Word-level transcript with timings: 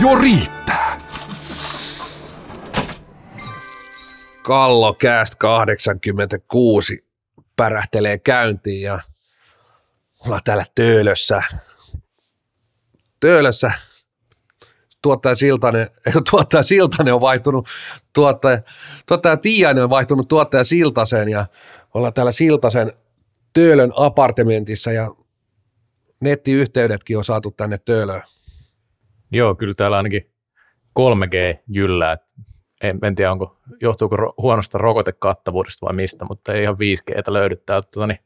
jo 0.00 0.18
riittää. 0.18 0.98
Kallo 4.42 4.94
Cast 4.94 5.34
86 5.34 7.06
pärähtelee 7.56 8.18
käyntiin 8.18 8.82
ja 8.82 9.00
ollaan 10.26 10.40
täällä 10.44 10.64
Töölössä. 10.74 11.42
Töölössä 13.20 13.70
tuottaja 15.02 15.34
Siltanen, 15.34 15.90
tuottaja 16.30 16.62
Siltanen 16.62 17.14
on 17.14 17.20
vaihtunut, 17.20 17.68
tuottaja, 18.14 18.62
tuottaja 19.06 19.36
Tiainen 19.36 19.84
on 19.84 19.90
vaihtunut 19.90 20.28
tuottaja 20.28 20.64
Siltaseen 20.64 21.28
ja 21.28 21.46
ollaan 21.94 22.14
täällä 22.14 22.32
Siltasen 22.32 22.92
Töölön 23.52 23.92
apartementissa 23.96 24.92
ja 24.92 25.14
nettiyhteydetkin 26.20 27.18
on 27.18 27.24
saatu 27.24 27.50
tänne 27.50 27.78
Töölöön. 27.84 28.22
Joo, 29.32 29.54
kyllä 29.54 29.74
täällä 29.76 29.96
ainakin 29.96 30.28
3G 30.98 31.58
jyllää. 31.68 32.16
En, 32.82 32.98
en 33.02 33.14
tiedä, 33.14 33.32
onko, 33.32 33.58
johtuuko 33.80 34.34
huonosta 34.42 34.78
rokotekattavuudesta 34.78 35.86
vai 35.86 35.94
mistä, 35.94 36.24
mutta 36.24 36.52
ei 36.52 36.62
ihan 36.62 36.76
5G 36.76 37.32
löydy 37.32 37.56
täältä. 37.56 37.88
Tota, 37.90 38.06
niin, 38.06 38.18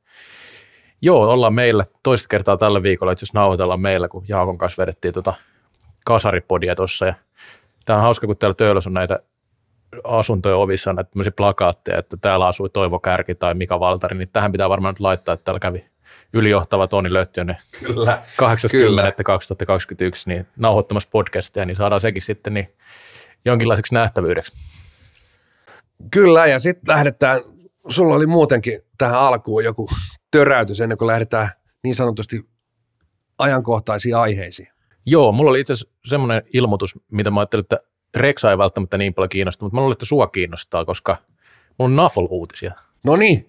joo, 1.03 1.31
ollaan 1.31 1.55
meillä 1.55 1.85
toista 2.03 2.29
kertaa 2.29 2.57
tällä 2.57 2.83
viikolla, 2.83 3.13
itse 3.13 3.25
asiassa 3.25 3.39
nauhoitellaan 3.39 3.81
meillä, 3.81 4.09
kun 4.09 4.25
Jaakon 4.29 4.59
kanssa 4.59 4.83
vedettiin 4.83 5.15
tota 5.15 5.35
kasaripodia 6.05 6.75
tuossa. 6.75 7.07
Ja 7.07 7.15
tämä 7.85 7.97
on 7.97 8.03
hauska, 8.03 8.27
kun 8.27 8.37
täällä 8.37 8.55
Töölössä 8.55 8.91
on 8.91 8.95
näitä 8.95 9.19
asuntojen 10.05 10.57
ovissa 10.59 10.93
näitä 10.93 11.11
plakaatteja, 11.37 11.99
että 11.99 12.17
täällä 12.17 12.47
asui 12.47 12.71
Toivo 12.71 12.99
Kärki 12.99 13.35
tai 13.35 13.55
Mika 13.55 13.81
Valtari, 13.81 14.19
niin 14.19 14.29
tähän 14.33 14.53
pitää 14.53 14.69
varmaan 14.69 14.93
nyt 14.93 15.01
laittaa, 15.01 15.33
että 15.33 15.45
täällä 15.45 15.61
kävi 15.61 15.92
ylijohtava 16.33 16.89
Toni 16.89 17.13
Lötjönen 17.13 17.57
Kyllä. 17.85 18.23
80. 18.37 19.25
2021 19.25 20.29
niin 20.29 20.47
nauhoittamassa 20.57 21.09
podcastia, 21.13 21.65
niin 21.65 21.77
saadaan 21.77 22.01
sekin 22.01 22.23
sitten 22.23 22.55
niin 22.55 22.69
jonkinlaiseksi 23.45 23.95
nähtävyydeksi. 23.95 24.53
Kyllä, 26.11 26.47
ja 26.47 26.59
sitten 26.59 26.95
lähdetään, 26.95 27.41
sulla 27.89 28.15
oli 28.15 28.27
muutenkin 28.27 28.81
tähän 28.99 29.19
alkuun 29.19 29.65
joku 29.65 29.89
töräytys 30.31 30.81
ennen 30.81 30.99
kuin 30.99 31.07
lähdetään 31.07 31.49
niin 31.83 31.95
sanotusti 31.95 32.45
ajankohtaisiin 33.39 34.17
aiheisiin. 34.17 34.69
Joo, 35.07 35.33
mulla 35.33 35.51
oli 35.51 35.61
itse 35.61 35.73
asiassa 35.73 35.95
semmoinen 36.05 36.43
ilmoitus, 36.53 36.99
mitä 37.11 37.31
mä 37.31 37.41
ajattelin, 37.41 37.65
että 37.65 37.81
Reksa 38.17 38.51
ei 38.51 38.59
välttämättä 38.59 38.99
niin 38.99 39.15
paljon 39.15 39.29
kiinnosta, 39.29 39.65
mutta 39.65 39.75
mä 39.75 39.81
luulen, 39.81 39.93
että 39.93 40.05
sua 40.05 40.27
kiinnostaa, 40.27 40.85
koska 40.85 41.17
mulla 41.79 41.91
on 41.91 41.97
Nuffle-uutisia. 41.97 42.73
No 43.05 43.17
niin. 43.17 43.47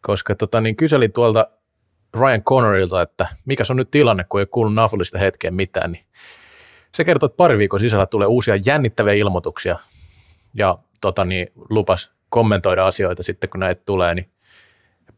Koska 0.00 0.34
tota, 0.34 0.60
niin 0.60 0.76
kyselin 0.76 1.12
tuolta 1.12 1.46
Ryan 2.14 2.42
Connorilta, 2.42 3.02
että 3.02 3.26
mikä 3.44 3.64
on 3.70 3.76
nyt 3.76 3.90
tilanne, 3.90 4.24
kun 4.28 4.40
ei 4.40 4.46
kuullut 4.46 4.74
Nuffleista 4.74 5.18
hetkeen 5.18 5.54
mitään, 5.54 5.92
niin 5.92 6.04
se 6.94 7.04
kertoo, 7.04 7.26
että 7.26 7.36
pari 7.36 7.58
viikon 7.58 7.80
sisällä 7.80 8.06
tulee 8.06 8.26
uusia 8.26 8.58
jännittäviä 8.66 9.12
ilmoituksia 9.12 9.78
ja 10.54 10.78
tota, 11.00 11.24
niin, 11.24 11.52
lupas 11.70 12.12
kommentoida 12.30 12.86
asioita 12.86 13.22
sitten, 13.22 13.50
kun 13.50 13.60
näitä 13.60 13.82
tulee, 13.84 14.14
niin 14.14 14.28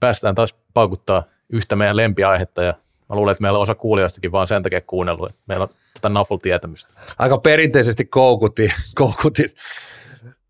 päästään 0.00 0.34
taas 0.34 0.54
paukuttaa 0.74 1.24
yhtä 1.48 1.76
meidän 1.76 1.96
lempiaihetta 1.96 2.62
ja 2.62 2.74
mä 3.08 3.16
luulen, 3.16 3.32
että 3.32 3.42
meillä 3.42 3.58
on 3.58 3.62
osa 3.62 3.74
kuulijoistakin 3.74 4.32
vaan 4.32 4.46
sen 4.46 4.62
takia 4.62 4.80
kuunnellut, 4.80 5.30
että 5.30 5.42
meillä 5.46 5.62
on 5.62 5.68
tätä 5.94 6.08
Nuffle-tietämystä. 6.08 6.94
Aika 7.18 7.38
perinteisesti 7.38 8.04
koukutti, 8.04 8.72
koukutti 8.94 9.54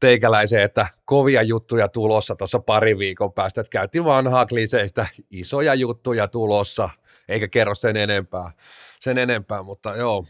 teikäläiseen, 0.01 0.63
että 0.63 0.87
kovia 1.05 1.43
juttuja 1.43 1.89
tulossa 1.89 2.37
tuossa 2.37 2.59
pari 2.59 2.99
viikon 2.99 3.33
päästä, 3.33 3.61
että 3.61 3.71
käytiin 3.71 4.05
vanhaa 4.05 4.47
kliseistä, 4.47 5.07
isoja 5.31 5.75
juttuja 5.75 6.29
tulossa, 6.29 6.91
eikä 7.29 7.49
kerro 7.49 7.75
sen 7.75 7.97
enempää, 7.97 8.53
sen 9.01 9.19
enempää 9.19 9.63
mutta 9.63 9.97
joo, 9.97 10.25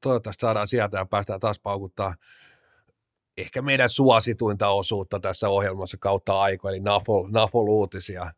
toivottavasti 0.00 0.40
saadaan 0.40 0.68
sieltä 0.68 0.98
ja 0.98 1.06
päästään 1.06 1.40
taas 1.40 1.60
paukuttaa 1.60 2.14
ehkä 3.36 3.62
meidän 3.62 3.88
suosituinta 3.88 4.68
osuutta 4.68 5.20
tässä 5.20 5.48
ohjelmassa 5.48 5.96
kautta 6.00 6.40
aiko, 6.40 6.68
eli 6.68 6.80
Nafol, 6.80 7.68
uutisia. 7.68 8.32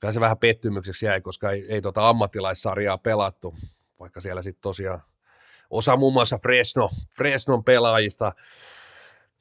Kyllä 0.00 0.12
se 0.12 0.20
vähän 0.20 0.38
pettymykseksi 0.38 1.06
jäi, 1.06 1.20
koska 1.20 1.50
ei, 1.50 1.64
ei 1.68 1.80
tota 1.80 2.08
ammattilaissarjaa 2.08 2.98
pelattu, 2.98 3.54
vaikka 4.00 4.20
siellä 4.20 4.42
sitten 4.42 4.62
tosiaan 4.62 5.02
osa 5.70 5.96
muun 5.96 6.12
muassa 6.12 6.38
Fresno, 6.42 6.88
Fresnon 7.16 7.64
pelaajista 7.64 8.32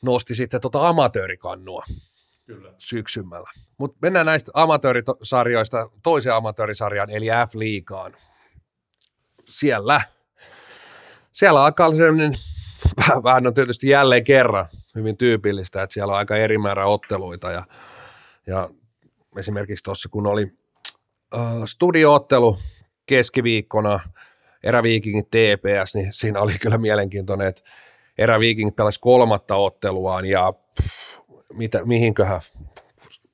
nosti 0.02 0.36
sitten 0.36 0.62
tota 0.62 0.88
amatöörikannua 0.88 1.84
Kyllä. 2.46 2.74
syksymällä. 2.78 3.50
Mutta 3.78 3.98
mennään 4.02 4.26
näistä 4.26 4.52
amatöörisarjoista 4.54 5.90
toiseen 6.04 6.36
amatöörisarjaan, 6.36 7.10
eli 7.10 7.26
F-liigaan. 7.26 8.16
Siellä, 9.50 10.02
siellä 11.32 11.64
alkaa 11.64 11.92
sellainen, 11.92 12.34
vähän 13.24 13.48
on 13.48 13.54
tietysti 13.54 13.88
jälleen 13.90 14.24
kerran 14.24 14.68
hyvin 14.96 15.18
tyypillistä, 15.18 15.84
että 15.84 15.94
siellä 15.94 16.14
on 16.14 16.18
aika 16.18 16.38
eri 16.38 16.58
määrä 16.58 16.86
otteluita 16.86 17.52
ja, 17.52 17.64
ja 18.48 18.70
esimerkiksi 19.38 19.84
tuossa 19.84 20.09
kun 20.09 20.28
oli 20.28 20.52
äh, 21.36 21.42
studioottelu 21.66 22.58
keskiviikkona, 23.06 24.00
eräviikingit 24.64 25.28
TPS, 25.28 25.96
niin 25.96 26.14
siinä 26.14 26.42
oli 26.42 26.54
kyllä 26.62 26.78
mielenkiintoinen, 26.78 27.48
että 27.48 27.62
eräviikingit 28.19 28.75
pelasi 28.75 29.00
kolmatta 29.00 29.56
otteluaan 29.56 30.25
ja 30.25 30.53
mitä, 31.53 31.85
mihinköhän 31.85 32.41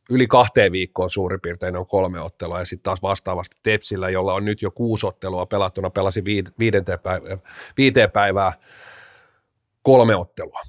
yli 0.10 0.28
kahteen 0.28 0.72
viikkoon 0.72 1.10
suurin 1.10 1.42
piirtein 1.42 1.76
on 1.76 1.86
kolme 1.86 2.22
ottelua 2.22 2.60
ja 2.60 2.66
sitten 2.66 2.84
taas 2.84 3.02
vastaavasti 3.02 3.56
Tepsillä, 3.64 4.10
jolla 4.10 4.34
on 4.34 4.46
nyt 4.46 4.62
jo 4.62 4.72
kuusi 4.72 5.08
ottelua 5.08 5.46
pelattuna, 5.46 5.90
pelasi 5.90 6.24
viidenteen 6.60 7.00
päivää, 7.00 7.38
viiteen 7.78 8.12
päivää 8.12 8.54
kolme 9.82 10.16
ottelua. 10.16 10.62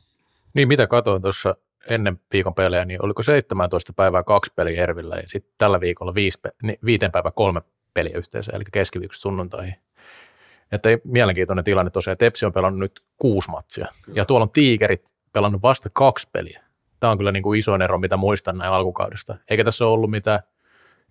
Niin, 0.55 0.69
mitä 0.69 0.87
katsoin 0.87 1.23
tuossa 1.23 1.57
ennen 1.91 2.21
viikon 2.33 2.55
pelejä, 2.55 2.85
niin 2.85 3.05
oliko 3.05 3.23
17 3.23 3.93
päivää 3.93 4.23
kaksi 4.23 4.53
peliä 4.57 4.83
Ervillä 4.83 5.17
ja 5.17 5.23
sitten 5.27 5.55
tällä 5.59 5.81
viikolla 5.81 6.15
viisi, 6.15 6.39
viiteen 6.85 7.13
päivää 7.13 7.33
kolme 7.33 7.61
peliä 7.95 8.19
yhteensä, 8.19 8.53
eli 8.55 8.65
keskiviikosta 8.73 9.23
sunnuntaihin. 9.23 9.75
Että 10.73 10.89
mielenkiintoinen 11.05 11.65
tilanne 11.65 11.91
tosiaan. 11.91 12.17
Tepsi 12.17 12.47
on 12.47 12.53
pelannut 12.53 12.81
nyt 12.81 13.01
kuusi 13.17 13.51
matsia. 13.51 13.87
Kyllä. 14.03 14.19
Ja 14.19 14.25
tuolla 14.25 14.45
on 14.45 14.51
Tiikerit 14.51 15.15
pelannut 15.33 15.63
vasta 15.63 15.91
kaksi 15.93 16.29
peliä. 16.33 16.63
Tämä 17.01 17.11
on 17.11 17.19
kyllä 17.19 17.33
niin 17.33 17.43
kuin 17.43 17.59
isoin 17.59 17.83
ero, 17.83 17.99
mitä 17.99 18.17
muistan 18.17 18.59
näin 18.59 18.73
alkukaudesta. 18.73 19.37
Eikä 19.51 19.65
tässä 19.65 19.85
ole 19.85 19.93
ollut 19.93 20.11
mitään, 20.11 20.41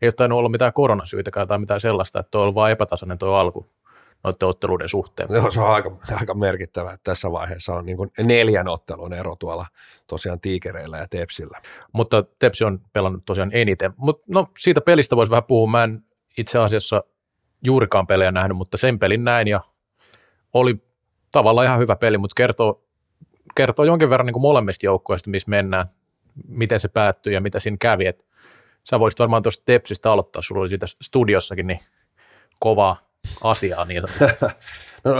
ei 0.02 0.08
ole 0.08 0.14
tainnut 0.14 0.40
olla 0.40 0.50
mitään 0.50 0.74
koronasyytäkään 0.74 1.48
tai 1.48 1.60
mitään 1.60 1.82
sellaista, 1.82 2.20
että 2.20 2.32
tuo 2.32 2.42
on 2.42 2.44
ollut 2.44 2.56
vain 2.56 2.72
epätasainen 2.72 3.18
tuo 3.18 3.34
alku 3.34 3.70
noiden 4.24 4.48
otteluiden 4.48 4.90
suhteen. 4.90 5.30
Joo, 5.32 5.52
se 5.52 5.62
on 5.62 5.74
aika, 5.74 5.98
aika 6.20 6.34
merkittävä, 6.34 6.92
että 6.92 7.12
tässä 7.12 7.32
vaiheessa 7.32 7.74
on 7.74 7.86
niin 7.86 7.98
kuin 7.98 8.12
neljän 8.24 8.68
ottelun 8.68 9.14
ero 9.14 9.36
tuolla 9.36 9.66
tosiaan 10.08 10.40
Tiikereillä 10.40 10.98
ja 10.98 11.08
Tepsillä. 11.10 11.62
Mutta 11.92 12.24
Tepsi 12.40 12.64
on 12.64 12.80
pelannut 12.94 13.26
tosiaan 13.26 13.50
eniten. 13.54 13.94
Mutta 13.98 14.26
no, 14.30 14.48
siitä 14.58 14.82
pelistä 14.82 15.16
voisi 15.16 15.30
vähän 15.30 15.44
puhua. 15.44 15.68
Mä 15.68 15.84
en 15.84 16.02
itse 16.38 16.60
asiassa 16.60 17.04
juurikaan 17.66 18.08
pelejä 18.08 18.32
nähnyt, 18.32 18.58
mutta 18.58 18.78
sen 18.78 19.00
pelin 19.00 19.24
näin 19.24 19.48
ja 19.48 19.62
oli 20.54 20.84
tavallaan 21.32 21.66
ihan 21.66 21.80
hyvä 21.80 21.96
peli, 21.96 22.18
mutta 22.18 22.34
kertoo, 22.38 22.84
kertoo 23.56 23.86
jonkin 23.86 24.10
verran 24.10 24.26
niin 24.26 24.34
kuin 24.34 24.42
molemmista 24.42 24.86
joukkueista, 24.86 25.30
missä 25.30 25.50
mennään, 25.50 25.86
miten 26.48 26.80
se 26.80 26.88
päättyi 26.88 27.34
ja 27.34 27.42
mitä 27.42 27.60
siinä 27.60 27.78
kävi. 27.80 28.06
Et 28.06 28.26
sä 28.84 29.00
voisit 29.00 29.20
varmaan 29.20 29.44
tuosta 29.44 29.64
Tepsistä 29.66 30.12
aloittaa, 30.12 30.42
sulla 30.42 30.62
oli 30.62 30.70
siitä 30.70 30.86
studiossakin 31.02 31.68
niin 31.68 31.80
kovaa 32.60 32.98
asiaa. 33.44 33.86
Niin. 33.86 34.04
no, 35.04 35.14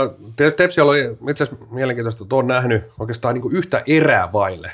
Tepsi 0.56 0.80
oli 0.80 1.00
itse 1.30 1.44
asiassa 1.44 1.66
mielenkiintoista, 1.70 2.24
että 2.24 2.34
olen 2.34 2.46
nähnyt 2.46 2.84
oikeastaan 2.98 3.34
niin 3.34 3.42
kuin 3.42 3.56
yhtä 3.56 3.82
erää 3.86 4.32
vaille 4.32 4.72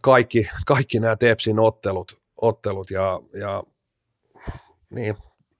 kaikki, 0.00 0.48
kaikki 0.66 1.00
nämä 1.00 1.16
Tepsin 1.16 1.58
ottelut, 1.58 2.18
ottelut 2.36 2.90
ja, 2.90 3.20
ja 3.40 3.62
niin, 4.90 5.16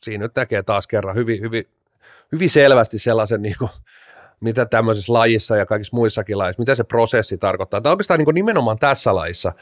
siinä 0.07 0.25
nyt 0.25 0.37
näkee 0.37 0.63
taas 0.63 0.87
kerran 0.87 1.17
hyvin, 1.17 1.41
hyvin, 1.41 1.65
hyvin 2.33 2.51
selvästi 2.51 2.99
sellaisen, 2.99 3.43
niin 3.43 3.55
kuin, 3.59 3.71
mitä 4.41 4.67
tämmöisessä 4.67 5.13
lajissa 5.13 5.57
ja 5.57 5.67
kaikissa 5.67 5.97
muissakin 5.97 6.39
lajissa, 6.39 6.61
mitä 6.61 6.75
se 6.75 6.85
prosessi 6.85 7.39
tarkoittaa. 7.39 7.81
Tämä 7.81 7.91
oikeastaan 7.91 8.19
niin 8.19 8.35
nimenomaan 8.35 8.79
tässä 8.79 9.15
lajissa 9.15 9.53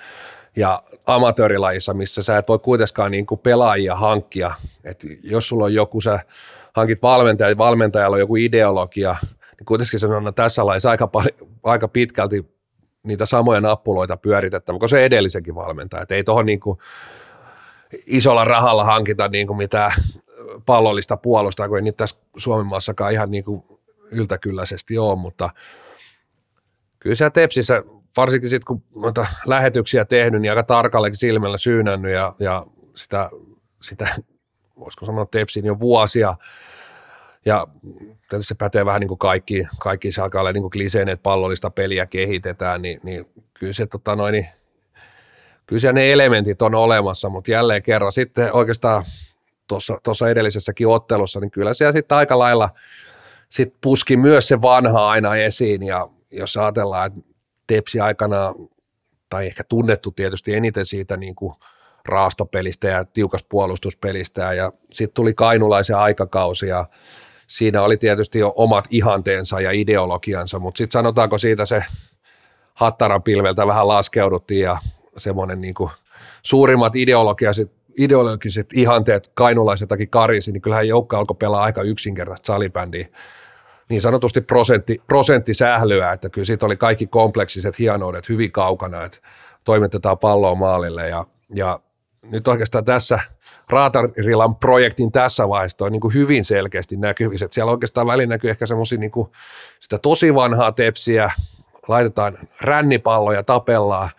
ja 0.57 0.83
amatöörilajissa, 1.07 1.95
missä 1.95 2.23
sä 2.23 2.39
et 2.39 2.49
voi 2.49 2.59
kuitenkaan 2.59 3.11
niin 3.11 3.27
kuin 3.27 3.41
pelaajia 3.41 3.95
hankkia. 3.95 4.55
Et 4.85 5.07
jos 5.23 5.49
sulla 5.49 5.65
on 5.65 5.75
joku, 5.75 6.01
sä 6.01 6.21
hankit 6.73 7.03
valmentaja 7.03 7.51
ja 7.51 7.59
valmentajalla 7.59 8.15
on 8.15 8.21
joku 8.21 8.37
ideologia, 8.37 9.17
niin 9.59 9.67
kuitenkin 9.67 10.01
se 10.01 10.07
on 10.07 10.35
tässä 10.35 10.67
lajissa 10.67 10.91
aika, 10.91 11.11
aika 11.63 11.89
pitkälti 11.89 12.55
niitä 13.03 13.27
samoja 13.27 13.61
nappuloita 13.61 14.17
pyöritettävä, 14.17 14.79
kun 14.79 14.89
se 14.89 15.05
edellisenkin 15.05 15.55
valmentaja. 15.55 16.03
Et 16.03 16.13
ei 16.13 16.25
tuohon 16.25 16.47
niin 16.47 16.61
kuin 16.61 16.79
isolla 18.07 18.45
rahalla 18.45 18.85
hankita 18.85 19.29
niin 19.29 19.47
kuin 19.47 19.57
mitään 19.57 19.93
pallollista 20.67 21.17
puolusta, 21.17 21.69
kun 21.69 21.77
ei 21.77 21.83
niitä 21.83 21.97
tässä 21.97 22.17
Suomen 22.37 22.67
maassakaan 22.67 23.13
ihan 23.13 23.31
niin 23.31 23.45
kuin 23.45 23.65
yltäkylläisesti 24.11 24.99
ole, 24.99 25.19
mutta 25.19 25.51
kyllä 26.99 27.17
siellä 27.17 27.31
Tepsissä, 27.31 27.83
varsinkin 28.17 28.51
sitten 28.51 28.67
kun 28.67 28.83
noita 29.03 29.27
lähetyksiä 29.47 30.05
tehnyt, 30.05 30.41
niin 30.41 30.53
aika 30.53 30.63
tarkallekin 30.63 31.19
silmällä 31.19 31.59
syynännyt 31.59 32.13
ja, 32.13 32.35
ja 32.39 32.67
sitä, 32.95 33.31
sitä, 33.83 34.07
voisiko 34.79 35.07
sanoa 35.07 35.27
Tepsin 35.27 35.65
jo 35.65 35.79
vuosia, 35.79 36.37
ja 37.45 37.67
tietysti 38.31 38.49
se 38.49 38.55
pätee 38.55 38.87
vähän 38.87 39.01
niin 39.01 39.09
kuin 39.09 39.19
kaikki, 39.19 39.67
kaikki 39.81 40.13
se 40.13 40.23
alkaa 40.23 40.41
olla 40.41 40.53
niin 40.53 40.71
kliseen, 40.71 41.09
että 41.09 41.23
pallollista 41.23 41.71
peliä 41.71 42.07
kehitetään, 42.07 42.83
niin, 42.83 43.01
niin 43.03 43.27
kyllä 43.55 43.73
se 43.73 43.87
tota 43.87 44.17
noin, 44.17 44.33
niin, 44.33 44.47
kyllä 45.67 45.93
ne 45.93 46.13
elementit 46.13 46.63
on 46.63 46.75
olemassa, 46.75 47.29
mutta 47.29 47.51
jälleen 47.51 47.83
kerran 47.83 48.13
sitten 48.13 48.53
oikeastaan 48.53 49.05
tuossa 50.03 50.31
edellisessäkin 50.31 50.89
ottelussa, 50.89 51.41
niin 51.41 51.51
kyllä 51.51 51.75
siellä 51.75 51.93
sitten 51.93 52.19
aika 52.19 52.39
lailla 52.39 52.71
sit 53.49 53.75
puski 53.81 54.17
myös 54.17 54.49
se 54.49 54.63
vanha 54.63 55.09
aina 55.11 55.37
esiin. 55.37 55.83
Ja 55.83 56.09
jos 56.33 56.57
ajatellaan, 56.57 57.07
että 57.07 57.21
Tepsi 57.67 58.01
aikana, 58.01 58.55
tai 59.29 59.47
ehkä 59.47 59.65
tunnettu 59.69 60.11
tietysti 60.11 60.55
eniten 60.55 60.87
siitä 60.87 61.17
niin 61.17 61.35
kuin 61.35 61.55
raastopelistä 62.05 62.89
ja 62.89 63.05
tiukas 63.05 63.45
puolustuspelistä 63.49 64.53
ja 64.55 64.73
sitten 64.93 65.15
tuli 65.15 65.35
kainulaisen 65.35 65.97
aikakausi 65.97 66.67
ja 66.67 66.87
siinä 67.47 67.83
oli 67.83 67.97
tietysti 67.97 68.39
jo 68.39 68.53
omat 68.57 68.85
ihanteensa 68.91 69.61
ja 69.61 69.71
ideologiansa, 69.71 70.59
mutta 70.59 70.79
sitten 70.79 70.93
sanotaanko 70.93 71.39
siitä 71.39 71.67
se 71.67 71.85
Hattaran 72.75 73.23
pilveltä 73.23 73.67
vähän 73.67 73.89
laskeuduttiin 73.89 74.61
ja 74.61 74.79
semmoinen 75.17 75.61
niin 75.61 75.75
kuin 75.75 75.91
suurimmat 76.43 76.97
ideologiset, 76.97 77.73
ideologiset 77.99 78.67
ihanteet 78.73 79.31
kainulaisetakin 79.35 80.11
karisi, 80.11 80.53
niin 80.53 80.63
kyllähän 80.63 80.89
joukko 80.89 81.17
alkoi 81.17 81.37
pelaa 81.37 81.63
aika 81.63 81.83
yksinkertaista 81.83 82.47
salibändiä. 82.47 83.07
Niin 83.89 84.01
sanotusti 84.01 84.41
prosentti, 84.41 85.03
prosenttisählyä, 85.07 86.13
että 86.13 86.29
kyllä 86.29 86.45
siitä 86.45 86.67
oli 86.67 86.77
kaikki 86.77 87.07
kompleksiset 87.07 87.79
hienoudet 87.79 88.29
hyvin 88.29 88.53
kaukana, 88.53 89.05
että 89.05 89.19
toimitetaan 89.65 90.19
palloa 90.19 90.55
maalille. 90.55 91.09
Ja, 91.09 91.25
ja 91.55 91.81
nyt 92.31 92.49
oikeastaan 92.49 92.85
tässä 92.85 93.19
Raatarilan 93.71 94.57
projektin 94.57 95.13
tässä 95.13 95.49
vaiheessa 95.49 95.85
on 95.85 95.93
niin 95.93 96.01
kuin 96.01 96.15
hyvin 96.15 96.45
selkeästi 96.45 96.97
näkyvissä, 96.97 97.49
siellä 97.51 97.73
oikeastaan 97.73 98.07
väliin 98.07 98.29
näkyy 98.29 98.51
ehkä 98.51 98.67
semmoisia 98.67 98.99
niin 98.99 99.13
sitä 99.81 99.99
tosi 99.99 100.35
vanhaa 100.35 100.73
tepsiä, 100.73 101.31
laitetaan 101.89 102.39
rännipalloja, 102.61 103.43
tapellaan, 103.43 104.11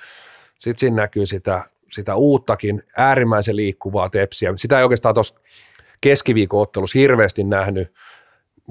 sitten 0.58 0.80
siinä 0.80 0.96
näkyy 0.96 1.26
sitä, 1.26 1.64
sitä 1.96 2.16
uuttakin 2.16 2.84
äärimmäisen 2.98 3.56
liikkuvaa 3.56 4.10
tepsiä. 4.10 4.54
Sitä 4.56 4.78
ei 4.78 4.84
oikeastaan 4.84 5.16
tuossa 5.16 5.40
keskiviikon 6.02 6.62
ottelussa 6.62 7.00
hirveästi 7.00 7.44
nähnyt, 7.44 7.94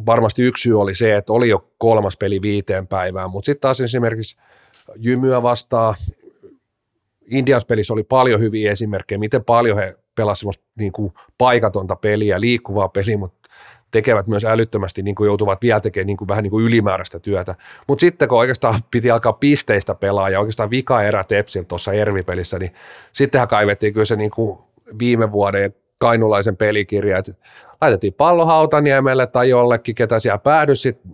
varmasti 0.06 0.42
yksi 0.42 0.62
syy 0.62 0.80
oli 0.80 0.94
se, 0.94 1.16
että 1.16 1.32
oli 1.32 1.48
jo 1.48 1.70
kolmas 1.78 2.16
peli 2.16 2.42
viiteen 2.42 2.86
päivään, 2.86 3.30
mutta 3.30 3.46
sitten 3.46 3.60
taas 3.60 3.80
esimerkiksi 3.80 4.36
Jymyä 4.96 5.42
vastaa, 5.42 5.94
Indians 7.26 7.64
pelissä 7.64 7.92
oli 7.92 8.02
paljon 8.02 8.40
hyviä 8.40 8.72
esimerkkejä, 8.72 9.18
miten 9.18 9.44
paljon 9.44 9.78
he 9.78 9.94
pelasivat 10.14 10.60
niin 10.78 10.92
kuin 10.92 11.12
paikatonta 11.38 11.96
peliä, 11.96 12.40
liikkuvaa 12.40 12.88
peliä, 12.88 13.18
mutta 13.18 13.43
tekevät 13.94 14.26
myös 14.26 14.44
älyttömästi, 14.44 15.02
niin 15.02 15.14
kuin 15.14 15.26
joutuvat 15.26 15.62
vielä 15.62 15.80
tekemään 15.80 16.06
niin 16.06 16.16
kuin 16.16 16.28
vähän 16.28 16.42
niin 16.42 16.50
kuin 16.50 16.64
ylimääräistä 16.64 17.18
työtä. 17.18 17.54
Mutta 17.86 18.00
sitten 18.00 18.28
kun 18.28 18.38
oikeastaan 18.38 18.80
piti 18.90 19.10
alkaa 19.10 19.32
pisteistä 19.32 19.94
pelaa 19.94 20.30
ja 20.30 20.40
oikeastaan 20.40 20.70
vika 20.70 21.02
erä 21.02 21.24
Tepsiltä 21.24 21.68
tuossa 21.68 21.92
Ervi-pelissä, 21.92 22.58
niin 22.58 22.74
sittenhän 23.12 23.48
kaivettiin 23.48 23.92
kyllä 23.92 24.04
se 24.04 24.16
niin 24.16 24.30
kuin 24.30 24.58
viime 24.98 25.32
vuoden 25.32 25.74
kainulaisen 25.98 26.56
pelikirja, 26.56 27.18
että 27.18 27.32
laitettiin 27.80 28.14
pallo 28.14 28.46
Hautaniemelle 28.46 29.26
tai 29.26 29.48
jollekin, 29.48 29.94
ketä 29.94 30.18
siellä 30.18 30.38
päädy, 30.38 30.76
sitten 30.76 31.12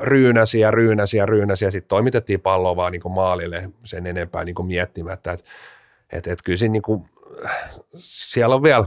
ryynäsi 0.00 0.60
ja 0.60 0.70
ryynäsi 0.70 1.18
ja 1.18 1.26
ryynäsi 1.26 1.64
ja 1.64 1.70
sitten 1.70 1.88
toimitettiin 1.88 2.40
palloa 2.40 2.76
vaan 2.76 2.92
niin 2.92 3.02
kuin 3.02 3.12
maalille 3.12 3.70
sen 3.84 4.06
enempää 4.06 4.44
niin 4.44 4.54
kuin 4.54 4.66
miettimättä. 4.66 5.32
Että 5.32 5.44
et, 6.12 6.26
et 6.26 6.38
kyllä 6.44 6.56
siinä 6.56 6.72
niin 6.72 6.82
kuin, 6.82 7.04
siellä 7.98 8.54
on 8.54 8.62
vielä 8.62 8.84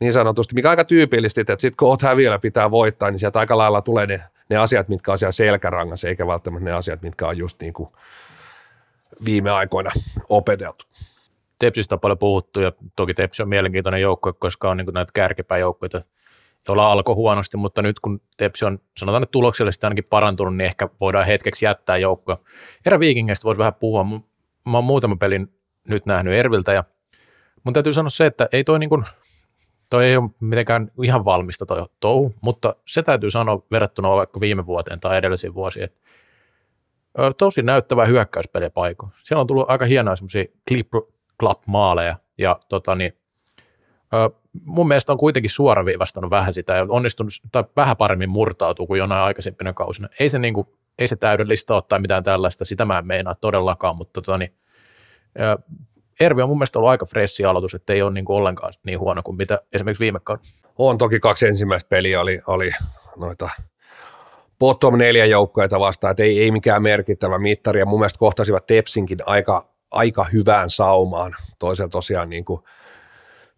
niin 0.00 0.12
sanotusti, 0.12 0.54
mikä 0.54 0.70
aika 0.70 0.84
tyypillisesti, 0.84 1.40
että 1.40 1.56
sitten 1.58 1.76
kun 1.76 1.88
oot 1.88 2.02
häviöllä 2.02 2.38
pitää 2.38 2.70
voittaa, 2.70 3.10
niin 3.10 3.18
sieltä 3.18 3.38
aika 3.38 3.58
lailla 3.58 3.82
tulee 3.82 4.06
ne, 4.06 4.22
ne 4.50 4.56
asiat, 4.56 4.88
mitkä 4.88 5.12
on 5.12 5.18
siellä 5.18 5.32
selkärangassa, 5.32 6.08
eikä 6.08 6.26
välttämättä 6.26 6.64
ne 6.64 6.72
asiat, 6.72 7.02
mitkä 7.02 7.28
on 7.28 7.38
just 7.38 7.60
niin 7.60 7.72
kuin 7.72 7.90
viime 9.24 9.50
aikoina 9.50 9.90
opeteltu. 10.28 10.84
Tepsistä 11.58 11.94
on 11.94 12.00
paljon 12.00 12.18
puhuttu 12.18 12.60
ja 12.60 12.72
toki 12.96 13.14
Tepsi 13.14 13.42
on 13.42 13.48
mielenkiintoinen 13.48 14.00
joukkue, 14.00 14.32
koska 14.32 14.70
on 14.70 14.76
niin 14.76 14.86
näitä 14.94 15.12
kärkipääjoukkoja, 15.14 16.02
jolla 16.68 16.92
alkoi 16.92 17.14
huonosti, 17.14 17.56
mutta 17.56 17.82
nyt 17.82 18.00
kun 18.00 18.20
Tepsi 18.36 18.64
on 18.64 18.78
sanotaan 18.96 19.22
että 19.22 19.32
tuloksellisesti 19.32 19.86
ainakin 19.86 20.04
parantunut, 20.04 20.56
niin 20.56 20.66
ehkä 20.66 20.88
voidaan 21.00 21.26
hetkeksi 21.26 21.64
jättää 21.64 21.96
joukkoa. 21.96 22.38
Eräviikingeistä 22.86 23.44
voisi 23.44 23.58
vähän 23.58 23.74
puhua. 23.74 24.04
Mä 24.04 24.76
oon 24.76 24.84
muutaman 24.84 25.18
pelin 25.18 25.54
nyt 25.88 26.06
nähnyt 26.06 26.34
Erviltä 26.34 26.72
ja 26.72 26.84
mun 27.64 27.74
täytyy 27.74 27.92
sanoa 27.92 28.10
se, 28.10 28.26
että 28.26 28.48
ei 28.52 28.64
toi, 28.64 28.78
niin 28.78 28.90
kuin, 28.90 29.04
toi 29.90 30.06
ei 30.06 30.16
ole 30.16 30.30
mitenkään 30.40 30.90
ihan 31.02 31.24
valmista 31.24 31.66
toi 31.66 31.86
touhu, 32.00 32.34
mutta 32.40 32.76
se 32.86 33.02
täytyy 33.02 33.30
sanoa 33.30 33.62
verrattuna 33.70 34.08
vaikka 34.08 34.40
viime 34.40 34.66
vuoteen 34.66 35.00
tai 35.00 35.16
edellisiin 35.16 35.54
vuosiin, 35.54 35.84
että 35.84 36.00
tosi 37.38 37.62
näyttävä 37.62 38.04
hyökkäyspeli 38.04 38.70
paikko. 38.70 39.08
Siellä 39.22 39.40
on 39.40 39.46
tullut 39.46 39.70
aika 39.70 39.84
hienoja 39.84 40.16
semmoisia 40.16 40.44
clip 40.68 40.90
club 41.40 41.62
maaleja 41.66 42.16
ja 42.38 42.58
tota, 42.68 42.94
niin, 42.94 43.12
mun 44.64 44.88
mielestä 44.88 45.12
on 45.12 45.18
kuitenkin 45.18 45.50
suoraviivastanut 45.50 46.30
vähän 46.30 46.52
sitä 46.52 46.72
ja 46.72 46.86
onnistunut 46.88 47.32
tai 47.52 47.64
vähän 47.76 47.96
paremmin 47.96 48.30
murtautuu 48.30 48.86
kuin 48.86 48.98
jonain 48.98 49.22
aikaisempina 49.22 49.72
kausina. 49.72 50.08
Ei 50.20 50.28
se, 50.28 50.38
niin 50.38 50.54
kuin, 50.54 50.66
ei 50.98 51.08
se 51.08 51.16
täydellistä 51.16 51.74
ole 51.74 51.82
tai 51.88 51.98
mitään 52.00 52.22
tällaista, 52.22 52.64
sitä 52.64 52.84
mä 52.84 52.98
en 52.98 53.06
meinaa 53.06 53.34
todellakaan, 53.34 53.96
mutta 53.96 54.22
tota, 54.22 54.38
niin, 54.38 54.54
Ervi 56.20 56.42
on 56.42 56.48
mun 56.48 56.58
mielestä 56.58 56.78
ollut 56.78 56.90
aika 56.90 57.06
fressi 57.06 57.44
aloitus, 57.44 57.74
että 57.74 57.92
ei 57.92 58.02
ole 58.02 58.12
niin 58.12 58.24
kuin 58.24 58.36
ollenkaan 58.36 58.72
niin 58.86 58.98
huono 58.98 59.22
kuin 59.22 59.36
mitä 59.36 59.60
esimerkiksi 59.72 60.02
viime 60.02 60.20
kauden. 60.24 60.44
On 60.78 60.98
toki 60.98 61.20
kaksi 61.20 61.46
ensimmäistä 61.46 61.88
peliä 61.88 62.20
oli, 62.20 62.40
oli 62.46 62.70
noita 63.16 63.50
bottom 64.58 64.98
neljä 64.98 65.26
joukkoja 65.26 65.68
vastaan, 65.78 66.10
että 66.10 66.22
ei, 66.22 66.42
ei 66.42 66.50
mikään 66.50 66.82
merkittävä 66.82 67.38
mittari 67.38 67.80
ja 67.80 67.86
mun 67.86 68.00
mielestä 68.00 68.18
kohtasivat 68.18 68.66
Tepsinkin 68.66 69.18
aika, 69.26 69.68
aika 69.90 70.24
hyvään 70.32 70.70
saumaan. 70.70 71.36
Toisella 71.58 71.88
tosiaan 71.88 72.30
niin 72.30 72.44
kuin– 72.44 72.60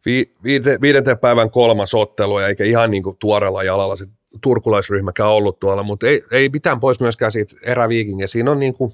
vi, 0.07 0.33
viide, 0.45 0.79
viidenten 0.81 1.19
päivän 1.19 1.51
kolmas 1.51 1.95
ottelu, 1.95 2.39
ja 2.39 2.49
eikä 2.49 2.65
ihan 2.65 2.91
niin 2.91 3.03
kuin 3.03 3.17
tuorella 3.19 3.63
jalalla 3.63 3.97
se 3.97 4.07
turkulaisryhmäkään 4.43 5.29
ollut 5.29 5.61
tuolla, 5.61 5.83
mutta 5.83 6.07
ei, 6.07 6.23
ei 6.31 6.49
mitään 6.53 6.81
pois 6.81 7.01
myöskään 7.01 7.33
siitä 7.33 7.57
eräviikingiä. 7.63 8.27
Siinä 8.27 8.51
on 8.51 8.61
niin 8.61 8.75
kuin, 8.75 8.93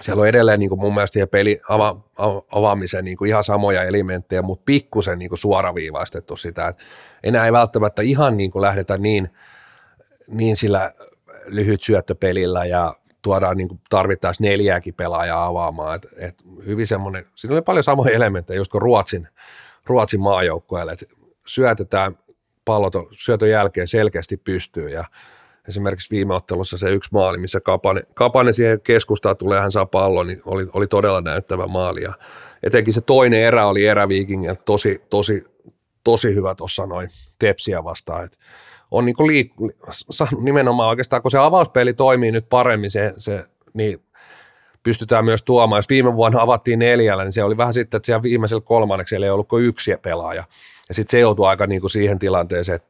siellä 0.00 0.20
on 0.20 0.26
edelleen 0.26 0.60
niin 0.60 0.68
kuin 0.68 0.80
mun 0.80 0.94
mielestä 0.94 1.12
siihen 1.12 1.28
peli 1.28 1.60
ava, 1.68 2.00
avaamiseen 2.52 3.04
niin 3.04 3.16
kuin 3.16 3.28
ihan 3.28 3.44
samoja 3.44 3.84
elementtejä, 3.84 4.42
mutta 4.42 4.62
pikkusen 4.64 5.18
niin 5.18 5.28
kuin 5.28 5.38
suoraviivaistettu 5.38 6.36
sitä, 6.36 6.68
että 6.68 6.84
enää 7.22 7.46
ei 7.46 7.52
välttämättä 7.52 8.02
ihan 8.02 8.36
niin 8.36 8.50
kuin 8.50 8.62
lähdetä 8.62 8.98
niin, 8.98 9.30
niin 10.28 10.56
sillä 10.56 10.92
lyhyt 11.46 11.82
syöttöpelillä 11.82 12.64
ja 12.64 12.94
tuodaan 13.22 13.56
niin 13.56 13.68
tarvittaisiin 13.90 14.48
neljääkin 14.48 14.94
pelaajaa 14.94 15.46
avaamaan. 15.46 15.96
Et, 15.96 16.06
et 16.16 16.34
hyvin 16.66 16.86
semmoinen, 16.86 17.26
siinä 17.34 17.54
oli 17.54 17.62
paljon 17.62 17.84
samoja 17.84 18.10
elementtejä, 18.10 18.56
just 18.56 18.72
kuin 18.72 18.82
Ruotsin, 18.82 19.28
Ruotsin 19.86 20.20
maajoukkueelle, 20.20 20.92
että 20.92 21.06
syötetään 21.46 22.18
pallot 22.64 22.94
syötön 23.12 23.50
jälkeen 23.50 23.88
selkeästi 23.88 24.36
pystyy 24.36 24.88
ja 24.88 25.04
esimerkiksi 25.68 26.16
viime 26.16 26.34
ottelussa 26.34 26.78
se 26.78 26.90
yksi 26.90 27.10
maali, 27.12 27.38
missä 27.38 27.60
Kapane, 27.60 28.00
Kapane 28.14 28.52
siihen 28.52 28.80
keskustaan 28.80 29.36
tulee, 29.36 29.60
hän 29.60 29.72
saa 29.72 29.86
pallon, 29.86 30.26
niin 30.26 30.42
oli, 30.44 30.66
oli 30.72 30.86
todella 30.86 31.20
näyttävä 31.20 31.66
maali 31.66 32.02
ja 32.02 32.12
etenkin 32.62 32.94
se 32.94 33.00
toinen 33.00 33.40
erä 33.40 33.66
oli 33.66 33.86
eräviikingiltä 33.86 34.62
tosi, 34.64 35.02
tosi, 35.10 35.44
tosi 36.04 36.34
hyvä 36.34 36.54
tuossa 36.54 36.86
noin 36.86 37.08
tepsiä 37.38 37.84
vastaan, 37.84 38.24
että 38.24 38.38
on 38.90 39.04
niin 39.04 39.16
kuin 39.16 39.30
liik- 39.30 39.74
saanut 39.90 40.42
nimenomaan 40.42 40.88
oikeastaan, 40.88 41.22
kun 41.22 41.30
se 41.30 41.38
avauspeli 41.38 41.92
toimii 41.92 42.32
nyt 42.32 42.48
paremmin, 42.48 42.90
se, 42.90 43.12
se, 43.18 43.44
niin 43.74 44.02
pystytään 44.82 45.24
myös 45.24 45.42
tuomaan. 45.42 45.78
Jos 45.78 45.88
viime 45.88 46.14
vuonna 46.14 46.42
avattiin 46.42 46.78
neljällä, 46.78 47.24
niin 47.24 47.32
se 47.32 47.44
oli 47.44 47.56
vähän 47.56 47.74
sitten, 47.74 47.98
että 47.98 48.06
siellä 48.06 48.22
viimeisellä 48.22 48.60
kolmanneksella 48.60 49.26
ei 49.26 49.30
ollut 49.30 49.48
kuin 49.48 49.64
yksi 49.64 49.96
pelaaja. 50.02 50.44
Ja 50.88 50.94
sitten 50.94 51.10
se 51.10 51.20
joutui 51.20 51.46
aika 51.46 51.66
niin 51.66 51.80
kuin 51.80 51.90
siihen 51.90 52.18
tilanteeseen, 52.18 52.76
että 52.76 52.88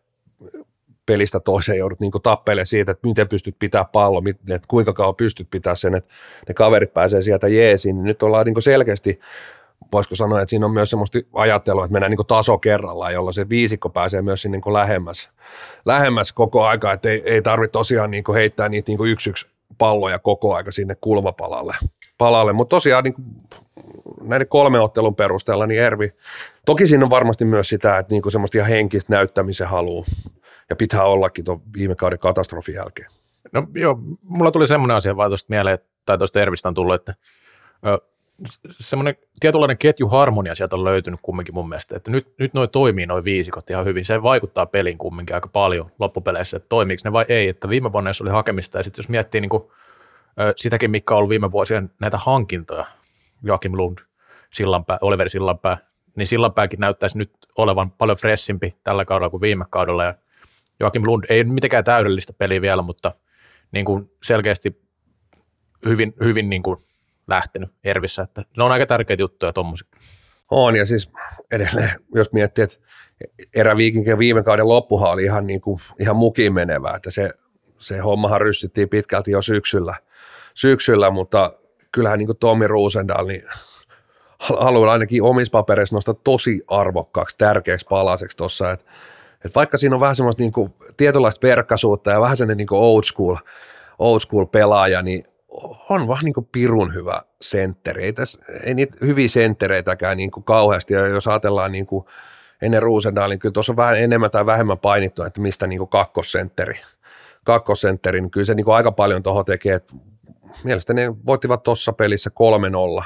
pelistä 1.07 1.41
toiseen 1.41 1.79
joudut 1.79 2.01
niin 2.01 2.13
tappelemaan 2.23 2.67
siitä, 2.67 2.93
että 2.93 3.09
miten 3.09 3.29
pystyt 3.29 3.57
pitää 3.59 3.85
pallo, 3.85 4.23
että 4.29 4.69
kuinka 4.69 4.93
kauan 4.93 5.15
pystyt 5.15 5.51
pitää 5.51 5.75
sen, 5.75 5.95
että 5.95 6.15
ne 6.49 6.55
kaverit 6.55 6.95
pääsee 6.95 7.23
sieltä 7.23 7.49
jeesiin. 7.49 7.97
Niin 7.97 8.05
nyt 8.05 8.23
ollaan 8.23 8.47
niin 8.47 8.63
selkeästi, 8.63 9.21
voisiko 9.93 10.15
sanoa, 10.15 10.41
että 10.41 10.51
siinä 10.51 10.67
on 10.67 10.73
myös 10.73 10.91
semmoista 10.91 11.19
ajattelua, 11.33 11.85
että 11.85 11.93
mennään 11.93 12.11
niin 12.11 12.27
taso 12.27 12.59
kerrallaan, 12.59 13.13
jolloin 13.13 13.35
se 13.35 13.49
viisikko 13.49 13.89
pääsee 13.89 14.23
myös 14.23 14.43
sinne 14.43 14.59
niin 14.65 14.75
lähemmäs, 14.75 15.31
lähemmäs 15.85 16.33
koko 16.33 16.65
aika, 16.65 16.93
että 16.93 17.09
ei, 17.09 17.23
ei 17.25 17.43
tarvitse 17.43 17.73
tosiaan 17.73 18.11
niin 18.11 18.25
heittää 18.35 18.69
niitä 18.69 18.93
niin 18.93 19.07
yksi 19.07 19.31
yksi 19.31 19.47
palloja 19.79 20.19
koko 20.19 20.55
aika 20.55 20.73
sinne 20.73 20.97
kulmapalalle. 21.01 21.77
Palalle. 22.19 22.53
Mutta 22.53 22.77
tosiaan 22.77 23.05
niin 23.05 23.15
näiden 24.23 24.49
kolme 24.49 24.81
ottelun 24.81 25.17
perusteella, 25.17 25.67
niin 25.67 25.81
Ervi, 25.81 26.11
toki 26.67 26.87
siinä 26.87 27.05
on 27.05 27.11
varmasti 27.11 27.45
myös 27.45 27.69
sitä, 27.69 27.99
että 27.99 28.15
niin 28.15 28.33
semmoista 28.33 28.59
ihan 28.59 28.71
henkistä 28.71 29.13
näyttämisen 29.13 29.69
haluu 29.69 30.05
ja 30.71 30.77
pitää 30.77 31.05
ollakin 31.05 31.45
tuon 31.45 31.63
viime 31.77 31.95
kauden 31.95 32.19
katastrofin 32.19 32.75
jälkeen. 32.75 33.09
No 33.53 33.67
joo, 33.75 33.99
mulla 34.23 34.51
tuli 34.51 34.69
semmoinen 34.69 34.97
asia 34.97 35.17
vaan 35.17 35.31
tuosta 35.31 35.47
mieleen, 35.49 35.79
tai 36.07 36.19
tuosta 36.19 36.41
Ervistä 36.41 36.69
on 36.69 36.75
tullut, 36.75 36.95
että 36.95 37.15
ö, 37.87 37.99
semmoinen 38.71 39.17
tietynlainen 39.41 39.79
ketjuharmonia 39.79 40.55
sieltä 40.55 40.77
on 40.77 40.85
löytynyt 40.85 41.21
kumminkin 41.23 41.55
mun 41.55 41.69
mielestä, 41.69 41.97
että 41.97 42.11
nyt, 42.11 42.35
nyt 42.39 42.55
noi 42.55 42.69
toimii 42.69 43.07
noin 43.07 43.25
viisikot 43.25 43.71
ihan 43.71 43.85
hyvin. 43.85 44.05
Se 44.05 44.23
vaikuttaa 44.23 44.67
pelin 44.67 44.99
kumminkin 44.99 45.35
aika 45.35 45.49
paljon 45.49 45.91
loppupeleissä, 45.99 46.57
että 46.57 46.69
toimiiko 46.69 47.01
ne 47.05 47.13
vai 47.13 47.25
ei. 47.29 47.49
Että 47.49 47.69
viime 47.69 47.93
vuonna, 47.93 48.11
jos 48.11 48.21
oli 48.21 48.31
hakemista, 48.31 48.79
ja 48.79 48.85
sitten 48.85 49.03
jos 49.03 49.09
miettii 49.09 49.41
niin 49.41 49.49
kuin, 49.49 49.63
sitäkin, 50.57 50.91
mikä 50.91 51.15
on 51.15 51.19
ollut 51.19 51.31
viime 51.31 51.53
vuosien 51.53 51.91
näitä 52.01 52.19
hankintoja, 52.19 52.87
Joakim 53.43 53.73
Lund, 53.77 53.99
Sillanpää, 54.51 54.99
Oliver 55.01 55.29
Sillanpää, 55.29 55.79
niin 56.17 56.27
Sillanpääkin 56.27 56.81
näyttäisi 56.81 57.19
nyt 57.19 57.33
olevan 57.57 57.91
paljon 57.91 58.19
freshimpi 58.19 58.77
tällä 58.85 59.05
kaudella 59.05 59.31
kuin 59.31 59.41
viime 59.41 59.65
kaudella. 59.71 60.05
Ja 60.05 60.15
Joakim 60.80 61.02
Lund 61.06 61.25
ei 61.28 61.45
mitenkään 61.45 61.85
täydellistä 61.85 62.33
peliä 62.33 62.61
vielä, 62.61 62.83
mutta 62.83 63.14
niin 63.73 63.85
kuin 63.85 64.11
selkeästi 64.23 64.83
hyvin, 65.85 66.14
hyvin 66.25 66.49
niin 66.49 66.62
kuin 66.62 66.76
lähtenyt 67.28 67.71
Ervissä. 67.85 68.23
Että 68.23 68.45
ne 68.56 68.64
on 68.64 68.73
aika 68.73 68.87
tärkeitä 68.87 69.23
juttuja 69.23 69.52
tuommoiset. 69.52 69.88
On, 70.50 70.76
ja 70.76 70.87
siis 70.87 71.12
edelleen, 71.50 71.90
jos 72.14 72.33
miettii, 72.33 72.64
että 72.64 72.78
eräviikinkin 73.54 74.18
viime 74.18 74.42
kauden 74.42 74.68
loppuhan 74.68 75.11
oli 75.11 75.25
ihan, 75.25 75.47
niin 75.47 75.61
kuin, 75.61 75.80
ihan 76.00 76.16
mukiin 76.16 76.52
menevää, 76.52 76.97
että 76.97 77.11
se, 77.11 77.30
se 77.78 77.99
hommahan 77.99 78.40
ryssittiin 78.40 78.88
pitkälti 78.88 79.30
jo 79.30 79.42
syksyllä, 79.42 79.95
syksyllä 80.54 81.11
mutta 81.11 81.52
kyllähän 81.92 82.18
niin 82.18 82.26
kuin 82.26 82.38
Tommi 82.38 82.66
Ruusendal, 82.66 83.26
niin 83.26 83.42
haluan 84.38 84.88
ainakin 84.88 85.23
omissa 85.23 85.50
papereissa 85.50 85.97
nostaa 85.97 86.14
tosi 86.25 86.62
arvokkaaksi, 86.68 87.38
tärkeäksi 87.38 87.87
palaseksi 87.90 88.37
tuossa, 88.37 88.73
että, 88.73 88.90
että 89.47 89.55
vaikka 89.55 89.79
siinä 89.79 89.97
on 89.97 90.00
vähän 90.00 90.17
semmoista 90.17 90.43
niin 90.43 90.53
kuin, 90.53 90.75
tietynlaista 90.97 91.47
verkkaisuutta 91.47 92.11
ja 92.11 92.21
vähän 92.21 92.37
sellainen 92.37 92.57
niin 92.57 92.67
kuin 92.67 92.81
old 92.81 93.03
school, 93.05 93.37
old 93.99 94.21
school 94.21 94.45
pelaaja, 94.45 95.03
niin 95.03 95.25
on 95.91 96.09
vaan 96.09 96.25
niin 96.25 96.35
kuin 96.35 96.49
pirun 96.53 96.95
hyvä 96.95 97.23
sentteri. 97.41 98.05
Ei, 98.05 98.12
tässä, 98.12 98.43
ei 98.62 98.75
niitä 98.75 98.97
hyviä 99.00 99.29
senttereitäkään 99.29 100.17
niin 100.17 100.31
kuin 100.31 100.45
kauheasti, 100.45 100.95
ja 100.95 101.07
jos 101.07 101.29
ajatellaan 101.29 101.73
niin 101.73 101.87
kuin 101.87 102.07
ennen 102.62 102.83
Ruusendaalin, 102.83 103.38
kyllä 103.38 103.53
tuossa 103.53 103.73
on 103.73 103.76
vähän 103.76 103.97
enemmän 103.97 104.31
tai 104.31 104.47
vähemmän 104.47 104.79
painittu, 104.79 105.23
että 105.23 105.41
mistä 105.41 105.67
niin 105.67 105.79
kuin 105.79 105.88
kakkosentteri, 105.88 106.81
kakkosentteri, 107.45 108.21
niin 108.21 108.31
kyllä 108.31 108.45
se 108.45 108.55
niin 108.55 108.65
kuin 108.65 108.75
aika 108.75 108.93
paljon 108.93 109.23
tuohon 109.23 109.45
tekee, 109.45 109.75
että 109.75 109.95
mielestäni 110.65 111.03
ne 111.03 111.15
voittivat 111.26 111.62
tuossa 111.62 111.93
pelissä 111.93 112.31
3-0 113.00 113.05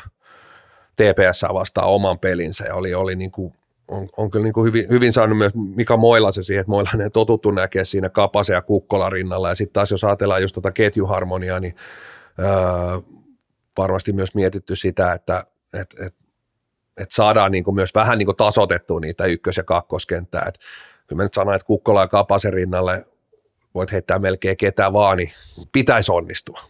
TPS 0.97 1.45
vastaan 1.55 1.89
oman 1.89 2.19
pelinsä 2.19 2.65
ja 2.65 2.75
oli, 2.75 2.95
oli 2.95 3.17
niin 3.17 3.31
kuin, 3.31 3.55
on, 3.91 4.09
on 4.17 4.31
kyllä 4.31 4.45
niin 4.45 4.53
kuin 4.53 4.65
hyvin, 4.65 4.87
hyvin 4.89 5.13
saanut 5.13 5.39
myös 5.39 5.53
Mika 5.55 5.97
Moilasen 5.97 6.45
siihen, 6.45 6.61
että 6.61 6.71
Moilanen 6.71 7.05
on 7.05 7.13
totuttu 7.13 7.51
näkee 7.51 7.85
siinä 7.85 8.09
Kapase 8.09 8.55
ja 8.55 8.63
Kukkola 8.63 9.11
rinnalla 9.11 9.49
ja 9.49 9.55
sitten 9.55 9.73
taas 9.73 9.91
jos 9.91 10.05
ajatellaan 10.05 10.43
just 10.43 10.55
tota 10.55 10.73
ketjuharmoniaa, 10.73 11.61
niin 11.61 11.75
öö, 12.39 12.47
varmasti 13.79 14.13
myös 14.13 14.35
mietitty 14.35 14.77
sitä, 14.77 15.13
että 15.13 15.45
et, 15.75 15.95
et, 16.07 16.15
et 16.97 17.11
saadaan 17.11 17.53
niin 17.53 17.65
kuin 17.65 17.75
myös 17.75 17.95
vähän 17.95 18.19
niin 18.19 18.27
kuin 18.27 18.37
tasotettua 18.37 19.01
niitä 19.01 19.25
ykkös- 19.25 19.57
ja 19.57 19.65
kakkoskenttää. 19.65 20.45
Et 20.49 20.59
kyllä 21.07 21.21
mä 21.21 21.23
nyt 21.23 21.35
sanon, 21.35 21.55
että 21.55 21.67
Kukkola 21.67 22.01
ja 22.01 22.09
Kapasen 22.09 22.53
rinnalle 22.53 23.05
voit 23.75 23.93
heittää 23.93 24.19
melkein 24.19 24.57
ketä 24.57 24.93
vaan, 24.93 25.17
niin 25.17 25.31
pitäisi 25.73 26.13
onnistua. 26.13 26.61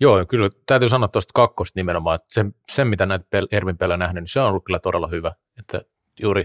Joo, 0.00 0.26
kyllä 0.28 0.50
täytyy 0.66 0.88
sanoa 0.88 1.08
tuosta 1.08 1.32
kakkosta 1.34 1.80
nimenomaan, 1.80 2.14
että 2.14 2.26
se, 2.28 2.44
sen 2.72 2.88
mitä 2.88 3.06
näitä 3.06 3.24
Ervin 3.52 3.78
pelejä 3.78 3.96
nähnyt, 3.96 4.22
niin 4.22 4.28
se 4.28 4.40
on 4.40 4.48
ollut 4.48 4.64
kyllä 4.64 4.78
todella 4.78 5.08
hyvä. 5.08 5.32
Että 5.58 5.82
juuri, 6.20 6.44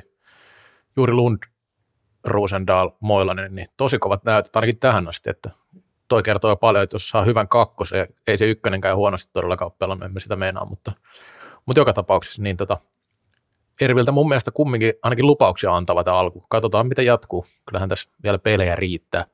juuri 0.98 1.13
Lund, 1.13 1.38
Rosendal, 2.24 2.92
Moilanen, 3.00 3.56
niin 3.56 3.68
tosi 3.77 4.00
kovat 4.00 4.24
näytöt 4.24 4.56
ainakin 4.56 4.80
tähän 4.80 5.08
asti, 5.08 5.30
että 5.30 5.50
toi 6.08 6.24
kertoo 6.24 6.51
jo 6.51 6.56
paljon, 6.56 6.84
että 6.84 6.96
jos 6.96 7.10
saa 7.10 7.25
hyvän 7.25 7.48
kakkosen, 7.48 8.08
ei 8.27 8.38
se 8.38 8.46
ykkönenkään 8.46 8.98
huonosti 8.98 9.34
todellakaan 9.34 9.72
pelannut, 9.72 10.06
emme 10.06 10.20
sitä 10.20 10.36
meinaa, 10.36 10.66
mutta, 10.66 10.92
mutta 11.66 11.80
joka 11.80 11.94
tapauksessa 11.94 12.42
niin 12.44 12.58
tota, 12.58 12.77
Erviltä 13.82 14.12
mun 14.12 14.27
mielestä 14.27 14.51
kumminkin 14.51 14.94
ainakin 15.04 15.27
lupauksia 15.27 15.75
antava 15.75 16.04
tämä 16.04 16.18
alku. 16.18 16.46
Katsotaan, 16.50 16.88
mitä 16.88 17.01
jatkuu. 17.01 17.46
Kyllähän 17.66 17.89
tässä 17.89 18.10
vielä 18.24 18.39
pelejä 18.39 18.75
riittää. 18.75 19.25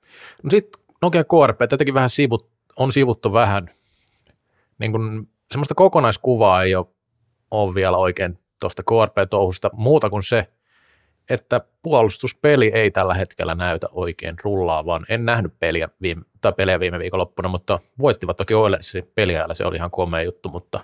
No 0.43 0.50
sitten 0.50 0.82
Nokia 1.01 1.24
KRP, 1.24 1.60
tätäkin 1.70 1.93
vähän 1.93 2.10
sivut, 2.10 2.50
on 2.75 2.91
sivuttu 2.93 3.34
vähän. 3.34 3.67
Niin 4.79 4.91
kun, 4.91 5.27
semmoista 5.51 5.75
kokonaiskuvaa 5.75 6.63
ei 6.63 6.75
ole, 6.75 6.86
ole 7.51 7.75
vielä 7.75 7.98
oikein 7.98 8.39
tuosta 8.60 8.84
KRP-touhusta 8.84 9.70
muuta 9.74 10.10
kuin 10.10 10.24
se, 10.24 10.48
että 11.29 11.61
puolustuspeli 11.81 12.71
ei 12.73 12.91
tällä 12.91 13.13
hetkellä 13.13 13.55
näytä 13.55 13.87
oikein 13.91 14.35
rullaa, 14.43 14.85
vaan 14.85 15.05
en 15.09 15.25
nähnyt 15.25 15.53
peliä 15.59 15.89
viime, 16.01 16.21
tai 16.41 16.53
peliä 16.53 16.79
viime 16.79 16.99
viikonloppuna, 16.99 17.49
mutta 17.49 17.79
voittivat 17.99 18.37
toki 18.37 18.53
Oilersin 18.53 19.11
peliajalla, 19.15 19.53
se 19.53 19.65
oli 19.65 19.75
ihan 19.75 19.91
komea 19.91 20.21
juttu, 20.21 20.49
mutta 20.49 20.79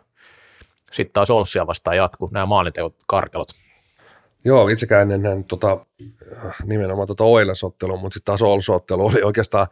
sitten 0.91 1.13
taas 1.13 1.31
Olssia 1.31 1.67
vastaan 1.67 1.97
jatku, 1.97 2.29
nämä 2.31 2.45
maalinteot 2.45 2.95
karkelot. 3.07 3.49
Joo, 4.45 4.67
itsekään 4.67 5.11
en 5.11 5.21
nähnyt 5.21 5.47
tota, 5.47 5.85
nimenomaan 6.63 7.07
tota 7.07 7.23
Oilers-ottelua, 7.23 7.97
mutta 7.97 8.13
sitten 8.13 8.25
taas 8.25 8.41
Olsottelu 8.41 9.05
oli 9.05 9.23
oikeastaan, 9.23 9.67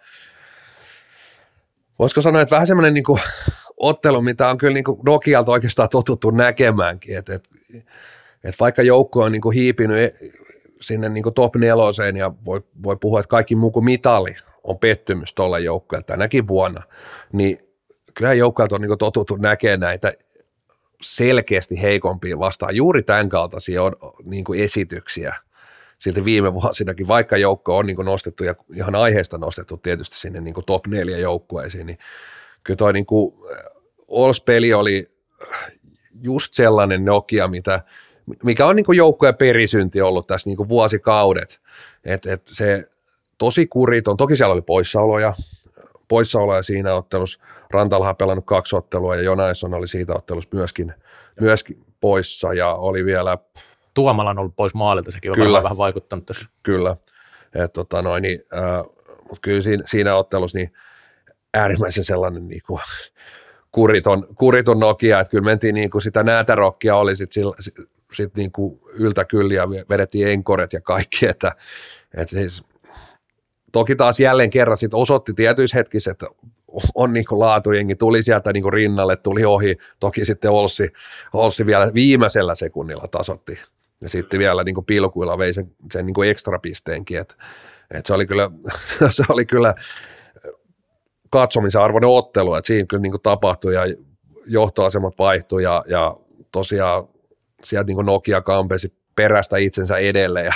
voisiko 1.99 2.21
sanoa, 2.21 2.41
että 2.41 2.55
vähän 2.55 2.67
semmoinen 2.67 2.93
niinku 2.93 3.19
ottelu, 3.77 4.21
mitä 4.21 4.49
on 4.49 4.57
kyllä 4.57 4.73
niinku 4.73 5.01
Nokialta 5.05 5.51
oikeastaan 5.51 5.89
totuttu 5.89 6.31
näkemäänkin, 6.31 7.17
että 7.17 7.33
et, 7.33 7.49
et 8.43 8.55
vaikka 8.59 8.81
joukko 8.81 9.23
on 9.23 9.31
niinku 9.31 9.49
hiipinyt 9.51 10.13
sinne 10.81 11.09
niin 11.09 11.33
top 11.35 11.55
neloseen 11.55 12.17
ja 12.17 12.31
voi, 12.45 12.61
voi 12.83 12.97
puhua, 13.01 13.19
että 13.19 13.29
kaikki 13.29 13.55
muu 13.55 13.71
kuin 13.71 13.85
mitali 13.85 14.35
on 14.63 14.79
pettymys 14.79 15.33
tuolle 15.33 15.59
joukkueelle 15.59 16.05
tänäkin 16.05 16.47
vuonna, 16.47 16.83
niin 17.33 17.59
kyllähän 18.13 18.37
joukkueelta 18.37 18.75
on 18.75 18.81
niin 18.81 18.97
totuttu 18.97 19.35
näkemään 19.35 19.79
näitä 19.79 20.13
selkeästi 21.01 21.81
heikompia 21.81 22.39
vastaan. 22.39 22.75
Juuri 22.75 23.03
tämän 23.03 23.29
kaltaisia 23.29 23.83
on, 23.83 23.93
niin 24.23 24.45
esityksiä 24.57 25.35
silti 25.97 26.25
viime 26.25 26.53
vuosinakin, 26.53 27.07
vaikka 27.07 27.37
joukko 27.37 27.77
on 27.77 27.85
niin 27.85 27.97
nostettu 28.03 28.43
ja 28.43 28.55
ihan 28.75 28.95
aiheesta 28.95 29.37
nostettu 29.37 29.77
tietysti 29.77 30.15
sinne 30.19 30.41
niin 30.41 30.55
top 30.65 30.87
neljä 30.87 31.17
joukkueisiin, 31.17 31.87
niin 31.87 31.97
kyllä 32.63 32.77
toi 32.77 32.93
niin 32.93 33.05
Ols-peli 34.07 34.73
oli 34.73 35.05
just 36.23 36.53
sellainen 36.53 37.05
Nokia, 37.05 37.47
mitä– 37.47 37.81
mikä 38.43 38.65
on 38.65 38.75
niin 38.75 38.85
joukkojen 38.95 39.35
perisynti 39.35 40.01
ollut 40.01 40.27
tässä 40.27 40.49
niin 40.49 40.69
vuosikaudet. 40.69 41.61
Et, 42.05 42.25
et 42.25 42.41
se 42.45 42.89
tosi 43.37 43.67
kuriton, 43.67 44.17
toki 44.17 44.35
siellä 44.35 44.53
oli 44.53 44.61
poissaoloja, 44.61 45.33
poissaoloja 46.07 46.61
siinä 46.61 46.93
ottelussa. 46.93 47.39
Rantalha 47.71 48.13
pelannut 48.13 48.45
kaksi 48.45 48.75
ottelua 48.75 49.15
ja 49.15 49.21
Jonaison 49.21 49.73
oli 49.73 49.87
siitä 49.87 50.13
ottelussa 50.13 50.49
myöskin, 50.53 50.93
myöskin 51.39 51.85
poissa 52.01 52.53
ja 52.53 52.73
oli 52.73 53.05
vielä... 53.05 53.37
Tuomala 53.93 54.29
on 54.29 54.39
ollut 54.39 54.55
pois 54.55 54.73
maalilta, 54.73 55.11
sekin 55.11 55.31
on 55.31 55.35
kyllä, 55.35 55.63
vähän 55.63 55.77
vaikuttanut 55.77 56.25
tässä. 56.25 56.47
Kyllä, 56.63 56.97
Et, 57.55 57.73
tota 57.73 58.01
noin, 58.01 58.21
niin, 58.21 58.43
äh, 58.53 58.85
mutta 59.21 59.41
kyllä 59.41 59.61
siinä, 59.61 59.83
siinä 59.85 60.15
ottelussa 60.15 60.57
niin 60.57 60.73
äärimmäisen 61.53 62.03
sellainen 62.03 62.47
niin 62.47 62.61
kuin, 62.67 62.81
kuriton, 63.71 64.27
kuriton 64.35 64.79
Nokia, 64.79 65.19
että 65.19 65.31
kyllä 65.31 65.43
mentiin 65.43 65.75
niin 65.75 65.89
kuin 65.89 66.01
sitä 66.01 66.23
näätärokkia 66.23 66.95
oli 66.95 67.15
sit 67.15 67.31
sillä, 67.31 67.55
sit 68.13 68.35
niin 68.35 68.51
kuin 68.51 68.79
yltäkylliä, 68.93 69.69
vedettiin 69.89 70.27
enkoret 70.27 70.73
ja 70.73 70.81
kaikki, 70.81 71.25
että, 71.25 71.55
että 72.13 72.35
siis, 72.35 72.63
toki 73.71 73.95
taas 73.95 74.19
jälleen 74.19 74.49
kerran 74.49 74.77
sit 74.77 74.93
osoitti 74.93 75.33
tietyissä 75.33 75.77
hetkissä, 75.77 76.11
että 76.11 76.25
on 76.95 77.13
niin 77.13 77.25
kuin 77.29 77.39
laatujengi, 77.39 77.95
tuli 77.95 78.23
sieltä 78.23 78.53
niin 78.53 78.63
kuin 78.63 78.73
rinnalle, 78.73 79.15
tuli 79.17 79.45
ohi, 79.45 79.77
toki 79.99 80.25
sitten 80.25 80.51
Olssi, 80.51 80.91
Olssi 81.33 81.65
vielä 81.65 81.91
viimeisellä 81.93 82.55
sekunnilla 82.55 83.07
tasotti 83.07 83.59
ja 84.01 84.09
sitten 84.09 84.39
vielä 84.39 84.63
niin 84.63 84.75
kuin 84.75 84.85
pilkuilla 84.85 85.37
vei 85.37 85.53
sen, 85.53 85.71
sen 85.91 86.05
niin 86.05 86.13
kuin 86.13 86.29
ekstrapisteenkin, 86.29 87.19
että, 87.19 87.35
että 87.91 88.07
se 88.07 88.13
oli 88.13 88.25
kyllä, 88.25 88.51
se 89.09 89.23
oli 89.29 89.45
kyllä 89.45 89.75
katsomisen 91.29 91.81
arvoinen 91.81 92.09
ottelu, 92.09 92.55
että 92.55 92.67
siinä 92.67 92.85
kyllä 92.89 93.01
niin 93.01 93.11
kuin 93.11 93.21
tapahtui 93.21 93.73
ja 93.73 93.81
johtoasemat 94.47 95.13
vaihtui 95.19 95.63
ja, 95.63 95.85
ja 95.87 96.17
tosiaan 96.51 97.07
sieltä 97.69 97.87
niin 97.87 98.05
Nokia 98.05 98.41
kampesi 98.41 98.93
perästä 99.15 99.57
itsensä 99.57 99.97
edelle 99.97 100.43
ja 100.43 100.53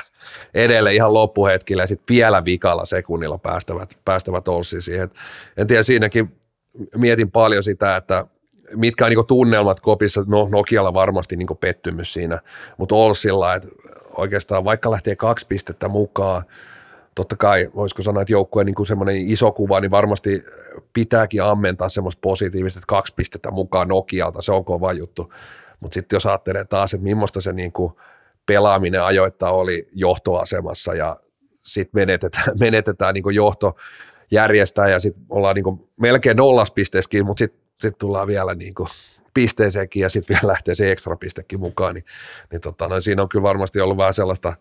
edelle 0.53 0.93
ihan 0.93 1.13
loppuhetkillä 1.13 1.83
ja 1.83 1.87
sitten 1.87 2.15
vielä 2.15 2.45
vikalla 2.45 2.85
sekunnilla 2.85 3.37
päästävät, 3.37 3.97
päästävät 4.05 4.47
Olssi 4.47 4.81
siihen. 4.81 5.11
En 5.57 5.67
tiedä, 5.67 5.83
siinäkin 5.83 6.31
mietin 6.95 7.31
paljon 7.31 7.63
sitä, 7.63 7.95
että 7.95 8.25
mitkä 8.75 9.05
on 9.05 9.11
niin 9.11 9.27
tunnelmat 9.27 9.79
kopissa, 9.79 10.23
no 10.27 10.47
Nokialla 10.51 10.93
varmasti 10.93 11.35
niin 11.35 11.47
pettymys 11.59 12.13
siinä, 12.13 12.41
mutta 12.77 12.95
Olsilla, 12.95 13.55
että 13.55 13.67
oikeastaan 14.17 14.63
vaikka 14.63 14.91
lähtee 14.91 15.15
kaksi 15.15 15.47
pistettä 15.47 15.87
mukaan, 15.87 16.43
totta 17.15 17.35
kai 17.35 17.69
voisiko 17.75 18.01
sanoa, 18.01 18.21
että 18.21 18.33
joukkueen 18.33 18.65
niin 18.65 18.85
semmoinen 18.85 19.17
iso 19.17 19.51
kuva, 19.51 19.79
niin 19.79 19.91
varmasti 19.91 20.43
pitääkin 20.93 21.43
ammentaa 21.43 21.89
semmoista 21.89 22.19
positiivista, 22.21 22.77
että 22.77 22.87
kaksi 22.87 23.13
pistettä 23.15 23.51
mukaan 23.51 23.87
Nokialta, 23.87 24.41
se 24.41 24.51
on 24.51 24.65
kova 24.65 24.93
juttu. 24.93 25.33
Mutta 25.81 25.93
sitten 25.93 26.15
jos 26.15 26.25
ajattelee 26.25 26.65
taas, 26.65 26.93
että 26.93 27.03
millaista 27.03 27.41
se 27.41 27.53
niin 27.53 27.71
kuin 27.71 27.93
pelaaminen 28.45 29.03
ajoittaa 29.03 29.51
oli 29.51 29.87
johtoasemassa 29.93 30.93
ja 30.93 31.17
sitten 31.57 32.01
menetetään, 32.01 32.45
menetetään 32.59 33.13
niin 33.13 33.23
kuin 33.23 33.35
johto 33.35 33.75
järjestää 34.31 34.89
ja 34.89 34.99
sitten 34.99 35.23
ollaan 35.29 35.55
niin 35.55 35.63
kuin 35.63 35.89
melkein 35.99 36.37
nollas 36.37 36.71
pisteeskin, 36.71 37.25
mutta 37.25 37.39
sitten 37.39 37.61
sit 37.81 37.97
tullaan 37.97 38.27
vielä 38.27 38.55
niin 38.55 38.75
kuin 38.75 38.87
pisteeseenkin 39.33 40.01
ja 40.01 40.09
sitten 40.09 40.35
vielä 40.35 40.51
lähtee 40.51 40.75
se 40.75 40.91
ekstra 40.91 41.15
pistekin 41.17 41.59
mukaan, 41.59 41.95
niin, 41.95 42.05
niin 42.51 42.61
tota, 42.61 42.87
no, 42.87 43.01
siinä 43.01 43.21
on 43.21 43.29
kyllä 43.29 43.43
varmasti 43.43 43.81
ollut 43.81 43.97
vähän 43.97 44.13
sellaista, 44.13 44.53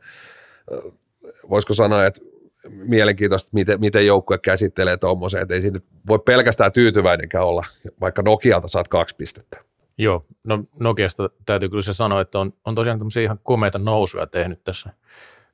voisiko 1.50 1.74
sanoa, 1.74 2.06
että 2.06 2.20
mielenkiintoista, 2.68 3.50
miten, 3.52 3.80
miten 3.80 4.06
joukkue 4.06 4.38
käsittelee 4.38 4.96
tuommoisen, 4.96 5.42
että 5.42 5.54
ei 5.54 5.60
siinä 5.60 5.78
voi 6.06 6.18
pelkästään 6.18 6.72
tyytyväinenkään 6.72 7.44
olla, 7.44 7.64
vaikka 8.00 8.22
Nokialta 8.22 8.68
saat 8.68 8.88
kaksi 8.88 9.16
pistettä. 9.16 9.69
Joo, 10.00 10.24
no 10.44 10.62
Nokiasta 10.78 11.30
täytyy 11.46 11.68
kyllä 11.68 11.82
se 11.82 11.94
sanoa, 11.94 12.20
että 12.20 12.38
on, 12.38 12.52
on 12.64 12.74
tosiaan 12.74 12.98
tämmöisiä 12.98 13.22
ihan 13.22 13.40
komeita 13.42 13.78
nousuja 13.78 14.26
tehnyt 14.26 14.64
tässä 14.64 14.90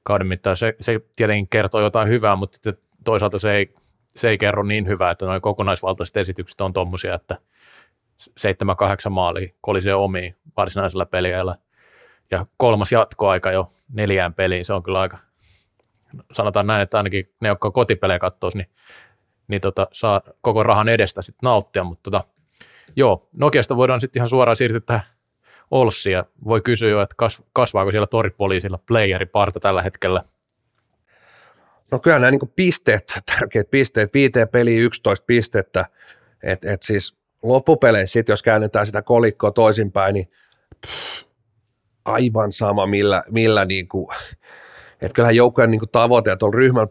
kauden 0.03 0.27
mittaan. 0.27 0.57
Se, 0.57 0.75
se 0.81 1.01
tietenkin 1.17 1.49
kertoo 1.49 1.81
jotain 1.81 2.09
hyvää, 2.09 2.37
mutta 2.37 2.73
toisaalta 3.05 3.39
se 3.39 3.53
ei, 3.53 3.75
se 4.17 4.29
ei 4.29 4.39
kerro 4.39 4.63
niin 4.63 4.87
hyvää, 4.87 5.11
että 5.11 5.27
noin 5.27 5.43
kokonaisvaltaiset 5.43 6.17
esitykset 6.17 6.61
on 6.61 6.73
tuommoisia, 6.73 7.15
että 7.15 7.37
7-8 9.09 9.11
maali 9.11 9.55
kolisee 9.61 9.95
omiin 9.95 10.37
varsinaisella 10.57 11.07
peliajalla 11.07 11.57
ja 12.31 12.47
kolmas 12.57 12.93
jatkoaika 12.93 13.53
jo 13.53 13.67
neljään 13.93 14.35
peliin, 14.35 14.65
se 14.65 14.73
on 14.73 14.83
kyllä 14.83 15.01
aika, 15.01 15.19
sanotaan 16.33 16.67
näin, 16.67 16.83
että 16.83 16.97
ainakin 16.97 17.33
ne, 17.41 17.49
jotka 17.49 17.71
kotipelejä 17.71 18.19
katsoo, 18.19 18.51
niin, 18.55 18.71
niin 19.49 19.61
tota, 19.61 19.89
saa 19.93 20.21
koko 20.41 20.63
rahan 20.63 20.89
edestä 20.89 21.23
sitten 21.23 21.47
nauttia, 21.47 21.85
mutta 21.85 22.11
tota, 22.11 22.36
joo, 22.97 23.29
Nokiasta 23.33 23.77
voidaan 23.77 24.01
sitten 24.01 24.21
ihan 24.21 24.29
suoraan 24.29 24.57
siirtyä 24.57 24.81
tähän 24.81 25.03
Olssiin 25.71 26.13
ja 26.13 26.25
voi 26.45 26.61
kysyä 26.61 26.91
jo, 26.91 27.03
että 27.03 27.17
kasvaako 27.53 27.91
siellä 27.91 28.07
toripoliisilla 28.07 28.79
playeriparta 28.89 29.61
tällä 29.61 29.83
hetkellä– 29.83 30.23
No 31.93 31.99
kyllä 31.99 32.19
nämä 32.19 32.31
niin 32.31 32.53
pisteet, 32.57 33.21
tärkeät 33.27 33.71
pisteet, 33.71 34.15
viiteen 34.15 34.49
peliin 34.49 34.83
11 34.83 35.25
pistettä, 35.27 35.87
että 36.43 36.73
et 36.73 36.83
siis 36.83 37.17
loppupeleissä 37.43 38.13
sitten, 38.13 38.33
jos 38.33 38.43
käännetään 38.43 38.87
sitä 38.87 39.03
kolikkoa 39.03 39.51
toisinpäin, 39.51 40.15
niin 40.15 40.31
pff, 40.87 41.25
aivan 42.05 42.53
sama 42.53 42.87
millä, 42.87 43.23
millä 43.31 43.65
niin 43.65 43.89
kuin, 43.89 44.17
että 45.03 45.15
kyllähän 45.15 45.37
joukkojen 45.37 45.71
niin 45.71 45.81
tavoite, 45.93 46.33
että 46.33 46.47
on 46.47 46.55
ryhmän 46.55 46.89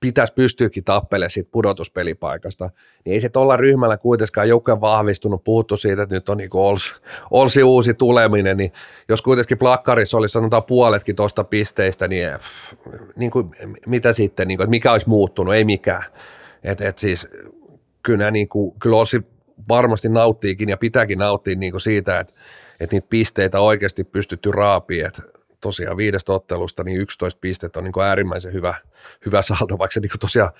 pitäisi 0.00 0.34
pystyäkin 0.34 0.84
tappelemaan 0.84 1.30
siitä 1.30 1.50
pudotuspelipaikasta, 1.52 2.70
niin 3.04 3.14
ei 3.14 3.20
se 3.20 3.28
tuolla 3.28 3.56
ryhmällä 3.56 3.96
kuitenkaan 3.96 4.48
joukkojen 4.48 4.80
vahvistunut, 4.80 5.44
puhuttu 5.44 5.76
siitä, 5.76 6.02
että 6.02 6.14
nyt 6.14 6.28
on 6.28 6.36
niin 6.36 6.50
olsi, 6.52 6.94
olsi 7.30 7.62
uusi 7.62 7.94
tuleminen, 7.94 8.56
niin 8.56 8.72
jos 9.08 9.22
kuitenkin 9.22 9.58
plakkarissa 9.58 10.18
olisi 10.18 10.32
sanotaan 10.32 10.64
puoletkin 10.64 11.16
tuosta 11.16 11.44
pisteistä, 11.44 12.08
niin, 12.08 12.28
niin 13.16 13.30
kuin, 13.30 13.50
mitä 13.86 14.12
sitten, 14.12 14.48
niin 14.48 14.58
kuin, 14.58 14.64
että 14.64 14.70
mikä 14.70 14.92
olisi 14.92 15.08
muuttunut, 15.08 15.54
ei 15.54 15.64
mikään. 15.64 16.02
Et, 16.64 16.80
et 16.80 16.98
siis 16.98 17.28
kyllä, 18.02 18.30
niin 18.30 18.48
kuin, 18.48 18.78
kyllä 18.78 18.96
olisi 18.96 19.20
varmasti 19.68 20.08
nauttiikin 20.08 20.68
ja 20.68 20.76
pitääkin 20.76 21.18
nauttia 21.18 21.56
niin 21.56 21.72
kuin 21.72 21.80
siitä, 21.80 22.20
että, 22.20 22.32
että 22.80 22.96
niitä 22.96 23.06
pisteitä 23.10 23.60
oikeasti 23.60 24.04
pystytty 24.04 24.52
raapiin, 24.52 25.06
että 25.06 25.22
tosiaan 25.60 25.96
viidestä 25.96 26.32
ottelusta 26.32 26.84
niin 26.84 27.00
11 27.00 27.38
pistettä 27.40 27.80
on 27.80 27.84
niin 27.84 27.92
kuin 27.92 28.06
äärimmäisen 28.06 28.52
hyvä, 28.52 28.74
hyvä 29.26 29.42
saldo, 29.42 29.78
vaikka 29.78 29.92
se 29.92 30.00
niin 30.00 30.10
kuin 30.10 30.20
tosiaan 30.20 30.52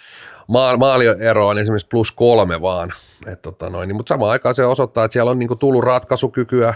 maaliero 0.79 1.49
on 1.49 1.59
esimerkiksi 1.59 1.89
plus 1.91 2.13
kolme 2.13 2.61
vaan, 2.61 2.93
Et 3.27 3.43
tota 3.43 3.71
noin, 3.71 3.89
niin, 3.89 3.97
mutta 3.97 4.09
samaan 4.09 4.31
aikaan 4.31 4.55
se 4.55 4.65
osoittaa, 4.65 5.05
että 5.05 5.13
siellä 5.13 5.31
on 5.31 5.39
niin 5.39 5.49
kuin 5.49 5.59
tullut 5.59 5.85
ratkaisukykyä 5.85 6.75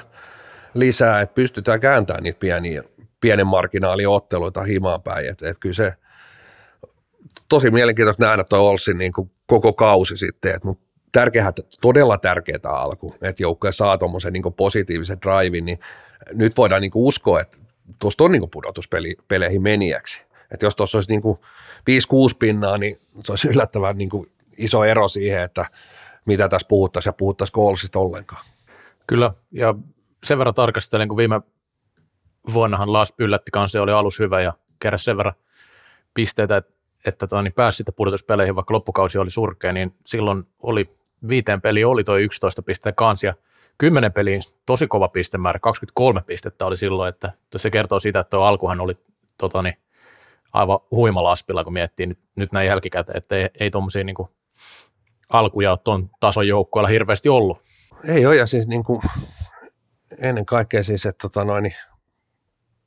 lisää, 0.74 1.20
että 1.20 1.34
pystytään 1.34 1.80
kääntämään 1.80 2.22
niitä 2.22 2.38
pieniä, 2.38 2.82
pienen 3.20 3.46
marginaalin 3.46 4.08
otteluita 4.08 4.62
himaan 4.62 5.02
päin, 5.02 5.28
että 5.28 5.48
et 5.48 5.56
kyllä 5.60 5.74
se 5.74 5.94
tosi 7.48 7.70
mielenkiintoista 7.70 8.26
nähdä 8.26 8.44
tuo 8.44 8.58
Olssin 8.58 8.98
niin 8.98 9.12
kuin 9.12 9.30
koko 9.46 9.72
kausi 9.72 10.16
sitten, 10.16 10.54
että 10.54 10.68
mutta 10.68 10.84
tärkeää, 11.12 11.52
todella 11.80 12.18
tärkeää 12.18 12.58
alku, 12.64 13.14
että 13.22 13.42
joukkue 13.42 13.72
saa 13.72 13.98
tuommoisen 13.98 14.32
niin 14.32 14.54
positiivisen 14.56 15.18
drivein, 15.22 15.64
niin 15.64 15.78
nyt 16.32 16.56
voidaan 16.56 16.82
niin 16.82 16.90
uskoa, 16.94 17.40
että 17.40 17.58
tuosta 17.98 18.24
on 18.24 18.32
niin 18.32 18.50
pudotuspeleihin 18.50 19.62
menijäksi. 19.62 20.22
Että 20.50 20.66
jos 20.66 20.76
tuossa 20.76 20.98
olisi 20.98 21.10
niin 21.10 21.22
5-6 22.32 22.36
pinnaa, 22.38 22.78
niin 22.78 22.96
se 23.24 23.32
olisi 23.32 23.48
yllättävän 23.48 23.98
niin 23.98 24.10
iso 24.58 24.84
ero 24.84 25.08
siihen, 25.08 25.42
että 25.42 25.66
mitä 26.24 26.48
tässä 26.48 26.68
puhuttaisiin 26.68 27.10
ja 27.10 27.14
puhuttaisiin 27.18 27.54
Kolsista 27.54 27.98
ollenkaan. 27.98 28.44
Kyllä, 29.06 29.30
ja 29.50 29.74
sen 30.24 30.38
verran 30.38 30.54
tarkastelen, 30.54 31.08
kun 31.08 31.16
viime 31.16 31.40
vuonnahan 32.52 32.92
Las 32.92 33.14
yllätti 33.18 33.50
kanssa 33.50 33.82
oli 33.82 33.92
alus 33.92 34.18
hyvä 34.18 34.40
ja 34.40 34.52
keräsi 34.78 35.04
sen 35.04 35.16
verran 35.16 35.34
pisteitä, 36.14 36.56
että, 36.56 36.72
että 37.06 37.26
toi, 37.26 37.42
niin 37.42 37.52
pääsi 37.52 37.76
sitten 37.76 37.94
pudotuspeleihin, 37.94 38.56
vaikka 38.56 38.74
loppukausi 38.74 39.18
oli 39.18 39.30
surkea, 39.30 39.72
niin 39.72 39.94
silloin 40.06 40.46
oli 40.62 40.84
viiteen 41.28 41.60
peli 41.60 41.84
oli 41.84 42.04
toi 42.04 42.22
11 42.22 42.62
pistettä 42.62 42.92
kanssa 42.92 43.26
ja 43.26 43.34
10 43.78 44.12
peliin 44.12 44.42
tosi 44.66 44.86
kova 44.86 45.08
pistemäärä, 45.08 45.58
23 45.58 46.22
pistettä 46.26 46.66
oli 46.66 46.76
silloin, 46.76 47.08
että 47.08 47.32
se 47.56 47.70
kertoo 47.70 48.00
siitä, 48.00 48.20
että 48.20 48.30
tuo 48.30 48.44
alkuhan 48.44 48.80
oli 48.80 48.94
tota, 49.38 49.62
niin, 49.62 49.76
aivan 50.52 50.78
huima 50.90 51.24
laspilla, 51.24 51.64
kun 51.64 51.72
miettii 51.72 52.06
nyt, 52.06 52.18
nyt 52.36 52.52
näin 52.52 52.66
jälkikäteen, 52.66 53.18
että 53.18 53.36
ei, 53.36 53.48
ei 53.60 53.70
tuommoisia 53.70 54.04
niin 54.04 54.16
alkuja 55.28 55.70
ole 55.70 55.78
tuon 55.84 56.10
tason 56.20 56.48
joukkueella 56.48 56.88
hirveästi 56.88 57.28
ollut. 57.28 57.58
Ei 58.04 58.26
ole, 58.26 58.36
ja 58.36 58.46
siis 58.46 58.66
niin 58.66 58.84
kuin, 58.84 59.00
ennen 60.18 60.46
kaikkea 60.46 60.82
siis, 60.82 61.06
että 61.06 61.22
tota 61.22 61.44
noin, 61.44 61.62
niin 61.62 61.74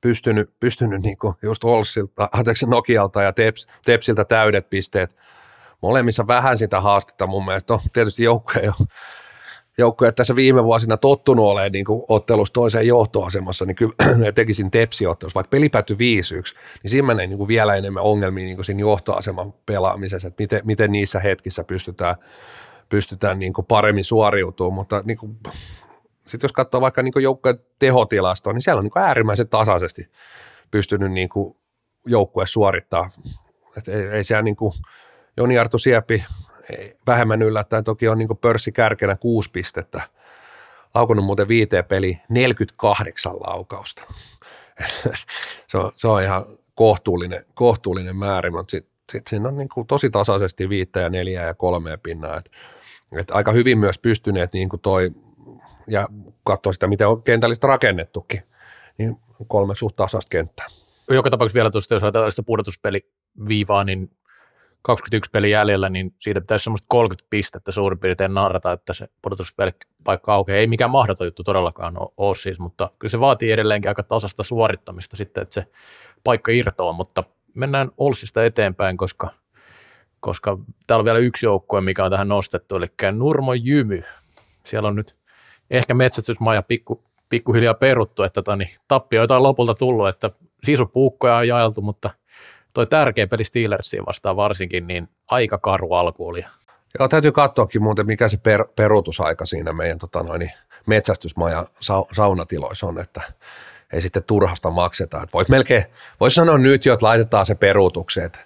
pystynyt, 0.02 0.50
pystynyt 0.60 1.04
niin 1.04 1.18
kuin 1.18 1.34
just 1.42 1.64
Olsilta, 1.64 2.30
anteeksi 2.32 2.66
Nokialta 2.66 3.22
ja 3.22 3.34
Teps, 3.34 3.68
Tepsiltä 3.86 4.26
täydet 4.26 4.70
pisteet. 4.70 5.16
Molemmissa 5.82 6.28
vähän 6.28 6.58
sitä 6.58 6.82
haastetta 6.82 7.28
mun 7.28 7.46
mielestä. 7.46 7.74
No, 7.74 7.80
tietysti 7.94 8.24
joukkoja 8.24 8.74
ole 8.80 8.88
joukkoja 9.78 10.12
tässä 10.12 10.36
viime 10.36 10.64
vuosina 10.64 10.98
tottunut 10.98 11.46
olemaan 11.46 11.72
niin 11.72 11.86
kuin 11.86 12.04
ottelussa 12.08 12.54
toiseen 12.54 12.88
johtoasemassa, 12.88 13.66
niin 13.66 13.76
kyllä 13.76 13.94
tekisin 14.36 14.72
tepsiottelussa, 14.72 15.36
vaikka 15.36 15.50
peli 15.50 15.70
päättyi 15.70 15.96
5-1, 15.96 16.00
niin 16.84 16.92
siinä 16.92 17.08
menee 17.08 17.28
niin 17.28 17.38
kuin 17.38 17.48
vielä 17.48 17.76
enemmän 17.76 18.04
ongelmia 18.04 18.46
niin 18.46 18.58
kuin 18.58 18.66
siinä 18.66 18.80
johtoaseman 18.80 19.54
pelaamisessa, 19.66 20.28
että 20.28 20.44
miten, 20.44 20.62
miten 20.64 20.92
niissä 20.92 21.20
hetkissä 21.20 21.64
pystytään, 21.64 22.16
pystytään 22.90 23.40
niin 23.40 23.54
kuin 23.54 23.66
paremmin 23.66 24.04
suoriutumaan, 24.04 24.74
mutta 24.74 25.02
niin 25.06 25.18
kuin, 25.18 25.38
sitten 26.28 26.46
jos 26.46 26.54
katsoo 26.54 26.82
vaikka 26.82 27.02
niin 27.02 27.14
joukkojen 27.22 27.60
tehotilastoa, 27.80 28.54
niin 28.54 28.62
siellä 28.62 28.80
on 28.80 28.84
niin 28.84 29.04
äärimmäisen 29.04 29.48
tasaisesti 29.48 30.10
pystynyt 30.72 31.12
niin 31.12 31.30
joukkue 32.06 32.46
suorittaa. 32.46 33.10
Et 33.78 33.88
ei, 33.88 34.08
ei 34.08 34.24
siellä 34.24 34.42
niin 34.42 34.56
kuin 34.56 34.74
Joni 35.38 35.58
Arto 35.58 35.78
Sieppi 35.78 36.24
vähemmän 37.08 37.42
yllättäen 37.42 37.84
toki 37.84 38.08
on 38.08 38.18
niin 38.18 38.38
pörssikärkenä 38.42 39.16
kuusi 39.16 39.50
pistettä. 39.52 40.02
Laukunut 40.94 41.26
muuten 41.26 41.48
viiteen 41.48 41.86
peli 41.86 42.18
48 42.30 43.34
laukausta. 43.36 44.04
se, 45.68 45.78
on, 45.78 45.92
se 45.96 46.08
on 46.08 46.24
ihan 46.24 46.46
kohtuullinen, 46.76 47.44
kohtuullinen 47.54 48.16
määrä, 48.16 48.52
mutta 48.52 48.72
sitten 48.72 48.96
sit 49.12 49.28
siinä 49.28 49.48
on 49.48 49.58
niin 49.58 49.70
kuin 49.70 49.88
tosi 49.88 50.10
tasaisesti 50.10 50.70
viittä 50.70 51.00
ja 51.00 51.10
neljää 51.10 51.46
ja 51.46 51.54
kolmea 51.54 51.98
pinnaa. 51.98 52.38
Et, 52.38 52.52
et 53.20 53.32
aika 53.32 53.52
hyvin 53.52 53.78
myös 53.78 54.00
pystyneet 54.00 54.54
niin 54.54 54.70
kuin 54.70 54.82
toi, 54.82 55.12
ja 55.88 56.08
katsoa 56.44 56.74
sitä, 56.74 56.88
miten 56.88 57.08
on 57.08 57.24
kentällistä 57.24 57.68
rakennettukin, 57.68 58.42
niin 58.98 59.18
kolme 59.48 59.76
suht 59.76 59.96
tasasta 59.96 60.30
kenttää. 60.30 60.66
Joka 61.10 61.30
tapauksessa 61.30 61.58
vielä 61.58 61.72
tuosta, 61.72 61.94
jos 61.94 62.04
ajatellaan 62.04 62.32
sitä 62.32 62.44
pudotuspeliviivaa, 62.44 63.84
niin 63.84 64.12
21 64.86 65.32
peli 65.32 65.52
jäljellä, 65.52 65.90
niin 65.90 66.14
siitä 66.20 66.42
pitäisi 66.42 66.64
semmoista 66.64 66.86
30 66.90 67.28
pistettä 67.30 67.72
suurin 67.72 68.00
piirtein 68.00 68.34
narrata, 68.34 68.72
että 68.72 68.94
se 68.94 69.08
pudotuspaikka 69.22 70.34
aukeaa. 70.34 70.58
Ei 70.58 70.68
mikään 70.68 70.92
mahdoton 70.92 71.28
juttu 71.28 71.44
todellakaan 71.44 71.94
ole 72.18 72.36
siis, 72.36 72.60
mutta 72.60 72.92
kyllä 73.00 73.12
se 73.12 73.20
vaatii 73.20 73.52
edelleenkin 73.52 73.90
aika 73.90 74.04
tasasta 74.04 74.44
suorittamista 74.44 75.18
sitten, 75.18 75.42
että 75.42 75.54
se 75.54 75.68
paikka 76.24 76.52
irtoaa, 76.52 76.94
mutta 76.94 77.24
mennään 77.54 77.92
Olsista 77.98 78.46
eteenpäin, 78.46 78.98
koska, 78.98 79.30
koska 80.20 80.58
täällä 80.88 81.02
on 81.02 81.06
vielä 81.06 81.20
yksi 81.20 81.46
joukkue, 81.46 81.82
mikä 81.82 82.06
on 82.06 82.12
tähän 82.12 82.28
nostettu, 82.28 82.76
eli 82.76 82.88
Nurmo 83.12 83.54
Jymy. 83.54 84.04
Siellä 84.64 84.90
on 84.90 84.96
nyt 84.96 85.18
ehkä 85.70 85.94
metsästysmaja 85.94 86.64
pikku, 86.64 87.04
pikkuhiljaa 87.30 87.74
peruttu, 87.74 88.24
että 88.24 88.42
tani, 88.42 88.66
tappioita 88.88 89.36
on 89.36 89.44
lopulta 89.44 89.74
tullut, 89.74 90.08
että 90.08 90.32
sisupuukkoja 90.64 91.36
on 91.36 91.48
jaeltu, 91.48 91.82
mutta– 91.82 92.10
toi 92.76 92.88
tärkeä 92.88 93.28
peli 93.28 93.44
Steelersiin 93.44 94.06
vastaan 94.06 94.36
varsinkin, 94.36 94.88
niin 94.88 95.10
aika 95.28 95.58
karu 95.58 95.94
alku 95.94 96.28
oli. 96.28 96.46
Joo, 97.00 97.08
täytyy 97.08 97.32
katsoakin 97.32 97.84
muuten, 97.84 98.06
mikä 98.06 98.28
se 98.28 98.38
per, 98.38 98.66
peruutusaika 98.76 99.46
siinä 99.46 99.74
meidän 99.74 100.00
tota 100.00 100.24
noin, 100.24 100.52
metsästysmaja 100.86 101.66
sa, 101.80 102.06
saunatiloissa 102.12 102.88
on, 102.88 103.00
että 103.00 103.22
ei 103.94 104.02
sitten 104.02 104.24
turhasta 104.24 104.70
makseta. 104.70 105.24
Et 105.24 105.34
voit 105.34 105.50
melkein, 105.50 105.86
voisi 106.20 106.36
sanoa 106.36 106.58
nyt 106.58 106.86
jo, 106.86 106.94
että 106.94 107.06
laitetaan 107.06 107.46
se 107.46 107.56
peruutukseen, 107.56 108.26
että, 108.26 108.40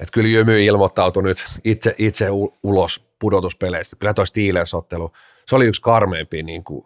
että 0.00 0.12
kyllä 0.12 0.28
Jymy 0.28 0.64
ilmoittautui 0.64 1.22
nyt 1.22 1.44
itse, 1.64 1.94
itse 1.98 2.28
ulos 2.62 3.04
pudotuspeleistä. 3.18 3.96
Kyllä 3.96 4.14
toi 4.14 4.26
Steelers-ottelu, 4.26 5.12
se 5.46 5.56
oli 5.56 5.66
yksi 5.66 5.82
karmeimpia 5.82 6.42
niin 6.42 6.64
kuin, 6.64 6.84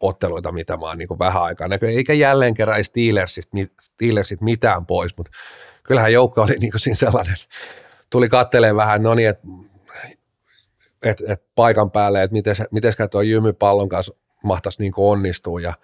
otteluita, 0.00 0.52
mitä 0.52 0.76
mä 0.76 0.86
oon 0.86 0.98
niin 0.98 1.18
vähän 1.18 1.42
aikaa 1.42 1.68
näkyy. 1.68 1.88
Eikä 1.88 2.12
jälleen 2.12 2.54
kerran 2.54 2.76
ei 2.76 2.84
Steelersit 2.84 4.40
mitään 4.40 4.86
pois, 4.86 5.16
mutta 5.16 5.30
kyllähän 5.82 6.12
joukko 6.12 6.42
oli 6.42 6.56
niin 6.60 6.70
kuin 6.70 6.80
siinä 6.80 6.96
sellainen, 6.96 7.36
tuli 8.10 8.28
katteleen 8.28 8.76
vähän, 8.76 9.02
no 9.02 9.14
niin, 9.14 9.28
että 9.28 9.46
et, 11.04 11.22
et 11.28 11.42
paikan 11.54 11.90
päälle, 11.90 12.22
että 12.22 12.34
miten, 12.70 12.94
tuo 13.10 13.22
Jymy 13.22 13.52
pallon 13.52 13.88
kanssa 13.88 14.14
mahtaisi 14.44 14.82
niin 14.82 14.92
onnistua 14.96 15.60
ja 15.60 15.74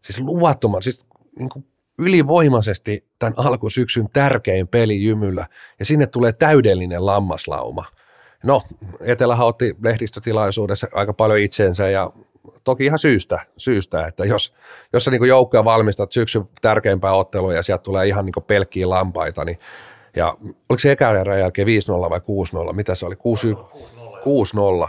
siis 0.00 0.20
luvattoman, 0.20 0.82
siis 0.82 1.06
niin 1.38 1.48
kuin 1.48 1.66
ylivoimaisesti 1.98 3.06
tämän 3.18 3.34
alkusyksyn 3.36 4.08
tärkein 4.12 4.68
peli 4.68 5.04
Jymyllä 5.04 5.46
ja 5.78 5.84
sinne 5.84 6.06
tulee 6.06 6.32
täydellinen 6.32 7.06
lammaslauma. 7.06 7.84
No, 8.42 8.62
Etelähän 9.00 9.46
otti 9.46 9.76
lehdistötilaisuudessa 9.82 10.86
aika 10.92 11.12
paljon 11.12 11.38
itsensä 11.38 11.90
ja 11.90 12.10
toki 12.64 12.84
ihan 12.84 12.98
syystä, 12.98 13.38
syystä 13.56 14.06
että 14.06 14.24
jos, 14.24 14.54
jos 14.92 15.04
sä 15.04 15.10
niin 15.10 15.28
joukkoja 15.28 15.64
valmistat 15.64 16.12
syksyn 16.12 16.44
tärkeimpää 16.60 17.12
ottelua 17.12 17.54
ja 17.54 17.62
sieltä 17.62 17.82
tulee 17.82 18.06
ihan 18.06 18.24
niin 18.24 18.44
pelkkiä 18.46 18.88
lampaita, 18.88 19.44
niin 19.44 19.58
ja 20.16 20.36
oliko 20.40 20.78
se 20.78 20.92
ekän 20.92 21.16
erän 21.16 21.40
jälkeen 21.40 21.68
5-0 21.68 21.70
vai 22.10 22.20
6-0, 22.70 22.72
mitä 22.72 22.94
se 22.94 23.06
oli, 23.06 23.14
6-0, 24.84 24.88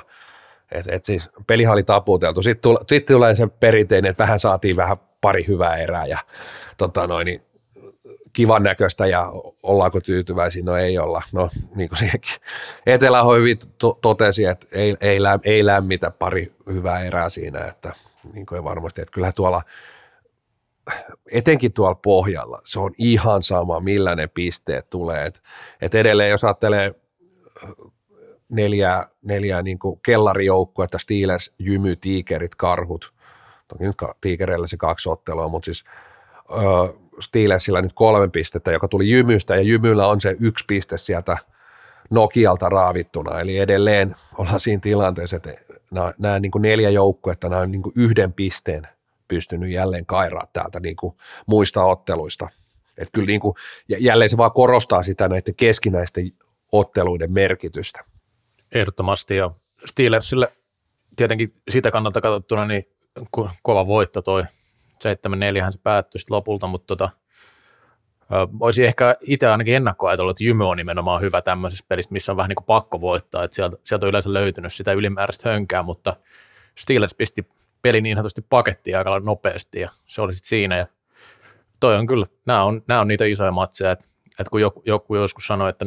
että 0.71 0.95
et 0.95 1.05
siis 1.05 1.29
pelihan 1.47 1.73
oli 1.73 1.83
taputeltu. 1.83 2.43
Sitten 2.43 2.61
tulee, 2.61 2.81
sit 2.89 3.05
tulee 3.05 3.35
se 3.35 3.47
perinteinen, 3.47 4.09
että 4.09 4.23
vähän 4.23 4.39
saatiin 4.39 4.75
vähän 4.75 4.97
pari 5.21 5.47
hyvää 5.47 5.77
erää 5.77 6.05
ja 6.05 6.17
tota 6.77 7.07
noin, 7.07 7.25
niin 7.25 7.41
kivan 8.33 8.63
näköistä 8.63 9.05
ja 9.07 9.31
ollaanko 9.63 9.99
tyytyväisiä, 10.01 10.63
no 10.65 10.75
ei 10.75 10.97
olla. 10.97 11.21
No 11.31 11.49
niin 11.75 11.89
kuin 11.89 11.99
siihenkin 11.99 12.31
Etelähoivi 12.85 13.55
to- 13.77 13.99
totesi, 14.01 14.45
että 14.45 14.65
ei, 14.73 14.95
ei, 15.01 15.23
lä- 15.23 15.39
ei 15.43 15.65
lämmitä 15.65 16.11
pari 16.11 16.51
hyvää 16.65 17.03
erää 17.03 17.29
siinä, 17.29 17.65
että 17.65 17.93
niin 18.33 18.45
kuin 18.45 18.63
varmasti, 18.63 19.01
että 19.01 19.11
kyllä 19.11 19.31
tuolla 19.31 19.61
etenkin 21.31 21.73
tuolla 21.73 21.95
pohjalla, 21.95 22.61
se 22.65 22.79
on 22.79 22.91
ihan 22.97 23.43
sama, 23.43 23.79
millä 23.79 24.15
ne 24.15 24.27
pisteet 24.27 24.89
tulee. 24.89 25.25
Et, 25.25 25.41
et 25.81 25.95
edelleen, 25.95 26.29
jos 26.29 26.43
ajattelee 26.43 26.95
neljää, 28.49 29.07
neljää 29.21 29.61
niin 29.61 29.79
kellarijoukkoa, 30.05 30.85
että 30.85 30.97
Steelers, 30.97 31.53
Jymy, 31.59 31.95
Tiikerit, 31.95 32.55
Karhut, 32.55 33.13
toki 33.67 33.83
nyt 33.83 33.95
Tiikereillä 34.21 34.67
se 34.67 34.77
kaksi 34.77 35.09
ottelua, 35.09 35.47
mutta 35.47 35.65
siis 35.65 35.83
ö, 36.51 36.93
Steelersillä 37.19 37.81
nyt 37.81 37.93
kolme 37.93 38.27
pistettä, 38.27 38.71
joka 38.71 38.87
tuli 38.87 39.09
Jymystä, 39.09 39.55
ja 39.55 39.61
Jymyllä 39.61 40.07
on 40.07 40.21
se 40.21 40.35
yksi 40.39 40.65
piste 40.67 40.97
sieltä 40.97 41.37
Nokialta 42.09 42.69
raavittuna, 42.69 43.39
eli 43.39 43.57
edelleen 43.57 44.13
ollaan 44.37 44.59
siinä 44.59 44.79
tilanteessa, 44.79 45.35
että 45.35 45.53
nämä, 45.91 46.13
nämä 46.19 46.39
niin 46.39 46.51
kuin 46.51 46.61
neljä 46.61 46.89
joukkuetta, 46.89 47.49
nämä 47.49 47.61
on 47.61 47.71
niin 47.71 47.81
kuin 47.81 47.93
yhden 47.95 48.33
pisteen 48.33 48.87
pystynyt 49.27 49.71
jälleen 49.71 50.05
kairaa 50.05 50.47
täältä 50.53 50.79
niin 50.79 50.95
kuin 50.95 51.15
muista 51.45 51.83
otteluista. 51.83 52.49
Että 52.97 53.11
kyllä 53.13 53.27
niin 53.27 53.39
kuin, 53.39 53.55
jälleen 53.99 54.29
se 54.29 54.37
vaan 54.37 54.51
korostaa 54.51 55.03
sitä 55.03 55.27
näiden 55.27 55.55
keskinäisten 55.55 56.31
otteluiden 56.71 57.33
merkitystä. 57.33 58.03
Ehdottomasti 58.71 59.35
ja 59.35 59.51
Steelersille 59.85 60.51
tietenkin 61.15 61.53
siitä 61.69 61.91
kannalta 61.91 62.21
katsottuna 62.21 62.65
niin 62.65 62.83
kova 63.61 63.87
voitto 63.87 64.21
toi 64.21 64.43
7-4 65.05 65.71
se 65.71 65.79
päättyi 65.83 66.21
lopulta, 66.29 66.67
mutta 66.67 66.87
tota, 66.87 67.09
Olisin 68.59 68.85
ehkä 68.85 69.15
itse 69.21 69.47
ainakin 69.47 69.75
ennakkoajatellut, 69.75 70.31
että 70.31 70.43
Jymy 70.43 70.67
on 70.67 70.77
nimenomaan 70.77 71.21
hyvä 71.21 71.41
tämmöisessä 71.41 71.85
pelissä, 71.87 72.11
missä 72.11 72.31
on 72.31 72.37
vähän 72.37 72.49
niin 72.49 72.55
kuin 72.55 72.65
pakko 72.65 73.01
voittaa, 73.01 73.43
että 73.43 73.55
sieltä, 73.55 73.77
sieltä 73.83 74.05
on 74.05 74.09
yleensä 74.09 74.33
löytynyt 74.33 74.73
sitä 74.73 74.93
ylimääräistä 74.93 75.49
hönkää, 75.49 75.83
mutta 75.83 76.15
Steelers 76.77 77.15
pisti 77.15 77.47
peli 77.81 78.01
niin 78.01 78.15
sanotusti 78.15 78.41
pakettiin 78.49 78.97
aika 78.97 79.19
nopeasti 79.19 79.79
ja 79.79 79.89
se 80.05 80.21
oli 80.21 80.33
sitten 80.33 80.49
siinä 80.49 80.77
ja 80.77 80.87
toi 81.79 81.95
on 81.97 82.07
kyllä, 82.07 82.25
nämä 82.47 82.63
on, 82.63 82.81
nämä 82.87 83.01
on 83.01 83.07
niitä 83.07 83.25
isoja 83.25 83.51
matseja, 83.51 83.91
että, 83.91 84.05
että 84.39 84.51
kun 84.51 84.61
joku, 84.61 84.83
joku 84.85 85.15
joskus 85.15 85.47
sanoi, 85.47 85.69
että 85.69 85.85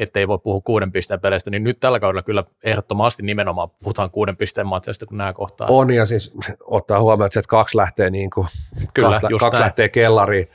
että 0.00 0.20
ei 0.20 0.28
voi 0.28 0.38
puhua 0.38 0.60
kuuden 0.60 0.92
pisteen 0.92 1.20
peleistä, 1.20 1.50
niin 1.50 1.64
nyt 1.64 1.80
tällä 1.80 2.00
kaudella 2.00 2.22
kyllä 2.22 2.44
ehdottomasti 2.64 3.22
nimenomaan 3.22 3.70
puhutaan 3.70 4.10
kuuden 4.10 4.36
pisteen 4.36 4.66
matseista, 4.66 5.06
kun 5.06 5.18
nämä 5.18 5.32
kohtaa. 5.32 5.66
On, 5.70 5.90
ja 5.90 6.06
siis 6.06 6.32
ottaa 6.64 7.00
huomioon, 7.00 7.26
että 7.26 7.42
kaksi 7.48 7.76
lähtee, 7.76 8.10
niin 8.10 8.30
kuin, 8.30 8.46
kyllä, 8.94 9.10
kahta, 9.10 9.28
kaksi 9.40 9.60
lähtee 9.60 9.88
kellariin, 9.88 10.48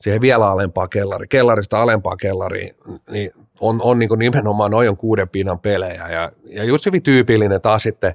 siihen 0.00 0.20
vielä 0.20 0.50
alempaa 0.50 0.88
kellari, 0.88 1.26
kellarista 1.28 1.82
alempaa 1.82 2.16
kellariin, 2.16 2.74
niin 3.10 3.30
on, 3.60 3.82
on 3.82 3.98
niin 3.98 4.10
nimenomaan 4.18 4.70
noin 4.70 4.88
on 4.88 4.96
kuuden 4.96 5.28
pinnan 5.28 5.58
pelejä. 5.58 6.08
Ja, 6.08 6.32
ja 6.44 6.64
just 6.64 6.86
hyvin 6.86 7.02
tyypillinen 7.02 7.60
taas 7.60 7.82
sitten 7.82 8.14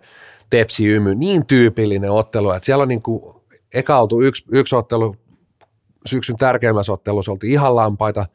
Tepsi 0.49 0.87
Ymy, 0.87 1.15
niin 1.15 1.45
tyypillinen 1.45 2.11
ottelu, 2.11 2.51
että 2.51 2.65
siellä 2.65 2.81
on 2.81 2.87
niin 2.87 3.01
kuin, 3.01 3.35
eka 3.73 3.99
oltu 3.99 4.21
yksi, 4.21 4.45
yksi 4.51 4.75
ottelu, 4.75 5.15
syksyn 6.05 6.37
tärkeimmässä 6.37 6.93
ottelussa 6.93 7.31
oltiin 7.31 7.53
ihan 7.53 7.75
lampaita, 7.75 8.25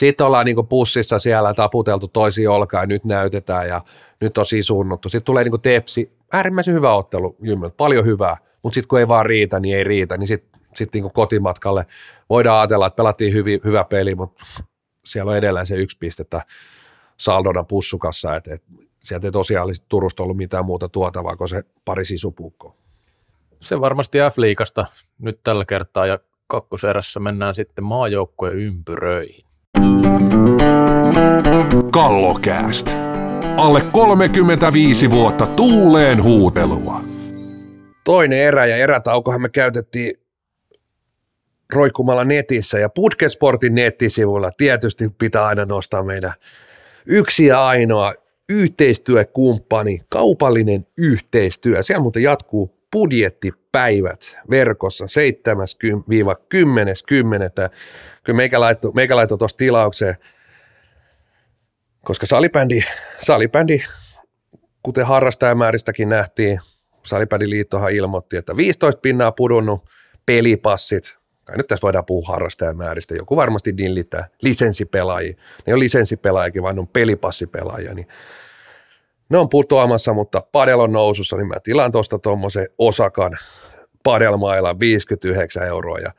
sitten 0.00 0.26
ollaan 0.26 0.46
niin 0.46 0.66
pussissa 0.68 1.18
siellä 1.18 1.54
taputeltu 1.54 2.08
toisiin 2.08 2.48
olkaan 2.48 2.82
ja 2.82 2.86
nyt 2.86 3.04
näytetään 3.04 3.68
ja 3.68 3.82
nyt 4.20 4.38
on 4.38 4.46
sisunnuttu. 4.46 5.08
Sitten 5.08 5.24
tulee 5.24 5.44
niin 5.44 5.60
Tepsi, 5.60 6.12
äärimmäisen 6.32 6.74
hyvä 6.74 6.94
ottelu 6.94 7.36
Jymmöltä, 7.42 7.76
paljon 7.76 8.04
hyvää, 8.04 8.36
mutta 8.62 8.74
sitten 8.74 8.88
kun 8.88 8.98
ei 8.98 9.08
vaan 9.08 9.26
riitä, 9.26 9.60
niin 9.60 9.76
ei 9.76 9.84
riitä, 9.84 10.16
niin 10.16 10.28
sitten 10.28 10.60
sit 10.74 10.92
niin 10.92 11.12
kotimatkalle 11.12 11.86
voidaan 12.30 12.60
ajatella, 12.60 12.86
että 12.86 12.96
pelattiin 12.96 13.32
hyvin, 13.32 13.60
hyvä 13.64 13.84
peli, 13.84 14.14
mutta 14.14 14.44
siellä 15.04 15.30
on 15.30 15.36
edelleen 15.36 15.66
se 15.66 15.76
yksi 15.76 15.98
pistettä 15.98 16.42
saldona 17.16 17.64
pussukassa, 17.64 18.36
että, 18.36 18.54
että 18.54 18.72
sieltä 19.04 19.26
ei 19.26 19.32
tosiaan 19.32 19.68
Turusta 19.88 20.22
ollut 20.22 20.36
mitään 20.36 20.64
muuta 20.64 20.88
tuotavaa 20.88 21.36
kuin 21.36 21.48
se 21.48 21.62
pari 21.84 22.04
sisupuukkoa. 22.04 22.74
Se 23.60 23.80
varmasti 23.80 24.18
F-liikasta 24.18 24.86
nyt 25.18 25.40
tällä 25.42 25.64
kertaa 25.64 26.06
ja 26.06 26.18
kakkoserässä 26.46 27.20
mennään 27.20 27.54
sitten 27.54 27.84
maajoukkojen 27.84 28.56
ympyröihin. 28.56 29.49
Kallokääst. 31.90 32.90
Alle 33.56 33.80
35 33.92 35.10
vuotta 35.10 35.46
tuuleen 35.46 36.22
huutelua. 36.22 37.00
Toinen 38.04 38.38
erä 38.38 38.66
ja 38.66 38.76
erätaukohan 38.76 39.42
me 39.42 39.48
käytettiin 39.48 40.14
roikkumalla 41.72 42.24
netissä 42.24 42.78
ja 42.78 42.88
Putkesportin 42.88 43.74
nettisivuilla 43.74 44.50
tietysti 44.56 45.08
pitää 45.18 45.46
aina 45.46 45.64
nostaa 45.64 46.02
meidän 46.02 46.32
yksi 47.06 47.46
ja 47.46 47.66
ainoa 47.66 48.12
yhteistyökumppani, 48.48 49.98
kaupallinen 50.08 50.86
yhteistyö. 50.98 51.82
Siellä 51.82 52.02
muuten 52.02 52.22
jatkuu 52.22 52.80
budjettipäivät 52.92 54.38
verkossa 54.50 55.04
7-10.10. 55.04 55.10
Kyllä 58.24 58.36
meikä 58.36 58.60
laittoi, 58.60 58.92
meikä 58.94 59.16
laittoi 59.16 59.38
tuossa 59.38 59.56
tilaukseen, 59.56 60.16
koska 62.04 62.26
salibändi, 62.26 62.80
salibändi 63.22 63.82
kuten 64.82 65.06
harrastajamääristäkin 65.06 66.08
nähtiin, 66.08 66.58
salibändiliittohan 67.02 67.92
ilmoitti, 67.92 68.36
että 68.36 68.56
15 68.56 69.00
pinnaa 69.00 69.32
pudonnut 69.32 69.84
pelipassit, 70.26 71.16
kai 71.44 71.56
nyt 71.56 71.66
tässä 71.66 71.82
voidaan 71.82 72.06
puhua 72.06 72.28
harrastajamääristä, 72.28 73.14
joku 73.14 73.36
varmasti 73.36 73.76
dillittää 73.76 74.28
lisenssipelaajia, 74.42 75.34
ne 75.66 75.72
on 75.74 75.80
lisenssipelaajakin, 75.80 76.62
vaan 76.62 76.74
ne 76.74 76.80
on 76.80 76.88
pelipassipelaajia, 76.88 77.94
niin 77.94 78.08
ne 79.28 79.38
on 79.38 79.48
putoamassa, 79.48 80.12
mutta 80.12 80.42
padel 80.52 80.80
on 80.80 80.92
nousussa, 80.92 81.36
niin 81.36 81.48
mä 81.48 81.54
tilaan 81.62 81.92
tuosta 81.92 82.18
tuommoisen 82.18 82.68
osakan 82.78 83.36
padelmailla 84.04 84.78
59 84.78 85.66
euroa 85.66 85.98
ja 85.98 86.12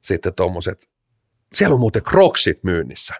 sitten 0.00 0.34
tuommoiset, 0.34 0.88
siellä 1.52 1.74
on 1.74 1.80
muuten 1.80 2.02
kroksit 2.02 2.64
myynnissä. 2.64 3.14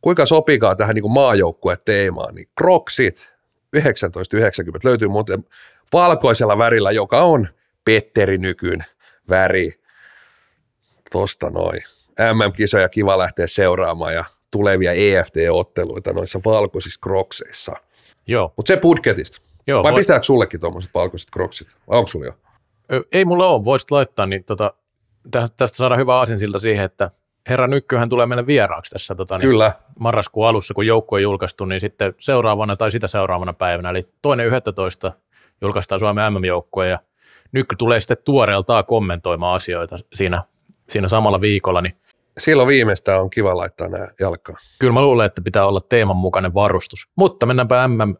Kuinka 0.00 0.26
sopikaa 0.26 0.76
tähän 0.76 0.94
niin 0.94 1.10
maajoukkue 1.10 1.76
teemaan, 1.84 2.34
niin 2.34 2.48
kroksit 2.58 3.32
1990 3.70 4.88
löytyy 4.88 5.08
muuten 5.08 5.44
valkoisella 5.92 6.58
värillä, 6.58 6.90
joka 6.90 7.22
on 7.22 7.48
Petteri 7.84 8.38
Nykyn 8.38 8.84
väri. 9.28 9.72
Tosta 11.12 11.50
noin. 11.50 11.82
MM-kisoja 12.08 12.88
kiva 12.88 13.18
lähteä 13.18 13.46
seuraamaan 13.46 14.14
ja 14.14 14.24
tulevia 14.50 14.92
EFT-otteluita 14.92 16.12
noissa 16.12 16.40
valkoisissa 16.44 17.00
krokseissa– 17.00 17.72
Joo. 18.26 18.52
Mutta 18.56 18.68
se 18.68 18.76
budgetista. 18.76 19.40
Joo, 19.66 19.82
Vai 19.82 19.92
voi... 19.92 19.98
pistääkö 19.98 20.22
sullekin 20.22 20.60
tuommoiset 20.60 20.90
valkoiset 20.94 21.28
kroksit? 21.32 21.68
Vai 21.88 21.98
onko 21.98 22.08
sulla 22.08 22.26
jo? 22.26 22.34
Ei 23.12 23.24
mulla 23.24 23.46
ole, 23.46 23.64
voisit 23.64 23.90
laittaa, 23.90 24.26
niin 24.26 24.44
tota, 24.44 24.74
tästä 25.30 25.76
saadaan 25.76 26.00
hyvä 26.00 26.20
asinsilta 26.20 26.58
siihen, 26.58 26.84
että 26.84 27.10
herra 27.48 27.66
Nykkyhän 27.66 28.08
tulee 28.08 28.26
meille 28.26 28.46
vieraaksi 28.46 28.90
tässä 28.90 29.14
tota, 29.14 29.38
niin 29.38 29.48
Kyllä. 29.48 29.72
marraskuun 30.00 30.48
alussa, 30.48 30.74
kun 30.74 30.86
joukko 30.86 31.16
on 31.16 31.22
julkaistu, 31.22 31.64
niin 31.64 31.80
sitten 31.80 32.14
seuraavana 32.18 32.76
tai 32.76 32.90
sitä 32.90 33.06
seuraavana 33.06 33.52
päivänä, 33.52 33.90
eli 33.90 34.02
toinen 34.22 34.46
11. 34.46 35.12
julkaistaan 35.60 36.00
Suomen 36.00 36.32
MM-joukkue 36.32 36.88
ja 36.88 36.98
Nykky 37.52 37.76
tulee 37.76 38.00
sitten 38.00 38.16
tuoreeltaan 38.24 38.84
kommentoimaan 38.84 39.56
asioita 39.56 39.96
siinä, 40.14 40.42
siinä 40.88 41.08
samalla 41.08 41.40
viikolla, 41.40 41.80
niin 41.80 41.94
Silloin 42.38 42.68
viimeistään 42.68 43.20
on 43.20 43.30
kiva 43.30 43.56
laittaa 43.56 43.88
nämä 43.88 44.08
jalkaan. 44.20 44.58
Kyllä 44.78 44.92
mä 44.92 45.02
luulen, 45.02 45.26
että 45.26 45.42
pitää 45.42 45.66
olla 45.66 45.80
teeman 45.88 46.16
mukainen 46.16 46.54
varustus. 46.54 47.08
Mutta 47.16 47.46
mennäänpä 47.46 47.88
MM, 47.88 48.14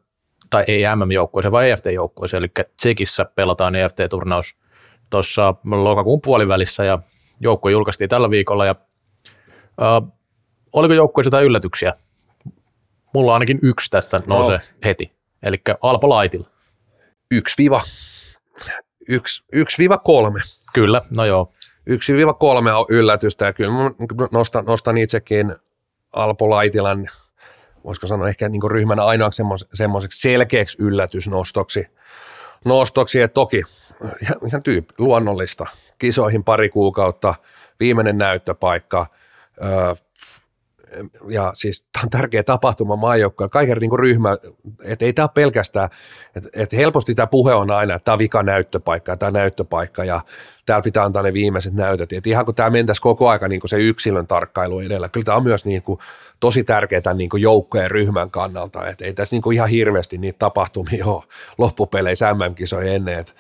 tai 0.51 0.65
ei 0.69 0.83
MM-joukkueeseen, 0.97 1.53
vaan 1.53 1.67
EFT-joukkueeseen, 1.67 2.39
eli 2.39 2.67
Tsekissä 2.77 3.25
pelataan 3.25 3.75
EFT-turnaus 3.75 4.57
tuossa 5.11 5.55
lokakuun 5.65 6.21
puolivälissä, 6.21 6.85
ja 6.85 6.99
joukkue 7.41 7.73
julkaistiin 7.73 8.11
tällä 8.11 8.31
viikolla, 8.31 8.67
ja 8.67 8.75
äh, 9.81 10.13
oliko 10.73 10.95
joukkueessa 10.95 11.27
jotain 11.27 11.47
yllätyksiä? 11.47 11.93
Mulla 13.15 13.35
ainakin 13.35 13.59
yksi 13.63 13.91
tästä 13.91 14.21
nousee 14.27 14.59
no. 14.59 14.65
heti, 14.85 15.13
eli 15.43 15.63
Alpo 15.83 16.09
Laitil. 16.09 16.45
Yksi 17.31 17.63
yksi, 19.09 19.45
yksi 19.53 19.79
viiva 19.79 19.99
kolme. 19.99 20.41
Kyllä, 20.73 21.01
no 21.17 21.25
joo. 21.25 21.49
1-3 21.91 21.95
on 22.77 22.87
yllätystä 22.89 23.47
ja 23.47 23.53
kyllä 23.53 23.73
nostan, 24.33 24.65
nostan 24.65 24.99
itsekin 24.99 25.57
Alpo 26.13 26.51
Laitilan, 26.51 27.09
voisiko 27.85 28.07
sanoa 28.07 28.29
ehkä 28.29 28.49
niin 28.49 28.71
ryhmän 28.71 29.01
ainoaksi 29.01 29.43
semmoiseksi 29.75 30.21
selkeäksi 30.21 30.77
yllätysnostoksi. 30.81 31.87
Nostoksi, 32.65 33.21
että 33.21 33.35
toki 33.35 33.63
ihan, 34.23 34.37
ihan 34.47 34.63
tyyp, 34.63 34.91
luonnollista. 34.99 35.67
Kisoihin 35.99 36.45
pari 36.45 36.69
kuukautta, 36.69 37.35
viimeinen 37.81 38.19
näyttöpaikka, 38.19 39.07
ja 41.29 41.53
siis 41.55 41.87
tämä 41.93 42.03
on 42.03 42.11
tärkeä 42.11 42.43
tapahtuma 42.43 42.97
maajoukkoja, 42.97 43.49
kaiken 43.49 43.79
niin 43.79 43.99
ryhmä, 43.99 44.37
että 44.85 45.05
ei 45.05 45.13
tämä 45.13 45.29
pelkästään, 45.29 45.91
että, 46.37 46.49
että 46.53 46.77
helposti 46.77 47.15
tämä 47.15 47.27
puhe 47.27 47.55
on 47.55 47.71
aina, 47.71 47.95
että 47.95 48.05
tämä 48.05 48.13
on 48.13 48.19
vika 48.19 48.43
näyttöpaikka, 48.43 49.17
tämä 49.17 49.31
näyttöpaikka 49.31 50.05
ja 50.05 50.21
täällä 50.67 50.83
pitää 50.83 51.05
antaa 51.05 51.23
ne 51.23 51.33
viimeiset 51.33 51.75
näytöt, 51.75 52.13
että 52.13 52.31
ihan 52.31 52.45
kun 52.45 52.55
tämä 52.55 52.71
mentäisi 52.71 53.03
koko 53.03 53.29
aika 53.29 53.49
niin 53.49 53.61
se 53.67 53.77
yksilön 53.77 54.27
tarkkailu 54.27 54.81
edellä, 54.81 55.09
kyllä 55.09 55.25
tämä 55.25 55.37
on 55.37 55.45
myös 55.45 55.65
niin 55.65 55.83
kuin 55.83 55.99
tosi 56.41 56.65
tärkeää 56.65 57.15
niin 57.15 57.31
joukkojen 57.39 57.91
ryhmän 57.91 58.31
kannalta, 58.31 58.89
että 58.89 59.05
ei 59.05 59.13
tässä 59.13 59.37
niin 59.37 59.53
ihan 59.53 59.69
hirveästi 59.69 60.19
niitä 60.19 60.39
tapahtumia 60.39 61.07
ole 61.07 61.23
loppupeleissä 61.59 62.35
MM-kisoja 62.35 62.93
ennen, 62.93 63.19
että 63.19 63.33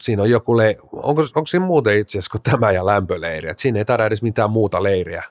siinä 0.00 0.22
on 0.22 0.30
joku, 0.30 0.56
le- 0.56 0.76
onko, 0.92 1.22
onko 1.22 1.46
siinä 1.46 1.66
muuten 1.66 1.98
itse 1.98 2.10
asiassa 2.10 2.30
kuin 2.30 2.42
tämä 2.42 2.72
ja 2.72 2.86
lämpöleiri, 2.86 3.48
että 3.48 3.62
siinä 3.62 3.78
ei 3.78 3.84
tarvitse 3.84 4.06
edes 4.06 4.22
mitään 4.22 4.50
muuta 4.50 4.82
leiriä 4.82 5.24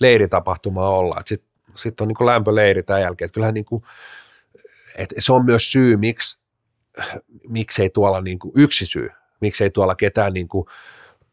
leiritapahtumaa 0.00 0.88
olla. 0.88 1.22
Sitten 1.26 1.50
sit 1.74 2.00
on 2.00 2.08
niin 2.08 2.26
lämpöleiri 2.26 2.82
tämän 2.82 3.02
jälkeen. 3.02 3.26
Että 3.26 3.34
kyllähän 3.34 3.54
niin 3.54 3.64
kuin, 3.64 3.82
että 4.96 5.14
se 5.18 5.32
on 5.32 5.44
myös 5.44 5.72
syy, 5.72 5.96
miksi, 5.96 6.38
miksei 7.48 7.90
tuolla 7.90 8.20
niin 8.20 8.38
kuin, 8.38 8.52
yksi 8.56 8.86
syy, 8.86 9.10
miksei 9.40 9.70
tuolla 9.70 9.94
ketään 9.94 10.32
niin 10.32 10.48
kuin, 10.48 10.66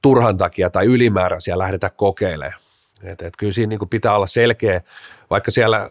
turhan 0.01 0.38
takia 0.38 0.69
tai 0.69 0.86
ylimääräisiä 0.86 1.58
lähdetä 1.58 1.89
kokeilemaan. 1.89 2.62
Et, 3.03 3.21
et 3.21 3.34
kyllä 3.38 3.53
siinä 3.53 3.69
niin 3.69 3.80
kuin 3.80 3.89
pitää 3.89 4.15
olla 4.15 4.27
selkeä, 4.27 4.82
vaikka 5.30 5.51
siellä 5.51 5.89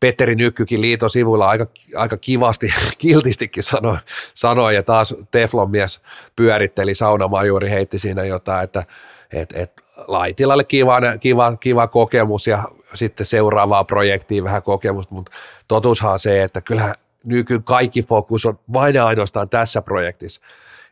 Petteri 0.00 0.34
Nykkykin 0.34 0.80
liiton 0.80 1.10
sivuilla 1.10 1.48
aika, 1.48 1.66
aika 1.96 2.16
kivasti, 2.16 2.74
kiltistikin 2.98 3.62
sanoi, 3.62 3.96
sanoi, 4.34 4.74
ja 4.74 4.82
taas 4.82 5.14
Teflon 5.30 5.70
mies 5.70 6.00
pyöritteli, 6.36 6.94
saunamajuri 6.94 7.70
heitti 7.70 7.98
siinä 7.98 8.24
jotain, 8.24 8.64
että 8.64 8.84
et, 9.32 9.52
et 9.56 9.72
Laitilalle 10.06 10.64
kiva, 10.64 11.00
kiva, 11.20 11.56
kiva 11.56 11.86
kokemus 11.86 12.46
ja 12.46 12.64
sitten 12.94 13.26
seuraavaa 13.26 13.84
projektiin 13.84 14.44
vähän 14.44 14.62
kokemusta, 14.62 15.14
mutta 15.14 15.32
totuushan 15.68 16.12
on 16.12 16.18
se, 16.18 16.42
että 16.42 16.60
kyllähän 16.60 16.94
nyky 17.24 17.60
kaikki 17.60 18.02
fokus 18.02 18.46
on 18.46 18.58
vain 18.72 18.94
ja 18.94 19.06
ainoastaan 19.06 19.48
tässä 19.48 19.82
projektissa. 19.82 20.40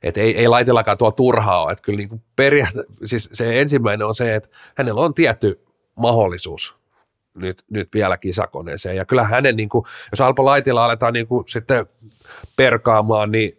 Et 0.03 0.17
ei, 0.17 0.37
ei 0.37 0.49
laitillakaan 0.49 0.99
tuo 0.99 1.11
turhaa 1.11 1.63
ole. 1.63 1.73
Et 1.73 1.81
kyllä 1.81 1.97
niin 1.97 2.23
periaate, 2.37 2.85
siis 3.05 3.31
se 3.33 3.61
ensimmäinen 3.61 4.07
on 4.07 4.15
se, 4.15 4.35
että 4.35 4.49
hänellä 4.75 5.01
on 5.01 5.15
tietty 5.15 5.61
mahdollisuus 5.95 6.78
nyt, 7.39 7.65
nyt 7.71 7.89
vielä 7.95 8.17
kisakoneeseen. 8.17 8.97
Ja 8.97 9.05
kyllä 9.05 9.25
hänen, 9.25 9.57
niin 9.57 9.69
kuin, 9.69 9.85
jos 10.13 10.21
Alpo 10.21 10.45
Laitila 10.45 10.85
aletaan 10.85 11.13
niin 11.13 11.29
kuin 11.29 11.45
sitten 11.49 11.87
perkaamaan, 12.57 13.33
niin 13.33 13.59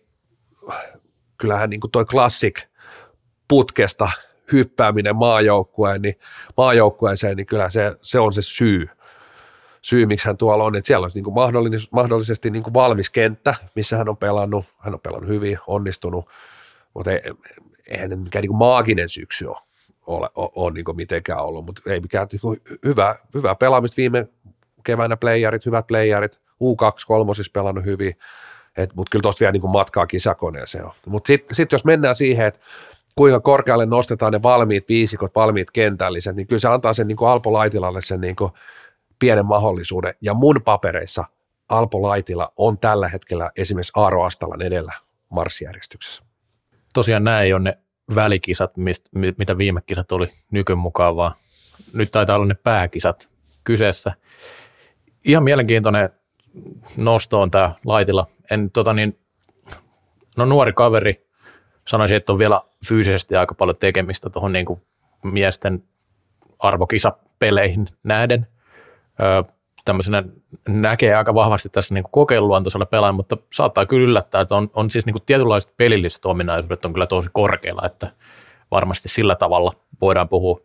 kyllähän 1.37 1.69
niin 1.69 1.79
kuin 1.79 1.91
toi 1.91 2.05
klassik 2.05 2.59
putkesta– 3.47 4.11
hyppääminen 4.51 5.15
maajoukkueen, 5.15 6.01
niin 6.01 6.19
maajoukkueeseen, 6.57 7.37
niin 7.37 7.45
kyllä 7.45 7.69
se, 7.69 7.95
se 8.01 8.19
on 8.19 8.33
se 8.33 8.41
syy, 8.41 8.89
syy, 9.81 10.05
miksi 10.05 10.27
hän 10.27 10.37
tuolla 10.37 10.63
on, 10.63 10.75
että 10.75 10.87
siellä 10.87 11.05
olisi 11.05 11.21
niin 11.21 11.33
mahdollisesti, 11.33 11.89
mahdollisesti 11.91 12.49
niin 12.49 12.73
valmis 12.73 13.09
kenttä, 13.09 13.55
missä 13.75 13.97
hän 13.97 14.09
on 14.09 14.17
pelannut, 14.17 14.65
hän 14.79 14.93
on 14.93 14.99
pelannut 14.99 15.29
hyvin, 15.29 15.57
onnistunut, 15.67 16.25
mutta 16.93 17.11
ei, 17.11 17.19
eihän 17.87 18.19
mikään 18.19 18.43
niin 18.43 18.55
maaginen 18.55 19.09
syksy 19.09 19.45
ole, 19.45 19.57
ole, 20.10 20.30
ole, 20.36 20.50
ole 20.56 20.72
niin 20.74 20.95
mitenkään 20.95 21.43
ollut, 21.43 21.65
mutta 21.65 21.82
ei 21.86 22.00
mikään 22.00 22.28
hyvä, 22.86 23.15
hyvä 23.34 23.56
pelaamista 23.56 23.98
viime 23.98 24.28
keväänä 24.84 25.17
playerit, 25.17 25.65
hyvät 25.65 25.88
playerit, 25.88 26.38
U2 26.38 27.06
kolmosissa 27.08 27.52
pelannut 27.54 27.86
hyvin, 27.86 28.13
mutta 28.93 29.10
kyllä 29.12 29.22
tuosta 29.22 29.39
vielä 29.39 29.52
niin 29.52 29.69
matkaa 29.69 30.08
kisakoneeseen 30.08 30.86
on. 30.86 30.91
Mutta 31.06 31.28
sitten 31.28 31.56
sit 31.56 31.72
jos 31.72 31.86
mennään 31.86 32.15
siihen, 32.15 32.45
että 32.45 32.60
kuinka 33.15 33.39
korkealle 33.39 33.86
nostetaan 33.86 34.34
ne 34.34 34.43
valmiit 34.43 34.89
viisikot, 34.89 35.36
valmiit 35.36 35.72
kentälliset, 35.72 36.36
niin 36.36 36.48
kyllä 36.48 36.60
se 36.60 36.67
antaa 36.67 36.93
sen 36.93 37.08
niin 37.08 37.17
kuin 37.17 37.30
Alpo 37.30 37.54
Laitilalle 37.54 38.02
sen 38.02 38.22
niin 38.22 38.36
kuin 38.36 38.52
pienen 39.19 39.45
mahdollisuuden. 39.45 40.13
Ja 40.22 40.34
mun 40.34 40.62
papereissa 40.65 41.26
Alpo 41.69 42.02
Laitila 42.02 42.54
on 42.58 42.78
tällä 42.78 43.10
hetkellä 43.10 43.52
esimerkiksi 43.56 43.91
Aaro 43.95 44.24
Astalan 44.24 44.62
edellä 44.62 44.93
marssijärjestyksessä. 45.30 46.24
Tosiaan 46.93 47.24
nämä 47.24 47.41
ei 47.41 47.54
ole 47.54 47.62
ne 47.62 47.78
välikisat, 48.15 48.78
mistä, 48.78 49.10
mitä 49.13 49.58
viime 49.58 49.82
kisat 49.86 50.12
oli 50.12 50.28
nykyn 50.52 50.78
mukaan, 50.78 51.15
vaan 51.15 51.34
nyt 51.93 52.12
taitaa 52.12 52.36
olla 52.36 52.45
ne 52.45 52.56
pääkisat 52.63 53.30
kyseessä. 53.63 54.13
Ihan 55.26 55.43
mielenkiintoinen 55.43 56.10
nosto 56.98 57.41
on 57.41 57.52
tämä 57.52 57.76
Laitila. 57.86 58.28
En, 58.52 58.72
tota 58.72 58.93
niin, 58.93 59.19
no 60.38 60.45
nuori 60.45 60.74
kaveri, 60.74 61.28
sanoisin, 61.88 62.17
että 62.17 62.34
on 62.34 62.39
vielä 62.39 62.62
fyysisesti 62.88 63.36
aika 63.36 63.56
paljon 63.56 63.78
tekemistä 63.78 64.30
tuohon 64.30 64.54
niin 64.54 64.65
miesten 65.24 65.84
arvokisapeleihin 66.60 67.88
nähden. 68.04 68.48
Öö, 69.19 69.43
tämmöisenä 69.89 70.23
näkee 70.67 71.15
aika 71.15 71.34
vahvasti 71.34 71.69
tässä 71.69 71.93
niin 71.93 72.04
kokeiluluontoisella 72.12 72.86
pelaajan, 72.86 73.15
mutta 73.15 73.38
saattaa 73.54 73.86
kyllä 73.86 74.04
yllättää, 74.04 74.41
että 74.41 74.56
on, 74.56 74.69
on 74.73 74.89
siis 74.89 75.06
niin 75.06 75.15
tietynlaiset 75.25 75.73
pelilliset 75.78 76.25
ominaisuudet 76.25 76.86
on 76.86 76.93
kyllä 76.93 77.06
tosi 77.06 77.30
korkealla, 77.34 77.82
että 77.86 78.12
varmasti 78.71 79.10
sillä 79.10 79.36
tavalla 79.36 79.73
voidaan 80.02 80.30
puhua 80.30 80.60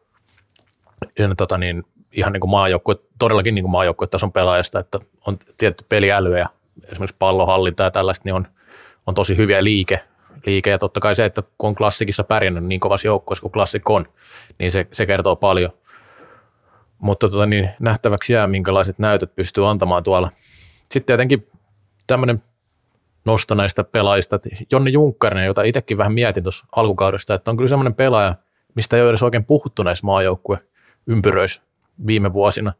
tota 1.36 1.58
niin, 1.58 1.82
ihan 2.12 2.32
niin 2.32 2.40
kuin 2.40 2.50
maajoukkue, 2.50 2.96
todellakin 3.18 3.54
niin 3.54 3.62
kuin 3.62 3.72
maajoukkuetason 3.72 4.32
pelaajasta, 4.32 4.78
että 4.78 5.00
on 5.26 5.38
tietty 5.58 5.84
peliäly 5.88 6.38
ja 6.38 6.48
esimerkiksi 6.92 7.16
pallohallinta 7.18 7.82
ja 7.82 7.90
tällaista, 7.90 8.22
niin 8.24 8.34
on, 8.34 8.46
on 9.06 9.14
tosi 9.14 9.36
hyviä 9.36 9.64
liike, 9.64 10.00
liike. 10.46 10.70
Ja 10.70 10.78
totta 10.78 11.00
kai 11.00 11.14
se, 11.14 11.24
että 11.24 11.42
kun 11.58 11.68
on 11.68 11.74
klassikissa 11.74 12.24
pärjännyt 12.24 12.64
niin 12.64 12.80
kovassa 12.80 13.08
joukkueessa 13.08 13.42
kuin 13.42 13.52
klassik 13.52 13.90
on, 13.90 14.06
niin 14.58 14.70
se, 14.70 14.86
se 14.92 15.06
kertoo 15.06 15.36
paljon. 15.36 15.70
Mutta 17.04 17.28
tota, 17.28 17.46
niin 17.46 17.70
nähtäväksi 17.80 18.32
jää, 18.32 18.46
minkälaiset 18.46 18.98
näytöt 18.98 19.34
pystyy 19.34 19.70
antamaan 19.70 20.02
tuolla. 20.02 20.30
Sitten 20.90 21.06
tietenkin 21.06 21.48
tämmöinen 22.06 22.42
nosto 23.24 23.54
näistä 23.54 23.84
pelaajista, 23.84 24.38
Jonni 24.72 24.92
Junkkarinen, 24.92 25.46
jota 25.46 25.62
itsekin 25.62 25.98
vähän 25.98 26.12
mietin 26.12 26.42
tuossa 26.42 26.66
alkukaudesta, 26.76 27.34
että 27.34 27.50
on 27.50 27.56
kyllä 27.56 27.68
semmoinen 27.68 27.94
pelaaja, 27.94 28.34
mistä 28.74 28.96
ei 28.96 29.02
ole 29.02 29.10
edes 29.10 29.22
oikein 29.22 29.44
puhuttu 29.44 29.82
näissä 29.82 30.06
maajoukkue 30.06 30.58
ympyröissä 31.06 31.62
viime 32.06 32.32
vuosina, 32.32 32.72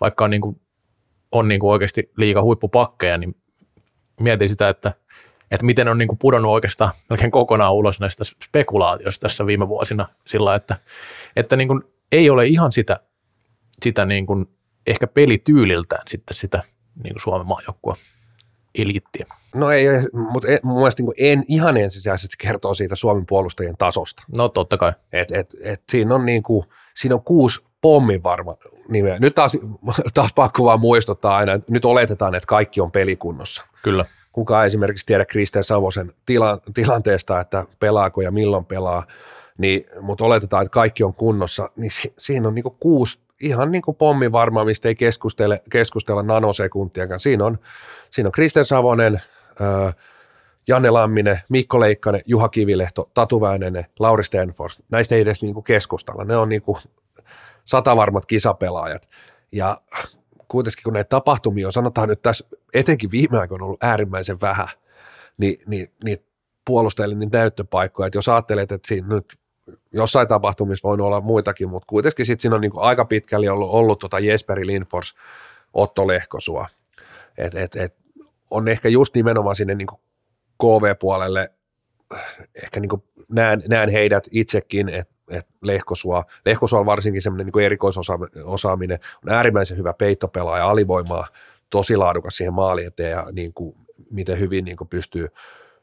vaikka 0.00 0.24
on, 0.24 0.30
niin 0.30 0.40
kuin, 0.40 0.60
on 1.32 1.48
niin 1.48 1.60
kuin 1.60 1.70
oikeasti 1.70 2.10
liika 2.16 2.42
huippupakkeja, 2.42 3.18
niin 3.18 3.36
mietin 4.20 4.48
sitä, 4.48 4.68
että 4.68 4.92
että 5.50 5.66
miten 5.66 5.88
on 5.88 5.98
niin 5.98 6.08
kuin 6.08 6.18
pudonnut 6.18 6.52
oikeastaan 6.52 6.92
melkein 7.10 7.30
kokonaan 7.30 7.74
ulos 7.74 8.00
näistä 8.00 8.24
spekulaatioista 8.24 9.22
tässä 9.22 9.46
viime 9.46 9.68
vuosina 9.68 10.08
sillä, 10.26 10.54
että, 10.54 10.76
että 11.36 11.56
niin 11.56 11.68
kuin 11.68 11.82
ei 12.12 12.30
ole 12.30 12.46
ihan 12.46 12.72
sitä, 12.72 13.00
sitä 13.82 14.04
niin 14.04 14.26
kuin 14.26 14.46
ehkä 14.86 15.06
pelityyliltään 15.06 16.02
sitten 16.06 16.36
sitä 16.36 16.62
niin 17.04 17.14
kuin 17.14 17.22
Suomen 17.22 17.46
maajoukkua 17.46 17.96
eliittiä. 18.74 19.26
No 19.54 19.70
ei, 19.70 19.86
mutta 20.12 20.48
en, 20.48 20.58
mun 20.62 20.76
mielestä 20.76 21.02
niin 21.02 21.12
en 21.18 21.44
ihan 21.48 21.76
ensisijaisesti 21.76 22.36
kertoo 22.38 22.74
siitä 22.74 22.94
Suomen 22.94 23.26
puolustajien 23.26 23.76
tasosta. 23.76 24.22
No 24.36 24.48
totta 24.48 24.76
kai. 24.76 24.92
Et, 25.12 25.30
et, 25.30 25.54
et 25.62 25.82
siinä, 25.90 26.14
on 26.14 26.26
niin 26.26 26.42
kuin, 26.42 26.64
siinä 26.94 27.14
on 27.14 27.24
kuusi 27.24 27.64
pommin 27.80 28.22
varma 28.22 28.56
nimeä. 28.88 29.18
Nyt 29.18 29.34
taas, 29.34 29.58
taas 30.14 30.32
pakko 30.34 30.64
vaan 30.64 30.80
muistuttaa 30.80 31.36
aina, 31.36 31.52
että 31.52 31.72
nyt 31.72 31.84
oletetaan, 31.84 32.34
että 32.34 32.46
kaikki 32.46 32.80
on 32.80 32.90
pelikunnossa. 32.90 33.66
Kyllä 33.82 34.04
kuka 34.32 34.64
esimerkiksi 34.64 35.06
tiedä 35.06 35.24
Kristen 35.24 35.64
Savosen 35.64 36.12
tila, 36.26 36.58
tilanteesta, 36.74 37.40
että 37.40 37.66
pelaako 37.80 38.22
ja 38.22 38.30
milloin 38.30 38.64
pelaa, 38.64 39.06
niin, 39.58 39.84
mutta 40.00 40.24
oletetaan, 40.24 40.62
että 40.62 40.74
kaikki 40.74 41.04
on 41.04 41.14
kunnossa, 41.14 41.70
niin 41.76 41.90
si, 41.90 42.12
siinä 42.18 42.48
on 42.48 42.54
niinku 42.54 42.76
kuusi 42.80 43.21
ihan 43.42 43.70
niin 43.70 43.82
kuin 43.82 43.96
pommi 43.96 44.32
varmaan, 44.32 44.66
mistä 44.66 44.88
ei 44.88 44.94
keskustele, 44.94 45.60
keskustella 45.70 46.22
nanosekuntiakaan. 46.22 47.20
Siinä 47.20 47.44
on, 47.44 47.58
siinä 48.10 48.28
on 48.28 48.32
Kristen 48.32 48.64
Savonen, 48.64 49.20
ää, 49.60 49.92
Janne 50.68 50.90
Lamminen, 50.90 51.40
Mikko 51.48 51.80
Leikkanen, 51.80 52.20
Juha 52.26 52.48
Kivilehto, 52.48 53.10
Tatu 53.14 53.40
Väänenen, 53.40 53.86
Lauri 53.98 54.24
Stenfors. 54.24 54.82
Näistä 54.90 55.14
ei 55.14 55.20
edes 55.20 55.42
niin 55.42 55.54
kuin 55.54 55.64
keskustella. 55.64 56.24
Ne 56.24 56.36
on 56.36 56.48
niin 56.48 56.62
kuin 56.62 56.78
satavarmat 57.64 58.26
kisapelaajat. 58.26 59.08
Ja 59.52 59.80
kuitenkin 60.48 60.82
kun 60.84 60.92
näitä 60.92 61.08
tapahtumia 61.08 61.66
on, 61.66 61.72
sanotaan 61.72 62.08
nyt 62.08 62.22
tässä 62.22 62.46
etenkin 62.74 63.10
viime 63.10 63.38
aikoina 63.38 63.64
ollut 63.64 63.82
äärimmäisen 63.82 64.40
vähän, 64.40 64.68
niin, 65.38 65.62
niin, 65.66 65.92
niin 66.04 66.18
puolustajille 66.64 67.14
niin 67.14 67.30
näyttöpaikkoja, 67.32 68.06
että 68.06 68.18
jos 68.18 68.28
ajattelet, 68.28 68.72
että 68.72 68.88
siinä 68.88 69.08
nyt 69.08 69.38
jossain 69.92 70.28
tapahtumissa 70.28 70.88
voi 70.88 70.96
olla 71.00 71.20
muitakin, 71.20 71.68
mutta 71.68 71.86
kuitenkin 71.86 72.26
sitten 72.26 72.42
siinä 72.42 72.54
on 72.54 72.60
niin 72.60 72.72
aika 72.76 73.04
pitkälle 73.04 73.50
ollut, 73.50 73.70
ollut 73.70 73.98
tota 73.98 74.18
Jesperi 74.18 74.66
Linfors, 74.66 75.14
Otto 75.74 76.06
Lehkosua. 76.06 76.68
Et, 77.38 77.54
et, 77.54 77.76
et 77.76 77.96
on 78.50 78.68
ehkä 78.68 78.88
just 78.88 79.14
nimenomaan 79.14 79.56
sinne 79.56 79.74
niin 79.74 79.88
KV-puolelle 80.62 81.50
ehkä 82.62 82.80
niin 82.80 83.02
näen, 83.28 83.62
näen 83.68 83.88
heidät 83.88 84.24
itsekin, 84.30 84.88
että 84.88 85.12
et 85.30 85.46
Lehkosua, 85.62 86.24
Lehkosua 86.46 86.80
on 86.80 86.86
varsinkin 86.86 87.22
semmoinen 87.22 87.46
niin 87.46 87.64
erikoisosaaminen, 87.64 88.98
on 89.26 89.32
äärimmäisen 89.32 89.78
hyvä 89.78 89.92
peittopelaaja, 89.92 90.70
alivoimaa, 90.70 91.28
tosi 91.70 91.96
laadukas 91.96 92.36
siihen 92.36 92.54
maali 92.54 92.84
eteen 92.84 93.10
ja 93.10 93.26
niin 93.32 93.54
kuin, 93.54 93.76
miten 94.10 94.38
hyvin 94.38 94.64
niin 94.64 94.76
kuin 94.76 94.88
pystyy, 94.88 95.28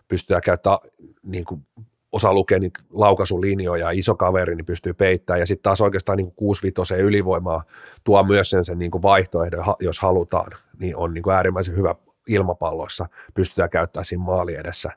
pystyy 0.07 0.37
käyttämään 0.43 0.79
niin 1.23 1.45
kuin 1.45 1.65
osaa 2.11 2.33
lukea 2.33 2.59
niitä 2.59 2.79
laukaisulinjoja, 2.93 3.91
iso 3.91 4.15
kaveri 4.15 4.55
niin 4.55 4.65
pystyy 4.65 4.93
peittämään, 4.93 5.39
ja 5.39 5.45
sitten 5.45 5.63
taas 5.63 5.81
oikeastaan 5.81 6.17
niin 6.17 6.31
6 6.31 6.73
ylivoimaa 6.97 7.63
tuo 8.03 8.23
myös 8.23 8.49
sen, 8.49 8.65
sen 8.65 8.79
niin 8.79 8.91
vaihtoehdon, 8.91 9.65
jos 9.79 9.99
halutaan, 9.99 10.51
niin 10.79 10.95
on 10.95 11.13
niin 11.13 11.23
kuin 11.23 11.35
äärimmäisen 11.35 11.75
hyvä 11.75 11.95
ilmapalloissa, 12.27 13.05
pystytään 13.33 13.69
käyttämään 13.69 14.05
siinä 14.05 14.23
maali 14.23 14.55
edessä, 14.55 14.91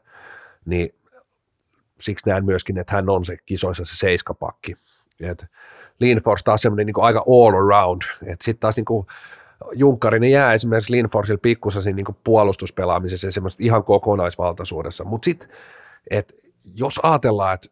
niin 0.65 0.95
siksi 2.01 2.29
näen 2.29 2.45
myöskin, 2.45 2.79
että 2.79 2.97
hän 2.97 3.11
on 3.11 3.25
se 3.25 3.37
kisoissa 3.47 3.85
se 3.85 3.97
seiskapakki. 3.97 4.77
Et 5.21 5.47
Linfors 6.01 6.43
taas 6.45 6.63
semmoinen 6.63 6.87
niin 6.87 6.95
aika 7.05 7.25
all 7.29 7.55
around, 7.55 8.03
sitten 8.21 8.61
taas 8.61 8.77
niin 8.77 8.85
kuin 8.85 9.07
Junkkarinen 9.75 10.31
jää 10.31 10.53
esimerkiksi 10.53 10.93
Linforsilla 10.93 11.39
pikkusen 11.43 11.97
niin 11.97 12.07
puolustuspelaamisessa 12.25 13.41
ihan 13.59 13.85
kokonaisvaltaisuudessa, 13.85 15.05
mutta 15.05 15.25
sitten, 15.25 15.49
että 16.11 16.35
jos 16.75 17.01
ajatellaan, 17.03 17.55
että 17.55 17.69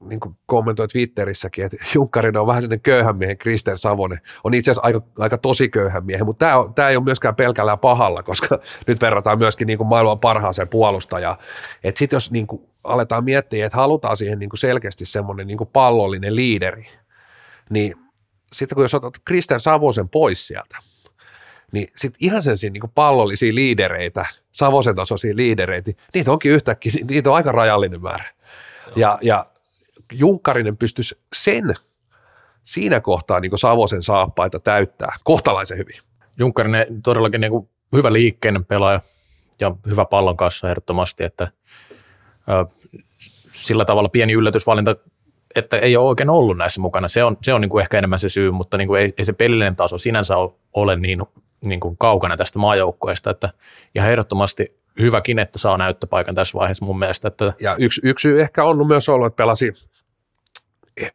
niin 0.00 0.20
kuin 0.20 0.36
kommentoi 0.46 0.88
Twitterissäkin, 0.88 1.64
että 1.64 1.76
Junkkarinen 1.94 2.40
on 2.40 2.46
vähän 2.46 2.62
sellainen 2.62 2.82
köyhän 2.82 3.16
miehen, 3.16 3.38
Kristen 3.38 3.78
Savonen 3.78 4.20
on 4.44 4.54
itse 4.54 4.70
asiassa 4.70 4.86
aika, 4.86 5.02
aika 5.18 5.38
tosi 5.38 5.68
köyhän 5.68 6.06
miehen, 6.06 6.26
mutta 6.26 6.46
tämä, 6.46 6.72
tämä 6.74 6.88
ei 6.88 6.96
ole 6.96 7.04
myöskään 7.04 7.34
pelkällä 7.34 7.76
pahalla, 7.76 8.22
koska 8.22 8.58
nyt 8.86 9.00
verrataan 9.00 9.38
myöskin 9.38 9.66
niin 9.66 9.78
kuin 9.78 9.88
maailman 9.88 10.20
parhaaseen 10.20 10.68
puolustajaan. 10.68 11.36
Että 11.84 11.98
sitten 11.98 12.16
jos 12.16 12.30
niin 12.30 12.46
kuin 12.46 12.62
aletaan 12.84 13.24
miettiä, 13.24 13.66
että 13.66 13.78
halutaan 13.78 14.16
siihen 14.16 14.38
niin 14.38 14.50
kuin 14.50 14.60
selkeästi 14.60 15.04
semmoinen 15.04 15.46
niin 15.46 15.58
kuin 15.58 15.70
pallollinen 15.72 16.36
liideri, 16.36 16.84
niin 17.70 17.94
sitten 18.52 18.76
kun 18.76 18.84
jos 18.84 18.94
otat 18.94 19.14
Kristen 19.24 19.60
Savosen 19.60 20.08
pois 20.08 20.46
sieltä, 20.46 20.76
niin 21.74 21.88
sitten 21.96 22.26
ihan 22.26 22.42
sen 22.42 22.72
niin 22.72 22.82
pallollisia 22.94 23.54
liidereitä, 23.54 24.26
Savosen 24.52 24.94
tasoisia 24.94 25.36
liidereitä, 25.36 25.90
niitä 26.14 26.32
onkin 26.32 26.52
yhtäkkiä, 26.52 26.92
niitä 27.08 27.30
on 27.30 27.36
aika 27.36 27.52
rajallinen 27.52 28.02
määrä. 28.02 28.24
Ja, 28.96 29.18
ja 29.22 29.46
Junkkarinen 30.12 30.76
pystyisi 30.76 31.18
sen 31.32 31.74
siinä 32.62 33.00
kohtaa 33.00 33.40
niin 33.40 33.58
Savosen 33.58 34.02
saappaita 34.02 34.60
täyttää 34.60 35.16
kohtalaisen 35.24 35.78
hyvin. 35.78 35.96
Junkkarinen 36.38 37.02
todellakin 37.02 37.40
niin 37.40 37.50
kuin 37.50 37.68
hyvä 37.92 38.12
liikkeinen 38.12 38.64
pelaaja 38.64 39.00
ja 39.60 39.76
hyvä 39.86 40.04
pallon 40.04 40.36
kanssa 40.36 40.70
ehdottomasti, 40.70 41.24
että 41.24 41.48
ö, 42.48 42.66
sillä 43.52 43.84
tavalla 43.84 44.08
pieni 44.08 44.32
yllätysvalinta, 44.32 44.96
että 45.56 45.78
ei 45.78 45.96
ole 45.96 46.08
oikein 46.08 46.30
ollut 46.30 46.56
näissä 46.56 46.80
mukana. 46.80 47.08
Se 47.08 47.24
on, 47.24 47.36
se 47.42 47.54
on 47.54 47.60
niin 47.60 47.68
kuin 47.68 47.82
ehkä 47.82 47.98
enemmän 47.98 48.18
se 48.18 48.28
syy, 48.28 48.50
mutta 48.50 48.78
niin 48.78 48.88
kuin 48.88 49.00
ei, 49.00 49.12
ei 49.18 49.24
se 49.24 49.32
pelillinen 49.32 49.76
taso 49.76 49.98
sinänsä 49.98 50.34
ole 50.74 50.96
niin 50.96 51.18
niin 51.68 51.80
kuin 51.80 51.98
kaukana 51.98 52.36
tästä 52.36 52.58
maajoukkueesta, 52.58 53.30
että 53.30 53.50
ihan 53.94 54.10
ehdottomasti 54.10 54.84
hyväkin, 55.00 55.38
että 55.38 55.58
saa 55.58 55.78
näyttöpaikan 55.78 56.34
tässä 56.34 56.58
vaiheessa 56.58 56.84
mun 56.84 56.98
mielestä. 56.98 57.28
Että... 57.28 57.52
Ja 57.60 57.76
yksi, 57.78 58.00
yksi 58.04 58.22
syy 58.22 58.40
ehkä 58.40 58.64
on 58.64 58.86
myös 58.86 59.08
ollut, 59.08 59.26
että 59.26 59.36
pelasi, 59.36 59.72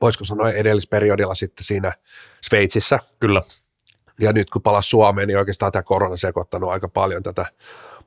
voisiko 0.02 0.26
sanoa 0.26 0.52
edellisperiodilla 0.52 1.36
sitten 1.36 1.66
siinä 1.66 1.94
Sveitsissä. 2.42 3.00
Kyllä. 3.20 3.42
Ja 4.20 4.34
nyt 4.34 4.50
kun 4.50 4.62
palasi 4.62 4.90
Suomeen, 4.90 5.28
niin 5.28 5.38
oikeastaan 5.38 5.72
tämä 5.72 5.84
korona 5.84 6.18
sekoittanut 6.18 6.70
aika 6.70 6.88
paljon 6.88 7.24
tätä 7.24 7.46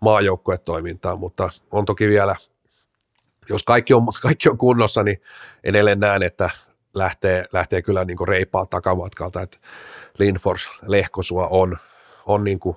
maajoukkuetoimintaa, 0.01 1.17
mutta 1.17 1.51
on 1.71 1.85
toki 1.85 2.09
vielä, 2.09 2.35
jos 3.49 3.63
kaikki 3.63 3.95
on, 3.95 4.07
kaikki 4.23 4.49
on 4.49 4.59
kunnossa, 4.59 5.03
niin 5.03 5.23
edelleen 5.65 6.01
näen, 6.01 6.23
että 6.23 6.51
lähtee, 6.95 7.45
lähtee 7.53 7.83
kyllä 7.83 8.05
niin 8.05 8.29
reipaa 8.29 8.67
takamatkalta, 8.67 9.43
että 9.43 9.59
Linfors 10.19 10.71
Lehkosua 10.87 11.47
on 11.47 11.77
on 12.27 12.45
niin 12.45 12.61
kuin 12.61 12.77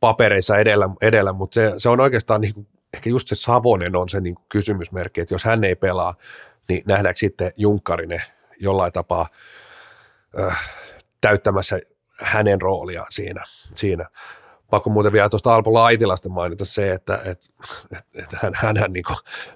papereissa 0.00 0.58
edellä, 0.58 0.88
edellä 1.02 1.32
mutta 1.32 1.54
se, 1.54 1.72
se 1.76 1.88
on 1.88 2.00
oikeastaan 2.00 2.40
niin 2.40 2.54
kuin, 2.54 2.66
ehkä 2.94 3.10
just 3.10 3.28
se 3.28 3.34
Savonen 3.34 3.96
on 3.96 4.08
se 4.08 4.20
niin 4.20 4.34
kuin 4.34 4.44
kysymysmerkki, 4.48 5.20
että 5.20 5.34
jos 5.34 5.44
hän 5.44 5.64
ei 5.64 5.74
pelaa, 5.74 6.14
niin 6.68 6.82
nähdäänkö 6.86 7.18
sitten 7.18 7.52
Junkkarinen 7.56 8.22
jollain 8.60 8.92
tapaa 8.92 9.28
äh, 10.38 10.70
täyttämässä 11.20 11.80
hänen 12.20 12.60
roolia 12.60 13.06
siinä. 13.10 13.44
siinä. 13.72 14.08
Pakko 14.70 14.90
muuten 14.90 15.12
vielä 15.12 15.28
tuosta 15.28 15.54
Alpo 15.54 15.72
Laitilasta 15.72 16.28
mainita 16.28 16.64
se, 16.64 16.92
että, 16.92 17.14
että, 17.14 17.46
että, 17.92 18.04
että 18.14 18.38
hän, 18.42 18.52
hän, 18.54 18.76
hän 18.76 18.92
niin 18.92 19.04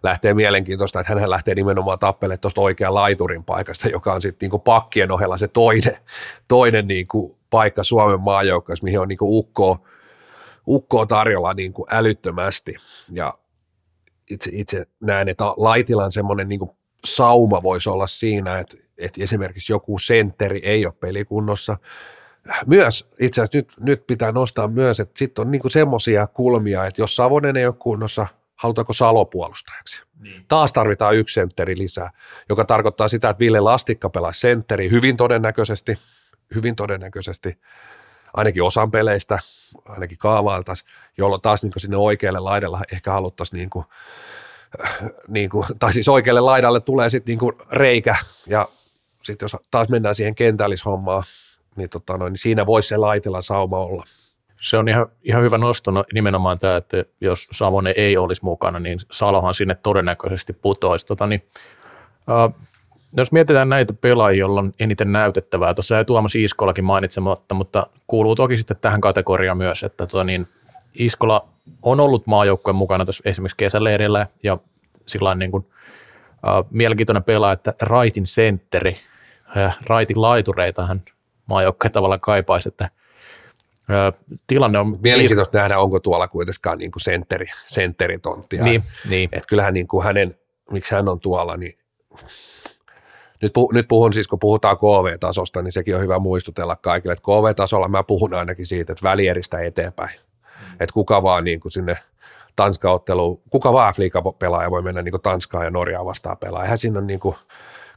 lähtee 0.03 0.35
mielenkiintoista, 0.35 1.01
että 1.01 1.15
hän 1.21 1.31
lähtee 1.31 1.55
nimenomaan 1.55 1.99
tappelemaan 1.99 2.41
tuosta 2.41 2.61
oikean 2.61 2.95
laiturin 2.95 3.45
paikasta, 3.45 3.89
joka 3.89 4.13
on 4.13 4.23
sitten 4.23 4.51
niin 4.51 4.61
pakkien 4.61 5.11
ohella 5.11 5.39
se 5.39 5.49
toinen, 5.49 5.97
toinen 6.49 6.89
niin 6.89 7.07
kuin 7.07 7.38
paikka 7.51 7.85
Suomen 7.85 8.21
maajoukkoissa, 8.21 8.85
mihin 8.85 9.01
on 9.01 9.09
niin 9.09 9.19
kuin 9.19 9.33
ukkoa, 9.33 9.79
ukkoa 10.67 11.07
tarjolla 11.07 11.55
niin 11.55 11.73
kuin 11.73 11.87
älyttömästi. 11.91 12.75
Ja 13.13 13.35
itse, 14.31 14.51
itse 14.53 14.87
näen, 15.01 15.29
että 15.29 15.45
Laitilan 15.45 16.13
semmoinen 16.13 16.49
niin 16.49 16.59
kuin 16.59 16.71
sauma 17.05 17.63
voisi 17.63 17.89
olla 17.89 18.07
siinä, 18.07 18.59
että, 18.59 18.77
että 18.99 19.23
esimerkiksi 19.23 19.73
joku 19.73 19.99
sentteri 19.99 20.61
ei 20.65 20.87
ole 20.87 20.95
pelikunnossa. 21.01 21.77
Myös 22.67 23.09
itse 23.21 23.41
asiassa 23.43 23.59
nyt, 23.59 23.73
nyt 23.81 24.07
pitää 24.07 24.33
nostaa 24.33 24.69
myös, 24.69 25.01
että 25.01 25.19
sitten 25.19 25.43
on 25.43 25.51
niin 25.51 25.71
semmoisia 25.71 26.27
kulmia, 26.27 26.87
että 26.87 27.03
jos 27.03 27.17
Savonen 27.17 27.57
ei 27.57 27.67
ole 27.67 27.75
kunnossa, 27.79 28.27
halutaanko 28.57 28.93
Salo 28.93 29.25
puolustajaksi. 29.25 30.03
Niin. 30.21 30.45
Taas 30.49 30.73
tarvitaan 30.73 31.17
yksi 31.17 31.35
sentteri 31.35 31.79
lisää, 31.79 32.11
joka 32.49 32.65
tarkoittaa 32.65 33.09
sitä, 33.09 33.31
että 33.31 33.39
Ville 33.39 33.61
Lastikka 33.61 34.11
pelaa 34.11 34.33
sentteri 34.33 34.91
hyvin 34.91 35.17
todennäköisesti– 35.17 35.99
hyvin 36.55 36.77
todennäköisesti 36.77 37.59
ainakin 38.35 38.63
osan 38.63 38.91
peleistä, 38.91 39.39
ainakin 39.89 40.19
kaavailtaisiin, 40.19 40.91
jolloin 41.19 41.43
taas 41.43 41.63
niin 41.63 41.73
sinne 41.77 41.97
oikealle 41.97 42.41
laidalle 42.41 42.79
ehkä 42.93 43.13
haluttaisiin 43.13 43.59
niin 43.59 43.71
kuin, 43.71 43.85
niin 45.29 45.51
kuin, 45.51 45.65
tai 45.79 45.93
siis 45.93 46.09
oikealle 46.09 46.41
laidalle 46.41 46.81
tulee 46.81 47.11
sitten 47.11 47.33
niin 47.33 47.39
kuin 47.39 47.57
reikä 47.71 48.17
ja 48.47 48.69
sitten 49.23 49.45
jos 49.45 49.57
taas 49.71 49.89
mennään 49.89 50.15
siihen 50.15 50.35
kentällishommaan, 50.35 51.23
niin, 51.77 51.91
tota 51.91 52.17
noin, 52.19 52.33
niin 52.33 52.39
siinä 52.39 52.67
voisi 52.67 52.89
se 52.89 52.97
laitella 52.97 53.43
sauma 53.43 53.79
olla. 53.79 54.05
Se 54.61 54.77
on 54.77 54.89
ihan, 54.89 55.07
ihan 55.23 55.43
hyvä 55.43 55.59
nosto 55.59 55.91
no, 55.91 56.05
nimenomaan 56.13 56.59
tämä, 56.59 56.77
että 56.77 57.05
jos 57.21 57.49
Savonen 57.53 57.95
ei 57.97 58.17
olisi 58.17 58.45
mukana, 58.45 58.79
niin 58.79 58.99
Salohan 59.11 59.55
sinne 59.55 59.75
todennäköisesti 59.75 60.53
putoisi. 60.53 61.07
Tota, 61.07 61.27
niin, 61.27 61.47
äh, 62.31 62.69
jos 63.17 63.33
mietitään 63.33 63.69
näitä 63.69 63.95
pelaajia, 63.95 64.41
joilla 64.41 64.61
on 64.61 64.75
eniten 64.81 65.13
näytettävää, 65.13 65.75
tuossa 65.75 65.99
ei 65.99 66.05
Tuomas 66.05 66.35
Iskolakin 66.35 66.85
mainitsematta, 66.85 67.55
mutta 67.55 67.87
kuuluu 68.07 68.35
toki 68.35 68.57
sitten 68.57 68.77
tähän 68.81 69.01
kategoriaan 69.01 69.59
myös, 69.59 69.83
että 69.83 70.07
tuo 70.07 70.23
niin, 70.23 70.47
Iskola 70.95 71.49
on 71.83 72.01
ollut 72.01 72.27
maajoukkojen 72.27 72.77
mukana 72.77 73.05
tässä 73.05 73.23
esimerkiksi 73.25 73.57
kesäleirillä 73.57 74.27
ja 74.43 74.59
sillä 75.07 75.35
niin 75.35 75.51
kuin, 75.51 75.67
äh, 76.33 76.65
mielenkiintoinen 76.71 77.25
pelaaja, 77.25 77.53
että 77.53 77.75
raitin 77.81 78.27
sentteri, 78.27 78.97
äh, 79.57 79.79
raitin 79.87 80.23
laitureita 80.23 80.87
hän 80.87 81.03
maajoukkojen 81.47 81.93
tavallaan 81.93 82.21
kaipaisi, 82.21 82.69
että 82.69 82.91
tilanne 84.47 84.79
on... 84.79 84.99
Mielenkiintoista 85.03 85.59
nähdä, 85.59 85.79
onko 85.79 86.01
tuolla 86.01 86.29
kuitenkaan 86.29 86.79
niin 86.79 86.91
kuin 86.91 87.03
sentteri, 87.03 87.47
sentteritonttia. 87.67 88.65
Niin, 88.65 88.83
niin. 89.09 89.29
Että 89.33 89.49
kyllähän 89.49 89.75
niin 89.75 89.89
kuin 89.89 90.05
hänen, 90.05 90.35
miksi 90.71 90.95
hän 90.95 91.09
on 91.09 91.21
tuolla, 91.21 91.57
niin 91.57 91.79
nyt, 93.43 93.53
puh, 93.53 93.73
nyt 93.73 93.89
puhun 93.89 94.13
siis, 94.13 94.29
kun 94.29 94.39
puhutaan 94.39 94.77
KV-tasosta, 94.77 95.63
niin 95.63 95.73
sekin 95.73 95.97
on 95.97 96.03
hyvä 96.03 96.19
muistutella 96.19 96.77
kaikille, 96.77 97.13
että 97.13 97.23
KV-tasolla 97.23 97.89
mä 97.89 98.03
puhun 98.03 98.35
ainakin 98.35 98.67
siitä, 98.67 98.93
että 98.93 99.09
välieristä 99.09 99.61
eteenpäin. 99.61 100.21
Mm. 100.21 100.73
Että 100.73 100.95
kuka 100.95 101.23
vaan 101.23 101.45
niin 101.45 101.61
kuin 101.61 101.73
sinne 101.73 101.97
Tanska-otteluun, 102.57 103.41
kuka 103.51 103.73
vaan 103.73 103.95
pelaaja 104.39 104.71
voi 104.71 104.83
mennä 104.83 105.03
niin 105.03 105.13
kuin 105.13 105.23
Tanskaa 105.23 105.65
ja 105.65 105.71
Norjaa 105.71 106.05
vastaan 106.05 106.39
pelaa. 106.39 106.63
Eihän 106.63 106.79
siinä 106.79 106.99
on 106.99 107.07
niin 107.07 107.21
kuin 107.21 107.37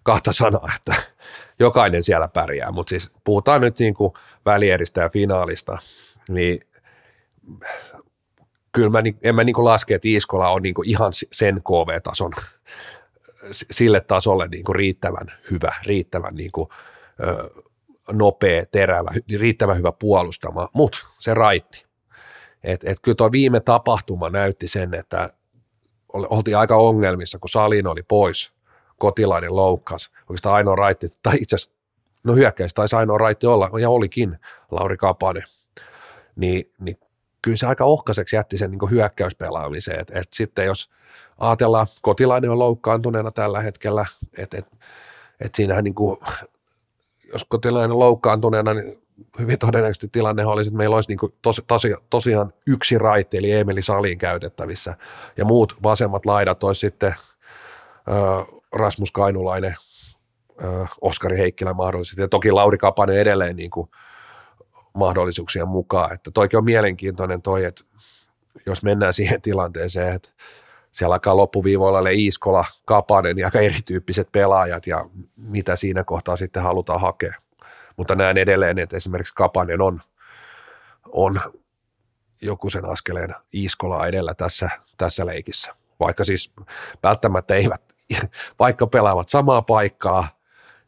kahta 0.04 0.32
sanaa, 0.32 0.70
että 0.76 0.96
jokainen 1.60 2.04
siellä 2.04 2.28
pärjää, 2.28 2.72
mutta 2.72 2.90
siis 2.90 3.12
puhutaan 3.24 3.62
nyt 3.62 3.80
niin 3.80 3.94
kuin 3.94 4.14
välieristä 4.46 5.02
ja 5.02 5.10
finaalista, 5.10 5.78
niin 6.30 6.60
kyllä 8.72 8.90
mä, 8.90 9.00
en 9.24 9.36
mä 9.36 9.44
niin 9.44 9.54
kuin 9.54 9.66
laske, 9.66 9.96
että 9.96 10.08
Iskola 10.08 10.50
on 10.50 10.62
niin 10.62 10.74
kuin 10.74 10.90
ihan 10.90 11.12
sen 11.32 11.62
KV-tason 11.64 12.32
sille 13.52 14.02
tasolle 14.02 14.48
niin 14.48 14.64
kuin 14.64 14.76
riittävän 14.76 15.32
hyvä, 15.52 15.72
riittävän 15.86 16.36
niin 16.36 16.52
kuin, 16.52 16.70
ö, 17.24 17.50
nopea, 18.12 18.66
terävä, 18.72 19.12
riittävän 19.40 19.78
hyvä 19.78 19.92
puolustama, 19.92 20.70
mutta 20.74 20.98
se 21.20 21.34
raitti. 21.34 21.86
Et, 22.64 22.84
et 22.84 22.98
kyllä 23.02 23.16
tuo 23.16 23.32
viime 23.32 23.60
tapahtuma 23.60 24.30
näytti 24.30 24.68
sen, 24.68 24.94
että 24.94 25.30
oltiin 26.14 26.58
aika 26.58 26.76
ongelmissa, 26.76 27.40
kun 27.40 27.50
Salin 27.50 27.88
oli 27.88 28.04
pois, 28.04 28.52
kotilainen 28.98 29.56
loukkas, 29.56 30.12
oikeastaan 30.22 30.56
ainoa 30.56 30.76
raitti, 30.76 31.08
tai 31.24 31.38
itse 31.42 31.56
asiassa, 31.56 31.76
no 32.24 32.36
hyökkäistä 32.36 32.76
taisi 32.76 32.96
ainoa 32.96 33.18
raitti 33.18 33.48
olla, 33.48 33.70
ja 33.80 33.90
olikin 33.90 34.40
Lauri 34.72 34.98
Kapanen, 34.98 35.44
niin, 36.36 36.72
niin 36.80 36.98
kyllä 37.42 37.58
se 37.58 37.68
aika 37.68 37.86
ohkaiseksi 37.86 38.36
jätti 38.36 38.58
sen 38.58 38.72
niin 38.72 38.90
hyökkäyspelaamiseen. 38.90 40.00
Et, 40.00 40.12
et 40.14 40.34
sitten 40.34 40.66
jos 40.66 40.90
ajatellaan, 41.38 41.88
kotilainen 42.02 42.52
on 42.52 42.60
loukkaantuneena 42.60 43.32
tällä 43.32 43.62
hetkellä, 43.62 44.06
että 44.38 44.58
et, 44.58 44.68
et 45.40 45.56
siinähän 45.56 45.84
niin 45.84 45.96
kuin, 45.96 46.20
jos 47.34 47.46
kotilainen 47.50 47.92
on 47.92 48.00
loukkaantuneena, 48.00 48.74
niin 48.74 49.02
hyvin 49.40 49.60
todennäköisesti 49.60 50.08
tilanne 50.08 50.46
olisi, 50.46 50.68
että 50.68 50.78
meillä 50.78 50.96
olisi 50.96 51.10
niin 51.10 51.18
kuin 51.18 51.34
tos, 51.42 51.62
tosi, 51.68 51.96
tosiaan 52.10 52.54
yksi 52.68 52.98
raiti, 52.98 53.38
eli 53.38 53.52
Emeli 53.52 53.82
Saliin 53.82 54.18
käytettävissä, 54.18 54.98
ja 55.38 55.46
muut 55.46 55.76
vasemmat 55.84 56.26
laidat 56.26 56.64
olisi 56.64 56.80
sitten 56.80 57.16
ö, 58.08 58.14
Rasmus 58.72 59.12
Kainulainen, 59.12 59.76
ö, 60.64 60.86
Oskari 61.02 61.38
Heikkilä 61.38 61.74
mahdollisesti, 61.74 62.22
ja 62.22 62.28
toki 62.28 62.52
Lauri 62.52 62.78
Kapanen 62.78 63.18
edelleen 63.18 63.56
niin 63.56 63.70
kuin 63.70 63.90
mahdollisuuksien 64.94 65.68
mukaan, 65.68 66.14
että 66.14 66.32
toikin 66.32 66.58
on 66.58 66.66
mielenkiintoinen 66.66 67.42
toi, 67.42 67.66
että 67.66 67.84
jos 68.66 68.84
mennään 68.84 69.14
siihen 69.14 69.42
tilanteeseen, 69.42 70.16
että 70.16 70.30
siellä 70.92 71.14
alkaa 71.14 71.38
loppuviivoilla 71.38 72.00
ole 72.00 72.14
Iiskola, 72.14 72.66
Kapanen 72.86 73.38
ja 73.38 73.52
erityyppiset 73.62 74.32
pelaajat 74.32 74.88
ja 74.88 75.06
mitä 75.36 75.76
siinä 75.76 76.04
kohtaa 76.04 76.36
sitten 76.36 76.64
halutaan 76.64 77.02
hakea. 77.02 77.34
Mutta 77.98 78.16
näen 78.16 78.38
edelleen, 78.38 78.80
että 78.80 78.98
esimerkiksi 78.98 79.34
Kapanen 79.34 79.82
on, 79.82 80.02
on 81.12 81.42
joku 82.42 82.70
sen 82.70 82.90
askeleen 82.90 83.36
Iiskolaa 83.54 84.08
edellä 84.08 84.34
tässä, 84.34 84.70
tässä 84.98 85.26
leikissä. 85.26 85.76
Vaikka 86.00 86.24
siis 86.24 86.52
välttämättä 87.04 87.56
eivät, 87.56 87.82
vaikka 88.60 88.88
pelaavat 88.88 89.30
samaa 89.30 89.62
paikkaa, 89.62 90.28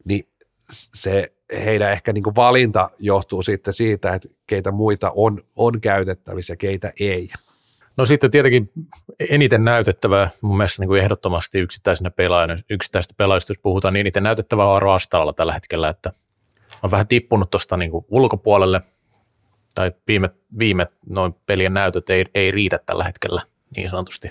niin 0.04 0.28
se 0.70 1.32
heidän 1.64 1.92
ehkä 1.92 2.12
niin 2.12 2.24
kuin 2.24 2.36
valinta 2.36 2.90
johtuu 2.98 3.42
sitten 3.42 3.74
siitä, 3.74 4.14
että 4.14 4.28
keitä 4.46 4.72
muita 4.72 5.12
on, 5.14 5.42
on 5.56 5.80
käytettävissä 5.80 6.52
ja 6.52 6.56
keitä 6.56 6.92
ei. 7.00 7.28
No 7.96 8.06
sitten 8.06 8.30
tietenkin 8.30 8.72
eniten 9.30 9.64
näytettävää 9.64 10.30
mun 10.42 10.56
mielestä 10.56 10.82
niin 10.82 10.88
kuin 10.88 11.02
ehdottomasti 11.02 11.58
yksittäisenä 11.58 12.10
pelaajana, 12.10 12.56
yksittäistä 12.70 13.14
pelaajista, 13.16 13.50
jos 13.50 13.58
puhutaan, 13.62 13.94
niin 13.94 14.00
eniten 14.00 14.22
näytettävää 14.22 14.66
on 14.66 14.94
Astalalla 14.94 15.32
tällä 15.32 15.52
hetkellä, 15.52 15.88
että 15.88 16.12
on 16.82 16.90
vähän 16.90 17.08
tippunut 17.08 17.50
tuosta 17.50 17.76
niin 17.76 17.90
ulkopuolelle, 18.08 18.80
tai 19.74 19.92
viime, 20.08 20.30
viime 20.58 20.86
noin 21.08 21.34
pelien 21.46 21.74
näytöt 21.74 22.10
ei, 22.10 22.24
ei 22.34 22.50
riitä 22.50 22.78
tällä 22.86 23.04
hetkellä 23.04 23.42
niin 23.76 23.90
sanotusti. 23.90 24.30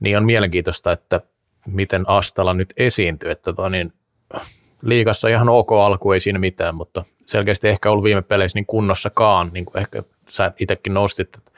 Niin 0.00 0.16
on 0.16 0.24
mielenkiintoista, 0.24 0.92
että 0.92 1.20
miten 1.66 2.08
Astala 2.08 2.54
nyt 2.54 2.74
esiintyy, 2.76 3.30
että 3.30 3.52
tota 3.52 3.70
niin, 3.70 3.92
liikassa 4.84 5.28
ihan 5.28 5.48
ok 5.48 5.72
alku, 5.72 6.12
ei 6.12 6.20
siinä 6.20 6.38
mitään, 6.38 6.74
mutta 6.74 7.04
selkeästi 7.26 7.68
ehkä 7.68 7.90
ollut 7.90 8.04
viime 8.04 8.22
peleissä 8.22 8.58
niin 8.58 8.66
kunnossakaan, 8.66 9.50
niin 9.52 9.64
kuin 9.64 9.78
ehkä 9.78 10.02
sä 10.28 10.52
itsekin 10.60 10.94
nostit, 10.94 11.36
että, 11.36 11.50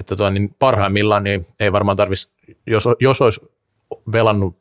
että 0.00 0.16
tuo, 0.16 0.30
niin 0.30 0.54
parhaimmillaan 0.58 1.24
niin 1.24 1.46
ei 1.60 1.72
varmaan 1.72 1.96
tarvitsisi, 1.96 2.32
jos, 2.66 2.84
jos 3.00 3.22
olisi 3.22 3.40
velannut 4.12 4.58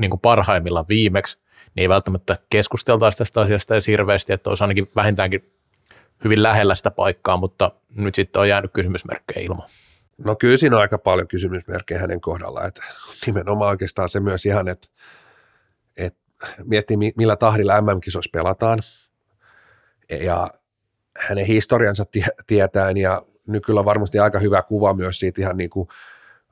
niin 0.00 0.10
kuin 0.10 0.20
parhaimmillaan 0.20 0.88
viimeksi, 0.88 1.38
niin 1.74 1.82
ei 1.82 1.88
välttämättä 1.88 2.38
keskusteltaisi 2.50 3.18
tästä 3.18 3.40
asiasta 3.40 3.74
ja 3.74 3.80
hirveästi, 3.86 4.32
että 4.32 4.50
olisi 4.50 4.64
ainakin 4.64 4.88
vähintäänkin 4.96 5.52
hyvin 6.24 6.42
lähellä 6.42 6.74
sitä 6.74 6.90
paikkaa, 6.90 7.36
mutta 7.36 7.72
nyt 7.96 8.14
sitten 8.14 8.40
on 8.40 8.48
jäänyt 8.48 8.72
kysymysmerkkejä 8.72 9.46
ilman. 9.46 9.68
No 10.24 10.36
kyllä 10.36 10.56
siinä 10.56 10.76
on 10.76 10.82
aika 10.82 10.98
paljon 10.98 11.28
kysymysmerkkejä 11.28 12.00
hänen 12.00 12.20
kohdallaan, 12.20 12.68
että 12.68 12.82
nimenomaan 13.26 13.70
oikeastaan 13.70 14.08
se 14.08 14.20
myös 14.20 14.46
ihan, 14.46 14.68
että, 14.68 14.88
että 15.96 16.25
miettii 16.64 16.96
millä 16.96 17.36
tahdilla 17.36 17.80
MM-kisoissa 17.80 18.30
pelataan. 18.32 18.78
Ja 20.20 20.50
hänen 21.18 21.46
historiansa 21.46 22.04
tietäen 22.46 22.96
ja 22.96 23.22
nykyllä 23.46 23.80
on 23.80 23.86
varmasti 23.86 24.18
aika 24.18 24.38
hyvä 24.38 24.62
kuva 24.62 24.94
myös 24.94 25.18
siitä 25.18 25.40
ihan 25.40 25.56
niin 25.56 25.70
kuin, 25.70 25.88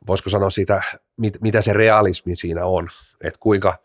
voisiko 0.06 0.30
sanoa 0.30 0.50
siitä, 0.50 0.82
mit, 1.16 1.40
mitä 1.40 1.60
se 1.60 1.72
realismi 1.72 2.36
siinä 2.36 2.64
on, 2.64 2.88
että 3.24 3.40
kuinka, 3.40 3.76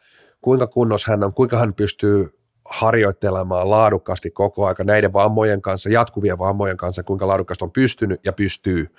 kuinka 0.41 0.68
kunnos 0.68 1.06
hän 1.06 1.24
on, 1.24 1.34
kuinka 1.34 1.58
hän 1.58 1.74
pystyy 1.74 2.39
harjoittelemaan 2.66 3.70
laadukkaasti 3.70 4.32
koko 4.32 4.68
aika 4.68 4.84
näiden 4.84 5.14
vammojen 5.14 5.62
kanssa, 5.62 5.89
jatkuvien 5.89 6.39
vammojen 6.39 6.78
kanssa, 6.78 7.04
kuinka 7.04 7.28
laadukkaasti 7.28 7.66
on 7.66 7.72
pystynyt 7.72 8.26
ja 8.26 8.34
pystyy 8.34 8.95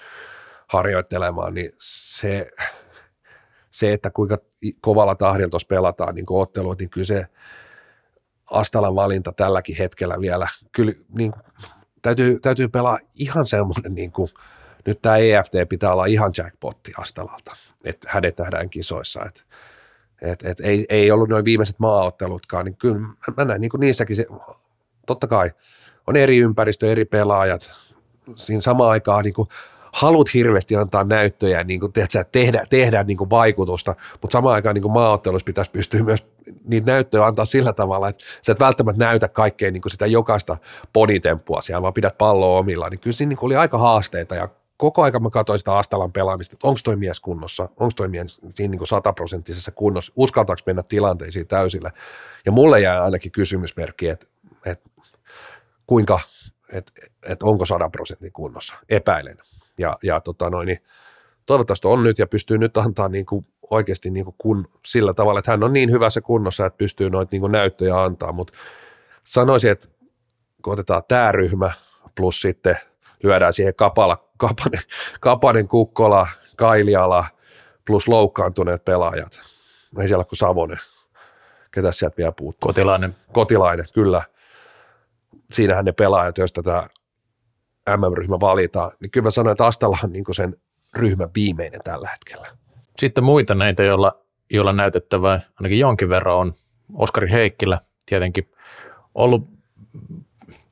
harjoittelemaan, 0.67 1.55
niin 1.55 1.73
se, 1.79 2.51
se, 3.71 3.93
että 3.93 4.11
kuinka 4.11 4.39
kovalla 4.81 5.15
tahdilla 5.15 5.51
tuossa 5.51 5.69
pelataan 5.69 6.15
niin 6.15 6.27
ottelut, 6.29 6.79
niin 6.79 6.91
kyllä 6.91 7.07
se 7.07 7.27
Astalan 8.51 8.95
valinta 8.95 9.33
tälläkin 9.33 9.77
hetkellä 9.77 10.21
vielä, 10.21 10.47
kyllä 10.73 10.93
niin, 11.09 11.33
täytyy, 12.03 12.41
täytyy 12.41 12.69
pelaa 12.69 12.99
ihan 13.15 13.47
semmoinen, 13.47 13.95
niin 13.95 14.13
kuin, 14.13 14.31
nyt 14.87 15.03
tämä 15.03 15.17
EFT 15.17 15.53
pitää 15.69 15.93
olla 15.93 16.07
ihan 16.07 16.33
jackpotti 16.39 16.93
Astalalta, 16.99 17.57
että 17.85 18.09
hänet 18.11 18.39
nähdään 18.39 18.71
kisoissa, 18.71 19.25
että 19.25 19.43
et, 20.23 20.45
et 20.45 20.61
ei, 20.61 20.87
ei 20.89 21.11
ollut 21.11 21.29
noin 21.29 21.45
viimeiset 21.45 21.79
maaottelutkaan, 21.79 22.65
niin 22.65 22.77
kyllä 22.79 22.99
mä 23.37 23.45
näen 23.45 23.61
niin 23.61 23.71
kuin 23.71 23.81
niissäkin 23.81 24.17
se, 24.17 24.27
totta 25.07 25.27
kai 25.27 25.51
on 26.07 26.17
eri 26.17 26.39
ympäristö, 26.39 26.93
eri 26.93 27.05
pelaajat, 27.05 27.73
siinä 28.35 28.61
samaan 28.61 28.91
aikaan 28.91 29.25
niin 29.25 29.35
kuin 29.35 29.49
halut 29.93 30.35
hirveästi 30.35 30.77
antaa 30.77 31.05
näyttöjä, 31.05 31.65
niin 31.65 31.81
kuin, 31.81 31.93
tehdä, 32.33 32.65
tehdä, 32.71 33.05
niin 33.05 33.17
kuin 33.17 33.31
vaikutusta, 33.31 33.97
mutta 34.23 34.33
samaan 34.33 34.55
aikaan 34.55 34.75
niin 34.75 34.83
kuin 34.83 34.93
maaottelussa 34.93 35.45
pitäisi 35.47 35.71
pystyä 35.71 36.03
myös 36.03 36.27
niitä 36.65 36.93
näyttöjä 36.93 37.27
antaa 37.27 37.45
sillä 37.45 37.73
tavalla, 37.73 38.09
että 38.09 38.25
sä 38.43 38.53
et 38.53 38.61
välttämättä 38.61 39.05
näytä 39.05 39.29
kaikkea 39.29 39.71
niin 39.71 39.83
kuin 39.83 39.93
sitä 39.93 40.07
jokaista 40.07 40.57
ponitemppua 40.93 41.61
siellä, 41.61 41.83
vaan 41.83 41.95
pidät 41.95 42.19
palloa 42.19 42.59
omilla, 42.59 42.89
niin 42.89 43.01
kyllä 43.01 43.17
siinä 43.17 43.29
niin 43.29 43.37
kuin 43.37 43.49
oli 43.49 43.57
aika 43.57 43.79
haasteita 43.79 44.35
ja 44.35 44.49
koko 44.77 45.03
aika 45.03 45.21
mä 45.21 45.31
katsoin 45.31 45.59
sitä 45.59 45.79
Astalan 45.79 46.13
pelaamista, 46.13 46.55
että 46.55 46.67
onko 46.67 46.81
toi 46.85 46.97
mies 46.97 47.21
kunnossa, 47.21 47.63
onko 47.63 47.93
toi 47.97 48.09
mies 48.09 48.41
siinä 48.55 48.71
niin 48.71 48.87
sataprosenttisessa 48.87 49.71
kunnossa, 49.71 50.13
uskaltaako 50.17 50.63
mennä 50.67 50.83
tilanteisiin 50.83 51.47
täysillä. 51.47 51.91
Ja 52.47 52.53
mulle 52.53 52.81
jää 52.81 53.05
ainakin 53.05 53.33
kysymysmerkki, 53.33 54.09
että, 54.09 54.27
että 54.67 54.91
kuinka, 55.87 56.21
että, 56.73 56.93
että 57.27 57.47
onko 57.47 57.67
100 57.67 57.89
prosentin 57.89 58.33
kunnossa, 58.33 58.75
epäilen 58.89 59.37
ja, 59.79 59.99
ja 60.03 60.21
tota 60.21 60.51
noin, 60.51 60.67
niin 60.67 60.79
toivottavasti 61.47 61.89
on 61.89 62.03
nyt 62.03 62.19
ja 62.19 62.27
pystyy 62.27 62.59
nyt 62.59 62.77
antaa 62.77 63.09
niin 63.09 63.27
kuin 63.27 63.47
oikeasti 63.71 64.11
niin 64.11 64.25
kuin 64.25 64.35
kun, 64.39 64.67
sillä 64.87 65.15
tavalla, 65.15 65.39
että 65.39 65.51
hän 65.51 65.63
on 65.63 65.73
niin 65.73 65.91
hyvässä 65.91 66.21
kunnossa, 66.21 66.67
että 66.67 66.77
pystyy 66.77 67.11
noita 67.11 67.29
niin 67.33 67.41
kuin 67.41 67.53
näyttöjä 67.53 68.03
antaa, 68.03 68.33
mutta 68.33 68.53
sanoisin, 69.25 69.71
että 69.71 69.89
kun 70.63 70.73
otetaan 70.73 71.03
tämä 71.09 71.33
ryhmä 71.33 71.73
plus 72.15 72.41
sitten 72.41 72.77
lyödään 73.23 73.53
siihen 73.53 73.75
kapala, 73.75 74.25
kapanen, 74.37 74.81
kapanen 75.21 75.69
kukkola, 75.69 76.29
kailiala 76.57 77.25
plus 77.87 78.09
loukkaantuneet 78.09 78.85
pelaajat. 78.85 79.43
Ei 80.01 80.09
siellä 80.09 80.25
kuin 80.25 80.39
Savonen. 80.39 80.79
Ketä 81.71 81.93
sieltä 81.93 82.17
vielä 82.17 82.33
puuttuu? 82.33 82.69
Kotilainen. 82.69 83.17
Kotilainen, 83.33 83.87
kyllä. 83.95 84.23
Siinähän 85.53 85.85
ne 85.85 85.93
pelaajat, 85.93 86.39
joista 86.39 86.63
tämä 86.63 86.89
MM-ryhmä 87.89 88.41
valitaan, 88.41 88.93
niin 89.01 89.11
kyllä 89.11 89.25
mä 89.25 89.31
sanoin, 89.31 89.53
että 89.53 89.67
Astalla 89.67 89.99
on 90.05 90.13
niin 90.13 90.25
sen 90.33 90.55
ryhmän 90.95 91.31
viimeinen 91.35 91.81
tällä 91.85 92.09
hetkellä. 92.09 92.47
Sitten 92.99 93.25
muita 93.25 93.55
näitä, 93.55 93.83
joilla, 93.83 94.13
joilla 94.51 94.73
näytettävää 94.73 95.41
ainakin 95.61 95.79
jonkin 95.79 96.09
verran 96.09 96.37
on. 96.37 96.53
Oskari 96.95 97.31
Heikkilä 97.31 97.79
tietenkin 98.07 98.51
ollut, 99.15 99.49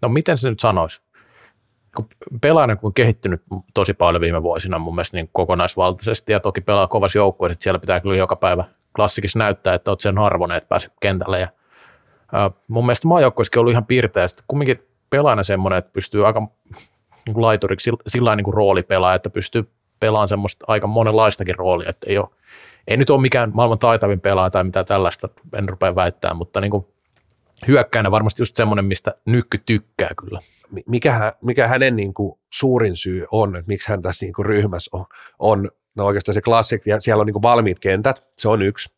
no 0.03 0.09
miten 0.09 0.39
se 0.39 0.51
nyt 0.51 0.61
sanoisi, 0.61 1.03
pelaajana 2.41 2.77
kun 2.77 2.89
on 2.89 2.95
kehittynyt 2.95 3.43
tosi 3.75 3.95
paljon 3.95 4.21
viime 4.21 4.43
vuosina 4.43 4.79
mun 4.79 4.95
mielestä 4.95 5.17
niin 5.17 5.31
kokonaisvaltaisesti 5.33 6.33
ja 6.33 6.41
toki 6.41 6.61
pelaa 6.61 6.87
kovassa 6.87 7.19
joukkueessa, 7.19 7.53
että 7.53 7.63
siellä 7.63 7.79
pitää 7.79 8.01
kyllä 8.01 8.17
joka 8.17 8.37
päivä 8.37 8.65
klassikissa 8.97 9.39
näyttää, 9.39 9.75
että 9.75 9.91
olet 9.91 10.01
sen 10.01 10.19
arvoinen, 10.19 10.57
että 10.57 10.69
pääset 10.69 10.93
kentälle. 11.01 11.41
Ja 11.41 11.49
ää, 12.33 12.51
mun 12.69 12.87
mielestä 12.87 13.09
maajoukkueessakin 13.09 13.59
on 13.59 13.61
ollut 13.61 13.73
ihan 13.73 13.87
piirteä, 13.87 14.25
että 14.25 14.43
kumminkin 14.49 14.83
pelaajana 15.11 15.43
semmoinen, 15.43 15.79
että 15.79 15.93
pystyy 15.93 16.27
aika 16.27 16.49
niin 17.29 17.35
kuin 17.35 17.43
laituriksi 17.43 17.91
sillä 18.07 18.37
niin 18.37 18.45
kuin 18.45 18.55
roolipelaa, 18.55 19.15
että 19.15 19.31
pystyy 19.31 19.69
pelaamaan 20.01 20.29
semmoista 20.29 20.65
aika 20.69 20.87
monenlaistakin 20.87 21.59
roolia, 21.59 21.89
että 21.91 22.07
ei, 22.11 22.19
ole, 22.19 22.29
ei 22.89 22.97
nyt 22.97 23.11
ole 23.11 23.21
mikään 23.21 23.51
maailman 23.55 23.79
taitavin 23.79 24.21
pelaaja 24.21 24.51
tai 24.51 24.65
mitä 24.65 24.85
tällaista, 24.85 25.29
en 25.57 25.69
rupea 25.69 25.95
väittämään, 25.95 26.37
mutta 26.37 26.61
niin 26.61 26.71
kuin 26.71 26.87
hyökkäänä 27.67 28.11
varmasti 28.11 28.43
just 28.43 28.57
semmoinen, 28.57 28.85
mistä 28.85 29.15
nykky 29.25 29.59
tykkää 29.67 30.11
kyllä. 30.19 30.41
Mikä, 30.87 31.33
mikä 31.43 31.69
hänen 31.69 31.97
niin 31.97 32.15
kuin 32.15 32.39
suurin 32.51 32.97
syy 32.97 33.27
on, 33.33 33.57
että 33.57 33.69
miksi 33.69 33.89
hän 33.89 34.03
tässä 34.03 34.27
niin 34.27 34.35
kuin 34.35 34.47
ryhmässä 34.47 34.91
on, 34.93 35.07
on 35.39 35.71
no 35.95 36.07
oikeastaan 36.07 36.35
se 36.35 36.41
klassik, 36.41 36.83
siellä 36.99 37.21
on 37.21 37.27
niin 37.27 37.35
kuin 37.35 37.43
valmiit 37.43 37.79
kentät, 37.79 38.27
se 38.31 38.49
on 38.49 38.63
yksi. 38.63 38.93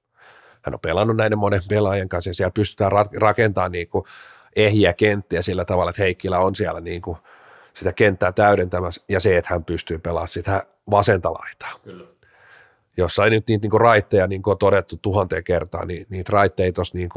Hän 0.62 0.74
on 0.74 0.80
pelannut 0.80 1.16
näiden 1.16 1.38
monen 1.38 1.60
pelaajan 1.68 2.08
kanssa 2.08 2.30
ja 2.30 2.34
siellä 2.34 2.50
pystytään 2.50 2.92
rakentamaan 3.16 3.72
niin 3.72 3.88
kuin 3.88 4.04
ehjiä 4.56 4.92
kenttiä 4.92 5.42
sillä 5.42 5.64
tavalla, 5.64 5.90
että 5.90 6.02
Heikkilä 6.02 6.38
on 6.38 6.54
siellä 6.54 6.80
niin 6.80 7.02
kuin– 7.02 7.16
sitä 7.80 7.92
kenttää 7.92 8.32
täydentämässä 8.32 9.04
ja 9.08 9.20
se, 9.20 9.36
että 9.36 9.54
hän 9.54 9.64
pystyy 9.64 9.98
pelaamaan 9.98 10.28
sitä 10.28 10.66
vasenta 10.90 11.32
laitaa. 11.32 11.72
Kyllä. 11.84 12.06
Jossa 12.96 13.24
ei 13.24 13.30
nyt 13.30 13.48
niitä 13.48 13.68
niin 13.68 13.80
raitteja, 13.80 14.26
niin 14.26 14.42
kuin 14.42 14.52
on 14.52 14.58
todettu 14.58 14.96
tuhanteen 15.02 15.44
kertaan, 15.44 15.88
niin 15.88 16.06
niitä 16.08 16.32
raitteita 16.32 16.74
tuossa 16.74 16.98
niin 16.98 17.08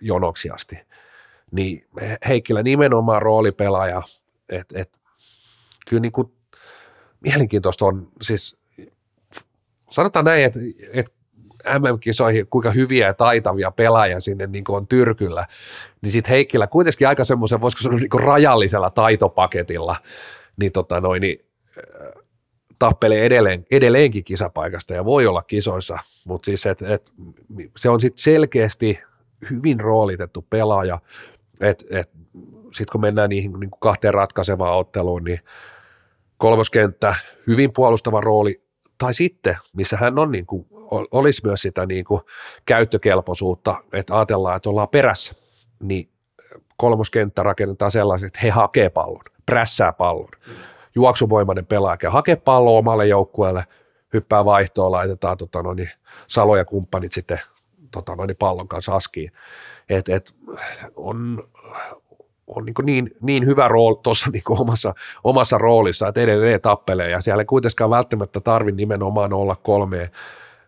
jonoksi 0.00 0.50
asti. 0.50 0.78
Niin 1.50 1.84
Heikkilä 2.28 2.62
nimenomaan 2.62 3.22
roolipelaaja, 3.22 4.02
että 4.48 4.80
et, 4.80 5.00
kyllä 5.88 6.00
niin 6.00 6.12
kuin 6.12 6.32
mielenkiintoista 7.20 7.84
on 7.84 8.08
siis, 8.20 8.56
sanotaan 9.90 10.24
näin, 10.24 10.44
että, 10.44 10.58
että 10.92 11.12
MM-kisoihin, 11.78 12.46
kuinka 12.46 12.70
hyviä 12.70 13.06
ja 13.06 13.14
taitavia 13.14 13.70
pelaajia 13.70 14.20
sinne 14.20 14.46
niin 14.46 14.64
on 14.68 14.86
tyrkyllä, 14.86 15.46
niin 16.02 16.12
sitten 16.12 16.30
Heikkilä 16.30 16.66
kuitenkin 16.66 17.08
aika 17.08 17.24
semmoisen, 17.24 17.60
voisiko 17.60 17.82
sanoa 17.82 17.98
niin 17.98 18.24
rajallisella 18.24 18.90
taitopaketilla, 18.90 19.96
niin, 20.56 20.72
tota 20.72 21.00
noin, 21.00 21.20
niin 21.20 21.38
äh, 21.78 22.22
tappelee 22.78 23.26
edelleen, 23.26 23.64
edelleenkin 23.70 24.24
kisapaikasta 24.24 24.94
ja 24.94 25.04
voi 25.04 25.26
olla 25.26 25.42
kisoissa, 25.42 25.98
mutta 26.24 26.46
siis 26.46 26.66
et, 26.66 26.82
et, 26.82 27.12
se 27.76 27.88
on 27.88 28.00
sitten 28.00 28.22
selkeästi 28.22 28.98
hyvin 29.50 29.80
roolitettu 29.80 30.46
pelaaja, 30.50 30.98
että 31.60 31.84
et, 31.90 32.10
sitten 32.72 32.92
kun 32.92 33.00
mennään 33.00 33.30
niihin 33.30 33.52
niin 33.60 33.70
kahteen 33.80 34.14
ratkaisevaan 34.14 34.78
otteluun, 34.78 35.24
niin 35.24 35.40
kolmoskenttä, 36.36 37.14
hyvin 37.46 37.72
puolustava 37.72 38.20
rooli, 38.20 38.60
tai 38.98 39.14
sitten, 39.14 39.56
missä 39.76 39.96
hän 39.96 40.18
on 40.18 40.30
niin 40.30 40.46
kuin, 40.46 40.66
olisi 41.10 41.46
myös 41.46 41.62
sitä 41.62 41.86
niin 41.86 42.04
kuin 42.04 42.20
käyttökelpoisuutta, 42.66 43.74
että 43.92 44.16
ajatellaan, 44.16 44.56
että 44.56 44.70
ollaan 44.70 44.88
perässä, 44.88 45.34
niin 45.82 46.08
kolmoskenttä 46.76 47.42
rakennetaan 47.42 47.90
sellaiset, 47.90 48.26
että 48.26 48.40
he 48.42 48.50
hakee 48.50 48.90
pallon, 48.90 49.24
prässää 49.46 49.92
pallon. 49.92 50.28
Juoksuvoimainen 50.94 51.66
pelaaja 51.66 52.10
hakee 52.10 52.36
pallon 52.36 52.78
omalle 52.78 53.06
joukkueelle, 53.06 53.64
hyppää 54.12 54.44
vaihtoon, 54.44 54.92
laitetaan 54.92 55.36
tota 55.36 55.62
noin, 55.62 55.90
Salo 56.26 56.56
ja 56.56 56.64
kumppanit 56.64 57.12
sitten 57.12 57.40
tota 57.90 58.16
noin, 58.16 58.36
pallon 58.38 58.68
kanssa 58.68 58.96
askiin. 58.96 59.32
Et, 59.88 60.08
et, 60.08 60.34
on, 60.96 61.42
on 62.46 62.64
niin, 62.64 62.74
niin, 62.82 63.10
niin 63.22 63.46
hyvä 63.46 63.68
rooli 63.68 63.96
tuossa 64.02 64.30
niin 64.30 64.42
omassa, 64.48 64.94
omassa 65.24 65.58
roolissa, 65.58 66.08
että 66.08 66.20
edelleen 66.20 66.60
tappelee 66.60 67.10
ja 67.10 67.20
siellä 67.20 67.40
ei 67.40 67.46
kuitenkaan 67.46 67.90
välttämättä 67.90 68.40
tarvitse 68.40 68.76
nimenomaan 68.76 69.32
olla 69.32 69.56
kolmea, 69.56 70.08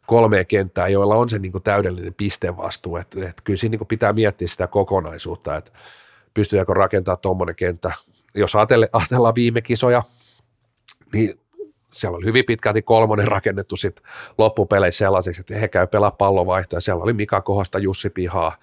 kolmea 0.06 0.44
kenttää, 0.44 0.88
joilla 0.88 1.14
on 1.14 1.30
se 1.30 1.38
niin 1.38 1.52
täydellinen 1.64 2.14
pistevastuu. 2.14 2.96
Et, 2.96 3.16
et 3.28 3.40
kyllä 3.44 3.56
siinä 3.56 3.76
niin 3.76 3.86
pitää 3.86 4.12
miettiä 4.12 4.48
sitä 4.48 4.66
kokonaisuutta, 4.66 5.56
että 5.56 5.70
pystyykö 6.34 6.74
rakentamaan 6.74 7.20
tuommoinen 7.22 7.56
kenttä. 7.56 7.92
Jos 8.34 8.54
ajatellaan 8.56 9.34
viime 9.34 9.62
kisoja, 9.62 10.02
niin 11.12 11.40
siellä 11.92 12.16
oli 12.16 12.26
hyvin 12.26 12.44
pitkälti 12.44 12.82
kolmonen 12.82 13.28
rakennettu 13.28 13.76
sitten 13.76 14.04
loppupeleissä 14.38 14.98
sellaiseksi, 14.98 15.40
että 15.40 15.54
he 15.54 15.68
käy 15.68 15.86
pelaa 15.86 16.10
pallovaihtoja. 16.10 16.80
Siellä 16.80 17.02
oli 17.02 17.12
Mika 17.12 17.40
Kohosta, 17.40 17.78
Jussi 17.78 18.10
Pihaa, 18.10 18.56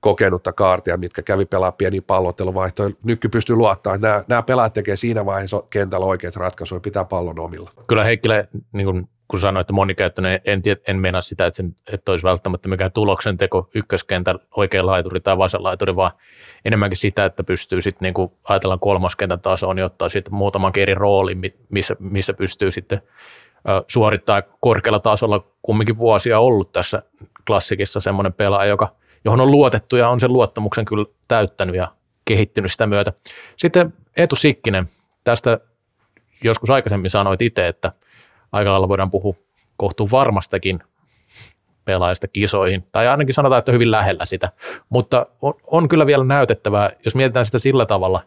kokenutta 0.00 0.52
kaartia, 0.52 0.96
mitkä 0.96 1.22
kävi 1.22 1.44
pelaa 1.44 1.72
pieni 1.72 2.00
pallotteluvaihtoja. 2.00 2.90
Nyky 3.02 3.28
pystyy 3.28 3.56
luottaa, 3.56 3.94
että 3.94 4.08
nämä, 4.08 4.24
nämä 4.28 4.42
pelaajat 4.42 4.72
tekee 4.72 4.96
siinä 4.96 5.26
vaiheessa 5.26 5.62
kentällä 5.70 6.06
oikeat 6.06 6.36
ratkaisuja, 6.36 6.80
pitää 6.80 7.04
pallon 7.04 7.38
omilla. 7.38 7.70
Kyllä 7.86 8.04
Heikkilä, 8.04 8.44
niin 8.72 8.84
kuin 8.84 9.08
kun 9.28 9.40
sanoin, 9.40 9.60
että 9.60 9.72
monikäyttöinen, 9.72 10.40
en, 10.44 10.62
tiedä, 10.62 10.80
en 10.88 10.98
meinaa 10.98 11.20
sitä, 11.20 11.46
että, 11.46 11.56
sen, 11.56 11.76
että 11.92 12.12
olisi 12.12 12.24
välttämättä 12.24 12.68
mikään 12.68 12.92
tuloksen 12.92 13.36
teko 13.36 13.70
ykköskentällä 13.74 14.42
oikea 14.56 14.86
laituri 14.86 15.20
tai 15.20 15.38
vasen 15.38 15.62
laituri, 15.62 15.96
vaan 15.96 16.10
enemmänkin 16.64 16.96
sitä, 16.96 17.24
että 17.24 17.44
pystyy 17.44 17.82
sitten 17.82 18.06
niin 18.06 18.14
kuin 18.14 18.32
ajatellaan 18.44 18.80
kolmoskentän 18.80 19.40
tasoon, 19.40 19.76
niin 19.76 19.84
ottaa 19.84 20.08
sitten 20.08 20.34
muutaman 20.34 20.72
eri 20.76 20.94
roolin, 20.94 21.40
missä, 21.68 21.96
missä 21.98 22.34
pystyy 22.34 22.70
sitten 22.70 23.02
suorittaa 23.86 24.42
korkealla 24.60 25.00
tasolla 25.00 25.44
kumminkin 25.62 25.98
vuosia 25.98 26.38
ollut 26.38 26.72
tässä 26.72 27.02
klassikissa 27.46 28.00
semmoinen 28.00 28.32
pelaaja, 28.32 28.68
joka, 28.68 28.94
johon 29.24 29.40
on 29.40 29.50
luotettu 29.50 29.96
ja 29.96 30.08
on 30.08 30.20
sen 30.20 30.32
luottamuksen 30.32 30.84
kyllä 30.84 31.04
täyttänyt 31.28 31.76
ja 31.76 31.88
kehittynyt 32.24 32.72
sitä 32.72 32.86
myötä. 32.86 33.12
Sitten 33.56 33.94
Eetu 34.16 34.36
Sikkinen, 34.36 34.86
tästä 35.24 35.60
joskus 36.44 36.70
aikaisemmin 36.70 37.10
sanoit 37.10 37.42
itse, 37.42 37.68
että– 37.68 37.92
aika 38.52 38.70
lailla 38.70 38.88
voidaan 38.88 39.10
puhua 39.10 39.34
kohtuun 39.76 40.10
varmastakin 40.10 40.82
pelaajista 41.84 42.28
kisoihin, 42.28 42.86
tai 42.92 43.08
ainakin 43.08 43.34
sanotaan, 43.34 43.58
että 43.58 43.72
hyvin 43.72 43.90
lähellä 43.90 44.24
sitä, 44.24 44.52
mutta 44.88 45.26
on, 45.42 45.54
on 45.66 45.88
kyllä 45.88 46.06
vielä 46.06 46.24
näytettävää, 46.24 46.90
jos 47.04 47.14
mietitään 47.14 47.46
sitä 47.46 47.58
sillä 47.58 47.86
tavalla, 47.86 48.22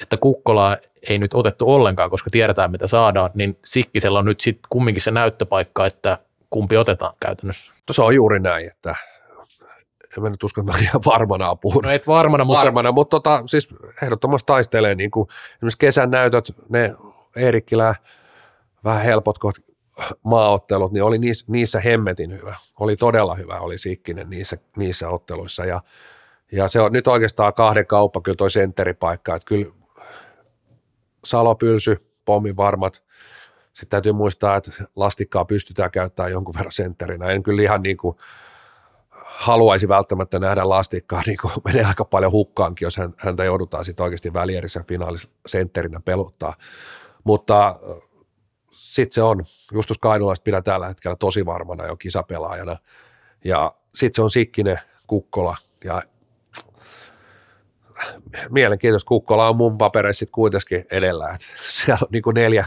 että 0.00 0.16
Kukkolaa 0.16 0.76
ei 1.08 1.18
nyt 1.18 1.34
otettu 1.34 1.74
ollenkaan, 1.74 2.10
koska 2.10 2.30
tiedetään 2.30 2.70
mitä 2.70 2.86
saadaan, 2.86 3.30
niin 3.34 3.58
Sikkisellä 3.64 4.18
on 4.18 4.24
nyt 4.24 4.40
sitten 4.40 4.62
kumminkin 4.70 5.02
se 5.02 5.10
näyttöpaikka, 5.10 5.86
että 5.86 6.18
kumpi 6.50 6.76
otetaan 6.76 7.14
käytännössä. 7.20 7.72
Se 7.90 8.02
on 8.02 8.14
juuri 8.14 8.40
näin, 8.40 8.66
että 8.66 8.94
en 10.16 10.22
mä 10.22 10.30
nyt 10.30 10.42
usko, 10.42 10.60
että 10.60 10.72
mä 10.72 10.78
ihan 10.78 11.02
varmana 11.06 11.48
apuun. 11.48 11.84
No 11.84 11.90
et 11.90 12.06
varmana, 12.06 12.44
mutta... 12.44 12.60
Varmana, 12.64 12.92
mutta 12.92 13.10
tota, 13.10 13.42
siis 13.46 13.68
ehdottomasti 14.02 14.46
taistelee 14.46 14.94
niin 14.94 15.10
kuin 15.10 15.28
esimerkiksi 15.54 15.78
kesän 15.78 16.10
näytöt, 16.10 16.54
ne 16.68 16.94
Eerikkilä, 17.36 17.94
vähän 18.84 19.02
helpot 19.02 19.36
maaottelut, 20.22 20.92
niin 20.92 21.02
oli 21.02 21.18
niissä, 21.18 21.46
niissä 21.48 21.80
hemmetin 21.80 22.32
hyvä. 22.32 22.56
Oli 22.80 22.96
todella 22.96 23.34
hyvä, 23.34 23.60
oli 23.60 23.78
Sikkinen 23.78 24.30
niissä, 24.30 24.58
niissä 24.76 25.08
otteluissa. 25.08 25.64
Ja, 25.64 25.82
ja 26.52 26.68
se 26.68 26.80
on 26.80 26.92
nyt 26.92 27.08
oikeastaan 27.08 27.54
kahden 27.54 27.86
kauppa 27.86 28.20
kyllä 28.20 28.36
toi 28.36 28.50
sentteripaikka, 28.50 29.34
että 29.34 29.46
kyllä 29.46 29.66
Salo 31.24 31.54
pylsy, 31.54 32.06
pommin 32.24 32.56
varmat. 32.56 33.04
Sitten 33.72 33.88
täytyy 33.88 34.12
muistaa, 34.12 34.56
että 34.56 34.70
lastikkaa 34.96 35.44
pystytään 35.44 35.90
käyttämään 35.90 36.32
jonkun 36.32 36.54
verran 36.54 36.72
sentterinä. 36.72 37.26
En 37.26 37.42
kyllä 37.42 37.62
ihan 37.62 37.82
niin 37.82 37.96
kuin 37.96 38.16
haluaisi 39.24 39.88
välttämättä 39.88 40.38
nähdä 40.38 40.68
lastikkaa, 40.68 41.22
niin 41.26 41.38
kuin 41.42 41.52
menee 41.64 41.84
aika 41.84 42.04
paljon 42.04 42.32
hukkaankin, 42.32 42.86
jos 42.86 42.96
häntä 43.16 43.44
joudutaan 43.44 43.84
sitten 43.84 44.04
oikeasti 44.04 44.32
välierissä 44.32 44.84
finaalisentterinä 44.88 46.00
peluttaa. 46.04 46.56
Mutta 47.24 47.76
sitten 48.92 49.14
se 49.14 49.22
on, 49.22 49.44
Justus 49.72 49.98
Kainulaista 49.98 50.44
pidän 50.44 50.64
tällä 50.64 50.88
hetkellä 50.88 51.16
tosi 51.16 51.46
varmana 51.46 51.86
jo 51.86 51.96
kisapelaajana. 51.96 52.76
Ja 53.44 53.74
sitten 53.94 54.16
se 54.16 54.22
on 54.22 54.30
Sikkinen, 54.30 54.80
Kukkola 55.06 55.56
ja 55.84 56.02
mielenkiintoista. 58.50 59.08
Kukkola 59.08 59.48
on 59.48 59.56
mun 59.56 59.78
papereissa 59.78 60.26
kuitenkin 60.32 60.86
edellä. 60.90 61.30
Et 61.30 61.40
siellä 61.62 61.98
on 62.02 62.08
niin 62.10 62.22
kuin 62.22 62.34
neljä, 62.34 62.66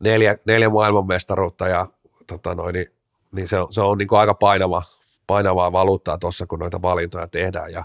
neljä, 0.00 0.38
neljä 0.46 0.68
maailmanmestaruutta 0.68 1.68
ja 1.68 1.86
tota 2.26 2.54
noin, 2.54 2.72
niin, 2.72 2.86
niin 3.32 3.48
se 3.48 3.58
on, 3.58 3.72
se 3.72 3.80
on 3.80 3.98
niin 3.98 4.08
kuin 4.08 4.18
aika 4.18 4.34
painava, 4.34 4.82
painavaa 5.26 5.72
valuuttaa 5.72 6.18
tuossa, 6.18 6.46
kun 6.46 6.58
noita 6.58 6.82
valintoja 6.82 7.28
tehdään. 7.28 7.72
Ja 7.72 7.84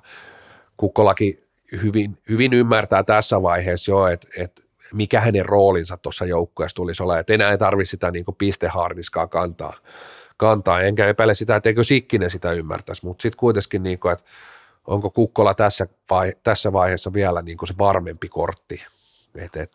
Kukkolakin 0.78 1.40
hyvin, 1.82 2.18
hyvin 2.30 2.54
ymmärtää 2.54 3.04
tässä 3.04 3.42
vaiheessa 3.42 3.92
jo, 3.92 4.08
että, 4.08 4.28
että 4.38 4.62
mikä 4.94 5.22
hänen 5.22 5.46
roolinsa 5.46 5.98
tuossa 5.98 6.26
joukkueessa 6.26 6.76
tulisi 6.76 7.04
olla, 7.04 7.20
että 7.20 7.34
enää 7.34 7.52
ei 7.52 7.58
tarvitse 7.58 7.92
sitä 7.92 8.12
niin 8.12 8.26
pisteharniskaa 8.38 9.28
kantaa, 9.28 9.74
kantaa, 10.38 10.82
enkä 10.82 11.08
epäile 11.08 11.34
sitä, 11.34 11.56
etteikö 11.56 11.84
Sikkinen 11.84 12.30
sitä 12.30 12.52
ymmärtäisi, 12.52 13.06
mutta 13.06 13.22
sitten 13.22 13.40
kuitenkin, 13.40 13.84
niin 13.84 14.00
kuin, 14.00 14.14
että 14.14 14.26
onko 14.88 15.10
Kukkola 15.10 15.54
tässä, 15.54 15.88
vai, 16.10 16.34
tässä 16.44 16.74
vaiheessa 16.74 17.14
vielä 17.14 17.42
niin 17.42 17.58
kuin 17.58 17.68
se 17.68 17.74
varmempi 17.78 18.30
kortti, 18.30 18.86
et, 19.36 19.56
et, 19.56 19.72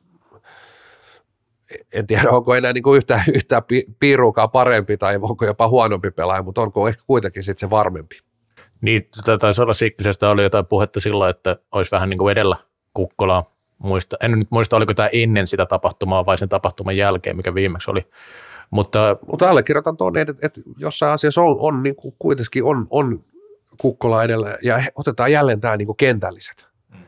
en 1.92 2.06
tiedä, 2.06 2.30
onko 2.30 2.54
enää 2.54 2.72
niin 2.72 2.96
yhtään, 2.96 3.24
yhtään 3.34 3.62
piiruukaan 3.98 4.50
parempi 4.50 4.96
tai 4.96 5.18
onko 5.20 5.44
jopa 5.44 5.68
huonompi 5.68 6.10
pelaaja, 6.10 6.42
mutta 6.42 6.60
onko 6.60 6.88
ehkä 6.88 7.02
kuitenkin 7.06 7.44
sitten 7.44 7.60
se 7.60 7.70
varmempi. 7.70 8.18
Niin, 8.80 9.08
taisi 9.40 9.62
olla 9.62 9.72
Sikkisestä 9.72 10.30
oli 10.30 10.42
jotain 10.42 10.66
puhetta 10.66 11.00
silloin, 11.00 11.30
että 11.30 11.56
olisi 11.72 11.90
vähän 11.90 12.10
niin 12.10 12.18
kuin 12.18 12.32
edellä 12.32 12.56
Kukkolaa 12.94 13.53
muista, 13.78 14.16
en 14.22 14.30
nyt 14.30 14.50
muista, 14.50 14.76
oliko 14.76 14.94
tämä 14.94 15.08
ennen 15.12 15.46
sitä 15.46 15.66
tapahtumaa 15.66 16.26
vai 16.26 16.38
sen 16.38 16.48
tapahtuman 16.48 16.96
jälkeen, 16.96 17.36
mikä 17.36 17.54
viimeksi 17.54 17.90
oli. 17.90 18.06
Mutta, 18.70 19.16
Mutta 19.26 19.50
allekirjoitan 19.50 19.96
tuonne, 19.96 20.20
että, 20.20 20.34
että 20.42 20.60
jossain 20.76 21.12
asiassa 21.12 21.42
on, 21.42 21.56
on 21.58 21.82
niin 21.82 21.96
kuin 21.96 22.14
kuitenkin 22.18 22.64
on, 22.64 22.86
on 22.90 23.24
kukkola 23.78 24.24
edellä 24.24 24.58
ja 24.62 24.82
otetaan 24.94 25.32
jälleen 25.32 25.60
tämä 25.60 25.76
niin 25.76 25.86
kuin 25.86 25.96
kentälliset. 25.96 26.66
Mm. 26.90 27.02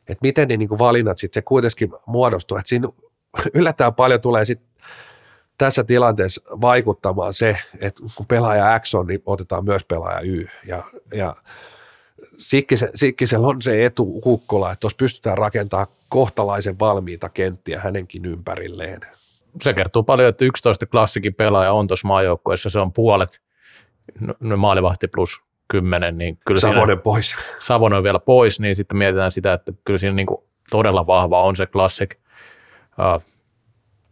Että 0.00 0.22
miten 0.22 0.48
ne 0.48 0.56
niin 0.56 0.68
kuin 0.68 0.78
valinnat 0.78 1.18
sitten 1.18 1.40
se 1.40 1.42
kuitenkin 1.42 1.92
muodostuu. 2.06 2.56
Että 2.56 2.68
siinä 2.68 2.88
yllättävän 3.54 3.94
paljon 3.94 4.20
tulee 4.20 4.44
sitten 4.44 4.68
tässä 5.58 5.84
tilanteessa 5.84 6.42
vaikuttamaan 6.60 7.34
se, 7.34 7.58
että 7.80 8.02
kun 8.14 8.26
pelaaja 8.26 8.78
X 8.78 8.94
on, 8.94 9.06
niin 9.06 9.22
otetaan 9.26 9.64
myös 9.64 9.84
pelaaja 9.84 10.20
Y. 10.20 10.46
Ja, 10.66 10.84
ja 11.14 11.36
Sikkisen, 12.38 12.90
Sikkisellä 12.94 13.46
on 13.46 13.62
se 13.62 13.84
etu 13.84 14.20
Kukkola, 14.20 14.72
että 14.72 14.80
tuossa 14.80 14.96
pystytään 14.96 15.38
rakentamaan 15.38 15.86
kohtalaisen 16.08 16.78
valmiita 16.78 17.28
kenttiä 17.28 17.80
hänenkin 17.80 18.24
ympärilleen. 18.24 19.00
Se 19.62 19.74
kertoo 19.74 20.02
paljon, 20.02 20.28
että 20.28 20.44
11 20.44 20.86
klassikin 20.86 21.34
pelaaja 21.34 21.72
on 21.72 21.86
tuossa 21.86 22.08
maajoukkueessa, 22.08 22.70
se 22.70 22.78
on 22.78 22.92
puolet, 22.92 23.42
no, 24.20 24.34
no 24.40 24.56
maalivahti 24.56 25.08
plus 25.08 25.40
10, 25.68 26.18
niin 26.18 26.38
kyllä 26.46 26.60
Savonen 26.60 26.86
siinä, 26.86 26.96
pois. 26.96 27.36
Savonen 27.58 27.96
on 27.96 28.04
vielä 28.04 28.18
pois, 28.18 28.60
niin 28.60 28.76
sitten 28.76 28.98
mietitään 28.98 29.32
sitä, 29.32 29.52
että 29.52 29.72
kyllä 29.84 29.98
siinä 29.98 30.16
niin 30.16 30.26
kuin 30.26 30.40
todella 30.70 31.06
vahva 31.06 31.42
on 31.42 31.56
se 31.56 31.66
klassik 31.66 32.14
uh, 33.16 33.22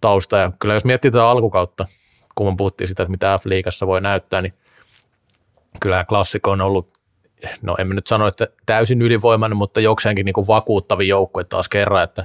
tausta. 0.00 0.36
Ja 0.36 0.52
kyllä 0.58 0.74
jos 0.74 0.84
miettii 0.84 1.11
tätä 1.11 1.28
alkukautta, 1.28 1.86
kun 2.34 2.52
me 2.52 2.56
puhuttiin 2.56 2.88
sitä, 2.88 3.02
että 3.02 3.11
mitä 3.11 3.38
F-liigassa 3.38 3.86
voi 3.86 4.00
näyttää, 4.00 4.42
niin 4.42 4.54
kyllä 5.80 6.04
klassikko 6.04 6.50
on 6.50 6.61
ollut 6.61 6.99
no 7.62 7.76
en 7.78 7.88
nyt 7.88 8.07
sano, 8.07 8.26
että 8.26 8.49
täysin 8.66 9.03
ylivoimainen, 9.03 9.57
mutta 9.57 9.80
jokseenkin 9.80 10.24
niin 10.24 10.32
kuin 10.32 10.47
vakuuttavin 10.47 11.09
joukkue 11.09 11.45
taas 11.45 11.68
kerran, 11.68 12.05
että, 12.05 12.22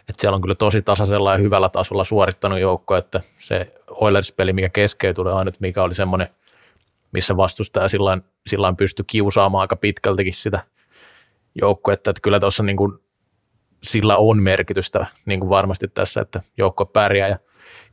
että 0.00 0.20
siellä 0.20 0.34
on 0.34 0.42
kyllä 0.42 0.54
tosi 0.54 0.82
tasaisella 0.82 1.32
ja 1.32 1.38
hyvällä 1.38 1.68
tasolla 1.68 2.04
suorittanut 2.04 2.58
joukko, 2.58 2.96
että 2.96 3.20
se 3.38 3.72
Oilers-peli, 3.90 4.52
mikä 4.52 4.68
keskeytyi, 4.68 5.22
oli 5.22 5.32
ainut, 5.32 5.60
mikä 5.60 5.82
oli 5.82 5.94
semmoinen, 5.94 6.28
missä 7.12 7.36
vastustaja 7.36 7.88
sillä 7.88 8.18
sillä 8.46 8.74
pystyi 8.78 9.04
kiusaamaan 9.06 9.60
aika 9.60 9.76
pitkältikin 9.76 10.34
sitä 10.34 10.64
joukkuetta, 11.54 12.10
että 12.10 12.20
kyllä 12.20 12.40
tuossa 12.40 12.62
niin 12.62 12.76
kuin, 12.76 12.98
sillä 13.82 14.16
on 14.16 14.42
merkitystä 14.42 15.06
niin 15.26 15.40
kuin 15.40 15.50
varmasti 15.50 15.88
tässä, 15.88 16.20
että 16.20 16.42
joukko 16.56 16.86
pärjää. 16.86 17.28
Ja, 17.28 17.38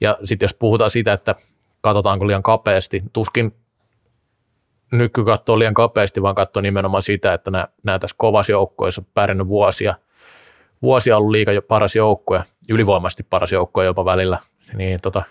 ja 0.01 0.17
sitten 0.23 0.45
jos 0.45 0.53
puhutaan 0.53 0.91
siitä, 0.91 1.13
että 1.13 1.35
katsotaanko 1.81 2.27
liian 2.27 2.43
kapeasti, 2.43 3.03
tuskin 3.13 3.51
nyky 4.91 5.25
katsoo 5.25 5.59
liian 5.59 5.73
kapeasti, 5.73 6.21
vaan 6.21 6.35
katsoo 6.35 6.61
nimenomaan 6.61 7.03
sitä, 7.03 7.33
että 7.33 7.51
nämä, 7.51 7.67
nämä 7.83 7.99
tässä 7.99 8.15
kovassa 8.19 8.51
joukkoissa 8.51 9.03
pärjännyt 9.13 9.47
vuosia, 9.47 9.95
vuosia 10.81 11.17
ollut 11.17 11.31
liiga 11.31 11.51
paras 11.67 11.95
joukkue, 11.95 12.43
ylivoimaisesti 12.69 13.23
paras 13.23 13.51
joukkue 13.51 13.85
jopa 13.85 14.05
välillä, 14.05 14.37
niin 14.73 15.01
tota, 15.01 15.23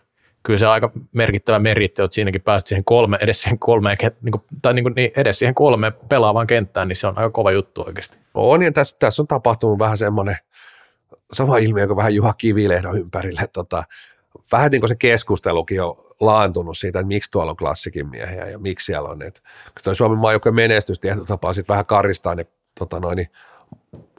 kyllä 0.42 0.59
se 0.59 0.66
aika 0.66 0.90
merkittävä 1.12 1.59
meritti, 1.59 2.02
että 2.02 2.14
siinäkin 2.14 2.42
pääset 2.42 2.66
siihen 2.66 2.84
kolme, 2.84 3.18
edes 3.20 3.42
siihen 3.42 3.59
kolmeen, 3.59 3.96
niin 4.22 4.32
kuin, 4.32 4.42
tai 4.62 4.74
niin 4.74 4.84
kuin, 4.84 4.92
niin 4.96 5.11
edes 5.16 5.38
siihen 5.38 5.55
kolmeen 5.55 5.92
pelaavaan 6.09 6.46
kenttään, 6.46 6.88
niin 6.88 6.96
se 6.96 7.07
on 7.07 7.18
aika 7.18 7.30
kova 7.30 7.52
juttu 7.52 7.84
oikeasti. 7.86 8.18
On, 8.34 8.62
ja 8.62 8.72
tässä, 8.72 8.96
tässä 8.98 9.22
on 9.22 9.26
tapahtunut 9.26 9.78
vähän 9.78 9.98
semmoinen 9.98 10.36
sama 11.32 11.57
ilmiö 11.57 11.86
kuin 11.86 11.96
vähän 11.96 12.14
Juha 12.14 12.32
Kivilehdon 12.32 12.98
ympärille. 12.98 13.48
Tota, 13.52 13.84
vähän 14.53 14.70
niin 14.70 14.80
kuin 14.80 14.89
se 14.89 14.95
keskustelukin 14.95 15.82
on 15.82 15.97
laantunut 16.20 16.78
siitä, 16.78 16.99
että 16.99 17.09
miksi 17.09 17.30
tuolla 17.30 17.51
on 17.51 17.57
klassikin 17.57 18.09
miehiä 18.09 18.47
ja 18.47 18.59
miksi 18.59 18.87
siellä 18.87 19.09
on. 19.09 19.22
Että 19.22 19.41
tuo 19.85 19.95
Suomen 19.95 20.18
maajoukkojen 20.18 20.55
menestys 20.55 21.01
tietyllä 21.01 21.26
tapaa 21.26 21.53
sitten 21.53 21.72
vähän 21.72 21.87
karistaa 21.87 22.35
ne 22.35 22.47
tota 22.78 23.01
noin, 23.01 23.16
niin 23.16 23.28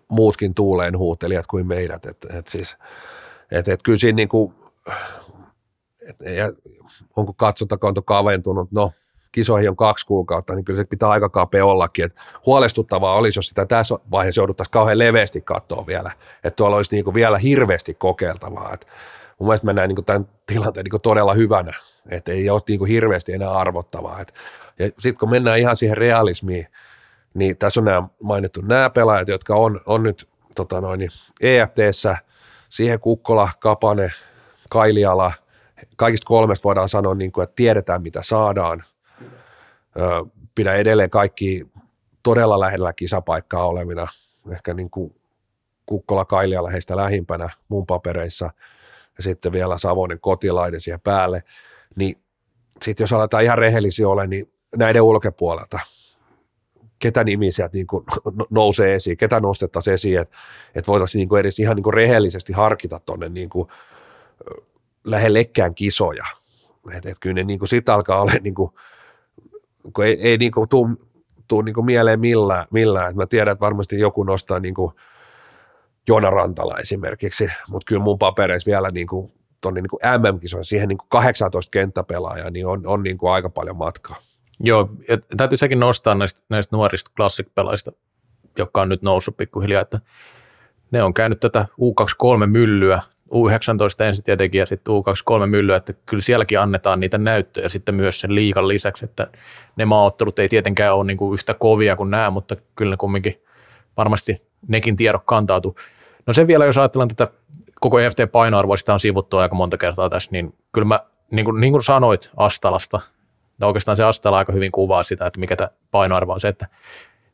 muutkin 0.08 0.54
tuuleen 0.54 0.98
huutelijat 0.98 1.48
kuin 1.48 1.68
meidät. 1.68 2.06
Et, 2.06 2.26
et 2.30 2.48
siis, 2.48 2.78
et, 3.52 3.68
et 3.68 3.84
kyllä 3.84 3.98
siinä 3.98 4.16
niin 4.16 4.30
kuin, 4.30 4.54
et, 6.10 6.36
ja 6.36 6.54
onko 7.16 7.34
katsotakonto 7.34 8.02
kaventunut, 8.02 8.72
no 8.72 8.92
kisoihin 9.32 9.70
on 9.70 9.76
kaksi 9.76 10.06
kuukautta, 10.06 10.56
niin 10.56 10.66
kyllä 10.66 10.78
se 10.78 10.84
pitää 10.84 11.10
aika 11.10 11.30
kapea 11.30 11.66
ollakin. 11.66 12.06
Et 12.06 12.16
huolestuttavaa 12.46 13.16
olisi, 13.16 13.40
jos 13.40 13.48
sitä 13.48 13.66
tässä 13.66 13.96
vaiheessa 14.12 14.42
jouduttaisiin 14.42 14.72
kauhean 14.72 15.00
leveästi 15.00 15.42
katsoa 15.42 15.88
vielä, 15.88 16.12
että 16.44 16.56
tuolla 16.56 16.76
olisi 16.76 16.96
niin 16.96 17.04
kuin 17.04 17.14
vielä 17.14 17.38
hirveästi 17.38 17.94
kokeiltavaa. 17.94 18.74
Et 18.74 18.88
mun 19.40 19.48
mielestä 19.48 19.66
mä 19.66 19.74
näen 19.74 19.90
niin 19.90 20.06
tämän 20.06 20.28
tilanteen 20.46 20.84
niin 20.84 21.02
todella 21.02 21.34
hyvänä, 21.34 21.74
että 22.10 22.32
ei 22.32 22.50
ole 22.50 22.62
niin 22.68 22.86
hirveästi 22.86 23.34
enää 23.34 23.52
arvottavaa. 23.52 24.22
Et, 24.22 24.34
ja 24.80 24.86
sitten 24.88 25.20
kun 25.20 25.30
mennään 25.30 25.60
ihan 25.60 25.76
siihen 25.76 25.98
realismiin, 25.98 26.68
niin 27.34 27.58
tässä 27.58 27.80
on 27.80 27.86
nämä 27.86 28.08
mainittu 28.24 28.62
nämä 28.62 28.90
pelaajat, 28.90 29.28
jotka 29.28 29.56
on, 29.56 29.82
on 29.86 30.04
nyt 30.04 30.30
tota 30.56 30.82
noin, 30.82 31.00
niin 31.00 31.12
EFTssä, 31.42 32.18
siihen 32.70 33.00
Kukkola, 33.00 33.50
Kapane, 33.60 34.12
Kailiala, 34.70 35.34
kaikista 35.96 36.28
kolmesta 36.28 36.64
voidaan 36.64 36.90
sanoa, 36.90 37.16
niin 37.16 37.32
kuin, 37.32 37.44
että 37.44 37.56
tiedetään 37.56 38.02
mitä 38.02 38.22
saadaan. 38.24 38.84
Pidä 40.56 40.74
edelleen 40.74 41.10
kaikki 41.10 41.68
todella 42.24 42.60
lähellä 42.60 42.94
kisapaikkaa 42.94 43.68
olevina, 43.68 44.08
ehkä 44.52 44.74
niin 44.74 44.90
kuin 44.90 45.16
Kukkola, 45.86 46.26
Kailiala 46.26 46.70
heistä 46.70 46.98
lähimpänä 46.98 47.50
mun 47.70 47.86
papereissa, 47.86 48.52
ja 49.18 49.24
sitten 49.24 49.52
vielä 49.52 49.78
Savonen 49.78 50.20
kotilainen 50.20 50.82
siihen 50.82 51.02
päälle, 51.02 51.44
niin 51.96 52.18
sitten 52.82 53.04
jos 53.04 53.14
aletaan 53.14 53.44
ihan 53.44 53.58
rehellisiä 53.58 54.10
ole, 54.10 54.28
niin 54.28 54.52
näiden 54.76 55.02
ulkopuolelta– 55.02 55.80
ketä 57.00 57.24
nimi 57.24 57.52
sieltä 57.52 57.78
niin 57.78 57.88
kuin 57.88 58.06
nousee 58.50 58.96
esiin, 58.96 59.18
ketä 59.18 59.40
nostettaisiin 59.40 59.94
esiin, 59.94 60.20
että, 60.20 60.38
että 60.76 60.92
voitaisiin 60.92 61.20
niin 61.20 61.30
kuin 61.30 61.40
edes 61.40 61.60
ihan 61.60 61.76
niin 61.76 61.84
kuin 61.84 61.94
rehellisesti 61.94 62.54
harkita 62.54 63.00
tuonne 63.06 63.30
niin 63.30 63.50
kuin 63.50 63.68
lähellekään 65.04 65.76
kisoja. 65.76 66.26
Että, 66.88 67.10
että 67.10 67.20
kyllä 67.20 67.34
ne 67.34 67.44
niin 67.44 67.60
kuin 67.60 67.70
sit 67.70 67.90
alkaa 67.90 68.22
olla, 68.22 68.32
niin 68.42 68.56
kuin, 68.56 68.72
kun 69.94 70.06
ei, 70.06 70.22
ei 70.22 70.38
niin 70.38 70.52
kuin 70.52 70.70
tuu, 70.70 70.90
tuu 71.48 71.62
niin 71.62 71.76
kuin 71.76 71.86
mieleen 71.86 72.20
millään, 72.20 72.66
millään. 72.72 73.10
Että 73.10 73.22
mä 73.22 73.26
tiedän, 73.26 73.52
että 73.52 73.66
varmasti 73.66 74.00
joku 74.00 74.24
nostaa 74.24 74.60
niin 74.60 74.74
kuin 74.74 74.92
Joona 76.08 76.30
Rantala 76.30 76.80
esimerkiksi, 76.80 77.48
mutta 77.70 77.86
kyllä 77.88 78.04
mun 78.04 78.20
papereissa 78.20 78.72
vielä 78.72 78.92
niin 78.92 79.08
kuin 79.08 79.32
tuonne 79.62 79.82
niin 79.82 79.90
kuin 79.90 80.00
MM-kisoon, 80.04 80.66
siihen 80.66 80.88
niin 80.88 80.98
kuin 80.98 81.10
18 81.10 81.72
kenttäpelaajaa, 81.72 82.50
niin 82.50 82.68
on, 82.68 82.88
on 82.88 83.04
niin 83.04 83.18
kuin 83.18 83.32
aika 83.32 83.50
paljon 83.50 83.78
matkaa. 83.78 84.16
Joo, 84.60 84.90
ja 85.10 85.18
täytyy 85.38 85.58
sekin 85.58 85.80
nostaa 85.80 86.16
näistä, 86.16 86.42
näistä 86.50 86.76
nuorista 86.76 87.12
klassikpelaista, 87.16 87.92
jotka 88.58 88.82
on 88.82 88.90
nyt 88.90 89.02
noussut 89.02 89.38
pikkuhiljaa, 89.38 89.82
että 89.82 90.00
ne 90.92 91.04
on 91.04 91.14
käynyt 91.14 91.40
tätä 91.40 91.66
U23-myllyä, 91.82 93.02
U19 93.34 94.04
ensin 94.04 94.24
tietenkin 94.24 94.60
ja 94.60 94.66
sitten 94.66 94.94
U23-myllyä, 94.94 95.76
että 95.76 95.94
kyllä 96.06 96.22
sielläkin 96.22 96.60
annetaan 96.60 97.00
niitä 97.00 97.18
näyttöjä 97.18 97.70
sitten 97.70 97.96
myös 97.96 98.20
sen 98.20 98.36
liikan 98.36 98.68
lisäksi, 98.68 99.06
että 99.06 99.28
ne 99.76 99.86
maaottelut 99.86 100.40
ei 100.40 100.50
tietenkään 100.50 100.96
ole 100.96 101.06
niin 101.06 101.18
kuin 101.18 101.34
yhtä 101.34 101.54
kovia 101.54 101.96
kuin 101.96 102.12
nämä, 102.12 102.30
mutta 102.30 102.56
kyllä 102.76 102.92
ne 102.92 102.98
kumminkin 102.98 103.44
varmasti 103.98 104.45
nekin 104.68 104.96
tiedot 104.96 105.22
kantautuu. 105.26 105.76
No 106.26 106.34
se 106.34 106.48
vielä, 106.48 106.66
jos 106.66 106.78
ajatellaan 106.78 107.10
tätä 107.16 107.28
koko 107.80 108.00
EFT-painoarvoa, 108.00 108.78
sitä 108.78 108.94
on 108.94 109.00
sivuttu 109.00 109.38
aika 109.38 109.56
monta 109.56 109.78
kertaa 109.78 110.10
tässä, 110.10 110.30
niin 110.32 110.54
kyllä 110.72 110.86
mä, 110.86 111.00
niin 111.32 111.46
kuin, 111.46 111.62
niin 111.62 111.74
kuin 111.74 111.84
sanoit 111.84 112.32
Astalasta, 112.38 113.02
No 113.58 113.68
oikeastaan 113.68 113.98
se 113.98 114.04
Astela 114.04 114.38
aika 114.38 114.54
hyvin 114.54 114.72
kuvaa 114.72 115.04
sitä, 115.04 115.26
että 115.26 115.40
mikä 115.40 115.56
tämä 115.56 115.70
painoarvo 115.92 116.34
on 116.34 116.40
se, 116.40 116.48
että 116.48 116.68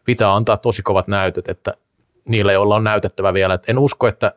pitää 0.06 0.36
antaa 0.36 0.58
tosi 0.58 0.82
kovat 0.82 1.08
näytöt, 1.08 1.50
että 1.50 1.74
niille, 2.26 2.54
joilla 2.54 2.76
on 2.76 2.84
näytettävä 2.84 3.34
vielä. 3.34 3.54
Et 3.54 3.70
en 3.70 3.80
usko, 3.80 4.08
että 4.08 4.34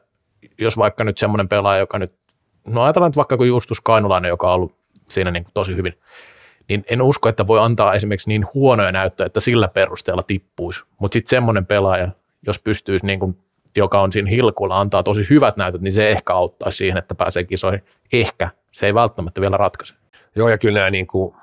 jos 0.59 0.79
vaikka 0.79 1.05
nyt 1.05 1.19
semmoinen 1.19 1.49
pelaaja, 1.49 1.81
joka 1.81 1.99
nyt, 1.99 2.13
no 2.67 2.83
ajatellaan 2.83 3.11
nyt 3.11 3.17
vaikka 3.17 3.37
kuin 3.37 3.49
Justus 3.49 3.81
Kainulainen, 3.81 4.29
joka 4.29 4.49
on 4.49 4.55
ollut 4.55 4.77
siinä 5.09 5.31
niin 5.31 5.45
kuin 5.45 5.55
tosi 5.55 5.77
hyvin, 5.77 5.99
niin 6.69 6.85
en 6.91 7.03
usko, 7.03 7.29
että 7.29 7.47
voi 7.47 7.61
antaa 7.61 7.95
esimerkiksi 7.95 8.29
niin 8.29 8.47
huonoja 8.55 8.93
näyttöjä, 8.93 9.27
että 9.27 9.41
sillä 9.41 9.69
perusteella 9.69 10.23
tippuisi. 10.23 10.83
Mutta 10.99 11.13
sitten 11.13 11.31
semmoinen 11.31 11.67
pelaaja, 11.67 12.09
jos 12.47 12.63
pystyisi, 12.63 13.07
niin 13.07 13.21
kuin, 13.21 13.39
joka 13.77 14.01
on 14.01 14.13
siinä 14.13 14.31
hilkulla, 14.31 14.81
antaa 14.81 15.03
tosi 15.03 15.27
hyvät 15.31 15.57
näytöt, 15.57 15.81
niin 15.81 15.93
se 15.93 16.11
ehkä 16.11 16.35
auttaa 16.35 16.71
siihen, 16.71 16.97
että 16.97 17.15
pääsee 17.15 17.45
kisoihin. 17.45 17.85
Ehkä. 18.13 18.49
Se 18.73 18.87
ei 18.87 18.95
välttämättä 18.95 19.41
vielä 19.41 19.57
ratkaise. 19.57 19.95
Joo, 20.37 20.49
ja 20.49 20.59
kyllä 20.59 20.79
nämä 20.79 20.91
niin 20.91 21.07
kuin 21.07 21.35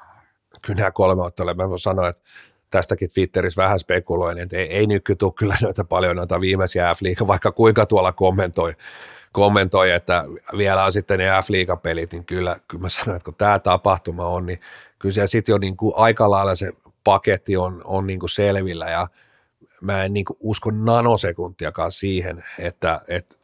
kyllä 0.61 0.77
nämä 0.77 0.91
kolme 0.91 1.21
ottelua, 1.21 1.53
mä 1.53 1.69
voin 1.69 1.79
sanoa, 1.79 2.07
että 2.07 2.21
tästäkin 2.69 3.09
Twitterissä 3.13 3.61
vähän 3.61 3.79
spekuloin, 3.79 4.39
että 4.39 4.57
ei, 4.57 4.67
ei 4.67 4.87
nyky 4.87 5.15
tule 5.15 5.33
kyllä 5.39 5.55
noita 5.61 5.83
paljon 5.83 6.15
noita 6.15 6.41
viimeisiä 6.41 6.93
f 6.93 7.27
vaikka 7.27 7.51
kuinka 7.51 7.85
tuolla 7.85 8.11
kommentoi, 8.11 8.73
kommentoi, 9.31 9.91
että 9.91 10.25
vielä 10.57 10.85
on 10.85 10.91
sitten 10.91 11.19
ne 11.19 11.25
f 11.43 11.47
pelit 11.81 12.13
niin 12.13 12.25
kyllä, 12.25 12.55
kyllä 12.67 12.81
mä 12.81 12.89
sanoin, 12.89 13.15
että 13.15 13.25
kun 13.25 13.33
tämä 13.37 13.59
tapahtuma 13.59 14.27
on, 14.27 14.45
niin 14.45 14.59
kyllä 14.99 15.13
siellä 15.13 15.27
sitten 15.27 15.53
jo 15.53 15.57
niin 15.57 15.77
kuin 15.77 15.93
aika 15.95 16.29
lailla 16.29 16.55
se 16.55 16.71
paketti 17.03 17.57
on, 17.57 17.81
on 17.83 18.07
niin 18.07 18.19
kuin 18.19 18.29
selvillä 18.29 18.89
ja 18.89 19.07
mä 19.81 20.03
en 20.03 20.13
niin 20.13 20.25
usko 20.39 20.71
nanosekuntiakaan 20.71 21.91
siihen, 21.91 22.43
että, 22.59 23.01
että 23.07 23.35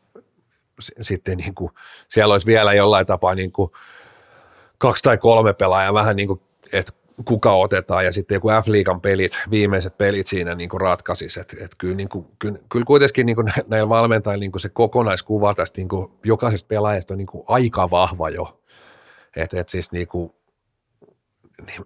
sitten 1.01 1.37
niin 1.37 1.55
kuin, 1.55 1.71
siellä 2.07 2.31
olisi 2.31 2.47
vielä 2.47 2.73
jollain 2.73 3.05
tapaa 3.05 3.35
niin 3.35 3.51
kuin 3.51 3.71
kaksi 4.77 5.03
tai 5.03 5.17
kolme 5.17 5.53
pelaajaa 5.53 5.93
vähän 5.93 6.15
niin 6.15 6.27
kuin, 6.27 6.41
että 6.73 6.93
kuka 7.25 7.53
otetaan 7.53 8.05
ja 8.05 8.11
sitten 8.11 8.35
joku 8.35 8.47
F-liigan 8.47 9.01
pelit, 9.01 9.39
viimeiset 9.51 9.97
pelit 9.97 10.27
siinä 10.27 10.55
niin 10.55 10.69
kuin 10.69 10.81
ratkaisisi. 10.81 11.39
Et, 11.39 11.55
et 11.61 11.71
kyllä, 11.77 11.95
niin 11.95 12.09
kuin, 12.09 12.25
kyllä, 12.39 12.59
kyllä 12.69 12.85
kuitenkin 12.85 13.25
niin 13.25 13.35
kuin 13.35 13.47
näillä 13.67 13.89
valmentajilla 13.89 14.39
niin 14.39 14.51
kuin 14.51 14.61
se 14.61 14.69
kokonaiskuva 14.69 15.53
tästä 15.53 15.81
niin 15.81 15.87
kuin 15.87 16.11
jokaisesta 16.25 16.67
pelaajasta 16.67 17.13
on 17.13 17.17
niin 17.17 17.27
kuin 17.27 17.43
aika 17.47 17.89
vahva 17.89 18.29
jo. 18.29 18.61
Et, 19.35 19.53
et 19.53 19.69
siis 19.69 19.91
niin 19.91 20.07
kuin, 20.07 20.33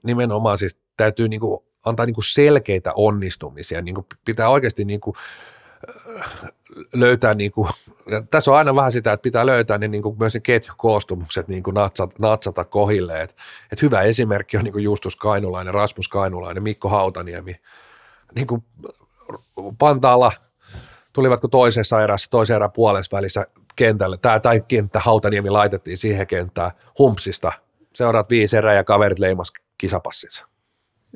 nimenomaan 0.03 0.57
siis 0.57 0.77
täytyy 0.97 1.27
niin 1.27 1.39
kuin 1.39 1.63
antaa 1.85 2.05
niin 2.05 2.13
kuin 2.13 2.25
selkeitä 2.25 2.91
onnistumisia. 2.95 3.81
Niin 3.81 3.95
kuin 3.95 4.07
pitää 4.25 4.49
oikeasti 4.49 4.85
niin 4.85 5.01
kuin 5.01 5.15
löytää, 6.93 7.33
niin 7.33 7.51
kuin, 7.51 7.69
tässä 8.29 8.51
on 8.51 8.57
aina 8.57 8.75
vähän 8.75 8.91
sitä, 8.91 9.13
että 9.13 9.21
pitää 9.21 9.45
löytää 9.45 9.77
ne, 9.77 9.87
niin 9.87 10.03
kuin 10.03 10.17
myös 10.19 10.33
ne 10.33 10.39
ketjukoostumukset 10.39 11.47
niin 11.47 11.63
kuin 11.63 11.73
natsata, 11.73 12.13
natsata 12.19 12.65
kohille. 12.65 13.21
Et, 13.21 13.35
et 13.71 13.81
hyvä 13.81 14.01
esimerkki 14.01 14.57
on 14.57 14.63
niin 14.63 14.73
kuin 14.73 14.83
Justus 14.83 15.15
Kainulainen, 15.15 15.73
Rasmus 15.73 16.07
Kainulainen, 16.07 16.63
Mikko 16.63 16.89
Hautaniemi. 16.89 17.55
Niin 18.35 18.47
kuin 18.47 18.63
Pantaalla 19.77 20.31
tulivatko 21.13 21.47
toisessa 21.47 22.03
erässä, 22.03 22.27
toisen 22.29 22.55
erän 22.55 22.71
puolessa 22.71 23.17
välissä 23.17 23.45
kentälle, 23.75 24.17
tämä 24.21 24.39
tai 24.39 24.61
kenttä 24.67 24.99
Hautaniemi 24.99 25.49
laitettiin 25.49 25.97
siihen 25.97 26.27
kenttään 26.27 26.71
humpsista. 26.99 27.51
Seuraat 27.93 28.29
viisi 28.29 28.57
erää 28.57 28.73
ja 28.73 28.83
kaverit 28.83 29.19
leimas 29.19 29.53
kisapassinsa. 29.77 30.50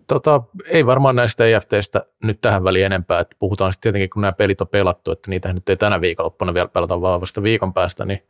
Tota, 0.07 0.41
ei 0.65 0.85
varmaan 0.85 1.15
näistä 1.15 1.45
EFTistä 1.45 2.05
nyt 2.23 2.41
tähän 2.41 2.63
väliin 2.63 2.85
enempää. 2.85 3.19
Että 3.19 3.35
puhutaan 3.39 3.73
sitten 3.73 3.93
tietenkin, 3.93 4.09
kun 4.09 4.21
nämä 4.21 4.31
pelit 4.31 4.61
on 4.61 4.67
pelattu, 4.67 5.11
että 5.11 5.29
niitä 5.29 5.53
nyt 5.53 5.69
ei 5.69 5.77
tänä 5.77 6.01
viikonloppuna 6.01 6.53
vielä 6.53 6.67
pelata, 6.67 7.01
vaan 7.01 7.21
vasta 7.21 7.43
viikon 7.43 7.73
päästä, 7.73 8.05
niin 8.05 8.23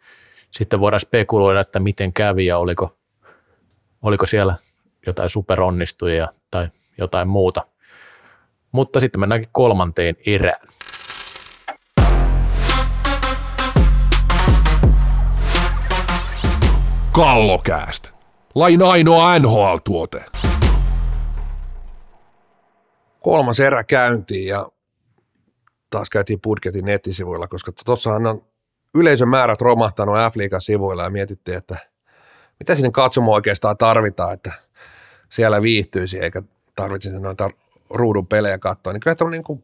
sitten 0.51 0.80
voidaan 0.80 0.99
spekuloida, 0.99 1.59
että 1.59 1.80
miten 1.80 2.13
kävi 2.13 2.45
ja 2.45 2.57
oliko, 2.57 2.97
oliko 4.01 4.26
siellä 4.26 4.55
jotain 5.07 5.30
superonnistujia 5.30 6.28
tai 6.51 6.67
jotain 6.97 7.28
muuta. 7.28 7.61
Mutta 8.71 8.99
sitten 8.99 9.19
mennäänkin 9.19 9.49
kolmanteen 9.51 10.15
erään. 10.26 10.67
Kallokääst. 17.11 18.11
Lain 18.55 18.82
ainoa 18.82 19.39
NHL-tuote. 19.39 20.26
Kolmas 23.26 23.59
erä 23.59 23.84
käyntiin 23.84 24.47
ja 24.47 24.69
taas 25.89 26.09
käytiin 26.09 26.41
budjetin 26.41 26.86
nettisivuilla, 26.86 27.47
koska 27.47 27.71
tuossahan 27.86 28.28
on 28.28 28.45
yleisömäärät 28.95 29.61
romahtanut 29.61 30.15
F-liigan 30.15 30.61
sivuilla 30.61 31.03
ja 31.03 31.09
mietittiin, 31.09 31.57
että 31.57 31.78
mitä 32.59 32.76
sinne 32.76 32.91
katsomo 32.91 33.34
oikeastaan 33.34 33.78
tarvitaan, 33.78 34.34
että 34.34 34.51
siellä 35.30 35.61
viihtyisi 35.61 36.19
eikä 36.19 36.41
tarvitsisi 36.76 37.19
noita 37.19 37.49
ruudun 37.89 38.28
pelejä 38.28 38.57
katsoa. 38.57 38.93
Niin 38.93 38.99
kyllä 38.99 39.30
niin 39.32 39.43
kuin 39.43 39.63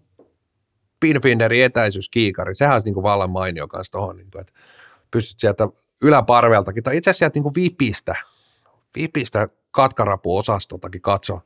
Pinfinderin 0.99 1.63
etäisyyskiikari, 1.63 2.55
sehän 2.55 2.73
olisi 2.73 2.87
niin 2.87 2.93
kuin 2.93 3.03
vallan 3.03 3.29
mainio 3.29 3.67
kanssa 3.67 3.91
tuohon, 3.91 4.17
niin 4.17 4.31
kuin, 4.31 4.41
että 4.41 4.53
pystyt 5.11 5.39
sieltä 5.39 5.67
yläparveltakin, 6.03 6.83
tai 6.83 6.97
itse 6.97 7.09
asiassa 7.09 7.19
sieltä 7.19 7.35
niin 7.35 7.43
kuin 7.43 7.55
vipistä, 7.55 8.15
vipistä 8.95 9.47
katkarapuosastoltakin 9.71 11.01
katsoa, 11.01 11.41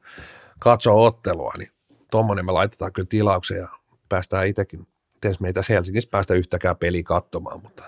katsoa 0.60 0.94
ottelua, 0.94 1.54
niin 1.58 1.75
tuommoinen 2.16 2.46
me 2.46 2.52
laitetaan 2.52 2.94
kyllä 2.94 3.08
tilaukseen 3.10 3.62
ja 3.62 3.68
päästään 4.10 4.48
itsekin, 4.48 4.88
tietysti 5.22 5.42
me 5.42 5.48
ei 5.48 5.54
tässä 5.54 5.74
Helsingissä 5.74 6.10
päästä 6.10 6.34
yhtäkään 6.34 6.78
peliä 6.78 7.04
katsomaan, 7.04 7.62
mutta 7.64 7.84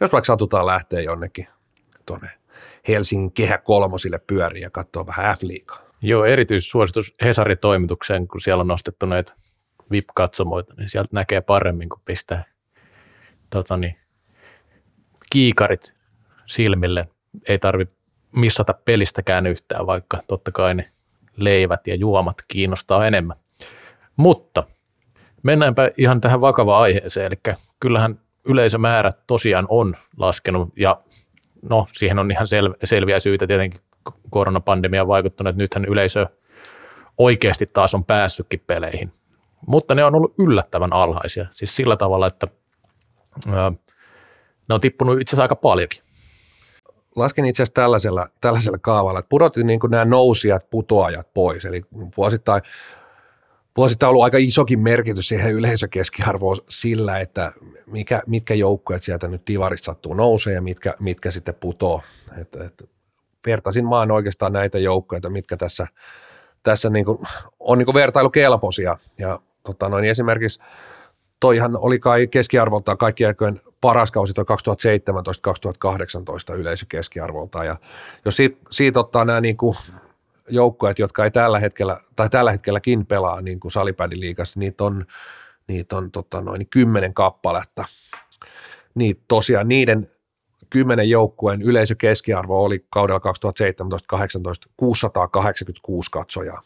jos 0.00 0.12
vaikka 0.12 0.26
satutaan 0.26 0.66
lähteä 0.66 1.00
jonnekin 1.00 1.46
tuonne 2.06 2.30
Helsingin 2.88 3.32
kehä 3.32 3.58
kolmosille 3.58 4.18
pyöriin 4.18 4.62
ja 4.62 4.70
katsoa 4.70 5.06
vähän 5.06 5.36
F-liigaa. 5.36 5.78
Joo, 6.02 6.24
erityissuositus 6.24 7.14
Hesari-toimitukseen, 7.24 8.28
kun 8.28 8.40
siellä 8.40 8.60
on 8.60 8.66
nostettu 8.66 9.06
näitä 9.06 9.32
VIP-katsomoita, 9.90 10.74
niin 10.76 10.88
sieltä 10.88 11.10
näkee 11.12 11.40
paremmin, 11.40 11.88
kun 11.88 12.02
pistää 12.04 12.44
tota 13.50 13.76
niin, 13.76 13.96
kiikarit 15.32 15.94
silmille. 16.46 17.08
Ei 17.48 17.58
tarvitse 17.58 17.94
missata 18.36 18.74
pelistäkään 18.84 19.46
yhtään, 19.46 19.86
vaikka 19.86 20.18
totta 20.26 20.52
kai 20.52 20.74
ne 20.74 20.90
leivät 21.36 21.86
ja 21.86 21.94
juomat 21.94 22.36
kiinnostaa 22.48 23.06
enemmän. 23.06 23.36
Mutta 24.16 24.64
mennäänpä 25.42 25.90
ihan 25.96 26.20
tähän 26.20 26.40
vakavaan 26.40 26.82
aiheeseen, 26.82 27.26
eli 27.26 27.56
kyllähän 27.80 28.20
yleisömäärät 28.44 29.18
tosiaan 29.26 29.66
on 29.68 29.96
laskenut 30.16 30.68
ja 30.76 31.00
no 31.62 31.86
siihen 31.92 32.18
on 32.18 32.30
ihan 32.30 32.46
sel- 32.46 32.76
selviä 32.84 33.20
syitä 33.20 33.46
tietenkin 33.46 33.80
koronapandemia 34.30 35.02
on 35.02 35.08
vaikuttanut, 35.08 35.48
että 35.48 35.62
nythän 35.62 35.84
yleisö 35.84 36.26
oikeasti 37.18 37.66
taas 37.66 37.94
on 37.94 38.04
päässytkin 38.04 38.62
peleihin. 38.66 39.12
Mutta 39.66 39.94
ne 39.94 40.04
on 40.04 40.14
ollut 40.14 40.34
yllättävän 40.38 40.92
alhaisia, 40.92 41.46
siis 41.52 41.76
sillä 41.76 41.96
tavalla, 41.96 42.26
että 42.26 42.48
ää, 43.52 43.72
ne 44.68 44.74
on 44.74 44.80
tippunut 44.80 45.20
itse 45.20 45.30
asiassa 45.30 45.42
aika 45.42 45.56
paljonkin. 45.56 46.02
Lasken 47.16 47.44
itse 47.44 47.62
asiassa 47.62 47.74
tällaisella, 47.74 48.28
tällaisella 48.40 48.78
kaavalla, 48.78 49.18
että 49.18 49.28
pudotin 49.28 49.66
niin 49.66 49.80
nämä 49.88 50.04
nousijat, 50.04 50.70
putoajat 50.70 51.34
pois, 51.34 51.64
eli 51.64 51.82
vuosittain 52.16 52.62
vuosittain 53.76 54.10
ollut 54.10 54.24
aika 54.24 54.38
isokin 54.38 54.80
merkitys 54.80 55.28
siihen 55.28 55.52
yleisökeskiarvoon 55.52 56.56
sillä, 56.68 57.20
että 57.20 57.52
mikä, 57.86 58.22
mitkä 58.26 58.54
joukkueet 58.54 59.02
sieltä 59.02 59.28
nyt 59.28 59.42
divarista 59.46 59.84
sattuu 59.84 60.14
nousee 60.14 60.54
ja 60.54 60.62
mitkä, 60.62 60.94
mitkä 61.00 61.30
sitten 61.30 61.54
putoo. 61.54 62.02
Et, 62.40 62.56
et, 62.56 62.88
vertaisin 63.46 63.84
maan 63.84 64.10
oikeastaan 64.10 64.52
näitä 64.52 64.78
joukkueita, 64.78 65.30
mitkä 65.30 65.56
tässä, 65.56 65.86
tässä 66.62 66.90
niin 66.90 67.04
kuin, 67.04 67.18
on 67.60 67.78
niin 67.78 67.94
vertailukelpoisia. 67.94 68.98
Ja 69.18 69.40
tota 69.66 69.88
noin, 69.88 70.04
esimerkiksi 70.04 70.60
toihan 71.40 71.76
oli 71.76 71.98
kai 71.98 72.26
keskiarvoltaan 72.26 72.98
kaikki 72.98 73.26
aikojen 73.26 73.60
paras 73.80 74.10
kausi 74.10 74.32
toi 74.32 74.44
2017-2018 76.52 76.54
yleisökeskiarvoltaan. 76.54 77.66
Ja 77.66 77.76
jos 78.24 78.36
siitä, 78.36 78.56
siitä 78.70 79.00
ottaa 79.00 79.24
nämä 79.24 79.40
niin 79.40 79.56
kuin 79.56 79.76
joukkueet, 80.50 80.98
jotka 80.98 81.24
ei 81.24 81.30
tällä 81.30 81.58
hetkellä, 81.58 82.00
tai 82.16 82.30
tällä 82.30 82.52
hetkelläkin 82.52 83.06
pelaa 83.06 83.40
niin 83.40 83.60
kuin 83.60 83.72
liigassa, 84.14 84.60
niitä 84.60 84.84
on, 84.84 85.06
niitä 85.66 85.96
on 85.96 86.10
tota 86.10 86.40
noin, 86.40 86.66
kymmenen 86.70 87.14
kappaletta. 87.14 87.84
Niin 88.94 89.22
tosiaan 89.28 89.68
niiden 89.68 90.08
kymmenen 90.70 91.10
joukkueen 91.10 91.62
yleisökeskiarvo 91.62 92.64
oli 92.64 92.86
kaudella 92.90 93.20
2017-2018 94.68 94.70
686 94.76 96.10
katsojaa. 96.10 96.62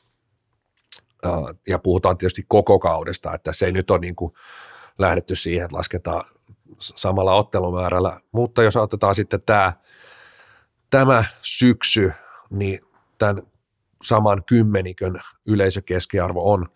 Ja 1.68 1.78
puhutaan 1.78 2.18
tietysti 2.18 2.44
koko 2.48 2.78
kaudesta, 2.78 3.34
että 3.34 3.52
se 3.52 3.66
ei 3.66 3.72
nyt 3.72 3.90
ole 3.90 3.98
niin 3.98 4.16
kuin 4.16 4.32
lähdetty 4.98 5.34
siihen, 5.34 5.64
että 5.64 5.76
lasketaan 5.76 6.24
samalla 6.78 7.34
ottelumäärällä. 7.34 8.20
Mutta 8.32 8.62
jos 8.62 8.76
otetaan 8.76 9.14
sitten 9.14 9.42
tämä, 9.42 9.72
tämä 10.90 11.24
syksy, 11.42 12.12
niin 12.50 12.80
tämän 13.18 13.42
saman 14.02 14.42
kymmenikön 14.48 15.20
yleisökeskiarvo 15.48 16.52
on, 16.52 16.66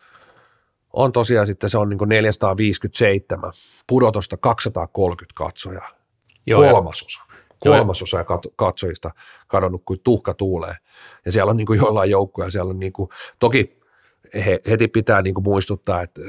on 0.93 1.13
tosiaan 1.13 1.47
sitten 1.47 1.71
se 1.71 1.79
on 1.79 1.89
niin 1.89 2.09
457, 2.09 3.53
pudotusta 3.87 4.37
230 4.37 5.33
katsojaa, 5.35 5.89
Joo, 6.47 6.73
kolmasosa. 6.73 7.23
Kolmasosa 7.59 8.19
ja 8.19 8.25
katsojista 8.57 9.11
kadonnut 9.49 9.83
kuin 9.85 10.01
tuhka 10.05 10.35
tuulee. 10.35 10.77
Ja 11.25 11.33
siellä 11.33 11.51
on 11.51 11.57
niin 11.57 11.67
kuin 11.67 11.79
jollain 11.79 12.11
joukkoja, 12.11 12.51
siellä 12.51 12.71
on 12.71 12.79
niin 12.79 12.93
kuin, 12.93 13.09
toki 13.39 13.81
he, 14.35 14.61
heti 14.71 14.89
pitää 14.89 15.23
niin 15.23 15.35
kuin 15.35 15.45
muistuttaa, 15.45 16.03
että 16.03 16.21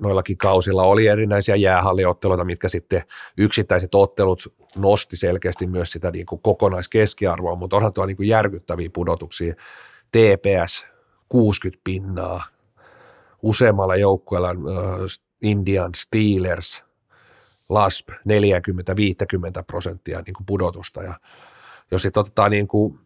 noillakin 0.00 0.38
kausilla 0.38 0.82
oli 0.82 1.06
erinäisiä 1.06 1.56
jäähalliotteluita, 1.56 2.44
mitkä 2.44 2.68
sitten 2.68 3.04
yksittäiset 3.38 3.94
ottelut 3.94 4.54
nosti 4.76 5.16
selkeästi 5.16 5.66
myös 5.66 5.92
sitä 5.92 6.10
niin 6.10 6.26
kuin 6.26 6.42
kokonaiskeskiarvoa, 6.42 7.56
mutta 7.56 7.76
onhan 7.76 7.92
tuo 7.92 8.06
niin 8.06 8.16
kuin 8.16 8.28
järkyttäviä 8.28 8.90
pudotuksia. 8.92 9.54
TPS 10.12 10.86
60 11.28 11.80
pinnaa, 11.84 12.44
useammalla 13.42 13.96
joukkueella 13.96 14.48
Indian 15.42 15.90
Steelers, 15.96 16.82
LASP 17.68 18.08
40-50 18.10 18.12
prosenttia 19.66 20.22
niin 20.26 20.34
kuin 20.34 20.46
pudotusta 20.46 21.02
ja 21.02 21.14
jos 21.90 22.02
sitten 22.02 22.20
otetaan 22.20 22.50
niin 22.50 22.68
kuin, 22.68 22.98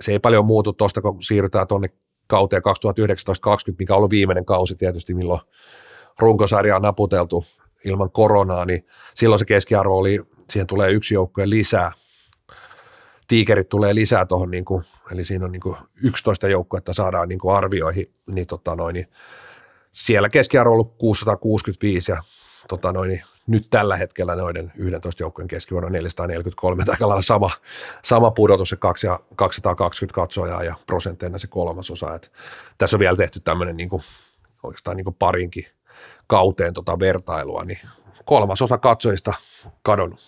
se 0.00 0.12
ei 0.12 0.18
paljon 0.18 0.46
muutu 0.46 0.72
tuosta, 0.72 1.02
kun 1.02 1.22
siirrytään 1.22 1.66
tuonne 1.66 1.88
kauteen 2.28 2.62
2019-2020, 2.62 3.74
mikä 3.78 3.94
ollut 3.94 4.10
viimeinen 4.10 4.44
kausi 4.44 4.76
tietysti, 4.76 5.14
milloin 5.14 5.40
runkosarja 6.18 6.76
on 6.76 6.82
naputeltu 6.82 7.44
ilman 7.84 8.10
koronaa, 8.10 8.64
niin 8.64 8.86
silloin 9.14 9.38
se 9.38 9.44
keskiarvo 9.44 9.98
oli, 9.98 10.20
siihen 10.50 10.66
tulee 10.66 10.90
yksi 10.90 11.14
joukkue 11.14 11.50
lisää. 11.50 11.92
Tiikerit 13.28 13.68
tulee 13.68 13.94
lisää 13.94 14.26
tuohon, 14.26 14.50
niin 14.50 14.64
eli 15.12 15.24
siinä 15.24 15.44
on 15.44 15.52
niin 15.52 15.60
kuin 15.60 15.76
11 16.04 16.48
joukkuetta 16.48 16.92
saadaan 16.92 17.28
niin 17.28 17.38
kuin 17.38 17.56
arvioihin, 17.56 18.06
niin, 18.26 18.46
tota 18.46 18.76
noin, 18.76 18.94
niin 18.94 19.08
siellä 19.92 20.28
keskiarvo 20.28 20.70
on 20.70 20.74
ollut 20.74 20.94
665 20.98 22.12
ja 22.12 22.22
tota 22.68 22.92
noin, 22.92 23.08
niin 23.08 23.22
nyt 23.48 23.64
tällä 23.70 23.96
hetkellä 23.96 24.36
noiden 24.36 24.72
11 24.76 25.22
joukkojen 25.22 25.48
keskiarvo 25.48 25.86
on 25.86 25.92
443, 25.92 26.84
aika 26.88 27.22
sama, 27.22 27.50
sama 28.04 28.30
pudotus, 28.30 28.68
se 28.68 28.76
220 29.36 30.14
katsojaa 30.14 30.64
ja 30.64 30.74
prosentteina 30.86 31.38
se 31.38 31.46
kolmasosa. 31.46 32.14
Et 32.14 32.32
tässä 32.78 32.96
on 32.96 33.00
vielä 33.00 33.16
tehty 33.16 33.40
tämmöinen 33.40 33.76
niin 33.76 33.88
kuin, 33.88 34.02
oikeastaan 34.62 34.96
niin 34.96 35.04
kuin 35.04 35.16
parinkin 35.18 35.66
kauteen 36.26 36.74
tota 36.74 36.98
vertailua, 36.98 37.64
niin 37.64 37.78
kolmasosa 38.24 38.78
katsojista 38.78 39.32
kadonnut. 39.82 40.20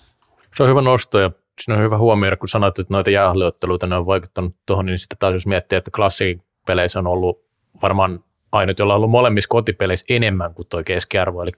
Se 0.57 0.63
on 0.63 0.69
hyvä 0.69 0.81
nosto 0.81 1.19
ja 1.19 1.31
siinä 1.61 1.79
on 1.79 1.85
hyvä 1.85 1.99
huomioida, 1.99 2.37
kun 2.37 2.49
sanoit, 2.49 2.79
että 2.79 2.95
noita 2.95 3.11
jäähalliotteluita 3.11 3.87
ne 3.87 3.97
on 3.97 4.07
vaikuttanut 4.07 4.57
tuohon, 4.67 4.87
niin 4.87 4.99
sitten 4.99 5.19
taas 5.19 5.35
jos 5.35 5.47
miettii, 5.47 5.77
että 5.77 5.91
klassipeleissä 5.97 6.99
on 6.99 7.07
ollut 7.07 7.45
varmaan 7.83 8.25
ainut, 8.53 8.79
jolla 8.79 8.95
on 8.95 8.97
ollut 8.97 9.11
molemmissa 9.11 9.49
kotipeleissä 9.49 10.15
enemmän 10.15 10.55
kuin 10.55 10.69
tuo 10.69 10.83
keskiarvo, 10.85 11.43
eli 11.43 11.51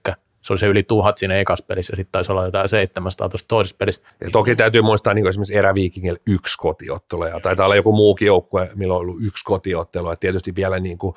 se 0.43 0.53
oli 0.53 0.59
se 0.59 0.67
yli 0.67 0.83
tuhat 0.83 1.17
siinä 1.17 1.35
ekassa 1.35 1.65
pelissä 1.65 1.91
ja 1.91 1.95
sitten 1.95 2.11
taisi 2.11 2.31
olla 2.31 2.45
jotain 2.45 2.69
700 2.69 3.29
tuossa 3.29 3.47
toisessa 3.47 3.77
pelissä. 3.77 4.01
Ja 4.21 4.29
toki 4.31 4.55
täytyy 4.55 4.81
muistaa 4.81 5.13
niin 5.13 5.27
esimerkiksi 5.27 5.55
eräviikingillä 5.55 6.19
yksi 6.27 6.57
kotiottelu 6.57 7.25
ja 7.25 7.39
taitaa 7.39 7.65
olla 7.65 7.75
joku 7.75 7.93
muukin 7.93 8.25
joukkue, 8.25 8.69
millä 8.75 8.93
on 8.93 8.99
ollut 8.99 9.17
yksi 9.21 9.43
kotiottelu 9.45 10.09
ja 10.09 10.15
tietysti 10.15 10.55
vielä 10.55 10.79
niin 10.79 10.97
kuin 10.97 11.15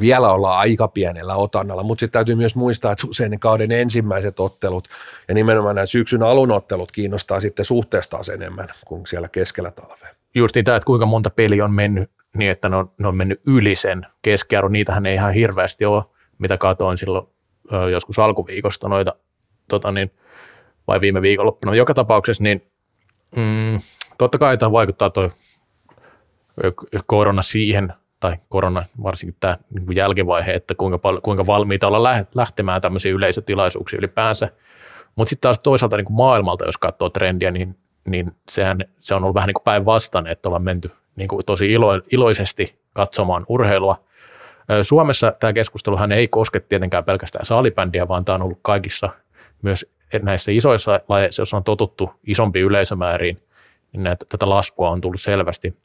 vielä 0.00 0.32
ollaan 0.32 0.58
aika 0.58 0.88
pienellä 0.88 1.34
otannalla, 1.34 1.82
mutta 1.82 2.00
sitten 2.00 2.12
täytyy 2.12 2.34
myös 2.34 2.56
muistaa, 2.56 2.92
että 2.92 3.06
usein 3.10 3.30
ne 3.30 3.38
kauden 3.38 3.72
ensimmäiset 3.72 4.40
ottelut 4.40 4.88
ja 5.28 5.34
nimenomaan 5.34 5.74
nämä 5.74 5.86
syksyn 5.86 6.22
alun 6.22 6.50
ottelut 6.50 6.92
kiinnostaa 6.92 7.40
sitten 7.40 7.64
suhteestaan 7.64 8.24
enemmän 8.34 8.68
kuin 8.86 9.06
siellä 9.06 9.28
keskellä 9.28 9.70
talvea. 9.70 10.14
Just 10.34 10.54
niin 10.54 10.64
tämä, 10.64 10.76
että 10.76 10.86
kuinka 10.86 11.06
monta 11.06 11.30
peliä 11.30 11.64
on 11.64 11.72
mennyt 11.72 12.10
niin, 12.36 12.50
että 12.50 12.68
ne 12.68 12.76
on, 12.76 12.88
ne 12.98 13.08
on 13.08 13.16
mennyt 13.16 13.40
yli 13.46 13.74
sen 13.74 14.06
keskiarvon, 14.22 14.72
niitähän 14.72 15.06
ei 15.06 15.14
ihan 15.14 15.34
hirveästi 15.34 15.84
ole, 15.84 16.04
mitä 16.38 16.58
katoin 16.58 16.98
silloin 16.98 17.26
joskus 17.90 18.18
alkuviikosta 18.18 18.88
noita, 18.88 19.14
tota 19.68 19.92
niin, 19.92 20.12
vai 20.86 21.00
viime 21.00 21.22
viikonloppuna. 21.22 21.74
Joka 21.74 21.94
tapauksessa 21.94 22.42
niin 22.42 22.66
mm, 23.36 23.78
totta 24.18 24.38
kai 24.38 24.58
tämä 24.58 24.72
vaikuttaa 24.72 25.10
tuo 25.10 25.30
korona 27.06 27.42
siihen, 27.42 27.92
tai 28.20 28.36
korona, 28.48 28.84
varsinkin 29.02 29.36
tämä 29.40 29.58
niin 29.70 29.96
jälkivaihe, 29.96 30.52
että 30.52 30.74
kuinka, 30.74 30.98
paljon, 30.98 31.22
kuinka 31.22 31.46
valmiita 31.46 31.86
olla 31.86 32.02
lähtemään 32.34 32.80
tämmöisiin 32.80 33.14
yleisötilaisuuksiin 33.14 33.98
ylipäänsä. 33.98 34.48
Mutta 35.16 35.30
sitten 35.30 35.42
taas 35.42 35.58
toisaalta 35.58 35.96
niin 35.96 36.04
kuin 36.04 36.16
maailmalta, 36.16 36.64
jos 36.64 36.76
katsoo 36.76 37.10
trendiä, 37.10 37.50
niin 37.50 37.76
niin 38.06 38.32
sehän, 38.48 38.78
se 38.98 39.14
on 39.14 39.22
ollut 39.22 39.34
vähän 39.34 39.46
niin 39.46 39.54
kuin 39.54 39.64
päinvastainen, 39.64 40.32
että 40.32 40.48
ollaan 40.48 40.62
menty 40.62 40.90
niin 41.16 41.28
kuin 41.28 41.46
tosi 41.46 41.72
ilo, 41.72 41.90
iloisesti 42.12 42.78
katsomaan 42.92 43.46
urheilua. 43.48 44.04
Suomessa 44.82 45.32
tämä 45.40 45.52
keskusteluhan 45.52 46.12
ei 46.12 46.28
koske 46.28 46.60
tietenkään 46.60 47.04
pelkästään 47.04 47.46
salibändiä, 47.46 48.08
vaan 48.08 48.24
tämä 48.24 48.34
on 48.34 48.42
ollut 48.42 48.58
kaikissa 48.62 49.08
myös 49.62 49.92
näissä 50.22 50.52
isoissa 50.52 51.00
lajeissa, 51.08 51.42
jos 51.42 51.54
on 51.54 51.64
totuttu 51.64 52.10
isompiin 52.26 52.64
yleisömääriin, 52.64 53.42
niin 53.92 54.02
näitä, 54.02 54.26
tätä 54.28 54.48
laskua 54.48 54.90
on 54.90 55.00
tullut 55.00 55.20
selvästi. 55.20 55.76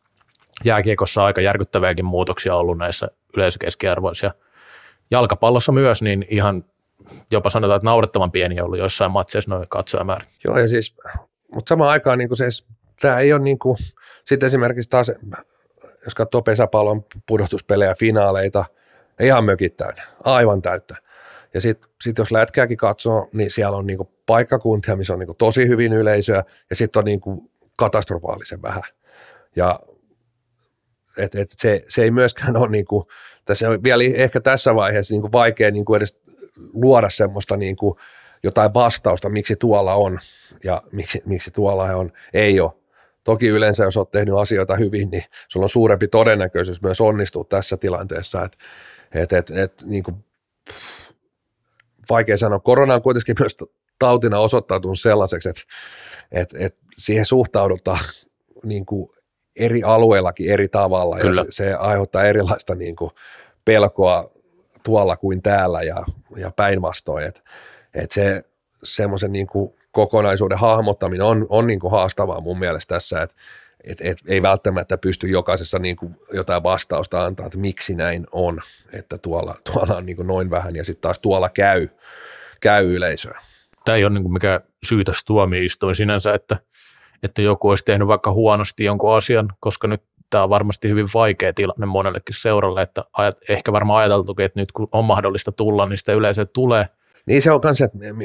Jääkiekossa 0.63 1.25
aika 1.25 1.41
järkyttäviäkin 1.41 2.05
muutoksia 2.05 2.55
ollut 2.55 2.77
näissä 2.77 3.07
yleisökeskiarvoissa. 3.37 4.33
Jalkapallossa 5.11 5.71
myös, 5.71 6.01
niin 6.01 6.25
ihan 6.29 6.63
jopa 7.31 7.49
sanotaan, 7.49 7.75
että 7.77 7.85
naurettavan 7.85 8.31
pieni 8.31 8.59
on 8.59 8.65
ollut 8.65 8.79
joissain 8.79 9.11
matseissa 9.11 9.51
noin 9.51 9.67
katsojamäärä. 9.69 10.25
Joo, 10.43 10.57
ja 10.57 10.67
siis, 10.67 10.95
mutta 11.53 11.69
samaan 11.69 11.89
aikaan 11.89 12.17
niin 12.17 12.37
se, 12.37 12.45
tämä 13.01 13.17
ei 13.17 13.33
ole 13.33 13.41
niin 13.41 13.59
kuin, 13.59 13.77
sitten 14.25 14.47
esimerkiksi 14.47 14.89
taas, 14.89 15.11
jos 16.03 16.15
katsoo 16.15 16.41
pesäpallon 16.41 17.05
pudotuspelejä, 17.25 17.95
finaaleita, 17.95 18.65
ihan 19.19 19.45
mökit 19.45 19.77
täynnä, 19.77 20.03
aivan 20.23 20.61
täyttä. 20.61 20.95
Ja 21.53 21.61
sitten 21.61 21.89
sit 22.03 22.17
jos 22.17 22.31
lätkääkin 22.31 22.77
katsoo, 22.77 23.29
niin 23.33 23.51
siellä 23.51 23.77
on 23.77 23.87
niinku 23.87 24.11
paikkakuntia, 24.25 24.95
missä 24.95 25.13
on 25.13 25.19
niinku 25.19 25.33
tosi 25.33 25.67
hyvin 25.67 25.93
yleisöä, 25.93 26.43
ja 26.69 26.75
sitten 26.75 26.99
on 26.99 27.05
niinku 27.05 27.51
katastrofaalisen 27.77 28.61
vähän. 28.61 28.83
Ja 29.55 29.79
et, 31.17 31.35
et 31.35 31.49
se, 31.49 31.83
se, 31.87 32.03
ei 32.03 32.11
myöskään 32.11 32.57
ole 32.57 32.69
niinku, 32.69 33.07
tässä 33.45 33.69
on 33.69 33.83
vielä 33.83 34.03
ehkä 34.15 34.41
tässä 34.41 34.75
vaiheessa 34.75 35.13
niinku 35.13 35.31
vaikea 35.31 35.71
niinku 35.71 35.95
edes 35.95 36.21
luoda 36.73 37.09
semmoista 37.09 37.57
niinku 37.57 37.97
jotain 38.43 38.73
vastausta, 38.73 39.29
miksi 39.29 39.55
tuolla 39.55 39.93
on 39.93 40.19
ja 40.63 40.81
miksi, 40.91 41.21
miksi 41.25 41.51
tuolla 41.51 41.83
on, 41.83 42.11
ei 42.33 42.59
ole. 42.59 42.80
Toki 43.23 43.47
yleensä, 43.47 43.83
jos 43.83 43.97
olet 43.97 44.11
tehnyt 44.11 44.35
asioita 44.37 44.75
hyvin, 44.75 45.09
niin 45.09 45.23
sulla 45.47 45.63
on 45.63 45.69
suurempi 45.69 46.07
todennäköisyys 46.07 46.81
myös 46.81 47.01
onnistua 47.01 47.43
tässä 47.49 47.77
tilanteessa. 47.77 48.43
Et, 48.43 48.57
et, 49.13 49.33
et, 49.33 49.51
et, 49.51 49.83
niin 49.85 50.03
kuin, 50.03 50.15
vaikea 52.09 52.37
sanoa. 52.37 52.59
Korona 52.59 52.93
on 52.93 53.01
kuitenkin 53.01 53.35
myös 53.39 53.57
tautina 53.99 54.39
osoittautunut 54.39 54.99
sellaiseksi, 54.99 55.49
että, 55.49 55.61
että, 56.31 56.57
että 56.59 56.79
siihen 56.97 57.25
suhtaudutaan 57.25 57.99
niin 58.63 58.85
kuin 58.85 59.09
eri 59.55 59.83
alueillakin 59.83 60.51
eri 60.51 60.67
tavalla 60.67 61.17
Kyllä. 61.19 61.41
ja 61.41 61.45
se, 61.45 61.51
se 61.51 61.73
aiheuttaa 61.73 62.23
erilaista 62.23 62.75
niin 62.75 62.95
kuin 62.95 63.11
pelkoa 63.65 64.31
tuolla 64.83 65.17
kuin 65.17 65.41
täällä 65.41 65.81
ja, 65.81 66.03
ja 66.35 66.51
päinvastoin, 66.51 67.25
että, 67.25 67.41
että 67.93 68.13
se 68.13 68.43
semmoisen 68.83 69.31
niin 69.31 69.47
kuin 69.47 69.73
kokonaisuuden 69.91 70.57
hahmottaminen 70.57 71.25
on, 71.25 71.45
on 71.49 71.67
niin 71.67 71.79
kuin 71.79 71.91
haastavaa 71.91 72.41
mun 72.41 72.59
mielestä 72.59 72.95
tässä, 72.95 73.21
että 73.21 73.35
et, 73.83 74.01
et, 74.01 74.17
ei 74.27 74.41
välttämättä 74.41 74.97
pysty 74.97 75.27
jokaisessa 75.27 75.79
niin 75.79 75.95
kuin 75.95 76.15
jotain 76.33 76.63
vastausta 76.63 77.25
antaa, 77.25 77.45
että 77.45 77.57
miksi 77.57 77.95
näin 77.95 78.27
on, 78.31 78.61
että 78.93 79.17
tuolla, 79.17 79.55
tuolla 79.73 79.95
on 79.97 80.05
niin 80.05 80.15
kuin 80.15 80.27
noin 80.27 80.49
vähän 80.49 80.75
ja 80.75 80.85
sitten 80.85 81.01
taas 81.01 81.19
tuolla 81.19 81.49
käy, 81.49 81.87
käy 82.59 82.95
yleisöä. 82.95 83.41
Tämä 83.85 83.95
ei 83.95 84.03
ole 84.03 84.13
niin 84.13 84.23
kuin 84.23 84.33
mikään 84.33 84.61
syytös 84.83 85.25
tuomioistuin 85.25 85.95
sinänsä, 85.95 86.33
että, 86.33 86.57
että 87.23 87.41
joku 87.41 87.69
olisi 87.69 87.85
tehnyt 87.85 88.07
vaikka 88.07 88.31
huonosti 88.31 88.83
jonkun 88.83 89.15
asian, 89.15 89.49
koska 89.59 89.87
nyt 89.87 90.03
tämä 90.29 90.43
on 90.43 90.49
varmasti 90.49 90.89
hyvin 90.89 91.07
vaikea 91.13 91.53
tilanne 91.53 91.85
monellekin 91.85 92.35
seuralle, 92.35 92.81
että 92.81 93.03
ajat, 93.13 93.37
ehkä 93.49 93.71
varmaan 93.71 93.99
ajateltukin, 93.99 94.45
että 94.45 94.59
nyt 94.59 94.71
kun 94.71 94.87
on 94.91 95.05
mahdollista 95.05 95.51
tulla, 95.51 95.85
niin 95.85 95.97
sitä 95.97 96.13
yleisö 96.13 96.45
tulee. 96.45 96.85
Niin 97.25 97.41
se 97.41 97.51
on 97.51 97.61
myös 97.63 97.79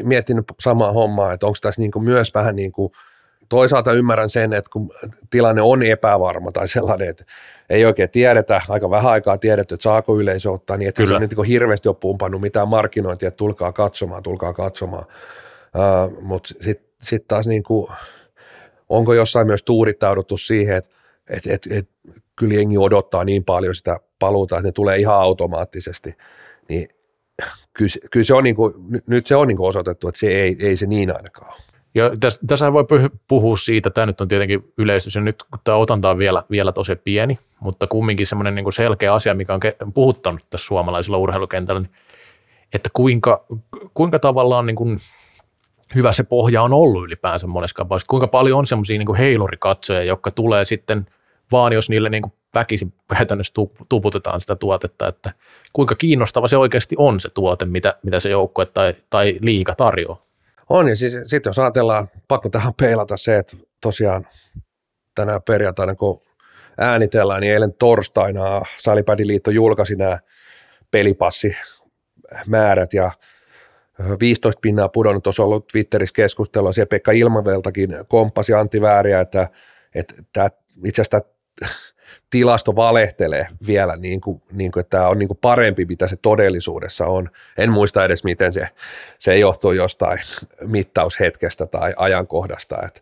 miettinyt 0.05 0.45
samaa 0.61 0.93
hommaa, 0.93 1.33
että 1.33 1.47
onko 1.47 1.59
tässä 1.63 1.81
niin 1.81 1.91
kuin 1.91 2.05
myös 2.05 2.35
vähän 2.35 2.57
niin 2.57 2.73
kuin– 2.73 2.93
toisaalta 3.49 3.93
ymmärrän 3.93 4.29
sen, 4.29 4.53
että 4.53 4.71
kun 4.73 4.91
tilanne 5.31 5.63
on 5.63 5.83
epävarma 5.83 6.53
tai 6.53 6.69
sellainen, 6.69 7.09
että 7.09 7.25
ei 7.71 7.85
oikein 7.85 8.11
tiedetä, 8.11 8.61
aika 8.69 8.91
vähän 8.91 9.13
aikaa 9.13 9.39
tiedetty, 9.39 9.75
että 9.75 9.83
saako 9.83 10.21
yleisö 10.21 10.51
ottaa, 10.51 10.77
niin 10.77 10.89
että 10.89 11.07
se 11.07 11.19
nyt 11.19 11.37
niin 11.37 11.45
hirveästi 11.45 11.89
ole 11.89 11.97
pumpannut 12.01 12.41
mitään 12.41 12.69
markkinointia, 12.69 13.29
että 13.29 13.37
tulkaa 13.37 13.73
katsomaan, 13.73 14.23
tulkaa 14.23 14.53
katsomaan. 14.53 15.07
Uh, 15.75 16.23
Mutta 16.23 16.55
sitten 16.61 16.89
sit 17.03 17.29
taas 17.29 17.47
niin 17.47 17.63
kuin, 17.63 17.87
onko 18.89 19.15
jossain 19.15 19.47
myös 19.47 19.63
tuurittauduttu 19.63 20.37
siihen, 20.37 20.77
että 20.77 20.91
et, 21.29 21.47
et, 21.47 21.67
et, 21.71 21.89
kyllä 22.37 22.55
jengi 22.55 22.79
odottaa 22.79 23.25
niin 23.25 23.45
paljon 23.45 23.75
sitä 23.75 24.01
paluuta, 24.19 24.57
että 24.57 24.69
ne 24.69 24.73
tulee 24.73 24.99
ihan 24.99 25.15
automaattisesti, 25.15 26.17
niin 26.69 26.89
kyllä, 27.73 27.91
kyllä 28.11 28.25
se 28.25 28.35
on 28.35 28.45
niin 28.45 28.57
kuin, 28.57 28.75
nyt 29.07 29.27
se 29.27 29.37
on 29.37 29.49
niin 29.49 29.57
kuin 29.57 29.69
osoitettu, 29.69 30.09
että 30.09 30.19
se 30.19 30.29
ei, 30.29 30.57
ei 30.59 30.77
se 30.77 30.87
niin 30.87 31.17
ainakaan. 31.17 31.53
Ja 31.95 32.11
tässä, 32.47 32.73
voi 32.73 32.85
puhua 33.29 33.57
siitä, 33.57 33.91
tämä 33.91 34.07
nyt 34.07 34.21
on 34.21 34.29
tietenkin 34.29 34.73
yleistys, 34.79 35.15
ja 35.15 35.21
nyt 35.21 35.43
kun 35.43 35.61
tämä 35.65 35.77
otanta 35.77 36.11
on 36.11 36.19
vielä, 36.19 36.43
vielä 36.51 36.73
tosi 36.73 36.97
pieni, 36.97 37.39
mutta 37.61 37.87
kumminkin 37.87 38.27
semmoinen 38.27 38.55
niin 38.55 38.73
selkeä 38.73 39.15
asia, 39.15 39.35
mikä 39.35 39.55
on 39.55 39.61
puhuttanut 39.95 40.41
tässä 40.51 40.67
suomalaisella 40.67 41.19
urheilukentällä, 41.19 41.81
niin 41.81 41.91
että 42.73 42.91
kuinka, 42.93 43.47
kuinka 43.95 44.19
tavallaan 44.19 44.67
niin 44.67 44.77
kuin 44.77 44.99
hyvä 45.95 46.13
se 46.13 46.23
pohja 46.23 46.63
on 46.63 46.73
ollut 46.73 47.05
ylipäänsä 47.05 47.47
monessa 47.47 47.87
kuinka 48.09 48.27
paljon 48.27 48.59
on 48.59 48.67
semmoisia 48.67 48.99
niin 48.99 49.15
heilurikatsoja, 49.15 50.03
jotka 50.03 50.31
tulee 50.31 50.65
sitten 50.65 51.07
vaan, 51.53 51.73
jos 51.73 51.91
niille 51.91 52.09
niin 52.09 52.23
kuin 52.23 52.33
väkisin 52.55 52.95
käytännössä 53.17 53.53
tuputetaan 53.89 54.41
sitä 54.41 54.57
tuotetta, 54.57 55.09
että 55.09 55.33
kuinka 55.73 55.95
kiinnostava 55.95 56.49
se 56.49 56.57
oikeasti 56.57 56.95
on 56.99 57.21
se 57.21 57.29
tuote, 57.35 57.65
mitä, 57.65 57.95
mitä 58.03 58.21
se 58.21 58.31
joukkue 58.31 58.67
tai, 58.67 58.95
tai 59.11 59.39
liika 59.41 59.75
tarjoaa. 59.75 60.27
On, 60.69 60.89
ja 60.89 60.97
siis 60.97 61.19
sitten 61.25 61.51
jos 61.51 61.59
ajatellaan, 61.59 62.09
pakko 62.29 62.49
tähän 62.49 62.75
peilata 62.75 63.17
se, 63.17 63.39
että 63.39 63.57
tosiaan 63.81 64.27
tänään 65.15 65.43
perjantaina, 65.43 65.95
kun 65.95 66.23
äänitellään, 66.79 67.41
niin 67.41 67.53
eilen 67.53 67.75
torstaina 67.75 68.63
Salipädiliitto 68.79 69.51
julkaisi 69.51 69.97
nämä 69.97 70.19
pelipassimäärät 70.91 72.93
ja 72.93 73.11
15 74.21 74.61
pinnaa 74.61 74.89
pudonnut, 74.89 75.27
on 75.27 75.33
ollut 75.39 75.67
Twitterissä 75.67 76.15
keskustelua, 76.15 76.73
siellä 76.73 76.89
Pekka 76.89 77.13
Ilmaveltakin 77.13 77.97
komppasi 78.09 78.55
Antti 78.55 78.81
Vääriä, 78.81 79.21
että, 79.21 79.49
että 79.95 80.15
tämä, 80.33 80.49
itse 80.85 81.03
asiassa 81.03 81.21
tilasto 82.31 82.77
valehtelee 82.77 83.47
vielä, 83.67 83.97
niin 83.97 84.21
kuin, 84.21 84.43
niin 84.53 84.73
kuin, 84.73 84.81
että 84.81 84.97
tämä 84.97 85.09
on 85.09 85.19
niin 85.19 85.29
kuin 85.29 85.39
parempi, 85.41 85.85
mitä 85.85 86.09
se 86.09 86.17
todellisuudessa 86.17 87.07
on. 87.07 87.31
En 87.59 87.73
muista 87.73 88.05
edes, 88.05 88.25
miten 88.25 88.53
se, 88.53 88.69
se 89.19 89.39
johtuu 89.39 89.73
jostain 89.73 90.19
mittaushetkestä 90.67 91.67
tai 91.67 91.95
ajankohdasta, 91.97 92.77
että 92.87 93.01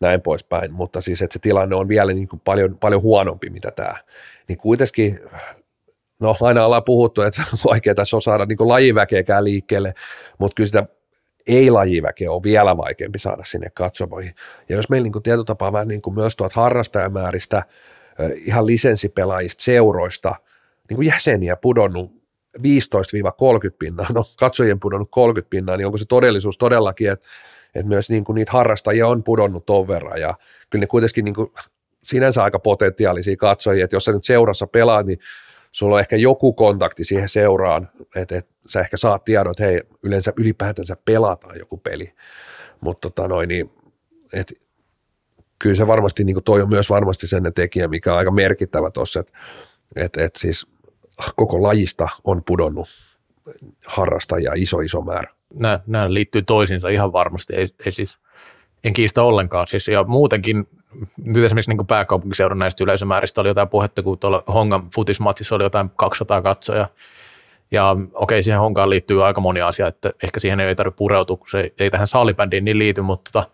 näin 0.00 0.20
poispäin, 0.20 0.72
mutta 0.72 1.00
siis, 1.00 1.22
että 1.22 1.32
se 1.32 1.38
tilanne 1.38 1.76
on 1.76 1.88
vielä 1.88 2.12
niin 2.12 2.28
kuin 2.28 2.40
paljon, 2.40 2.78
paljon 2.78 3.02
huonompi, 3.02 3.50
mitä 3.50 3.70
tämä. 3.70 3.94
Niin 4.48 4.58
kuitenkin, 4.58 5.20
no 6.20 6.36
aina 6.40 6.64
ollaan 6.64 6.84
puhuttu, 6.84 7.22
että 7.22 7.42
vaikea 7.70 7.94
tässä 7.94 8.16
on 8.16 8.22
saada 8.22 8.46
niin 8.46 8.68
lajiväkeäkään 8.68 9.44
liikkeelle, 9.44 9.94
mutta 10.38 10.54
kyllä 10.54 10.66
sitä 10.66 10.84
ei-lajiväkeä 11.46 12.32
on 12.32 12.42
vielä 12.42 12.76
vaikeampi 12.76 13.18
saada 13.18 13.44
sinne 13.44 13.70
katsomoihin. 13.74 14.34
Ja 14.68 14.76
jos 14.76 14.88
meillä 14.88 15.02
niin 15.02 15.12
kuin 15.12 15.22
tietotapaa 15.22 15.72
vähän 15.72 15.88
niin 15.88 16.02
myös 16.14 16.36
tuot 16.36 16.52
harrastajamääristä– 16.52 17.62
ihan 18.34 18.66
lisenssipelaajista 18.66 19.64
seuroista 19.64 20.34
niin 20.88 20.96
kuin 20.96 21.06
jäseniä 21.06 21.56
pudonnut 21.56 22.12
15-30 22.58 22.60
pinnaa, 23.78 24.06
no 24.14 24.24
katsojien 24.38 24.80
pudonnut 24.80 25.08
30 25.10 25.50
pinnaa, 25.50 25.76
niin 25.76 25.86
onko 25.86 25.98
se 25.98 26.04
todellisuus 26.08 26.58
todellakin, 26.58 27.10
että, 27.10 27.26
että 27.74 27.88
myös 27.88 28.10
niin 28.10 28.24
kuin 28.24 28.34
niitä 28.34 28.52
harrastajia 28.52 29.08
on 29.08 29.22
pudonnut 29.22 29.66
ton 29.66 29.88
verran? 29.88 30.20
Ja 30.20 30.34
kyllä 30.70 30.82
ne 30.82 30.86
kuitenkin 30.86 31.24
niin 31.24 31.34
kuin 31.34 31.50
sinänsä 32.04 32.42
aika 32.42 32.58
potentiaalisia 32.58 33.36
katsojia, 33.36 33.84
että 33.84 33.96
jos 33.96 34.04
sä 34.04 34.12
nyt 34.12 34.24
seurassa 34.24 34.66
pelaat, 34.66 35.06
niin 35.06 35.18
sulla 35.72 35.94
on 35.94 36.00
ehkä 36.00 36.16
joku 36.16 36.52
kontakti 36.52 37.04
siihen 37.04 37.28
seuraan, 37.28 37.88
että, 38.16 38.36
että 38.36 38.54
sä 38.68 38.80
ehkä 38.80 38.96
saat 38.96 39.24
tiedon, 39.24 39.50
että 39.50 39.64
hei, 39.64 39.82
yleensä 40.02 40.32
ylipäätänsä 40.36 40.96
pelataan 41.04 41.58
joku 41.58 41.76
peli, 41.76 42.12
mutta 42.80 43.10
tota 43.10 43.28
noin, 43.28 43.48
niin, 43.48 43.70
että 44.32 44.54
kyllä 45.58 45.76
se 45.76 45.86
varmasti, 45.86 46.24
niin 46.24 46.44
toi 46.44 46.62
on 46.62 46.68
myös 46.68 46.90
varmasti 46.90 47.26
sen 47.26 47.52
tekijä, 47.54 47.88
mikä 47.88 48.12
on 48.12 48.18
aika 48.18 48.30
merkittävä 48.30 48.90
tuossa, 48.90 49.20
että 49.20 49.32
et, 49.96 50.16
et 50.16 50.36
siis 50.36 50.66
koko 51.36 51.62
lajista 51.62 52.08
on 52.24 52.42
pudonnut 52.44 52.88
harrastajia 53.86 54.52
iso 54.54 54.80
iso 54.80 55.00
määrä. 55.00 55.30
Nämä, 55.54 55.80
nämä 55.86 56.12
liittyy 56.12 56.42
toisiinsa 56.42 56.88
ihan 56.88 57.12
varmasti, 57.12 57.56
ei, 57.56 57.66
ei 57.86 57.92
siis, 57.92 58.18
en 58.84 58.92
kiistä 58.92 59.22
ollenkaan. 59.22 59.66
Siis, 59.66 59.88
ja 59.88 60.04
muutenkin, 60.04 60.68
nyt 61.16 61.44
esimerkiksi 61.44 61.74
niin 61.74 61.86
pääkaupunkiseudun 61.86 62.58
näistä 62.58 62.84
yleisömääristä 62.84 63.40
oli 63.40 63.48
jotain 63.48 63.68
puhetta, 63.68 64.02
kun 64.02 64.18
tuolla 64.18 64.42
Hongan 64.54 64.90
futismatsissa 64.94 65.54
oli 65.54 65.64
jotain 65.64 65.90
200 65.96 66.42
katsoja. 66.42 66.88
Ja 67.70 67.96
okei, 68.14 68.42
siihen 68.42 68.60
Honkaan 68.60 68.90
liittyy 68.90 69.26
aika 69.26 69.40
moni 69.40 69.60
asia, 69.60 69.86
että 69.86 70.12
ehkä 70.22 70.40
siihen 70.40 70.60
ei 70.60 70.74
tarvitse 70.74 70.98
pureutua, 70.98 71.36
kun 71.36 71.48
se 71.50 71.72
ei 71.80 71.90
tähän 71.90 72.06
saalibändiin 72.06 72.64
niin 72.64 72.78
liity, 72.78 73.02
mutta 73.02 73.30
tota, 73.32 73.50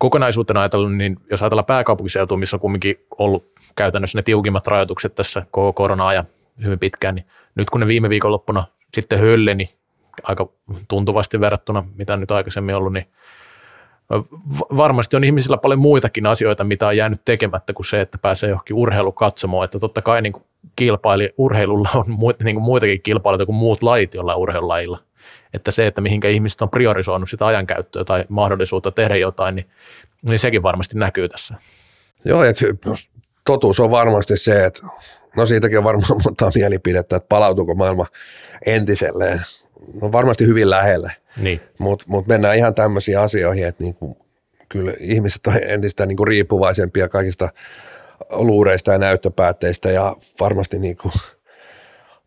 kokonaisuutena 0.00 0.60
ajatellen, 0.60 0.98
niin 0.98 1.16
jos 1.30 1.42
ajatellaan 1.42 1.64
pääkaupunkiseutua, 1.64 2.36
missä 2.38 2.56
on 2.56 2.60
kumminkin 2.60 2.96
ollut 3.18 3.52
käytännössä 3.76 4.18
ne 4.18 4.22
tiukimmat 4.22 4.66
rajoitukset 4.66 5.14
tässä 5.14 5.46
koko 5.50 5.72
korona-ajan 5.72 6.24
hyvin 6.64 6.78
pitkään, 6.78 7.14
niin 7.14 7.26
nyt 7.54 7.70
kun 7.70 7.80
ne 7.80 7.86
viime 7.86 8.08
viikonloppuna 8.08 8.64
sitten 8.94 9.18
hölleni 9.18 9.68
aika 10.22 10.48
tuntuvasti 10.88 11.40
verrattuna, 11.40 11.84
mitä 11.96 12.16
nyt 12.16 12.30
aikaisemmin 12.30 12.74
ollut, 12.74 12.92
niin 12.92 13.06
varmasti 14.76 15.16
on 15.16 15.24
ihmisillä 15.24 15.56
paljon 15.56 15.80
muitakin 15.80 16.26
asioita, 16.26 16.64
mitä 16.64 16.86
on 16.86 16.96
jäänyt 16.96 17.20
tekemättä 17.24 17.72
kuin 17.72 17.86
se, 17.86 18.00
että 18.00 18.18
pääsee 18.18 18.50
johonkin 18.50 18.76
urheilukatsomoon, 18.76 19.64
että 19.64 19.78
totta 19.78 20.02
kai 20.02 20.22
niin 20.22 20.34
kilpaili, 20.76 21.34
urheilulla 21.38 21.88
on 21.94 22.04
niin 22.44 22.56
kuin 22.56 22.64
muitakin 22.64 23.02
kilpailuja 23.02 23.46
kuin 23.46 23.56
muut 23.56 23.82
lajit 23.82 24.14
jollain 24.14 24.38
urheilulajilla. 24.38 24.98
Että 25.54 25.70
se, 25.70 25.86
että 25.86 26.00
mihinkä 26.00 26.28
ihmiset 26.28 26.62
on 26.62 26.70
priorisoinut 26.70 27.30
sitä 27.30 27.46
ajankäyttöä 27.46 28.04
tai 28.04 28.24
mahdollisuutta 28.28 28.90
tehdä 28.90 29.16
jotain, 29.16 29.54
niin, 29.54 29.66
niin 30.22 30.38
sekin 30.38 30.62
varmasti 30.62 30.98
näkyy 30.98 31.28
tässä. 31.28 31.54
Joo, 32.24 32.44
ja 32.44 32.54
kyllä 32.54 32.96
totuus 33.44 33.80
on 33.80 33.90
varmasti 33.90 34.36
se, 34.36 34.64
että 34.64 34.82
no 35.36 35.46
siitäkin 35.46 35.78
on 35.78 35.84
varmaan 35.84 36.20
monta 36.24 36.50
mielipidettä, 36.54 37.16
että 37.16 37.28
palautuuko 37.28 37.74
maailma 37.74 38.06
entiselleen. 38.66 39.40
No 40.02 40.12
varmasti 40.12 40.46
hyvin 40.46 40.70
lähelle, 40.70 41.12
niin. 41.36 41.60
mutta 41.78 42.04
mut 42.08 42.26
mennään 42.26 42.56
ihan 42.56 42.74
tämmöisiin 42.74 43.18
asioihin, 43.18 43.66
että 43.66 43.84
niinku, 43.84 44.18
kyllä 44.68 44.92
ihmiset 45.00 45.46
on 45.46 45.54
entistä 45.62 46.06
niinku 46.06 46.24
riippuvaisempia 46.24 47.08
kaikista 47.08 47.48
luureista 48.30 48.92
ja 48.92 48.98
näyttöpäätteistä 48.98 49.90
ja 49.90 50.16
varmasti 50.40 50.78
niinku, 50.78 51.10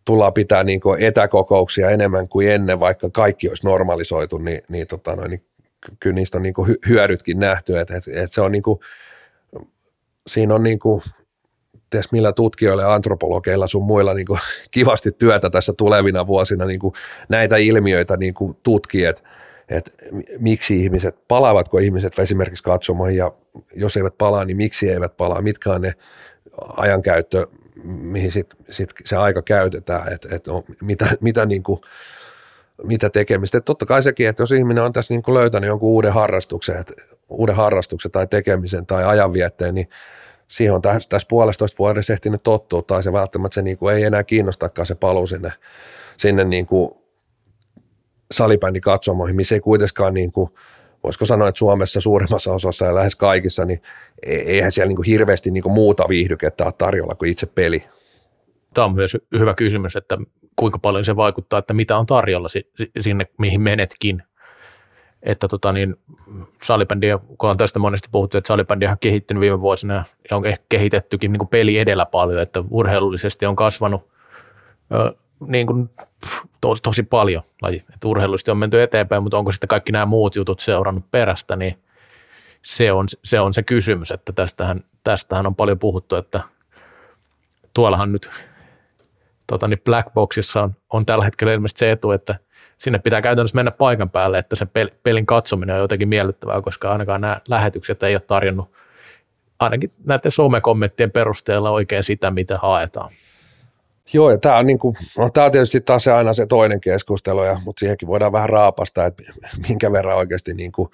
tullaan 0.06 0.34
pitää 0.34 0.64
niinku 0.64 0.96
etäkokouksia 1.00 1.90
enemmän 1.90 2.28
kuin 2.28 2.52
ennen, 2.52 2.80
vaikka 2.80 3.10
kaikki 3.10 3.50
olisi 3.50 3.68
normalisoitu, 3.68 4.38
niin, 4.38 4.62
niin, 4.70 4.88
tota 4.88 5.16
noin, 5.16 5.30
niin 5.30 5.44
kyllä 6.00 6.14
niistä 6.14 6.38
on 6.38 6.44
niinku 6.44 6.68
hyödytkin 6.90 7.40
nähty, 7.40 7.80
että 7.80 7.98
et, 7.98 8.08
et 8.08 8.32
se 8.32 8.42
on 8.42 8.52
niinku, 8.52 8.82
siinä 10.28 10.56
on 10.56 10.64
niinku, 10.64 11.04
ties 11.90 12.12
millä 12.12 12.34
tutkijoilla, 12.34 12.94
antropologeilla 12.94 13.68
sun 13.68 13.84
muilla 13.84 14.14
niin 14.14 14.28
kuin, 14.28 14.40
kivasti 14.72 15.12
työtä 15.12 15.50
tässä 15.50 15.74
tulevina 15.78 16.28
vuosina 16.28 16.66
niin 16.66 16.80
kuin, 16.80 16.94
näitä 17.30 17.58
ilmiöitä 17.58 18.18
niin 18.18 18.34
kuin, 18.34 18.58
tutki, 18.64 19.06
että 19.06 19.24
että 19.70 19.92
miksi 20.40 20.84
ihmiset, 20.84 21.16
palaavatko 21.28 21.78
ihmiset 21.78 22.20
esimerkiksi 22.20 22.64
katsomaan 22.64 23.16
ja 23.16 23.32
jos 23.76 23.98
eivät 23.98 24.18
palaa, 24.18 24.46
niin 24.46 24.58
miksi 24.58 24.90
eivät 24.90 25.18
palaa, 25.18 25.42
mitkä 25.42 25.72
on 25.74 25.82
ne 25.82 25.94
ajankäyttö, 26.78 27.48
mihin 27.84 28.32
sit, 28.32 28.54
sit 28.70 28.90
se 29.06 29.18
aika 29.18 29.42
käytetään, 29.42 30.14
että 30.14 30.36
et 30.36 30.46
mitä, 30.82 31.08
mitä, 31.22 31.46
niin 31.46 31.64
kuin, 31.64 31.82
mitä 32.84 33.10
tekemistä. 33.10 33.58
Et 33.58 33.66
totta 33.66 33.86
kai 33.86 34.04
sekin, 34.04 34.28
että 34.28 34.44
jos 34.44 34.52
ihminen 34.52 34.84
on 34.84 34.94
tässä 34.94 35.14
niin 35.14 35.24
kuin 35.24 35.36
löytänyt 35.36 35.68
jonkun 35.68 35.90
uuden 35.90 36.14
harrastuksen, 36.14 36.78
et, 36.78 36.92
uuden 37.30 37.56
harrastuksen 37.56 38.12
tai 38.12 38.28
tekemisen 38.28 38.86
tai 38.86 39.04
ajanvietteen, 39.04 39.76
niin 39.76 39.90
siihen 40.48 40.76
on 40.76 40.82
tässä, 40.82 41.10
tässä 41.10 41.28
puolestoista 41.30 41.78
vuodessa 41.80 42.14
ehtinyt 42.14 42.44
tottua, 42.44 42.82
tai 42.82 43.04
se 43.04 43.14
välttämättä 43.14 43.56
se 43.56 43.62
niin 43.62 43.78
kuin 43.78 43.96
ei 43.96 44.04
enää 44.04 44.24
kiinnostakaan 44.24 44.86
se 44.86 44.96
paluu 44.96 45.28
sinne, 45.28 45.52
sinne 46.18 46.44
niin 46.44 46.66
kuin 46.66 46.92
salibändi 48.32 48.82
katsomoihin, 48.82 49.36
missä 49.36 49.56
ei 49.56 49.62
kuitenkaan 49.62 50.14
niin 50.14 50.32
kuin, 50.32 50.50
voisiko 51.04 51.26
sanoa, 51.26 51.48
että 51.48 51.60
Suomessa 51.60 52.02
suurimmassa 52.02 52.54
osassa 52.54 52.86
ja 52.86 52.96
lähes 52.96 53.16
kaikissa, 53.16 53.66
niin 53.66 53.82
e-, 54.24 54.36
eihän 54.36 54.72
siellä 54.72 54.88
niin 54.88 54.96
kuin 54.96 55.06
hirveästi 55.06 55.52
niin 55.52 55.64
kuin 55.64 55.74
muuta 55.74 56.10
viihdykettä 56.10 56.64
ole 56.64 56.74
tarjolla 56.78 57.16
kuin 57.16 57.32
itse 57.32 57.46
peli. 57.46 57.84
Tämä 58.74 58.86
on 58.86 58.96
myös 58.96 59.18
hyvä 59.40 59.54
kysymys, 59.54 59.96
että 59.96 60.18
kuinka 60.56 60.80
paljon 60.80 61.06
se 61.06 61.16
vaikuttaa, 61.16 61.60
että 61.60 61.74
mitä 61.74 61.98
on 61.98 62.06
tarjolla 62.06 62.48
sinne, 63.00 63.28
mihin 63.38 63.62
menetkin 63.62 64.24
että 65.24 65.48
tota 65.48 65.74
niin, 65.74 65.96
salibändi, 66.64 67.08
kun 67.38 67.50
on 67.50 67.58
tästä 67.58 67.80
monesti 67.80 68.10
puhuttu, 68.12 68.38
että 68.38 68.48
salibändi 68.48 68.86
on 68.86 68.98
kehittynyt 69.00 69.42
viime 69.42 69.62
vuosina 69.62 70.06
ja 70.30 70.38
on 70.38 70.44
kehitettykin 70.70 71.32
niin 71.32 71.48
peli 71.48 71.78
edellä 71.78 72.06
paljon, 72.06 72.42
että 72.42 72.64
urheilullisesti 72.70 73.46
on 73.46 73.56
kasvanut 73.56 74.10
niin 75.48 75.68
kuin, 75.68 75.90
tos, 76.62 76.82
tosi 76.82 77.04
paljon 77.04 77.44
laji. 77.62 77.84
Että 77.94 78.08
urheilullisesti 78.08 78.52
on 78.52 78.58
menty 78.58 78.82
eteenpäin, 78.82 79.24
mutta 79.24 79.38
onko 79.38 79.52
sitten 79.52 79.68
kaikki 79.68 79.92
nämä 79.92 80.06
muut 80.06 80.36
jutut 80.36 80.60
seurannut 80.60 81.12
perästä, 81.12 81.56
niin 81.56 81.84
se 82.62 82.92
on 82.92 83.06
se, 83.24 83.40
on 83.40 83.54
se 83.54 83.64
kysymys, 83.64 84.12
että 84.12 84.34
tästähän, 84.34 84.84
tästähän 85.04 85.48
on 85.48 85.56
paljon 85.56 85.80
puhuttu, 85.80 86.16
että 86.16 86.42
tuollahan 87.74 88.12
nyt 88.12 88.30
tota 89.48 89.68
niin 89.68 89.82
Black 89.86 90.14
Boxissa 90.14 90.62
on, 90.62 90.76
on 90.90 91.06
tällä 91.06 91.26
hetkellä 91.26 91.54
ilmeisesti 91.54 91.80
se 91.80 91.92
etu, 91.92 92.12
että– 92.12 92.36
sinne 92.84 93.00
pitää 93.00 93.22
käytännössä 93.22 93.56
mennä 93.56 93.72
paikan 93.72 94.10
päälle, 94.10 94.38
että 94.38 94.56
se 94.56 94.68
pelin 95.04 95.26
katsominen 95.26 95.76
on 95.76 95.82
jotenkin 95.82 96.10
miellyttävää, 96.10 96.62
koska 96.62 96.92
ainakaan 96.92 97.22
nämä 97.22 97.42
lähetykset 97.48 98.04
ei 98.04 98.16
ole 98.16 98.22
tarjonnut 98.22 98.72
ainakin 99.60 99.90
näiden 100.06 100.32
somekommenttien 100.32 101.12
perusteella 101.12 101.72
oikein 101.72 102.04
sitä, 102.04 102.32
mitä 102.32 102.58
haetaan. 102.58 103.12
Joo, 104.14 104.32
ja 104.32 104.38
tämä 104.38 104.58
on, 104.58 104.68
niin 104.68 104.80
kuin, 104.80 104.96
no, 105.18 105.30
tämä 105.30 105.46
on 105.46 105.52
tietysti 105.52 105.82
taas 105.82 106.08
aina 106.08 106.34
se 106.34 106.46
toinen 106.46 106.82
keskustelu, 106.82 107.44
ja, 107.44 107.62
mutta 107.66 107.80
siihenkin 107.80 108.08
voidaan 108.08 108.32
vähän 108.32 108.50
raapasta, 108.50 109.06
että 109.06 109.24
minkä 109.70 109.92
verran 109.92 110.18
oikeasti 110.18 110.54
niin 110.54 110.72
kuin, 110.72 110.90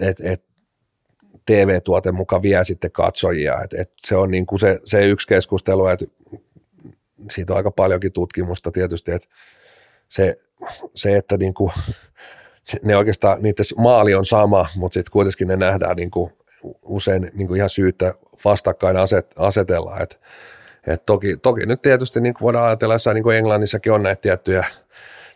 et, 0.00 0.20
et, 0.20 0.46
TV-tuote 1.46 2.12
mukaan 2.12 2.42
vie 2.42 2.64
sitten 2.64 2.90
katsojia. 2.90 3.62
Et, 3.62 3.72
et 3.72 3.92
se 4.06 4.16
on 4.16 4.30
niin 4.30 4.46
kuin 4.46 4.58
se, 4.58 4.80
se 4.84 5.06
yksi 5.06 5.26
keskustelu, 5.26 5.86
että 5.86 6.04
siitä 7.30 7.52
on 7.52 7.56
aika 7.56 7.70
paljonkin 7.70 8.12
tutkimusta 8.12 8.70
tietysti, 8.70 9.12
että 9.12 9.28
se, 10.08 10.36
se 10.94 11.16
että 11.16 11.36
niin 11.36 11.54
kuin, 11.54 11.72
ne 12.82 12.96
oikeastaan, 12.96 13.42
niiden 13.42 13.64
maali 13.76 14.14
on 14.14 14.24
sama, 14.24 14.66
mutta 14.76 14.94
sitten 14.94 15.12
kuitenkin 15.12 15.48
ne 15.48 15.56
nähdään 15.56 15.96
niin 15.96 16.10
kuin 16.10 16.32
usein 16.84 17.30
niin 17.34 17.48
kuin 17.48 17.56
ihan 17.56 17.70
syyttä 17.70 18.14
vastakkain 18.44 18.96
aset, 18.96 19.34
asetella. 19.36 20.00
Et, 20.00 20.20
et 20.86 21.06
toki, 21.06 21.36
toki 21.36 21.66
nyt 21.66 21.82
tietysti 21.82 22.20
niin 22.20 22.34
voidaan 22.40 22.64
ajatella, 22.64 22.94
että 22.94 23.14
niin 23.14 23.32
Englannissakin 23.32 23.92
on 23.92 24.02
näitä 24.02 24.22
tiettyjä, 24.22 24.64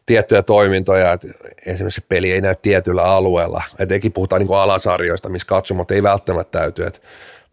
tiettyjä 0.07 0.43
toimintoja, 0.43 1.13
että 1.13 1.29
esimerkiksi 1.67 2.05
peli 2.09 2.33
ei 2.33 2.41
näy 2.41 2.55
tietyllä 2.63 3.05
alueella, 3.05 3.63
että 3.79 3.95
eikin 3.95 4.13
puhutaan 4.13 4.43
niin 4.43 4.59
alasarjoista, 4.59 5.29
missä 5.29 5.49
katsomot 5.49 5.91
ei 5.91 6.03
välttämättä 6.03 6.59
täyty, 6.59 6.87
että 6.87 7.01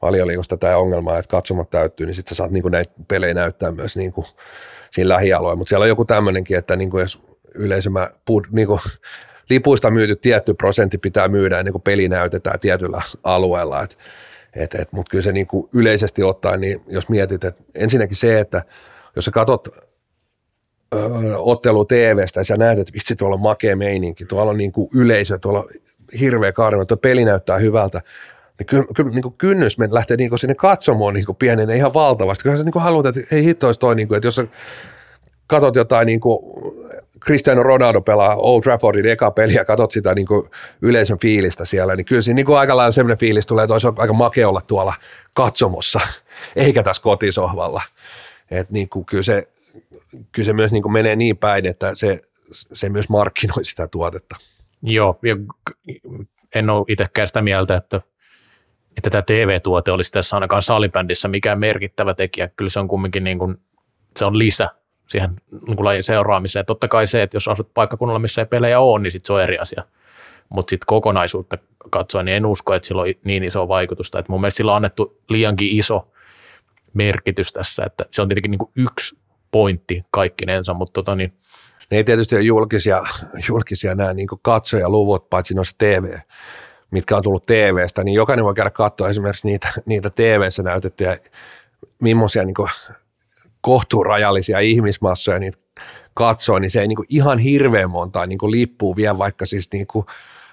valioliikosta 0.02 0.58
tämä 0.58 0.78
ongelma, 0.78 1.18
että 1.18 1.32
katsomot 1.32 1.70
täyttyy, 1.70 2.06
niin 2.06 2.16
sitten 2.16 2.30
sä 2.30 2.36
saat 2.36 2.52
niin 2.52 2.72
näitä 2.72 2.92
pelejä 3.08 3.34
näyttää 3.34 3.72
myös 3.72 3.98
niin 3.98 4.12
kuin 4.12 4.28
siinä 4.92 5.10
lähialueella, 5.10 5.56
mutta 5.56 5.70
siellä 5.70 5.84
on 5.84 5.90
joku 5.90 6.06
tämmöinenkin, 6.06 6.58
että 6.58 6.76
niin 6.76 6.90
jos 7.00 7.22
yleisömä 7.56 8.10
niin 8.52 8.68
kuin 8.68 8.80
lipuista 9.50 9.92
myyty 9.92 10.16
tietty 10.16 10.54
prosentti 10.54 10.98
pitää 10.98 11.28
myydä 11.28 11.60
ennen 11.60 11.72
kuin 11.72 11.82
peli 11.82 12.10
näytetään 12.10 12.60
tietyllä 12.60 13.02
alueella, 13.24 13.84
et, 13.84 13.98
et, 14.58 14.76
et, 14.76 14.92
mutta 14.92 15.10
kyllä 15.10 15.22
se 15.22 15.32
niin 15.32 15.48
kuin 15.48 15.70
yleisesti 15.74 16.24
ottaen, 16.24 16.62
niin 16.62 16.82
jos 16.88 17.10
mietit, 17.10 17.44
että 17.44 17.64
ensinnäkin 17.76 18.18
se, 18.18 18.40
että 18.40 18.64
jos 19.16 19.26
sä 19.26 19.32
katsot 19.32 19.68
öö, 20.96 21.38
ottelu 21.38 21.86
TVstä 21.86 22.40
ja 22.40 22.44
sä 22.44 22.58
näet, 22.58 22.80
että 22.80 22.94
vitsi 22.94 23.16
tuolla 23.16 23.34
on 23.34 23.42
makea 23.42 23.76
meininki, 23.76 24.26
tuolla 24.26 24.52
on 24.52 24.58
niin 24.58 24.72
yleisö, 24.96 25.38
tuolla 25.38 25.66
hirveä 26.20 26.52
karma, 26.52 26.86
tuo 26.86 26.98
peli 26.98 27.26
näyttää 27.26 27.58
hyvältä, 27.58 28.02
niin 28.60 28.68
kyllä, 28.68 28.86
kyllä 28.96 29.12
niin 29.12 29.22
kuin 29.22 29.36
kynnys 29.38 29.78
lähtee 29.92 30.18
niin 30.18 30.40
sinne 30.40 30.56
katsomoon 30.56 31.14
niin 31.14 31.36
pienenä 31.40 31.74
ihan 31.74 31.94
valtavasti. 31.94 32.44
Kyllä 32.44 32.58
sä 32.58 32.64
niin 32.64 32.82
haluat, 32.82 33.06
että 33.06 33.22
ei 33.36 33.44
hitto 33.44 33.66
olisi 33.66 33.80
toi, 33.80 33.96
niin 33.96 34.16
että 34.16 34.28
jos 34.28 34.36
sä 34.36 34.48
katot 35.48 35.76
jotain 35.76 36.06
niin 36.06 36.20
kuin 36.20 36.40
Cristiano 37.26 37.64
Ronaldo 37.64 38.02
pelaa 38.02 38.36
Old 38.36 38.62
Traffordin 38.62 39.06
eka 39.06 39.32
peli 39.32 39.54
ja 39.54 39.66
katot 39.66 39.92
sitä 39.92 40.14
niin 40.14 40.28
kuin 40.28 40.50
yleisön 40.82 41.20
fiilistä 41.20 41.66
siellä, 41.66 41.96
niin 41.96 42.06
kyllä 42.06 42.22
siinä 42.22 42.36
niin 42.36 42.46
kuin 42.46 42.58
aika 42.60 42.78
lailla 42.78 42.92
sellainen 42.92 43.18
fiilis 43.18 43.48
tulee, 43.48 43.64
että 43.64 43.74
olisi 43.74 43.88
aika 43.96 44.14
makea 44.14 44.50
olla 44.50 44.62
tuolla 44.68 44.94
katsomossa, 45.34 46.00
eikä 46.56 46.84
tässä 46.84 47.02
kotisohvalla. 47.02 47.82
Et 48.52 48.70
niin 48.70 48.90
kuin, 48.90 49.06
kyllä, 49.06 49.24
se, 49.24 49.48
kyllä 50.32 50.46
se 50.46 50.54
myös 50.54 50.72
niin 50.72 50.84
kuin 50.84 50.94
menee 50.94 51.16
niin 51.16 51.38
päin, 51.38 51.66
että 51.66 51.96
se, 51.96 52.22
se 52.52 52.90
myös 52.90 53.10
markkinoi 53.10 53.66
sitä 53.66 53.88
tuotetta. 53.88 54.36
Joo, 54.82 55.20
ja 55.24 55.38
en 56.56 56.70
ole 56.70 56.86
itsekään 56.88 57.28
sitä 57.28 57.42
mieltä, 57.42 57.76
että 57.76 58.02
että 58.98 59.10
tämä 59.10 59.22
TV-tuote 59.22 59.92
olisi 59.92 60.12
tässä 60.12 60.36
ainakaan 60.36 60.62
salibändissä 60.62 61.28
mikään 61.28 61.60
merkittävä 61.60 62.14
tekijä. 62.14 62.48
Kyllä 62.48 62.70
se 62.70 62.80
on 62.80 62.88
kumminkin 62.88 63.24
niin 63.24 63.40
kuin, 63.40 63.58
se 64.18 64.26
on 64.26 64.38
lisä 64.38 64.70
siihen 65.08 65.30
niin 65.68 65.76
kuin 65.76 65.86
lajin 65.86 66.04
seuraamiseen. 66.04 66.66
Totta 66.66 66.88
kai 66.88 67.08
se, 67.08 67.22
että 67.22 67.36
jos 67.36 67.48
asut 67.48 67.74
paikkakunnalla, 67.74 68.20
missä 68.20 68.42
ei 68.42 68.46
pelejä 68.46 68.80
ole, 68.80 69.00
niin 69.02 69.12
sitten 69.12 69.28
se 69.28 69.34
on 69.34 69.44
eri 69.44 69.58
asia. 69.58 69.84
Mutta 70.50 70.70
sitten 70.70 70.86
kokonaisuutta 70.88 71.58
katsoen, 71.90 72.26
niin 72.26 72.38
en 72.38 72.46
usko, 72.46 72.74
että 72.74 72.88
sillä 72.88 73.02
on 73.02 73.08
niin 73.26 73.44
iso 73.44 73.68
vaikutusta. 73.68 74.20
Et 74.20 74.30
mun 74.30 74.42
mielestä 74.42 74.58
sillä 74.58 74.72
on 74.72 74.76
annettu 74.76 75.22
liiankin 75.30 75.80
iso 75.80 76.08
merkitys 76.94 77.54
tässä, 77.54 77.84
että 77.86 78.06
se 78.12 78.22
on 78.22 78.28
tietenkin 78.28 78.52
niin 78.52 78.60
kuin 78.60 78.72
yksi 78.76 79.18
pointti 79.52 80.06
kaikkinensa, 80.12 80.74
mutta 80.74 80.94
tota 80.94 81.16
niin, 81.16 81.34
ne 81.92 81.98
ei 81.98 82.04
tietysti 82.04 82.36
ole 82.36 82.44
julkisia, 82.44 83.04
julkisia 83.50 83.96
nämä 83.96 84.14
niin 84.14 84.28
katsojaluvut, 84.42 85.30
paitsi 85.30 85.54
noissa 85.54 85.76
TV, 85.78 86.18
mitkä 86.92 87.18
on 87.18 87.24
tullut 87.24 87.46
TVstä, 87.46 88.04
niin 88.04 88.16
jokainen 88.16 88.46
voi 88.46 88.54
käydä 88.54 88.70
katsoa 88.70 89.10
esimerkiksi 89.10 89.48
niitä, 89.48 89.68
niitä 89.86 90.10
TV-ssä 90.10 90.64
näytettyjä, 90.64 91.18
millaisia 92.02 92.44
niin 92.44 92.56
kohtuurajallisia 93.68 94.60
ihmismassoja 94.60 95.40
niitä 95.40 95.58
katsoo, 96.14 96.60
niin 96.60 96.72
se 96.72 96.82
ei 96.82 96.88
niin 96.88 96.96
kuin 96.96 97.06
ihan 97.10 97.40
hirveän 97.40 97.92
montaa 97.92 98.26
niin 98.26 98.38
kuin 98.38 98.52
lippuu 98.52 98.96
vielä, 98.96 99.18
vaikka 99.18 99.46
siis 99.46 99.72
niin 99.72 99.88
kuin 99.88 100.06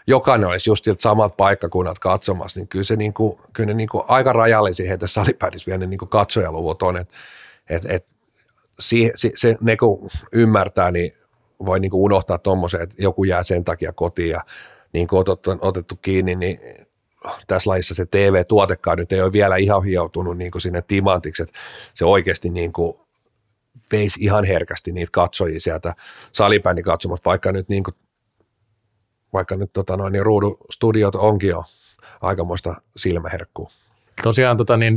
jokainen 0.06 0.48
olisi 0.48 0.70
just 0.70 0.84
samat 0.98 1.36
paikkakunnat 1.36 1.98
katsomassa, 1.98 2.60
niin 2.60 2.68
kyllä, 2.68 2.84
se 2.84 2.96
niin 2.96 3.14
kyllä 3.52 3.66
ne 3.66 3.74
niin 3.74 3.88
kuin 3.88 4.04
aika 4.08 4.32
rajallisia 4.32 4.88
heitä 4.88 5.06
salipädissä 5.06 5.66
vielä 5.66 5.78
ne 5.78 5.86
niin 5.86 5.98
kuin 5.98 6.08
katsojaluvut 6.08 6.82
on, 6.82 6.96
että 6.96 7.14
et, 7.70 7.84
et, 7.88 8.06
se, 8.78 8.96
se, 9.14 9.32
se, 9.36 9.56
ne 9.60 9.76
kun 9.76 10.08
ymmärtää, 10.32 10.90
niin 10.90 11.12
voi 11.64 11.80
niin 11.80 11.90
kuin 11.90 12.02
unohtaa 12.02 12.38
tuommoisen, 12.38 12.82
että 12.82 12.94
joku 12.98 13.24
jää 13.24 13.42
sen 13.42 13.64
takia 13.64 13.92
kotiin 13.92 14.30
ja 14.30 14.40
niin 14.92 15.06
kuin 15.06 15.20
otettu, 15.20 15.50
otettu 15.60 15.98
kiinni, 16.02 16.34
niin 16.34 16.60
tässä 17.46 17.70
lajissa 17.70 17.94
se 17.94 18.06
TV-tuotekaan 18.06 18.98
nyt 18.98 19.12
ei 19.12 19.22
ole 19.22 19.32
vielä 19.32 19.56
ihan 19.56 19.84
hioutunut 19.84 20.38
niin 20.38 20.50
kuin 20.50 20.62
sinne 20.62 20.82
timantiksi, 20.82 21.42
että 21.42 21.58
se 21.94 22.04
oikeasti 22.04 22.50
niin 22.50 22.72
kuin 22.72 23.03
veisi 23.92 24.24
ihan 24.24 24.44
herkästi 24.44 24.92
niitä 24.92 25.10
katsojia 25.12 25.60
sieltä 25.60 25.94
salibändin 26.32 26.84
katsomasta, 26.84 27.30
vaikka 27.30 27.52
nyt, 27.52 27.68
niin 27.68 27.84
kuin, 27.84 27.94
vaikka 29.32 29.56
nyt 29.56 29.72
tota 29.72 29.96
noin, 29.96 30.12
niin 30.12 30.26
ruudustudiot 30.26 31.14
onkin 31.14 31.50
jo 31.50 31.64
aikamoista 32.20 32.74
silmäherkkuu. 32.96 33.68
Tosiaan 34.22 34.56
tota, 34.56 34.76
niin, 34.76 34.96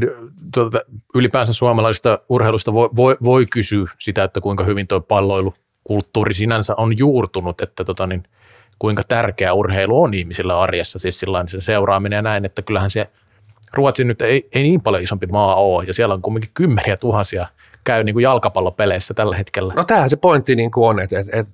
tota, 0.53 0.81
ylipäänsä 1.15 1.53
suomalaisesta 1.53 2.19
urheilusta 2.29 2.73
voi, 2.73 2.89
voi, 2.95 3.17
voi 3.23 3.45
kysyä 3.45 3.91
sitä, 3.99 4.23
että 4.23 4.41
kuinka 4.41 4.63
hyvin 4.63 4.88
tuo 4.88 5.01
palloilukulttuuri 5.01 6.33
sinänsä 6.33 6.73
on 6.77 6.97
juurtunut, 6.97 7.61
että 7.61 7.83
tota, 7.83 8.07
niin, 8.07 8.23
kuinka 8.79 9.01
tärkeä 9.07 9.53
urheilu 9.53 10.03
on 10.03 10.13
ihmisillä 10.13 10.61
arjessa, 10.61 10.99
siis 10.99 11.19
sillain 11.19 11.47
se 11.47 11.61
seuraaminen 11.61 12.17
ja 12.17 12.21
näin, 12.21 12.45
että 12.45 12.61
kyllähän 12.61 12.91
se 12.91 13.09
Ruotsi 13.73 14.03
nyt 14.03 14.21
ei, 14.21 14.49
ei 14.53 14.63
niin 14.63 14.81
paljon 14.81 15.03
isompi 15.03 15.27
maa 15.27 15.55
ole, 15.55 15.83
ja 15.83 15.93
siellä 15.93 16.13
on 16.13 16.21
kuitenkin 16.21 16.51
kymmeniä 16.53 16.97
tuhansia 16.97 17.47
käy 17.88 18.03
niin 18.03 18.15
kuin 18.15 18.23
jalkapallopeleissä 18.23 19.13
tällä 19.13 19.38
hetkellä. 19.38 19.73
No 19.75 19.83
tämähän 19.83 20.09
se 20.09 20.15
pointti 20.15 20.55
niin 20.55 20.71
kuin 20.71 20.89
on, 20.89 20.99
että, 20.99 21.19
että, 21.19 21.38
että 21.38 21.53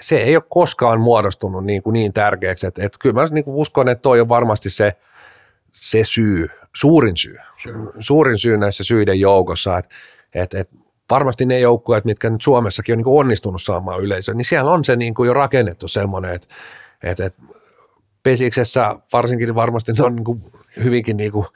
se 0.00 0.16
ei 0.16 0.36
ole 0.36 0.44
koskaan 0.48 1.00
muodostunut 1.00 1.64
niin, 1.64 1.82
kuin 1.82 1.94
niin 1.94 2.12
tärkeäksi, 2.12 2.66
että, 2.66 2.84
että 2.84 2.98
kyllä 3.00 3.20
mä 3.20 3.26
niin 3.30 3.44
kuin 3.44 3.54
uskon, 3.54 3.88
että 3.88 4.02
toi 4.02 4.20
on 4.20 4.28
varmasti 4.28 4.70
se, 4.70 4.96
se 5.70 6.04
syy, 6.04 6.48
suurin 6.76 7.16
syy, 7.16 7.36
suurin 7.98 8.38
syy 8.38 8.56
näissä 8.56 8.84
syiden 8.84 9.20
joukossa, 9.20 9.78
että, 9.78 9.94
että, 10.34 10.60
että 10.60 10.76
varmasti 11.10 11.46
ne 11.46 11.58
joukkueet, 11.58 12.04
mitkä 12.04 12.30
nyt 12.30 12.42
Suomessakin 12.42 12.92
on 12.92 12.96
niin 12.96 13.04
kuin 13.04 13.20
onnistunut 13.20 13.62
saamaan 13.62 14.00
yleisöä, 14.00 14.34
niin 14.34 14.44
siellä 14.44 14.70
on 14.70 14.84
se 14.84 14.96
niin 14.96 15.14
kuin 15.14 15.26
jo 15.26 15.34
rakennettu 15.34 15.88
semmoinen, 15.88 16.34
että, 16.34 16.46
että, 17.02 17.24
että 17.26 17.42
Pesiksessä 18.22 18.96
varsinkin 19.12 19.54
varmasti 19.54 19.92
ne 19.92 20.04
on 20.04 20.16
niin 20.16 20.24
kuin 20.24 20.42
hyvinkin 20.84 21.16
niin 21.16 21.32
kuin 21.32 21.46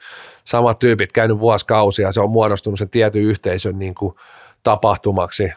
samat 0.43 0.79
tyypit 0.79 1.11
käynyt 1.11 1.39
vuosikausia, 1.39 2.11
se 2.11 2.21
on 2.21 2.29
muodostunut 2.29 2.79
se 2.79 2.85
tietyn 2.85 3.21
yhteisön 3.21 3.79
niin 3.79 3.95
kuin 3.95 4.15
tapahtumaksi. 4.63 5.51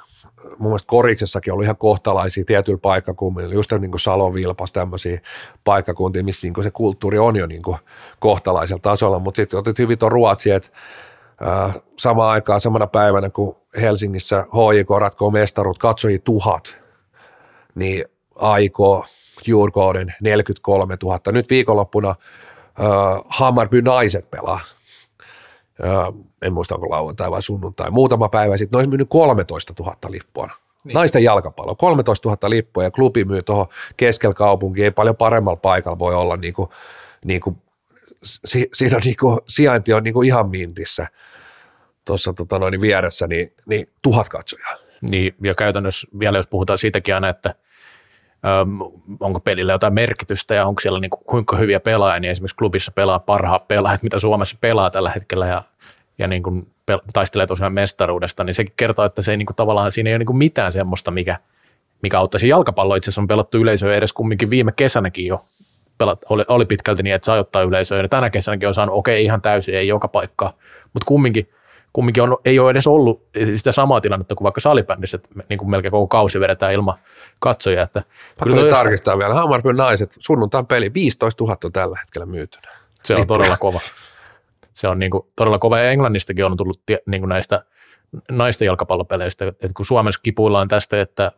Mun 0.59 0.71
mielestä 0.71 0.87
Koriksessakin 0.87 1.53
ollut 1.53 1.65
ihan 1.65 1.77
kohtalaisia 1.77 2.45
tietyillä 2.45 2.81
paikkakunnilla, 2.83 3.55
just 3.55 3.73
niin 3.73 3.91
kuin 3.91 4.01
Salon 4.01 4.35
Vilpas, 4.35 4.73
tämmöisiä 4.73 5.21
paikkakuntia, 5.65 6.25
missä 6.25 6.47
niin 6.47 6.55
kuin 6.55 6.65
se 6.65 6.71
kulttuuri 6.71 7.19
on 7.19 7.37
jo 7.37 7.47
niin 7.47 7.63
kuin 7.63 7.77
kohtalaisella 8.19 8.81
tasolla, 8.81 9.19
mutta 9.19 9.37
sitten 9.37 9.59
otit 9.59 9.79
hyvin 9.79 9.99
tuon 9.99 10.13
Ruotsi, 10.13 10.51
että 10.51 10.69
äh, 11.47 11.81
samaan 11.99 12.31
aikaan 12.31 12.61
samana 12.61 12.87
päivänä, 12.87 13.31
kun 13.31 13.57
Helsingissä 13.81 14.43
HJK 14.43 14.91
ratkoo 15.01 15.31
mestaruut, 15.31 15.79
katsoi 15.79 16.21
tuhat, 16.25 16.79
niin 17.75 18.05
aikoo 18.35 19.05
Djurgården 19.47 20.15
43 20.21 20.97
000. 21.03 21.21
Nyt 21.33 21.51
viikonloppuna 21.51 22.15
äh, 22.81 23.23
Hammarby 23.29 23.83
naiset 23.83 24.31
pelaa. 24.31 24.61
Äh, 25.85 26.15
en 26.43 26.53
muista 26.53 26.75
onko 26.75 26.91
lauantai 26.91 27.31
vai 27.31 27.43
sunnuntai. 27.43 27.91
Muutama 27.91 28.29
päivä 28.29 28.57
sitten, 28.57 28.77
ne 28.77 28.79
olisi 28.79 28.89
myynyt 28.89 29.09
13 29.11 29.75
000 29.79 29.97
lippua. 30.09 30.51
Niin. 30.85 30.95
Naisten 30.95 31.25
jalkapallo, 31.25 31.75
13 31.75 32.29
000 32.29 32.51
lippua 32.51 32.83
ja 32.83 32.91
klubi 32.91 33.25
myy 33.25 33.43
tuohon 33.43 33.67
keskellä 33.97 34.35
kaupunkiin, 34.35 34.85
ei 34.85 34.91
paljon 34.91 35.17
paremmalla 35.17 35.57
paikalla 35.57 35.99
voi 35.99 36.15
olla 36.15 36.37
niin 36.37 36.55
kuin, 36.55 36.69
niin 37.25 37.41
kuin, 37.41 37.57
si, 38.23 38.69
siinä 38.75 38.97
on 38.97 39.03
niin 39.05 39.17
kuin, 39.21 39.41
sijainti 39.49 39.93
on 39.93 40.03
niin 40.03 40.15
kuin 40.15 40.27
ihan 40.27 40.49
mintissä 40.49 41.07
tuossa 42.05 42.33
tota 42.33 42.59
noin, 42.59 42.81
vieressä, 42.81 43.27
niin, 43.27 43.53
niin 43.67 43.87
tuhat 44.03 44.29
katsojaa. 44.29 44.77
Niin, 45.01 45.35
ja 45.43 45.55
käytännössä 45.55 46.09
vielä 46.19 46.39
jos 46.39 46.47
puhutaan 46.47 46.79
siitäkin 46.79 47.15
aina, 47.15 47.29
että– 47.29 47.55
onko 49.21 49.41
pelillä 49.41 49.73
jotain 49.73 49.95
merkitystä 49.95 50.55
ja 50.55 50.67
onko 50.67 50.81
siellä 50.81 51.01
niin 51.01 51.11
kuin, 51.11 51.25
kuinka 51.25 51.57
hyviä 51.57 51.81
pelaajia, 51.81 52.21
niin 52.21 52.31
esimerkiksi 52.31 52.57
klubissa 52.57 52.93
pelaa 52.93 53.19
parhaat 53.19 53.69
pelaajat, 53.69 54.03
mitä 54.03 54.19
Suomessa 54.19 54.57
pelaa 54.61 54.91
tällä 54.91 55.11
hetkellä 55.11 55.47
ja, 55.47 55.63
ja 56.19 56.27
niin 56.27 56.43
kuin 56.43 56.67
pel- 56.93 57.03
taistelee 57.13 57.47
tosiaan 57.47 57.73
mestaruudesta, 57.73 58.45
niin 58.45 58.55
sekin 58.55 58.75
kertoo, 58.77 59.05
että 59.05 59.23
se 59.23 59.31
ei 59.31 59.37
niin 59.37 59.47
kuin, 59.47 59.57
tavallaan 59.57 59.93
siinä 59.93 60.11
ei 60.11 60.15
ole 60.15 60.19
niin 60.19 60.27
kuin 60.27 60.37
mitään 60.37 60.73
semmoista, 60.73 61.11
mikä, 61.11 61.37
mikä 62.03 62.19
auttaisi 62.19 62.49
jalkapallo. 62.49 62.95
Itse 62.95 63.05
asiassa 63.05 63.21
on 63.21 63.29
pelattu 63.29 63.59
yleisöä 63.59 63.95
edes 63.95 64.13
kumminkin 64.13 64.51
viime 64.51 64.73
kesänäkin 64.77 65.27
jo 65.27 65.45
pelat, 65.99 66.25
oli, 66.29 66.45
oli 66.49 66.65
pitkälti 66.65 67.03
niin, 67.03 67.15
että 67.15 67.27
saa 67.27 67.39
ottaa 67.39 67.63
yleisöä. 67.63 68.03
Ja 68.03 68.09
tänä 68.09 68.31
kesänäkin 68.31 68.69
on 68.69 68.75
saanut, 68.75 68.95
okei, 68.95 69.15
okay, 69.15 69.25
ihan 69.25 69.43
täysin, 69.43 69.75
ei 69.75 69.89
joka 69.89 70.09
paikkaa, 70.09 70.53
mutta 70.93 71.07
kumminkin– 71.07 71.49
kumminkin 71.93 72.23
on, 72.23 72.37
ei 72.45 72.59
ole 72.59 72.71
edes 72.71 72.87
ollut 72.87 73.23
sitä 73.57 73.73
samaa 73.73 74.01
tilannetta 74.01 74.35
kuin 74.35 74.45
vaikka 74.45 74.61
salibändissä, 74.61 75.17
että 75.17 75.29
niin 75.49 75.59
kuin 75.59 75.71
melkein 75.71 75.93
koko 75.93 76.07
kausi 76.07 76.41
vedetään 76.41 76.73
ilman 76.73 76.99
katsojia. 77.41 77.83
Että 77.83 78.03
kyllä 78.43 78.57
jostain... 78.57 78.85
tarkistaa 78.85 79.19
vielä. 79.19 79.35
Hammarbyn 79.35 79.77
naiset, 79.77 80.17
sunnuntain 80.19 80.67
peli, 80.67 80.95
15 80.95 81.45
000 81.45 81.57
on 81.65 81.73
tällä 81.73 81.99
hetkellä 82.01 82.27
myytynä. 82.27 82.69
Se 83.05 83.17
on 83.17 83.27
todella 83.27 83.57
kova. 83.57 83.81
Se 84.75 84.89
on 84.89 84.99
niin 84.99 85.11
kuin, 85.11 85.27
todella 85.37 85.59
kova 85.59 85.79
ja 85.79 85.91
Englannistakin 85.91 86.45
on 86.45 86.57
tullut 86.57 86.81
niin 87.07 87.21
kuin 87.21 87.29
näistä 87.29 87.65
naisten 88.31 88.67
jalkapallopeleistä, 88.67 89.49
että 89.49 89.71
kun 89.77 89.87
Suomessa 89.87 90.21
kipuillaan 90.23 90.69
tästä, 90.69 91.01
että 91.01 91.33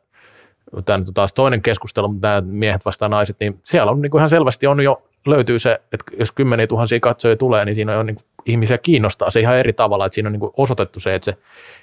tämä 0.84 0.98
nyt 0.98 1.08
on 1.08 1.14
taas 1.14 1.32
toinen 1.32 1.62
keskustelu, 1.62 2.08
mutta 2.08 2.28
nämä 2.28 2.40
miehet 2.40 2.84
vastaan 2.84 3.10
naiset, 3.10 3.36
niin 3.40 3.60
siellä 3.64 3.92
on 3.92 4.02
niin 4.02 4.10
kuin 4.10 4.18
ihan 4.18 4.30
selvästi 4.30 4.66
on 4.66 4.80
jo 4.80 5.02
löytyy 5.26 5.58
se, 5.58 5.80
että 5.92 6.04
jos 6.18 6.32
kymmeniä 6.32 6.66
tuhansia 6.66 7.00
katsojia 7.00 7.36
tulee, 7.36 7.64
niin 7.64 7.74
siinä 7.74 7.98
on 7.98 8.06
niin 8.06 8.18
ihmisiä 8.46 8.78
kiinnostaa 8.78 9.30
se 9.30 9.40
ihan 9.40 9.56
eri 9.56 9.72
tavalla, 9.72 10.06
että 10.06 10.14
siinä 10.14 10.26
on 10.26 10.32
niin 10.32 10.50
osoitettu 10.56 11.00
se, 11.00 11.14
että 11.14 11.24
se, 11.24 11.38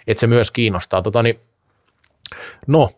että 0.08 0.22
se 0.22 0.28
myös 0.28 0.52
kiinnostaa. 0.52 1.02
Tota, 1.02 1.24
niin, 1.24 1.40
no, 2.68 2.90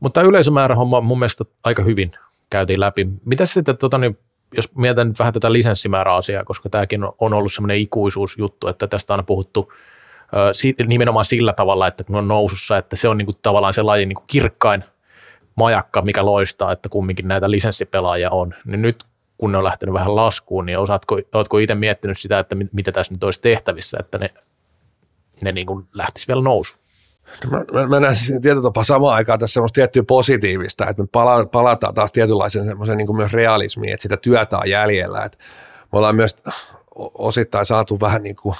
mutta 0.00 0.20
tämä 0.20 0.28
yleisömäärä 0.28 0.74
homma 0.74 1.00
mun 1.00 1.18
mielestä 1.18 1.44
aika 1.64 1.82
hyvin 1.82 2.12
käytiin 2.50 2.80
läpi. 2.80 3.08
Mitä 3.24 3.46
sitten, 3.46 3.76
tota, 3.76 3.98
niin, 3.98 4.18
jos 4.56 4.76
mietitään 4.76 5.08
nyt 5.08 5.18
vähän 5.18 5.32
tätä 5.32 5.52
lisenssimääräasiaa, 5.52 6.44
koska 6.44 6.68
tämäkin 6.68 7.00
on 7.18 7.34
ollut 7.34 7.52
semmoinen 7.52 7.78
ikuisuusjuttu, 7.78 8.68
että 8.68 8.86
tästä 8.86 9.12
on 9.12 9.14
aina 9.14 9.26
puhuttu 9.26 9.72
nimenomaan 10.86 11.24
sillä 11.24 11.52
tavalla, 11.52 11.86
että 11.86 12.04
kun 12.04 12.16
on 12.16 12.28
nousussa, 12.28 12.78
että 12.78 12.96
se 12.96 13.08
on 13.08 13.18
niin 13.18 13.26
kuin 13.26 13.36
tavallaan 13.42 13.74
se 13.74 13.82
lajin 13.82 14.08
niin 14.08 14.16
kuin 14.16 14.26
kirkkain 14.26 14.84
majakka, 15.54 16.02
mikä 16.02 16.24
loistaa, 16.24 16.72
että 16.72 16.88
kumminkin 16.88 17.28
näitä 17.28 17.50
lisenssipelaajia 17.50 18.30
on. 18.30 18.54
Niin 18.64 18.82
nyt 18.82 19.04
kun 19.38 19.52
ne 19.52 19.58
on 19.58 19.64
lähtenyt 19.64 19.92
vähän 19.92 20.16
laskuun, 20.16 20.66
niin 20.66 20.78
osaatko, 20.78 21.18
oletko 21.34 21.58
itse 21.58 21.74
miettinyt 21.74 22.18
sitä, 22.18 22.38
että 22.38 22.56
mitä 22.72 22.92
tässä 22.92 23.14
nyt 23.14 23.24
olisi 23.24 23.42
tehtävissä, 23.42 23.96
että 24.00 24.18
ne, 24.18 24.30
ne 25.40 25.52
niin 25.52 25.66
kuin 25.66 25.86
lähtisi 25.94 26.28
vielä 26.28 26.42
nousu? 26.42 26.79
Mä, 27.50 27.64
mä, 27.72 27.86
mä 27.86 28.00
näen 28.00 28.16
siis 28.16 28.30
tietyllä 28.30 28.62
tapaa 28.62 28.84
samaan 28.84 29.14
aikaan 29.14 29.38
tässä 29.38 29.54
semmoista 29.54 29.74
tiettyä 29.74 30.02
positiivista, 30.02 30.88
että 30.88 31.02
me 31.02 31.08
pala, 31.12 31.44
palataan 31.44 31.94
taas 31.94 32.12
tietynlaisen 32.12 32.64
semmoisen 32.64 32.96
niin 32.96 33.16
myös 33.16 33.32
realismiin, 33.32 33.92
että 33.92 34.02
sitä 34.02 34.16
työtä 34.16 34.58
on 34.58 34.70
jäljellä, 34.70 35.24
että 35.24 35.38
me 35.92 35.98
ollaan 35.98 36.16
myös 36.16 36.36
osittain 37.14 37.66
saatu 37.66 38.00
vähän 38.00 38.22
niin 38.22 38.36
kuin 38.36 38.56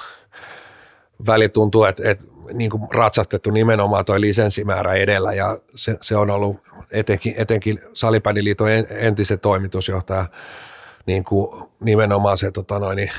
väli 1.26 1.48
tuntuu, 1.48 1.84
että, 1.84 2.10
että 2.10 2.24
niin 2.52 2.70
kuin 2.70 2.82
ratsastettu 2.92 3.50
nimenomaan 3.50 4.04
tuo 4.04 4.20
lisenssimäärä 4.20 4.94
edellä 4.94 5.32
ja 5.32 5.58
se, 5.74 5.96
se 6.00 6.16
on 6.16 6.30
ollut 6.30 6.56
etenkin, 6.90 7.34
etenkin 7.36 7.80
Salipäniliiton 7.92 8.68
entisen 8.90 9.40
toimitusjohtaja 9.40 10.26
niin 11.06 11.24
kuin 11.24 11.62
nimenomaan 11.80 12.38
se 12.38 12.50
tota 12.50 12.78
noin, 12.78 12.96
niin 12.96 13.10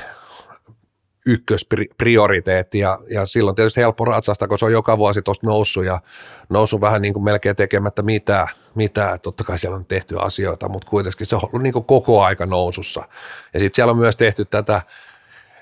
ykkösprioriteetti 1.26 2.78
ja, 2.78 2.98
ja 3.10 3.26
silloin 3.26 3.56
tietysti 3.56 3.80
helppo 3.80 4.04
ratsasta, 4.04 4.48
kun 4.48 4.58
se 4.58 4.64
on 4.64 4.72
joka 4.72 4.98
vuosi 4.98 5.22
tuosta 5.22 5.46
noussut 5.46 5.84
ja 5.84 6.00
noussut 6.48 6.80
vähän 6.80 7.02
niin 7.02 7.14
kuin 7.14 7.24
melkein 7.24 7.56
tekemättä 7.56 8.02
mitään, 8.02 8.48
mitään. 8.74 9.20
Totta 9.20 9.44
kai 9.44 9.58
siellä 9.58 9.76
on 9.76 9.84
tehty 9.84 10.16
asioita, 10.18 10.68
mutta 10.68 10.88
kuitenkin 10.90 11.26
se 11.26 11.36
on 11.36 11.42
ollut 11.44 11.62
niin 11.62 11.72
kuin 11.72 11.84
koko 11.84 12.22
aika 12.22 12.46
nousussa. 12.46 13.08
Ja 13.54 13.60
sitten 13.60 13.76
siellä 13.76 13.90
on 13.90 13.98
myös 13.98 14.16
tehty 14.16 14.44
tätä, 14.44 14.82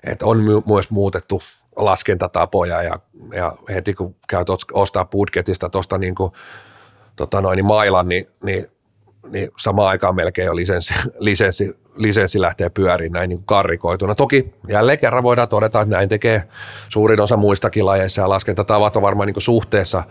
että 0.05 0.27
on 0.27 0.63
myös 0.67 0.91
muutettu 0.91 1.43
laskentatapoja 1.77 2.83
ja, 2.83 2.99
ja 3.35 3.53
heti 3.69 3.95
kun 3.95 4.17
käyt 4.29 4.49
ostaa 4.73 5.05
budgetista 5.05 5.69
tuosta 5.69 5.99
niin 5.99 6.15
kuin, 6.15 6.33
tota 7.17 7.41
noin, 7.41 7.57
niin 7.57 7.67
mailan, 7.67 8.09
niin, 8.09 8.27
niin 8.43 8.67
niin 9.31 9.51
samaan 9.59 9.89
aikaan 9.89 10.15
melkein 10.15 10.47
jo 10.47 10.57
lisenssi, 10.57 10.95
lisenssi, 11.19 11.77
lisenssi 11.97 12.41
lähtee 12.41 12.69
pyöriin 12.69 13.13
näin 13.13 13.29
niin 13.29 13.45
karrikoituna. 13.45 14.15
Toki 14.15 14.53
jälleen 14.69 14.99
kerran 14.99 15.23
voidaan 15.23 15.49
todeta, 15.49 15.81
että 15.81 15.97
näin 15.97 16.09
tekee 16.09 16.45
suurin 16.89 17.21
osa 17.21 17.37
muistakin 17.37 17.87
lajeissa 17.87 18.23
ja 18.23 18.29
laskentatavat 18.29 18.97
on 18.97 19.03
varmaan 19.03 19.27
niin 19.27 19.43
suhteessa 19.43 20.03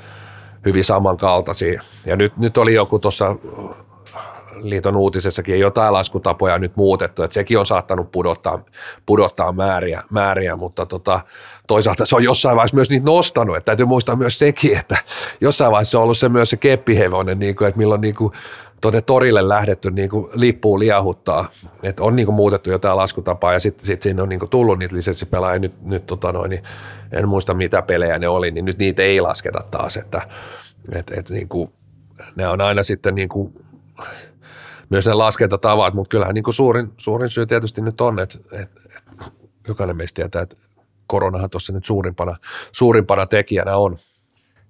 hyvin 0.65 0.83
samankaltaisia. 0.83 1.81
Ja 2.05 2.15
nyt, 2.15 2.37
nyt 2.37 2.57
oli 2.57 2.73
joku 2.73 2.99
tuossa 2.99 3.35
liiton 4.61 4.95
uutisessakin 4.95 5.59
jotain 5.59 5.93
laskutapoja 5.93 6.57
nyt 6.57 6.75
muutettu, 6.75 7.23
että 7.23 7.33
sekin 7.33 7.59
on 7.59 7.65
saattanut 7.65 8.11
pudottaa, 8.11 8.59
pudottaa 9.05 9.51
määriä, 9.51 10.03
määriä 10.09 10.55
mutta 10.55 10.85
tota, 10.85 11.21
toisaalta 11.67 12.05
se 12.05 12.15
on 12.15 12.23
jossain 12.23 12.55
vaiheessa 12.55 12.75
myös 12.75 12.89
niitä 12.89 13.05
nostanut, 13.05 13.57
että 13.57 13.65
täytyy 13.65 13.85
muistaa 13.85 14.15
myös 14.15 14.39
sekin, 14.39 14.77
että 14.77 14.97
jossain 15.41 15.71
vaiheessa 15.71 15.97
on 15.97 16.03
ollut 16.03 16.17
se 16.17 16.29
myös 16.29 16.49
se 16.49 16.57
keppihevonen, 16.57 17.39
niin 17.39 17.55
kuin, 17.55 17.67
että 17.67 17.77
milloin 17.77 18.01
niin 18.01 18.15
kuin 18.15 18.33
tuonne 18.81 19.01
torille 19.01 19.47
lähdetty 19.47 19.91
niin 19.91 20.09
kuin 20.09 20.27
lippuun 20.35 20.79
liahuttaa, 20.79 21.49
että 21.83 22.03
on 22.03 22.15
niin 22.15 22.25
kuin 22.25 22.35
muutettu 22.35 22.69
jotain 22.69 22.97
laskutapaa 22.97 23.53
ja 23.53 23.59
sitten 23.59 23.85
sit 23.85 24.01
sinne 24.01 24.21
on 24.21 24.29
niin 24.29 24.39
kuin 24.39 24.49
tullut 24.49 24.79
niitä 24.79 24.95
lisenssipelaajia, 24.95 25.59
nyt, 25.59 25.81
nyt 25.81 26.05
tota 26.05 26.31
noin, 26.31 26.49
niin 26.49 26.63
en 27.11 27.29
muista 27.29 27.53
mitä 27.53 27.81
pelejä 27.81 28.19
ne 28.19 28.27
oli, 28.27 28.51
niin 28.51 28.65
nyt 28.65 28.77
niitä 28.77 29.01
ei 29.01 29.21
lasketa 29.21 29.63
taas, 29.71 29.97
että 29.97 30.21
et, 30.91 31.11
et 31.11 31.29
niin 31.29 31.49
kuin, 31.49 31.73
ne 32.35 32.47
on 32.47 32.61
aina 32.61 32.83
sitten 32.83 33.15
niin 33.15 33.29
kuin 33.29 33.53
myös 34.89 35.05
ne 35.05 35.13
laskentatavat, 35.13 35.93
mutta 35.93 36.09
kyllähän 36.09 36.35
niin 36.35 36.43
kuin 36.43 36.53
suurin, 36.53 36.93
suurin 36.97 37.29
syy 37.29 37.45
tietysti 37.45 37.81
nyt 37.81 38.01
on, 38.01 38.19
että, 38.19 38.37
että, 38.51 38.81
että 38.95 39.31
jokainen 39.67 39.97
meistä 39.97 40.15
tietää, 40.15 40.41
että 40.41 40.55
koronahan 41.07 41.49
tuossa 41.49 41.73
nyt 41.73 41.85
suurimpana, 41.85 42.35
suurimpana 42.71 43.25
tekijänä 43.25 43.75
on. 43.75 43.97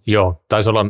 Joo, 0.05 0.43
taisi 0.49 0.69
olla, 0.69 0.85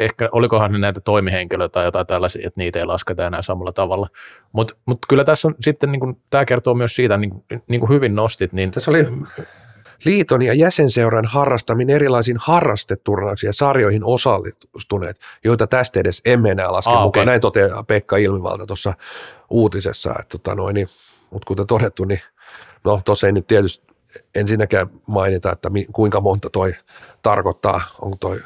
ehkä 0.00 0.28
olikohan 0.32 0.72
ne 0.72 0.78
näitä 0.78 1.00
toimihenkilöitä 1.00 1.72
tai 1.72 1.84
jotain 1.84 2.06
tällaisia, 2.06 2.46
että 2.46 2.60
niitä 2.60 2.78
ei 2.78 2.84
lasketa 2.86 3.26
enää 3.26 3.42
samalla 3.42 3.72
tavalla. 3.72 4.08
Mutta 4.52 4.74
mut 4.86 4.98
kyllä 5.08 5.24
tässä 5.24 5.48
on 5.48 5.54
sitten, 5.60 5.92
niin 5.92 6.16
tämä 6.30 6.44
kertoo 6.44 6.74
myös 6.74 6.96
siitä, 6.96 7.16
niin, 7.16 7.44
niin 7.68 7.80
kuin 7.80 7.90
hyvin 7.90 8.14
nostit, 8.14 8.52
niin 8.52 8.70
Tässä 8.70 8.90
oli 8.90 9.06
liiton 10.04 10.42
ja 10.42 10.54
jäsenseuran 10.54 11.24
harrastaminen 11.24 11.96
erilaisiin 11.96 12.36
harrasteturnauksiin 12.40 13.48
ja 13.48 13.52
sarjoihin 13.52 14.04
osallistuneet, 14.04 15.16
joita 15.44 15.66
tästä 15.66 16.00
edes 16.00 16.22
emme 16.24 16.50
enää 16.50 16.72
laske 16.72 16.90
Ah, 16.90 16.96
ah, 16.96 17.02
mukaan. 17.02 17.08
okei. 17.22 17.26
Näin 17.26 17.40
toteaa 17.40 17.82
Pekka 17.82 18.16
Ilmivalta 18.16 18.66
tuossa 18.66 18.94
uutisessa. 19.50 20.10
Että, 20.10 20.38
tota 20.38 20.54
noin, 20.54 20.74
niin, 20.74 20.86
mutta 21.30 21.46
kuten 21.46 21.66
todettu, 21.66 22.04
niin 22.04 22.20
no 22.84 23.00
tuossa 23.04 23.26
ei 23.26 23.32
nyt 23.32 23.46
tietysti 23.46 23.94
ensinnäkään 24.34 24.86
mainita, 25.06 25.52
että 25.52 25.70
mi, 25.70 25.86
kuinka 25.92 26.20
monta 26.20 26.50
toi 26.50 26.74
tarkoittaa, 27.22 27.80
onko 28.00 28.16
toi 28.20 28.40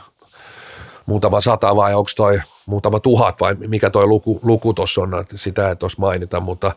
muutama 1.08 1.40
sata 1.40 1.76
vai 1.76 1.94
onko 1.94 2.10
toi 2.16 2.40
muutama 2.66 3.00
tuhat 3.00 3.40
vai 3.40 3.54
mikä 3.54 3.90
toi 3.90 4.06
luku, 4.06 4.40
luku 4.42 4.74
tuossa 4.74 5.00
on, 5.00 5.20
että 5.20 5.36
sitä 5.36 5.68
ei 5.68 5.76
tuossa 5.76 6.00
mainita, 6.00 6.40
mutta 6.40 6.72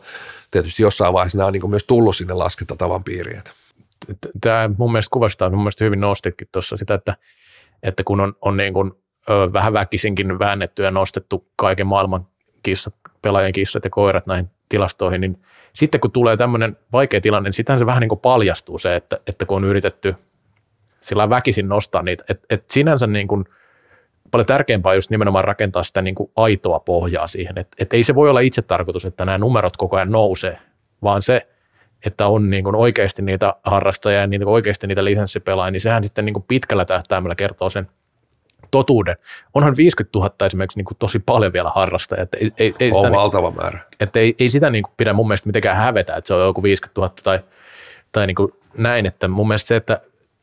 tietysti 0.50 0.82
jossain 0.82 1.12
vaiheessa 1.12 1.38
nämä 1.38 1.46
on 1.46 1.52
niin 1.52 1.70
myös 1.70 1.84
tullut 1.84 2.16
sinne 2.16 2.34
laskentatavan 2.34 3.04
piiriin. 3.04 3.42
Tämä 4.40 4.70
mun 4.78 4.92
mielestä 4.92 5.12
kuvastaa, 5.12 5.50
mun 5.50 5.58
mielestä 5.58 5.84
hyvin 5.84 6.00
nostitkin 6.00 6.48
tuossa 6.52 6.76
sitä, 6.76 6.94
että, 6.94 7.16
että 7.82 8.04
kun 8.04 8.20
on, 8.20 8.34
on 8.40 8.56
niin 8.56 8.72
kuin, 8.72 8.92
ö, 9.30 9.52
vähän 9.52 9.72
väkisinkin 9.72 10.38
väännetty 10.38 10.82
ja 10.82 10.90
nostettu 10.90 11.44
kaiken 11.56 11.86
maailman 11.86 12.26
kissat, 12.62 12.94
pelaajien 13.22 13.52
kissat 13.52 13.84
ja 13.84 13.90
koirat 13.90 14.26
näihin 14.26 14.50
tilastoihin, 14.68 15.20
niin 15.20 15.40
sitten 15.72 16.00
kun 16.00 16.12
tulee 16.12 16.36
tämmöinen 16.36 16.76
vaikea 16.92 17.20
tilanne, 17.20 17.46
niin 17.46 17.52
sitähän 17.52 17.78
se 17.78 17.86
vähän 17.86 18.00
niin 18.00 18.08
kuin 18.08 18.20
paljastuu 18.20 18.78
se, 18.78 18.96
että, 18.96 19.18
että 19.26 19.46
kun 19.46 19.56
on 19.56 19.64
yritetty 19.64 20.14
sillä 21.00 21.30
väkisin 21.30 21.68
nostaa 21.68 22.02
niitä, 22.02 22.24
että, 22.28 22.46
että 22.50 22.72
sinänsä 22.72 23.06
niin 23.06 23.28
kuin 23.28 23.44
paljon 24.32 24.46
tärkeämpää 24.46 24.94
just 24.94 25.10
nimenomaan 25.10 25.44
rakentaa 25.44 25.82
sitä 25.82 26.02
niin 26.02 26.14
kuin 26.14 26.30
aitoa 26.36 26.80
pohjaa 26.80 27.26
siihen, 27.26 27.58
että, 27.58 27.76
että 27.80 27.96
ei 27.96 28.04
se 28.04 28.14
voi 28.14 28.30
olla 28.30 28.40
itse 28.40 28.62
tarkoitus, 28.62 29.04
että 29.04 29.24
nämä 29.24 29.38
numerot 29.38 29.76
koko 29.76 29.96
ajan 29.96 30.10
nousee, 30.10 30.58
vaan 31.02 31.22
se, 31.22 31.46
että 32.06 32.26
on 32.26 32.50
niin 32.50 32.64
kuin 32.64 32.76
oikeasti 32.76 33.22
niitä 33.22 33.54
harrastajia 33.64 34.20
ja 34.20 34.26
niitä, 34.26 34.46
oikeasti 34.46 34.86
niitä 34.86 35.04
lisenssipelaajia, 35.04 35.70
niin 35.70 35.80
sehän 35.80 36.04
sitten 36.04 36.24
niin 36.24 36.34
kuin 36.34 36.44
pitkällä 36.48 36.84
tähtäimellä 36.84 37.34
kertoo 37.34 37.70
sen 37.70 37.88
totuuden. 38.70 39.16
Onhan 39.54 39.76
50 39.76 40.18
000 40.18 40.34
esimerkiksi 40.46 40.78
niin 40.78 40.84
kuin 40.84 40.96
tosi 40.98 41.18
paljon 41.18 41.52
vielä 41.52 41.70
harrastajia, 41.74 42.22
että 42.22 42.36
ei, 42.40 42.52
ei, 42.58 42.74
ei, 42.80 42.90
sitä, 42.92 42.96
on 42.98 43.02
niin, 43.02 43.12
valtava 43.12 43.50
määrä. 43.50 43.78
että 44.00 44.18
ei, 44.20 44.34
ei 44.40 44.48
sitä 44.48 44.70
niin 44.70 44.82
kuin 44.82 44.92
pidä 44.96 45.12
mun 45.12 45.28
mielestä 45.28 45.48
mitenkään 45.48 45.76
hävetä, 45.76 46.16
että 46.16 46.28
se 46.28 46.34
on 46.34 46.46
joku 46.46 46.62
50 46.62 47.00
000 47.00 47.14
tai, 47.22 47.40
tai 48.12 48.26
niin 48.26 48.34
kuin 48.34 48.52
näin, 48.76 49.06
että 49.06 49.28
mun 49.28 49.48
mielestä 49.48 49.66
se, 49.66 49.76
että 49.76 50.00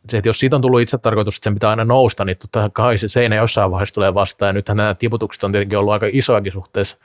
se, 0.09 0.17
että 0.17 0.29
jos 0.29 0.39
siitä 0.39 0.55
on 0.55 0.61
tullut 0.61 0.81
itse 0.81 0.97
tarkoitus, 0.97 1.35
että 1.35 1.43
sen 1.43 1.53
pitää 1.53 1.69
aina 1.69 1.85
nousta, 1.85 2.25
niin 2.25 2.37
totta 2.37 2.69
kai 2.73 2.97
se 2.97 3.07
seinä 3.07 3.35
jossain 3.35 3.71
vaiheessa 3.71 3.95
tulee 3.95 4.13
vastaan. 4.13 4.49
Ja 4.49 4.53
nythän 4.53 4.77
nämä 4.77 4.95
tiputukset 4.95 5.43
on 5.43 5.51
tietenkin 5.51 5.77
ollut 5.77 5.93
aika 5.93 6.07
isoakin 6.11 6.51
suhteessa, 6.51 6.97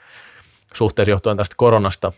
suhteessa 0.73 1.11
johtuen 1.11 1.37
tästä 1.37 1.55
koronasta. 1.57 2.11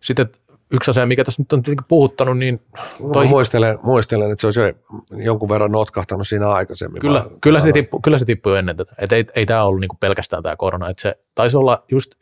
Sitten 0.00 0.30
yksi 0.72 0.90
asia, 0.90 1.06
mikä 1.06 1.24
tässä 1.24 1.42
nyt 1.42 1.52
on 1.52 1.62
tietenkin 1.62 1.86
puhuttanut, 1.88 2.38
niin 2.38 2.60
Toi... 2.98 3.12
toi, 3.12 3.26
Muistelen, 3.26 3.78
muistelen, 3.82 4.30
että 4.30 4.40
se 4.40 4.46
olisi 4.46 4.60
jo 4.60 4.72
jonkun 5.24 5.48
verran 5.48 5.72
notkahtanut 5.72 6.28
siinä 6.28 6.48
aikaisemmin. 6.48 7.00
kyllä, 7.00 7.18
Mä- 7.18 7.30
kyllä, 7.40 7.60
se 7.60 7.72
tippu, 7.72 8.00
kyllä 8.00 8.18
se 8.18 8.24
tippui 8.24 8.52
jo 8.52 8.56
ennen 8.56 8.76
tätä. 8.76 8.94
Et 8.98 9.12
ei, 9.12 9.24
ei 9.36 9.46
tämä 9.46 9.64
ollut 9.64 9.80
niinku 9.80 9.96
pelkästään 10.00 10.42
tämä 10.42 10.56
korona. 10.56 10.88
Et 10.88 10.98
se 10.98 11.18
taisi 11.34 11.56
olla 11.56 11.82
just 11.90 12.12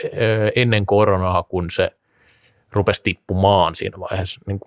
ennen 0.56 0.86
koronaa, 0.86 1.42
kun 1.42 1.70
se 1.70 1.90
rupesi 2.72 3.02
tippumaan 3.02 3.74
siinä 3.74 4.00
vaiheessa. 4.00 4.40
Niin 4.46 4.60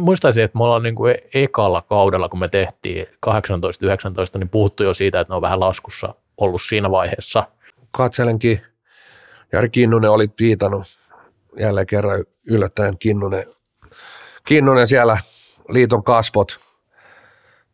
muistaisin, 0.00 0.44
että 0.44 0.58
me 0.58 0.64
ollaan 0.64 0.82
niin 0.82 0.94
kuin 0.94 1.14
ekalla 1.34 1.82
kaudella, 1.82 2.28
kun 2.28 2.40
me 2.40 2.48
tehtiin 2.48 3.06
18-19, 3.06 4.38
niin 4.38 4.48
puhuttu 4.48 4.82
jo 4.82 4.94
siitä, 4.94 5.20
että 5.20 5.32
ne 5.32 5.36
on 5.36 5.42
vähän 5.42 5.60
laskussa 5.60 6.14
ollut 6.36 6.62
siinä 6.62 6.90
vaiheessa. 6.90 7.46
Katselenkin, 7.90 8.60
Jari 9.52 9.70
Kinnunen 9.70 10.10
oli 10.10 10.28
viitannut 10.40 10.82
jälleen 11.58 11.86
kerran 11.86 12.24
yllättäen 12.50 12.98
Kinnunen, 12.98 13.44
Kinnunen 14.44 14.86
siellä 14.86 15.18
liiton 15.68 16.04
kasvot. 16.04 16.58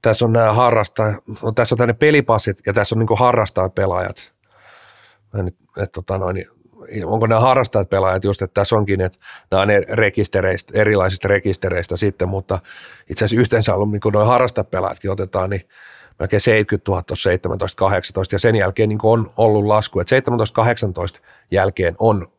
Tässä 0.02 0.24
on 0.24 0.32
nämä 0.32 0.52
harrastajat, 0.52 1.16
no 1.42 1.52
tässä 1.52 1.74
on 1.74 1.78
tänne 1.78 1.94
pelipassit 1.94 2.58
ja 2.66 2.72
tässä 2.72 2.94
on 2.94 2.98
niin 2.98 3.16
en 5.38 5.44
nyt, 5.44 5.56
et, 5.78 5.92
tota 5.92 6.18
noin, 6.18 6.34
niin 6.34 6.46
onko 7.04 7.26
nämä 7.26 7.40
harrastajat 7.40 7.88
pelaajat 7.88 8.24
just, 8.24 8.42
että 8.42 8.54
tässä 8.54 8.76
onkin, 8.76 9.00
että 9.00 9.18
nämä 9.50 9.62
on 9.62 9.68
rekistereistä, 9.92 10.72
erilaisista 10.76 11.28
rekistereistä 11.28 11.96
sitten, 11.96 12.28
mutta 12.28 12.58
itse 13.10 13.24
asiassa 13.24 13.40
yhteensä 13.40 13.74
ollut, 13.74 13.90
niin 13.90 14.00
kun 14.00 14.12
noin 14.12 14.26
harrastajapelaajatkin 14.26 15.10
otetaan, 15.10 15.50
niin 15.50 15.68
melkein 16.18 16.40
70 16.40 16.90
000 16.90 17.02
tuossa 17.02 17.30
17-18 17.30 17.32
ja 18.32 18.38
sen 18.38 18.56
jälkeen 18.56 18.88
niin 18.88 18.98
on 19.02 19.30
ollut 19.36 19.64
lasku, 19.64 20.00
että 20.00 20.16
17-18 21.18 21.22
jälkeen 21.50 21.94
on, 21.98 22.32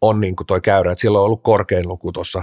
on 0.00 0.20
niin 0.20 0.34
toi 0.46 0.60
käyrä, 0.60 0.92
että 0.92 1.02
silloin 1.02 1.20
on 1.20 1.26
ollut 1.26 1.42
korkein 1.42 1.88
luku 1.88 2.12
tuossa, 2.12 2.42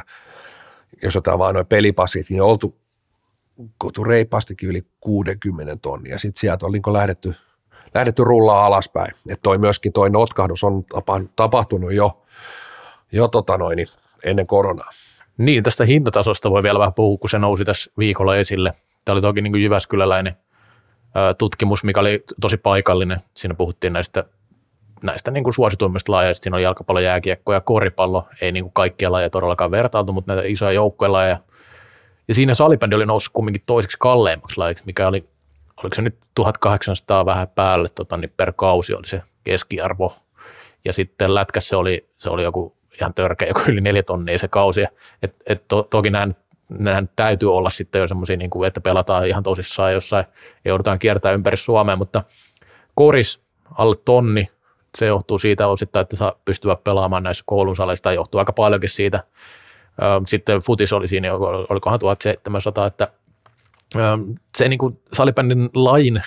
jos 1.03 1.15
otetaan 1.15 1.40
vaan 1.40 1.53
noin 1.53 1.65
pelipassit, 1.65 2.30
niin 2.30 2.41
on 2.41 2.49
oltu, 2.49 2.76
oltu 3.84 4.03
reippaastikin 4.03 4.69
yli 4.69 4.82
60 4.99 5.76
tonnia, 5.82 6.18
sitten 6.18 6.40
sieltä 6.40 6.65
on 6.65 6.72
niin 6.72 6.94
lähdetty, 6.94 7.34
lähdetty 7.95 8.23
rullaa 8.23 8.65
alaspäin, 8.65 9.11
että 9.30 9.43
toi 9.43 9.57
myöskin 9.57 9.93
toi 9.93 10.09
notkahdus 10.09 10.63
on 10.63 10.84
tapa- 10.84 11.22
tapahtunut 11.35 11.93
jo, 11.93 12.22
jo 13.11 13.27
tota 13.27 13.57
noin, 13.57 13.85
ennen 14.23 14.47
koronaa. 14.47 14.89
Niin, 15.38 15.63
tästä 15.63 15.85
hintatasosta 15.85 16.51
voi 16.51 16.63
vielä 16.63 16.80
vähän 16.80 16.93
puhua, 16.93 17.17
kun 17.17 17.30
se 17.30 17.39
nousi 17.39 17.65
tässä 17.65 17.91
viikolla 17.97 18.35
esille. 18.35 18.73
Tämä 19.05 19.13
oli 19.13 19.22
toki 19.22 19.41
niin 19.41 19.53
kuin 19.53 19.63
Jyväskyläläinen 19.63 20.38
tutkimus, 21.38 21.84
mikä 21.84 21.99
oli 21.99 22.23
tosi 22.41 22.57
paikallinen. 22.57 23.19
Siinä 23.34 23.55
puhuttiin 23.55 23.93
näistä, 23.93 24.23
näistä 25.03 25.31
niin 25.31 25.43
kuin 25.43 25.53
suosituimmista 25.53 26.11
lajeista. 26.11 26.43
Siinä 26.43 26.57
on 26.57 26.63
jalkapallo, 26.63 26.99
jääkiekko 26.99 27.53
ja 27.53 27.61
koripallo. 27.61 28.27
Ei 28.41 28.51
niin 28.51 28.63
kuin 28.63 28.73
kaikkia 28.73 29.11
lajeja 29.11 29.30
todellakaan 29.30 29.72
vertailtu, 29.72 30.13
mutta 30.13 30.34
näitä 30.34 30.47
isoja 30.47 30.72
joukkoja 30.72 31.11
lajeja. 31.11 31.38
Ja 32.27 32.35
siinä 32.35 32.53
salibändi 32.53 32.95
oli 32.95 33.05
noussut 33.05 33.34
kumminkin 33.34 33.63
toiseksi 33.65 33.97
kalleimmaksi 33.99 34.57
lajiksi, 34.57 34.84
mikä 34.85 35.07
oli, 35.07 35.30
oliko 35.84 35.95
se 35.95 36.02
nyt 36.02 36.18
1800 36.35 37.26
vähän 37.26 37.47
päälle 37.47 37.88
tota, 37.95 38.18
niin 38.18 38.34
per 38.38 38.53
kausi 38.56 38.93
oli 38.93 39.07
se 39.07 39.22
keskiarvo. 39.43 40.18
Ja 40.85 40.93
sitten 40.93 41.35
lätkässä 41.35 41.77
oli, 41.77 42.10
se 42.18 42.30
oli 42.30 42.43
joku 42.43 42.76
ihan 43.02 43.14
törkeä, 43.14 43.47
joku 43.47 43.61
yli 43.68 43.81
neljä 43.81 44.03
tonnia 44.03 44.38
se 44.38 44.47
kausi. 44.47 44.85
Et, 45.22 45.35
et 45.45 45.68
to, 45.68 45.84
toki 45.84 46.10
näin, 46.10 46.31
näin 46.69 47.10
täytyy 47.15 47.56
olla 47.56 47.69
sitten 47.69 47.99
jo 47.99 48.07
semmoisia, 48.07 48.38
niin 48.38 48.49
kuin, 48.49 48.68
että 48.68 48.81
pelataan 48.81 49.27
ihan 49.27 49.43
tosissaan 49.43 49.93
jossain, 49.93 50.26
joudutaan 50.65 50.99
kiertää 50.99 51.31
ympäri 51.31 51.57
Suomea, 51.57 51.95
mutta 51.95 52.23
koris 52.95 53.41
alle 53.77 53.95
tonni, 54.06 54.49
se 54.97 55.06
johtuu 55.06 55.38
siitä 55.38 55.68
osittain, 55.68 56.02
että 56.02 56.15
saa 56.15 56.39
pystyvät 56.45 56.84
pelaamaan 56.84 57.23
näissä 57.23 57.43
koulun 57.47 57.76
saleissa, 57.76 58.14
johtuu 58.14 58.39
aika 58.39 58.53
paljonkin 58.53 58.89
siitä. 58.89 59.23
Sitten 60.27 60.60
futis 60.60 60.93
oli 60.93 61.07
siinä, 61.07 61.34
olikohan 61.69 61.99
1700, 61.99 62.85
että 62.85 63.07
se 64.57 64.69
niin 64.69 64.80
kuin 64.80 65.01
salibändin 65.13 65.69
lajin, 65.73 66.22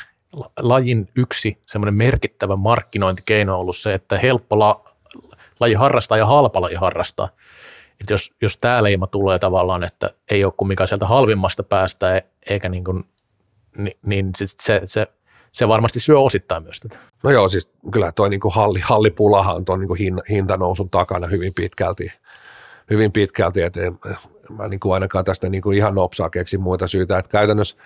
lajin 0.59 1.09
yksi 1.17 1.59
semmoinen 1.67 1.95
merkittävä 1.95 2.57
markkinointikeino 2.57 3.55
on 3.55 3.61
ollut 3.61 3.77
se, 3.77 3.95
että 3.95 4.19
helppo 4.19 4.59
la, 4.59 4.85
laji 5.61 5.75
harrastaa 5.75 6.19
ja 6.19 6.27
halpa 6.27 6.61
laji 6.61 6.75
harrastaa. 6.75 7.29
Et 8.01 8.11
jos, 8.11 8.33
jos 8.43 8.59
tämä 8.59 8.83
leima 8.83 9.07
tulee 9.07 9.39
tavallaan, 9.39 9.85
että 9.85 10.11
ei 10.31 10.45
ole 10.45 10.53
kumminkaan 10.57 10.89
sieltä 10.89 11.07
halvimmasta 11.07 11.63
päästä, 11.63 12.17
e- 12.17 12.27
eikä 12.51 12.69
niin 12.69 12.85
kuin, 12.85 13.05
niin, 13.77 13.99
niin 14.07 14.31
sit 14.37 14.61
se, 14.61 14.81
se, 14.85 15.07
se 15.53 15.69
varmasti 15.69 16.01
syö 16.01 16.21
osittain 16.21 16.63
myös 16.63 16.81
tätä. 16.81 16.99
No 17.23 17.31
joo, 17.31 17.49
siis 17.49 17.71
kyllä 17.93 18.13
toi 18.13 18.31
niin 18.31 18.41
halli, 18.55 18.81
hallipulahan 18.83 19.57
on 19.57 19.65
tuon 19.65 19.81
niin 19.81 19.97
hin, 19.99 20.23
hintanousun 20.31 20.91
takana 20.91 21.27
hyvin 21.27 21.55
pitkälti, 21.55 22.13
hyvin 22.91 23.13
pitkälti, 23.13 23.63
että 23.63 23.81
mä 24.51 24.69
niin 24.69 24.81
kuin 24.81 24.95
ainakaan 24.95 25.25
tästä 25.25 25.49
niin 25.49 25.63
kuin 25.63 25.77
ihan 25.77 25.95
nopsaa 25.95 26.31
keksi 26.31 26.59
muita 26.59 26.87
syitä, 26.87 27.19
että 27.19 27.31
käytännössä, 27.31 27.79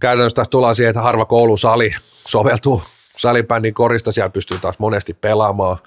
käytännössä 0.00 0.36
tässä 0.36 0.50
tullaan 0.50 0.74
siihen, 0.74 0.90
että 0.90 1.02
harva 1.02 1.24
koulusali 1.24 1.90
soveltuu 2.28 2.82
salibändin 3.16 3.74
korista, 3.74 4.12
siellä 4.12 4.30
pystyy 4.30 4.58
taas 4.58 4.78
monesti 4.78 5.14
pelaamaan, 5.14 5.78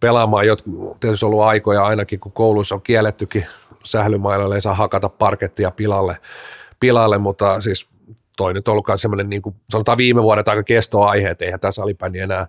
pelaamaan, 0.00 0.46
jotkut, 0.46 1.00
tietysti 1.00 1.26
ollut 1.26 1.42
aikoja 1.42 1.84
ainakin, 1.84 2.20
kun 2.20 2.32
kouluissa 2.32 2.74
on 2.74 2.82
kiellettykin 2.82 3.46
sählymailoille, 3.84 4.54
ei 4.54 4.60
saa 4.60 4.74
hakata 4.74 5.08
parkettia 5.08 5.70
pilalle, 5.70 6.16
pilalle 6.80 7.18
mutta 7.18 7.60
siis 7.60 7.88
toi 8.36 8.54
nyt 8.54 8.68
on 8.68 8.72
ollut 8.72 8.88
myös 8.88 9.02
semmoinen, 9.02 9.30
niin 9.30 9.42
kuin, 9.42 9.54
sanotaan 9.70 9.98
viime 9.98 10.22
vuodet 10.22 10.48
aika 10.48 10.62
kestoaihe, 10.62 11.30
että 11.30 11.44
eihän 11.44 11.60
tämä 11.60 11.72
salibändi 11.72 12.18
enää 12.18 12.46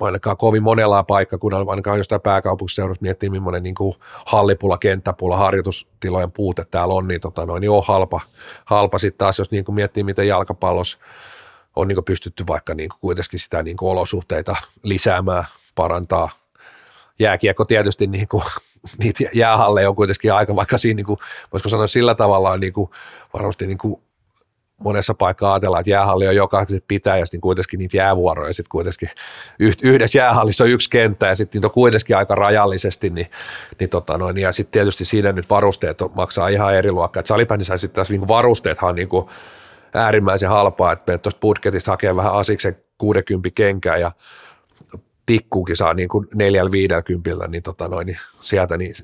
ainakaan 0.00 0.36
kovin 0.36 0.62
monella 0.62 1.02
paikkakunnalla, 1.02 1.70
ainakaan 1.70 1.98
jostain 1.98 2.20
pääkaupunkiseudussa 2.20 3.02
miettii, 3.02 3.30
millainen 3.30 3.62
niin 3.62 3.74
kuin 3.74 3.94
hallipula, 4.26 4.78
kenttäpula, 4.78 5.36
harjoitustilojen 5.36 6.32
puute 6.32 6.64
täällä 6.64 6.94
on, 6.94 7.08
niin, 7.08 7.20
tota 7.20 7.46
noin, 7.46 7.60
niin 7.60 7.70
on 7.70 7.82
halpa. 7.86 8.20
halpa. 8.64 8.98
Sitten 8.98 9.18
taas, 9.18 9.38
jos 9.38 9.50
niin 9.50 9.64
kuin 9.64 9.74
miettii, 9.74 10.02
miten 10.02 10.28
jalkapallossa 10.28 10.98
on 11.76 11.88
niin 11.88 11.96
kuin 11.96 12.04
pystytty 12.04 12.44
vaikka 12.46 12.74
niin 12.74 12.88
kuin 12.88 13.00
kuitenkin 13.00 13.40
sitä 13.40 13.62
niin 13.62 13.76
kuin 13.76 13.90
olosuhteita 13.90 14.56
lisäämään, 14.82 15.44
parantaa 15.74 16.30
jääkiekko 17.18 17.64
tietysti 17.64 18.06
niin 18.06 18.28
kuin, 18.28 18.42
niitä 18.98 19.24
jäähalleja 19.34 19.88
on 19.88 19.96
kuitenkin 19.96 20.32
aika, 20.32 20.56
vaikka 20.56 20.78
siinä 20.78 20.96
niin 20.96 21.06
kuin, 21.06 21.18
voisiko 21.52 21.68
sanoa 21.68 21.86
sillä 21.86 22.14
tavalla 22.14 22.56
niin 22.56 22.72
kuin, 22.72 22.90
varmasti 23.34 23.66
niin 23.66 23.78
kuin 23.78 24.02
monessa 24.84 25.14
paikkaa 25.14 25.52
ajatellaan, 25.52 25.80
että 25.80 25.90
jäähalli 25.90 26.28
on 26.28 26.36
jokaisen 26.36 26.82
pitää, 26.88 27.18
ja 27.18 27.26
sitten 27.26 27.40
kuitenkin 27.40 27.78
niitä 27.78 27.96
jäävuoroja, 27.96 28.54
sitten 28.54 28.70
kuitenkin 28.70 29.10
yhdessä 29.82 30.18
jäähallissa 30.18 30.64
on 30.64 30.70
yksi 30.70 30.90
kenttä, 30.90 31.26
ja 31.26 31.34
sitten 31.34 31.58
niitä 31.58 31.66
on 31.66 31.72
kuitenkin 31.72 32.16
aika 32.16 32.34
rajallisesti, 32.34 33.10
niin, 33.10 33.30
niin, 33.80 33.90
tota 33.90 34.18
noin, 34.18 34.38
ja 34.38 34.52
sitten 34.52 34.72
tietysti 34.72 35.04
siinä 35.04 35.32
nyt 35.32 35.50
varusteet 35.50 35.98
maksaa 36.14 36.48
ihan 36.48 36.74
eri 36.74 36.92
luokkaa, 36.92 37.20
että 37.20 37.28
salibändissä 37.28 37.76
sitten 37.76 37.94
taas 37.94 38.10
niin 38.10 38.28
varusteethan 38.28 38.90
on 38.90 38.96
niin 38.96 39.08
kuin 39.08 39.26
äärimmäisen 39.94 40.48
halpaa, 40.48 40.92
että 40.92 41.04
menet 41.06 41.22
tuosta 41.22 41.40
budgetista 41.40 41.90
hakee 41.90 42.16
vähän 42.16 42.32
asiksen 42.32 42.76
60 42.98 43.50
kenkää, 43.54 43.96
ja 43.96 44.12
tikkuukin 45.26 45.76
saa 45.76 45.94
niin 45.94 46.08
kuin 46.08 46.28
450, 46.34 47.48
niin, 47.48 47.62
tota 47.62 47.88
noin, 47.88 48.06
niin 48.06 48.18
sieltä 48.40 48.76
niin 48.76 48.94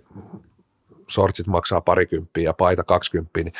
sortsit 1.12 1.46
maksaa 1.46 1.80
parikymppiä 1.80 2.44
ja 2.44 2.52
paita 2.52 2.84
kaksikymppiä, 2.84 3.44
niin 3.44 3.54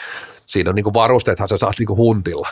siinä 0.47 0.71
on 0.71 0.77
niin 0.77 0.85
kuin 0.85 0.95
varusteethan 0.95 1.49
sä 1.49 1.57
saat 1.57 1.75
niin 1.79 1.87
kuin 1.87 1.97
huntilla. 1.97 2.49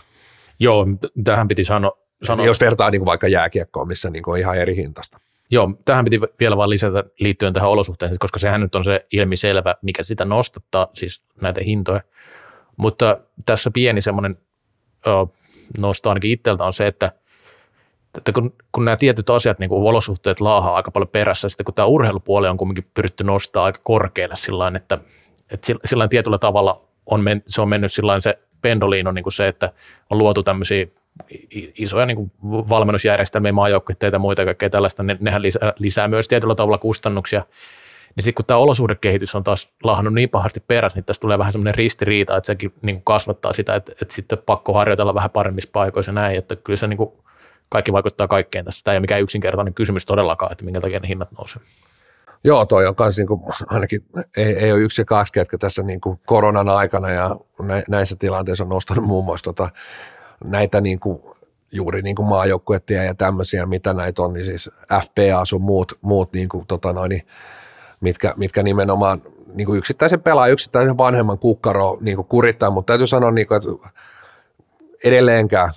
Joo, 0.59 0.87
tähän 1.25 1.49
piti 1.49 1.65
sanoa. 1.65 1.99
Sano. 2.23 2.45
Jos 2.45 2.61
vertaa 2.61 2.91
niin 2.91 3.01
kuin 3.01 3.07
vaikka 3.07 3.29
jääkiekkoon, 3.29 3.89
missä 3.89 4.11
niin 4.11 4.23
kuin 4.23 4.33
on 4.33 4.39
ihan 4.39 4.59
eri 4.59 4.77
hintasta. 4.77 5.21
Joo, 5.51 5.71
tähän 5.85 6.05
piti 6.05 6.21
vielä 6.41 6.57
vaan 6.57 6.71
lisätä 6.71 7.05
liittyen 7.21 7.53
tähän 7.53 7.71
olosuhteeseen, 7.71 8.19
koska 8.19 8.39
sehän 8.39 8.61
nyt 8.61 8.75
on 8.75 8.85
se 8.85 9.07
ilmiselvä, 9.13 9.75
mikä 9.83 10.03
sitä 10.03 10.25
nostattaa, 10.25 10.89
siis 10.95 11.23
näitä 11.41 11.61
hintoja. 11.65 12.01
Mutta 12.77 13.21
tässä 13.47 13.71
pieni 13.71 14.01
semmoinen 14.01 14.39
nosto 15.79 16.09
ainakin 16.09 16.31
itseltä 16.31 16.65
on 16.65 16.73
se, 16.73 16.87
että 16.87 17.13
että 18.19 18.33
kun, 18.33 18.55
kun 18.73 18.85
nämä 18.85 18.97
tietyt 18.97 19.31
asiat, 19.31 19.59
niin 19.59 19.69
kuin 19.69 19.83
olosuhteet 19.83 20.41
laahaa 20.41 20.75
aika 20.75 20.91
paljon 20.91 21.09
perässä, 21.09 21.49
sitten 21.49 21.65
kun 21.65 21.75
tämä 21.75 21.87
urheilupuoli 21.87 22.49
on 22.49 22.57
kuitenkin 22.57 22.91
pyritty 22.95 23.25
nostaa 23.25 23.65
aika 23.65 23.81
korkealle 23.83 24.37
sillä 24.37 24.73
että, 24.77 24.99
että 25.53 25.73
sillä 25.85 26.09
tietyllä 26.09 26.39
tavalla 26.39 26.85
on 27.07 27.21
men, 27.21 27.43
se 27.47 27.61
on 27.61 27.69
mennyt 27.69 27.93
sillä 27.93 28.21
se 28.21 28.39
pendoliino 28.61 29.13
niin 29.13 29.23
kuin 29.23 29.33
se, 29.33 29.49
että 29.49 29.73
on 30.11 30.19
luotu 30.19 30.43
tämmöisiä 30.43 30.87
isoja 31.79 32.07
niin 32.07 32.17
kuin 32.17 32.33
valmennusjärjestelmiä, 32.69 33.53
maajoukkueita 33.53 34.07
ja 34.07 34.19
muita 34.19 34.45
kaikkea 34.45 34.71
tällaista, 34.71 35.03
ne, 35.03 35.17
nehän 35.21 35.43
lisää, 35.43 35.73
lisää 35.79 36.09
myös 36.09 36.29
tietyllä 36.29 36.55
tavalla 36.55 36.79
kustannuksia. 36.79 37.45
Niin 38.17 38.25
sitten 38.25 38.35
kun 38.35 38.45
tämä 38.45 38.59
olosuhdekehitys 38.59 39.35
on 39.35 39.45
taas 39.45 39.73
lahannut 39.83 40.15
niin 40.15 40.29
pahasti 40.29 40.61
perässä, 40.61 40.99
niin 40.99 41.05
tässä 41.05 41.21
tulee 41.21 41.39
vähän 41.39 41.53
semmoinen 41.53 41.75
ristiriita, 41.75 42.37
että 42.37 42.47
sekin 42.47 42.73
niin 42.83 42.97
kuin 42.97 43.05
kasvattaa 43.05 43.53
sitä, 43.53 43.75
että, 43.75 43.93
että 44.03 44.15
sitten 44.15 44.39
pakko 44.47 44.73
harjoitella 44.73 45.15
vähän 45.15 45.31
paremmissa 45.31 45.71
paikoissa 45.73 46.11
ja 46.11 46.15
näin, 46.15 46.39
että 46.39 46.57
kyllä 46.57 46.77
se 46.77 46.87
niin 46.87 46.97
kuin 46.97 47.13
kaikki 47.71 47.93
vaikuttaa 47.93 48.29
kaikkeen 48.29 48.65
tässä. 48.65 48.85
Tämä 48.85 48.93
ei 48.93 48.97
ole 48.97 49.01
mikään 49.01 49.23
yksinkertainen 49.23 49.75
kysymys 49.75 50.07
todellakaan, 50.07 50.53
että 50.53 50.65
minkä 50.65 50.81
takia 50.81 51.01
ne 51.01 51.09
hinnat 51.09 51.33
nousee. 51.33 51.63
Joo, 52.45 52.67
toi 52.67 52.87
on 52.87 52.95
kans 52.95 53.17
niinku, 53.17 53.51
ainakin 53.67 54.01
ei, 54.37 54.57
ei 54.57 54.73
ole 54.73 54.81
yksi 54.81 55.01
ja 55.01 55.05
kaksi, 55.05 55.33
ketkä 55.33 55.59
tässä 55.59 55.83
niinku 55.83 56.21
koronan 56.27 56.69
aikana 56.69 57.11
ja 57.11 57.37
näissä 57.89 58.17
tilanteissa 58.19 58.65
on 58.65 58.71
nostanut 58.71 59.05
muun 59.05 59.25
muassa 59.25 59.45
tota, 59.45 59.71
näitä 60.45 60.81
niinku, 60.81 61.37
juuri 61.73 62.03
niin 62.03 62.17
kuin 62.17 62.29
maajoukkuettia 62.29 63.05
ja 63.05 63.15
tämmöisiä, 63.15 63.67
mitä 63.67 63.95
näitä 63.95 64.23
on, 64.23 64.33
niin 64.33 64.47
siis 64.47 64.71
FPA 65.03 65.45
sun 65.45 65.63
muut, 65.63 65.99
muut 66.01 66.33
niin 66.33 66.49
kuin, 66.49 66.67
tota 66.67 66.93
noin, 66.93 67.23
mitkä, 68.01 68.35
mitkä 68.37 68.63
nimenomaan 68.63 69.23
niin 69.55 69.67
kuin 69.67 69.79
yksittäisen 69.79 70.23
pelaajan, 70.23 70.53
yksittäisen 70.53 70.99
vanhemman 70.99 71.39
kukkaro 71.39 71.99
niin 72.01 72.17
kuin 72.17 72.29
kurittaa, 72.29 72.71
mutta 72.71 72.91
täytyy 72.91 73.07
sanoa, 73.07 73.31
niin 73.31 73.47
kuin, 73.47 73.57
että 73.57 73.91
edelleenkään 75.05 75.71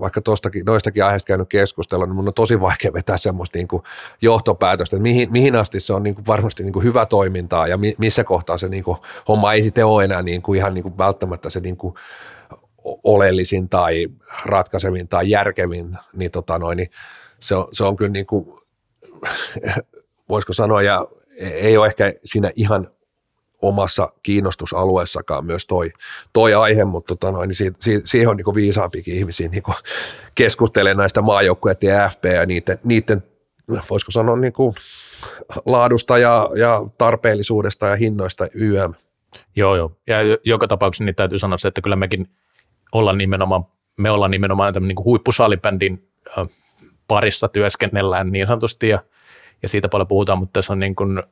vaikka 0.00 0.20
tostakin, 0.20 0.64
noistakin 0.64 1.04
aiheista 1.04 1.28
käynyt 1.28 1.48
keskustella, 1.48 2.06
niin 2.06 2.16
mun 2.16 2.28
on 2.28 2.34
tosi 2.34 2.60
vaikea 2.60 2.92
vetää 2.92 3.16
semmoista 3.16 3.58
niin 3.58 3.68
kuin 3.68 3.82
johtopäätöstä, 4.22 4.96
että 4.96 5.02
mihin, 5.02 5.32
mihin 5.32 5.56
asti 5.56 5.80
se 5.80 5.94
on 5.94 6.02
niin 6.02 6.14
kuin 6.14 6.26
varmasti 6.26 6.62
niin 6.62 6.72
kuin 6.72 6.84
hyvä 6.84 7.06
toimintaa 7.06 7.66
ja 7.66 7.78
mi, 7.78 7.94
missä 7.98 8.24
kohtaa 8.24 8.58
se 8.58 8.68
niin 8.68 8.84
kuin, 8.84 8.98
homma 9.28 9.52
ei 9.52 9.62
sitten 9.62 9.86
ole 9.86 10.04
enää 10.04 10.22
niin 10.22 10.42
kuin 10.42 10.56
ihan 10.56 10.74
niin 10.74 10.82
kuin 10.82 10.98
välttämättä 10.98 11.50
se 11.50 11.60
niin 11.60 11.76
kuin 11.76 11.94
oleellisin 13.04 13.68
tai 13.68 14.08
ratkaisevin 14.44 15.08
tai 15.08 15.30
järkevin, 15.30 15.96
niin, 16.12 16.30
tota 16.30 16.58
noin, 16.58 16.76
niin 16.76 16.90
se, 17.40 17.54
on, 17.54 17.68
se 17.72 17.84
on 17.84 17.96
kyllä 17.96 18.12
niin 18.12 18.26
kuin, 18.26 18.46
voisiko 20.28 20.52
sanoa, 20.52 20.82
ja 20.82 21.06
ei 21.40 21.76
ole 21.76 21.86
ehkä 21.86 22.12
siinä 22.24 22.50
ihan 22.56 22.88
omassa 23.62 24.12
kiinnostusalueessakaan 24.22 25.46
myös 25.46 25.66
toi, 25.66 25.92
toi 26.32 26.54
aihe, 26.54 26.84
mutta 26.84 27.14
tota 27.14 27.32
noin, 27.32 27.48
niin 27.48 27.56
si, 27.56 27.72
si, 27.80 28.00
siihen 28.04 28.28
on 28.28 28.36
niin 28.36 28.54
viisaampikin 28.54 29.14
ihmisiä 29.14 29.48
niin 29.48 29.62
keskustelee 30.34 30.94
näistä 30.94 31.22
maajoukkueiden 31.22 31.90
ja 31.90 32.08
FP 32.08 32.24
ja 32.24 32.46
niiden, 32.46 32.78
niiden 32.84 33.22
voisiko 33.90 34.12
sanoa 34.12 34.36
niin 34.36 34.52
kuin 34.52 34.74
laadusta 35.66 36.18
ja, 36.18 36.50
ja 36.56 36.82
tarpeellisuudesta 36.98 37.86
ja 37.86 37.96
hinnoista 37.96 38.48
YM. 38.54 38.94
Joo, 39.56 39.76
joo. 39.76 39.92
Ja 40.06 40.16
joka 40.44 40.68
tapauksessa 40.68 41.04
niin 41.04 41.14
täytyy 41.14 41.38
sanoa 41.38 41.56
se, 41.56 41.68
että 41.68 41.80
kyllä 41.80 41.96
mekin 41.96 42.30
ollaan 42.92 43.18
nimenomaan, 43.18 43.64
me 43.96 44.10
ollaan 44.10 44.30
nimenomaan 44.30 44.74
tämän 44.74 44.88
niin 44.88 45.04
huippusalibändin 45.04 46.08
parissa 47.08 47.48
työskennellään 47.48 48.32
niin 48.32 48.46
sanotusti 48.46 48.88
ja, 48.88 49.02
ja 49.62 49.68
siitä 49.68 49.88
paljon 49.88 50.08
puhutaan, 50.08 50.38
mutta 50.38 50.52
tässä 50.52 50.72
on 50.72 50.78
niin 50.78 50.96
kuin, 50.96 51.22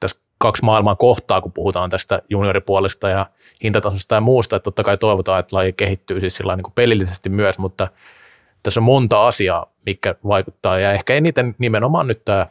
tässä 0.00 0.20
kaksi 0.44 0.64
maailmaa 0.64 0.96
kohtaa, 0.96 1.40
kun 1.40 1.52
puhutaan 1.52 1.90
tästä 1.90 2.22
junioripuolesta 2.28 3.08
ja 3.08 3.26
hintatasosta 3.64 4.14
ja 4.14 4.20
muusta, 4.20 4.56
että 4.56 4.64
totta 4.64 4.84
kai 4.84 4.98
toivotaan, 4.98 5.40
että 5.40 5.56
laji 5.56 5.72
kehittyy 5.72 6.20
siis 6.20 6.36
sillä 6.36 6.56
niin 6.56 6.72
pelillisesti 6.74 7.28
myös, 7.28 7.58
mutta 7.58 7.88
tässä 8.62 8.80
on 8.80 8.84
monta 8.84 9.26
asiaa, 9.26 9.72
mikä 9.86 10.14
vaikuttaa 10.28 10.78
ja 10.78 10.92
ehkä 10.92 11.14
eniten 11.14 11.54
nimenomaan 11.58 12.06
nyt 12.06 12.24
tämä 12.24 12.46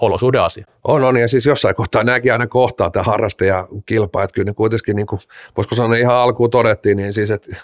olosuhdeasia. 0.00 0.66
On, 0.84 1.04
on, 1.04 1.16
ja 1.16 1.28
siis 1.28 1.46
jossain 1.46 1.74
kohtaa 1.74 2.04
nämäkin 2.04 2.32
aina 2.32 2.46
kohtaa 2.46 2.90
tämä 2.90 3.02
harrastaja 3.02 3.68
kilpaa, 3.86 4.22
että 4.22 4.34
kyllä 4.34 4.50
ne 4.50 4.54
kuitenkin, 4.54 4.96
niin 4.96 5.06
kuin, 5.06 5.20
voisiko 5.56 5.74
sanoa 5.74 5.96
ihan 5.96 6.16
alkuun 6.16 6.50
todettiin, 6.50 6.96
niin 6.96 7.12
siis, 7.12 7.30
että 7.30 7.56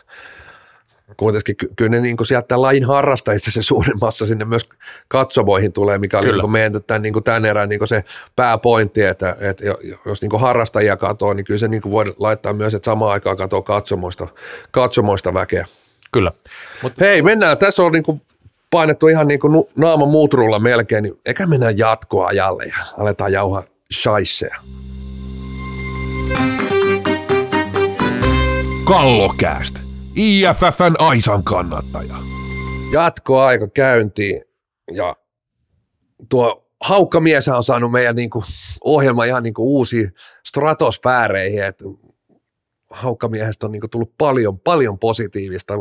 kuitenkin 1.16 1.56
ky- 1.56 1.68
kyllä 1.76 1.90
ne 1.90 2.00
niin 2.00 2.16
kuin 2.16 2.26
sieltä 2.26 2.62
lajin 2.62 2.84
harrastajista 2.84 3.50
se 3.50 3.62
suurin 3.62 3.98
massa 4.00 4.26
sinne 4.26 4.44
myös 4.44 4.68
katsomoihin 5.08 5.72
tulee, 5.72 5.98
mikä 5.98 6.18
oli 6.18 6.32
niin 6.32 6.50
meidän 6.50 6.82
tämän, 6.86 7.02
niin 7.02 7.12
kuin 7.12 7.24
tämän 7.24 7.44
erään 7.44 7.68
niin 7.68 7.78
kuin 7.78 7.88
se 7.88 8.04
pääpointti, 8.36 9.02
että, 9.02 9.36
että 9.40 9.64
jos 10.06 10.22
niin 10.22 10.30
kuin 10.30 10.40
harrastajia 10.40 10.96
katoaa, 10.96 11.34
niin 11.34 11.44
kyllä 11.44 11.58
se 11.58 11.68
niin 11.68 11.82
kuin 11.82 11.92
voi 11.92 12.14
laittaa 12.18 12.52
myös, 12.52 12.74
että 12.74 12.84
samaan 12.84 13.12
aikaan 13.12 13.36
katoaa 13.36 13.62
katsomoista, 13.62 14.28
katsomoista 14.70 15.34
väkeä. 15.34 15.66
Kyllä. 16.12 16.32
Mut 16.82 16.92
Hei, 17.00 17.22
mennään. 17.22 17.58
Tässä 17.58 17.82
on 17.82 17.92
niin 17.92 18.02
kuin 18.02 18.22
painettu 18.70 19.08
ihan 19.08 19.28
niin 19.28 19.40
kuin 19.40 19.64
naama 19.76 20.06
muutrulla 20.06 20.58
melkein, 20.58 21.02
niin 21.02 21.20
eikä 21.26 21.46
mennä 21.46 21.70
jatkoajalle 21.70 22.64
ja 22.64 22.76
aletaan 22.98 23.32
jauhaa 23.32 23.62
shaisseja. 23.92 24.56
Kallokäästä. 28.84 29.83
IFFn 30.16 30.94
Aisan 30.98 31.44
kannattaja. 31.44 32.14
Jatkoaika 32.92 33.68
käyntiin 33.68 34.42
ja 34.92 35.16
tuo 36.28 36.66
haukkamies 36.84 37.48
on 37.48 37.62
saanut 37.62 37.92
meidän 37.92 38.16
niin 38.16 38.30
kuin 38.30 38.44
ohjelma 38.84 39.24
ihan 39.24 39.42
niin 39.42 39.54
kuin 39.54 39.66
uusiin 39.66 40.14
stratosfääreihin, 40.46 41.64
että 41.64 41.84
haukkamiehestä 42.90 43.66
on 43.66 43.72
niin 43.72 43.80
kuin 43.80 43.90
tullut 43.90 44.12
paljon, 44.18 44.58
paljon 44.60 44.98
positiivista. 44.98 45.74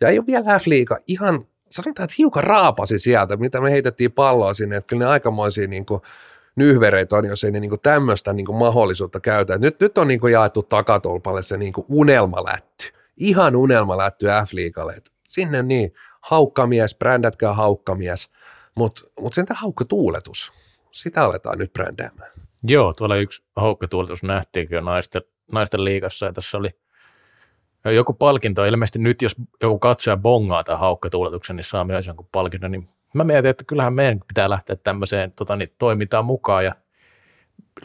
Ja 0.00 0.08
ei 0.08 0.18
ole 0.18 0.26
vielä 0.26 0.58
f 0.58 0.64
ihan, 1.06 1.46
sanotaan, 1.70 2.04
että 2.04 2.14
hiukan 2.18 2.44
raapasi 2.44 2.98
sieltä, 2.98 3.36
mitä 3.36 3.60
me 3.60 3.70
heitettiin 3.70 4.12
palloa 4.12 4.54
sinne, 4.54 4.76
että 4.76 4.88
kyllä 4.88 5.04
ne 5.04 5.10
aikamoisia 5.10 5.66
niin 5.66 5.86
kuin 5.86 6.00
nyhvereitä 6.56 7.16
on, 7.16 7.24
jos 7.24 7.44
ei 7.44 7.50
ne 7.50 7.60
niin 7.60 7.80
tämmöistä 7.82 8.32
niin 8.32 8.54
mahdollisuutta 8.54 9.20
käytä. 9.20 9.58
Nyt, 9.58 9.80
nyt 9.80 9.98
on 9.98 10.08
niin 10.08 10.20
kuin 10.20 10.32
jaettu 10.32 10.62
takatolpalle 10.62 11.42
se 11.42 11.56
niin 11.56 11.72
unelmalätty 11.88 13.01
ihan 13.16 13.56
unelma 13.56 13.98
lätty 13.98 14.26
F-liigalle. 14.26 15.02
Sinne 15.28 15.62
niin, 15.62 15.92
haukkamies, 16.20 16.94
brändätkää 16.98 17.52
haukkamies, 17.52 18.30
mutta 18.74 19.02
mut 19.20 19.34
sen 19.34 19.46
haukkatuuletus, 19.50 20.52
sitä 20.92 21.24
aletaan 21.24 21.58
nyt 21.58 21.72
brändäämään. 21.72 22.32
Joo, 22.64 22.92
tuolla 22.92 23.16
yksi 23.16 23.44
haukkatuuletus 23.56 24.22
nähtiinkin 24.22 24.76
jo 24.76 24.80
naisten, 24.80 25.22
naisten 25.52 25.84
liigassa 25.84 26.26
ja 26.26 26.32
tässä 26.32 26.58
oli 26.58 26.70
joku 27.84 28.12
palkinto. 28.12 28.64
Ilmeisesti 28.64 28.98
nyt, 28.98 29.22
jos 29.22 29.36
joku 29.62 29.78
katsoja 29.78 30.16
bongaa 30.16 30.64
tämän 30.64 30.80
haukkatuuletuksen, 30.80 31.56
niin 31.56 31.64
saa 31.64 31.84
myös 31.84 32.06
jonkun 32.06 32.28
palkinnon. 32.32 32.70
Niin 32.70 32.88
mä 33.14 33.24
mietin, 33.24 33.50
että 33.50 33.64
kyllähän 33.66 33.94
meidän 33.94 34.20
pitää 34.28 34.50
lähteä 34.50 34.76
tämmöiseen 34.76 35.32
tota, 35.32 35.56
niin, 35.56 35.74
toimintaan 35.78 36.24
mukaan 36.24 36.64
ja 36.64 36.74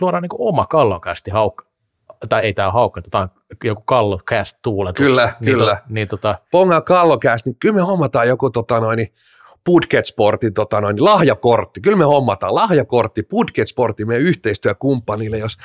luodaan 0.01 0.23
niin 0.23 0.29
oma 0.39 0.65
kallokästi 0.65 1.31
haukka, 1.31 1.66
tai 2.29 2.41
ei 2.41 2.53
tämä 2.53 2.71
haukka, 2.71 3.01
tämä 3.01 3.21
on 3.21 3.29
joku 3.63 3.81
kallocast 3.85 4.57
tuuletus. 4.61 5.05
Kyllä, 5.05 5.33
niin 5.39 5.57
kyllä. 5.57 5.75
To, 5.75 5.81
niin 5.89 6.07
tota, 6.07 6.39
Ponga 6.51 6.81
kallocast, 6.81 7.45
niin 7.45 7.55
kyllä 7.59 7.75
me 7.75 7.81
hommataan 7.81 8.27
joku 8.27 8.49
tota 8.49 8.79
noin, 8.79 9.07
Budget 9.65 10.05
Sportin 10.05 10.53
tota 10.53 10.81
noin, 10.81 11.03
lahjakortti. 11.03 11.81
Kyllä 11.81 11.97
me 11.97 12.03
hommataan 12.03 12.55
lahjakortti 12.55 13.23
Budget 13.23 13.67
Sportin 13.67 14.07
meidän 14.07 14.25
yhteistyökumppanille, 14.25 15.37
jos, 15.37 15.57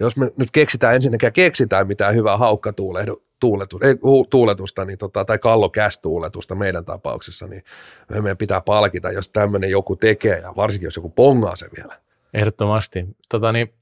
jos 0.00 0.16
me 0.16 0.30
nyt 0.36 0.50
keksitään 0.50 0.94
ensinnäkin 0.94 1.32
keksitään 1.32 1.86
mitään 1.86 2.14
hyvää 2.14 2.36
haukkatuuletusta, 2.36 3.86
ei, 3.86 3.96
tuuletusta, 4.30 4.84
niin 4.84 4.98
tota, 4.98 5.24
tai 5.24 5.38
kallokästuuletusta 5.38 6.54
meidän 6.54 6.84
tapauksessa, 6.84 7.46
niin 7.46 7.64
meidän 8.08 8.36
pitää 8.36 8.60
palkita, 8.60 9.10
jos 9.10 9.28
tämmöinen 9.28 9.70
joku 9.70 9.96
tekee, 9.96 10.38
ja 10.38 10.52
varsinkin 10.56 10.86
jos 10.86 10.96
joku 10.96 11.10
pongaa 11.10 11.56
se 11.56 11.68
vielä. 11.76 11.98
Ehdottomasti. 12.34 13.06
Tota, 13.28 13.52
niin, 13.52 13.72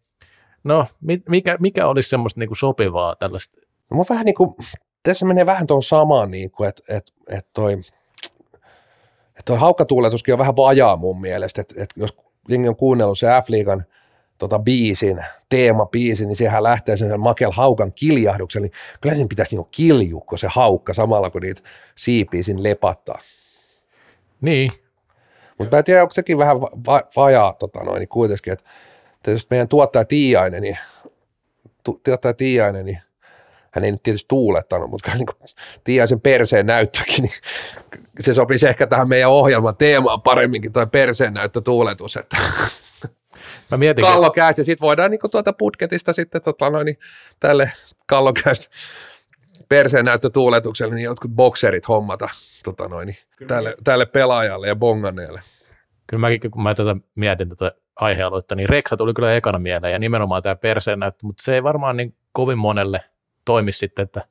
no, 0.65 0.87
mikä, 1.29 1.57
mikä 1.61 1.87
olisi 1.87 2.09
semmoista 2.09 2.41
niin 2.41 2.49
kuin 2.49 2.57
sopivaa 2.57 3.17
tällaista? 3.17 3.61
No, 3.91 3.97
mä 3.97 4.05
vähän 4.11 4.25
niin 4.25 4.35
kuin, 4.35 4.55
tässä 5.03 5.27
menee 5.27 5.47
vähän 5.47 5.67
tuon 5.67 5.83
samaan, 5.83 6.31
niin 6.31 6.51
kuin, 6.51 6.69
että, 6.69 6.83
että, 6.89 7.13
että 7.29 7.51
toi, 7.55 7.73
että 7.73 9.43
toi 9.45 9.59
haukkatuuletuskin 9.59 10.35
on 10.35 10.39
vähän 10.39 10.57
vajaa 10.57 10.97
mun 10.97 11.21
mielestä, 11.21 11.61
että, 11.61 11.75
että 11.83 12.01
jos 12.01 12.17
jengi 12.49 12.69
on 12.69 12.77
kuunnellut 12.77 13.19
se 13.19 13.27
F-liigan 13.27 13.85
tota 14.39 14.59
biisin, 14.59 15.25
teemabiisi, 15.49 16.27
niin 16.27 16.37
siihen 16.37 16.63
lähtee 16.63 16.97
sen 16.97 17.21
makel 17.21 17.51
haukan 17.55 17.93
kiljahduksen, 17.93 18.63
niin 18.63 18.73
kyllä 19.01 19.15
sen 19.17 19.29
pitäisi 19.29 19.57
niinku 19.57 19.69
kiljukko 19.71 20.37
se 20.37 20.49
haukka 20.51 20.95
samalla, 20.95 21.31
kun 21.31 21.43
niitä 21.43 21.63
siipiä 21.95 22.43
siinä 22.43 22.63
lepattaa. 22.63 23.19
Niin. 24.41 24.73
Mutta 25.59 25.77
mä 25.77 25.79
en 25.79 25.85
tiedä, 25.85 26.03
onko 26.03 26.15
sekin 26.15 26.39
vähän 26.39 26.61
va- 26.61 26.71
va- 26.87 27.09
vajaa 27.17 27.53
tota 27.53 27.85
noin, 27.85 27.99
niin 27.99 28.09
kuitenkin, 28.09 28.53
että, 28.53 28.71
jos 29.27 29.51
meidän 29.51 29.69
tuottaja 29.69 30.05
Tiiainen, 30.05 30.63
niin 30.63 30.79
tu- 31.85 32.01
tuottaja 32.05 32.35
Tiiainen, 32.35 32.87
niin 32.87 32.99
hän 33.71 33.85
ei 33.85 33.91
nyt 33.91 34.03
tietysti 34.03 34.29
tuulettanut, 34.29 34.91
mutta 34.91 35.11
niin 35.15 35.27
Tiiaisen 35.85 36.21
perseen 36.21 36.67
näyttökin, 36.67 37.23
niin 37.23 37.33
se 38.21 38.35
sopisi 38.35 38.69
ehkä 38.69 38.87
tähän 38.87 39.09
meidän 39.09 39.31
ohjelman 39.31 39.77
teemaan 39.77 40.23
paremminkin 40.23 40.73
toi 40.73 40.87
perseen 40.87 41.35
näyttö 41.35 41.61
tuuletus, 41.61 42.17
että 42.17 42.37
Mä 43.71 43.77
mietin, 43.77 44.05
kallokäästä, 44.05 44.61
ja 44.61 44.65
sitten 44.65 44.87
voidaan 44.87 45.11
niin 45.11 45.21
tuota 45.31 45.53
putketista 45.53 46.13
sitten 46.13 46.43
tota 46.43 46.71
noin, 46.71 46.85
niin 46.85 46.97
tälle 47.41 47.73
kallokäästä 48.07 48.71
perseen 49.69 50.05
näyttötuuletukselle, 50.05 50.95
niin 50.95 51.05
jotkut 51.05 51.31
bokserit 51.31 51.89
hommata 51.89 52.29
tota 52.65 52.89
noin, 52.89 53.07
niin 53.07 53.17
tälle, 53.47 53.75
tälle, 53.85 54.07
pelaajalle 54.07 54.69
ja 54.69 54.77
bonganeelle. 54.77 55.43
Kyllä 56.07 56.21
mäkin, 56.21 56.51
kun 56.51 56.63
mä 56.63 56.75
tätä 56.75 56.97
mietin 57.17 57.49
tätä 57.49 57.73
aihealuetta, 58.01 58.55
niin 58.55 58.69
Reksa 58.69 58.97
tuli 58.97 59.15
kyllä 59.15 59.35
ekana 59.35 59.59
mieleen 59.59 59.93
ja 59.93 59.99
nimenomaan 59.99 60.43
tämä 60.43 60.57
perseen 60.57 60.99
näyttö, 60.99 61.27
mutta 61.27 61.43
se 61.43 61.55
ei 61.55 61.63
varmaan 61.63 61.97
niin 61.97 62.15
kovin 62.33 62.59
monelle 62.59 63.01
toimi 63.45 63.73
sitten, 63.73 64.03
että 64.03 64.23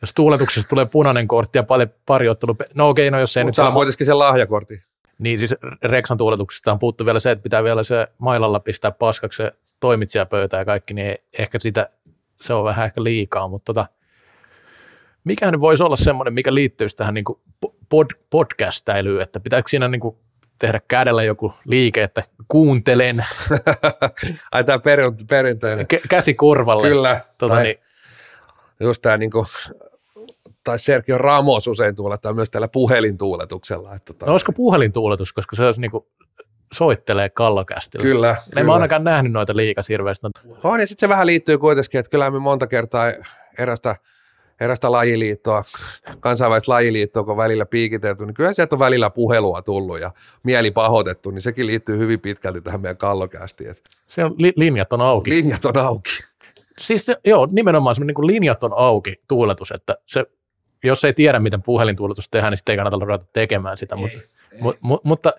jos 0.00 0.14
tuuletuksessa 0.14 0.68
tulee 0.68 0.86
punainen 0.86 1.28
kortti 1.28 1.58
ja 1.58 1.62
paljon, 1.62 1.88
pari 2.06 2.28
ottelu, 2.28 2.56
no 2.74 2.88
okei, 2.88 3.10
no 3.10 3.20
jos 3.20 3.36
ei 3.36 3.44
Mutta 3.44 3.62
nyt... 3.62 3.66
saa 3.66 3.74
kuitenkin 3.74 4.06
sen 4.06 4.18
lahjakortin. 4.18 4.82
Niin 5.18 5.38
siis 5.38 5.54
Reksan 5.84 6.18
tuuletuksesta 6.18 6.72
on 6.72 6.78
puuttu 6.78 7.06
vielä 7.06 7.20
se, 7.20 7.30
että 7.30 7.42
pitää 7.42 7.64
vielä 7.64 7.82
se 7.82 8.06
mailalla 8.18 8.60
pistää 8.60 8.90
paskaksi 8.90 9.36
se 9.36 9.52
toimitsijapöytä 9.80 10.56
ja 10.56 10.64
kaikki, 10.64 10.94
niin 10.94 11.16
ehkä 11.38 11.58
sitä, 11.58 11.88
se 12.40 12.54
on 12.54 12.64
vähän 12.64 12.84
ehkä 12.84 13.04
liikaa, 13.04 13.48
mutta 13.48 13.64
tota, 13.64 13.86
mikä 15.24 15.50
nyt 15.50 15.60
voisi 15.60 15.82
olla 15.82 15.96
semmoinen, 15.96 16.34
mikä 16.34 16.54
liittyisi 16.54 16.96
tähän 16.96 17.14
niin 17.14 17.24
pod, 17.88 18.06
podcastäilyyn, 18.30 19.22
että 19.22 19.40
pitääkö 19.40 19.68
siinä 19.68 19.88
niin 19.88 20.00
kuin 20.00 20.16
tehdä 20.58 20.80
kädellä 20.88 21.22
joku 21.22 21.52
liike, 21.64 22.02
että 22.02 22.22
kuuntelen. 22.48 23.24
Ai 24.52 24.64
tämä 24.64 24.78
perinteinen. 25.28 25.86
Kä- 25.94 26.06
käsi 26.08 26.34
korvalle. 26.34 26.88
Kyllä. 26.88 27.20
Tota, 27.38 27.54
tai, 27.54 27.62
niin, 27.62 27.78
just 28.80 29.02
tämä 29.02 29.16
niinku, 29.16 29.46
tai 30.64 30.78
Sergio 30.78 31.18
Ramos 31.18 31.68
usein 31.68 31.94
tuulettaa 31.94 32.32
myös 32.32 32.50
tällä 32.50 32.68
puhelintuuletuksella. 32.68 33.94
Että, 33.94 34.12
tota, 34.12 34.26
no 34.26 34.32
olisiko 34.32 34.52
puhelintuuletus, 34.52 35.32
koska 35.32 35.56
se 35.56 35.64
olisi 35.64 35.80
niinku 35.80 36.08
soittelee 36.72 37.28
kallokästillä. 37.28 38.02
Kyllä. 38.02 38.30
En 38.30 38.36
kyllä. 38.50 38.66
mä 38.66 38.74
ainakaan 38.74 39.04
nähnyt 39.04 39.32
noita 39.32 39.56
liikas 39.56 39.88
hirveästi. 39.88 40.26
On, 40.64 40.80
ja 40.80 40.86
sitten 40.86 41.00
se 41.00 41.08
vähän 41.08 41.26
liittyy 41.26 41.58
kuitenkin, 41.58 41.98
että 41.98 42.10
kyllä 42.10 42.30
me 42.30 42.38
monta 42.38 42.66
kertaa 42.66 43.12
erästä, 43.58 43.96
erästä 44.60 44.92
lajiliittoa, 44.92 45.64
kansainvälistä 46.20 46.72
lajiliittoa, 46.72 47.24
kun 47.24 47.30
on 47.30 47.36
välillä 47.36 47.66
piikitelty, 47.66 48.26
niin 48.26 48.34
kyllä 48.34 48.52
sieltä 48.52 48.76
on 48.76 48.78
välillä 48.78 49.10
puhelua 49.10 49.62
tullut 49.62 50.00
ja 50.00 50.10
mieli 50.42 50.70
pahoitettu, 50.70 51.30
niin 51.30 51.42
sekin 51.42 51.66
liittyy 51.66 51.98
hyvin 51.98 52.20
pitkälti 52.20 52.60
tähän 52.60 52.80
meidän 52.80 52.96
kallokästiin. 52.96 53.74
Se 54.06 54.24
on, 54.24 54.34
li, 54.38 54.52
linjat 54.56 54.92
on 54.92 55.00
auki. 55.00 55.30
Linjat 55.30 55.64
on 55.64 55.76
auki. 55.76 56.10
Siis 56.78 57.06
se, 57.06 57.16
joo, 57.24 57.48
nimenomaan 57.52 57.94
semmoinen 57.94 58.14
niin 58.18 58.26
linjat 58.26 58.64
on 58.64 58.72
auki 58.76 59.20
tuuletus, 59.28 59.70
että 59.70 59.96
se, 60.06 60.24
jos 60.84 61.04
ei 61.04 61.14
tiedä, 61.14 61.38
miten 61.38 61.62
puhelintuuletus 61.62 62.30
tehdään, 62.30 62.50
niin 62.50 62.58
sitten 62.58 62.72
ei 62.72 62.76
kannata 62.76 63.04
ruveta 63.04 63.26
tekemään 63.32 63.76
sitä, 63.76 63.94
ei, 63.94 64.00
mutta, 64.00 64.18
ei. 64.52 64.60
Mu, 64.60 64.72
mu, 64.80 64.98
mutta 65.04 65.32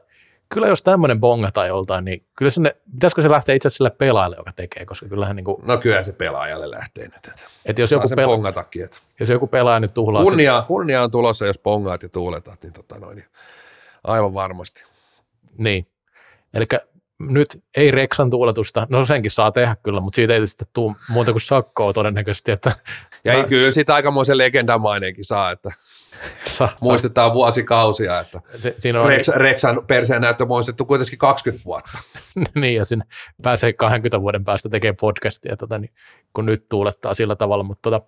kyllä 0.55 0.67
jos 0.67 0.83
tämmöinen 0.83 1.19
bongataan 1.19 1.67
joltain, 1.67 2.05
niin 2.05 2.25
kyllä 2.35 2.51
sinne, 2.51 2.75
pitäisikö 2.93 3.21
se 3.21 3.29
lähteä 3.29 3.55
itse 3.55 3.67
asiassa 3.67 3.77
sille 3.77 3.89
pelaajalle, 3.89 4.35
joka 4.37 4.51
tekee, 4.51 4.85
koska 4.85 5.07
kyllähän 5.07 5.35
niin 5.35 5.43
kuin, 5.43 5.57
No 5.65 5.77
kyllä 5.77 6.03
se 6.03 6.13
pelaajalle 6.13 6.71
lähtee 6.71 7.03
nyt. 7.03 7.15
Että, 7.15 7.41
että 7.65 7.81
jos, 7.81 7.91
joku 7.91 8.07
pela- 8.07 8.25
bongatakin, 8.25 8.83
että. 8.83 8.97
jos 9.19 9.29
joku 9.29 9.47
pelaaja 9.47 9.79
nyt 9.79 9.93
tuhlaa... 9.93 10.23
Kunnia, 10.23 10.61
sit... 10.61 10.67
kunnia 10.67 11.03
on 11.03 11.11
tulossa, 11.11 11.45
jos 11.45 11.59
bongaat 11.59 12.03
ja 12.03 12.09
tuuletat, 12.09 12.63
niin, 12.63 12.73
tota 12.73 12.99
noin, 12.99 13.15
niin 13.15 13.27
aivan 14.03 14.33
varmasti. 14.33 14.83
Niin, 15.57 15.87
eli 16.53 16.65
nyt 17.19 17.63
ei 17.77 17.91
Reksan 17.91 18.29
tuuletusta, 18.29 18.87
no 18.89 19.05
senkin 19.05 19.31
saa 19.31 19.51
tehdä 19.51 19.75
kyllä, 19.83 19.99
mutta 19.99 20.15
siitä 20.15 20.33
ei 20.33 20.47
sitten 20.47 20.67
tule 20.73 20.95
muuta 21.09 21.31
kuin 21.31 21.41
sakkoa 21.41 21.93
todennäköisesti. 21.93 22.51
Että 22.51 22.71
ja 23.25 23.33
ei, 23.33 23.43
kyllä 23.43 23.71
sitä 23.71 23.93
aikamoisen 23.93 24.37
legendamainenkin 24.37 25.25
saa, 25.25 25.51
että 25.51 25.71
sa, 26.45 26.69
muistetaan 26.81 27.29
sa. 27.29 27.33
vuosikausia, 27.33 28.19
että 28.19 28.41
se, 28.59 28.75
siinä 28.77 29.01
on... 29.01 29.07
Rex, 29.07 29.27
Reksan 29.27 29.81
perseen 29.87 30.21
näyttö 30.21 30.45
muistettu 30.45 30.85
kuitenkin 30.85 31.19
20 31.19 31.65
vuotta. 31.65 31.97
niin, 32.55 32.75
ja 32.75 32.85
sinne 32.85 33.05
pääsee 33.41 33.73
20 33.73 34.21
vuoden 34.21 34.43
päästä 34.43 34.69
tekemään 34.69 34.95
podcastia, 35.01 35.57
tota, 35.57 35.79
niin, 35.79 35.93
kun 36.33 36.45
nyt 36.45 36.69
tuulettaa 36.69 37.13
sillä 37.13 37.35
tavalla, 37.35 37.63
mutta 37.63 37.91
tota, 37.91 38.01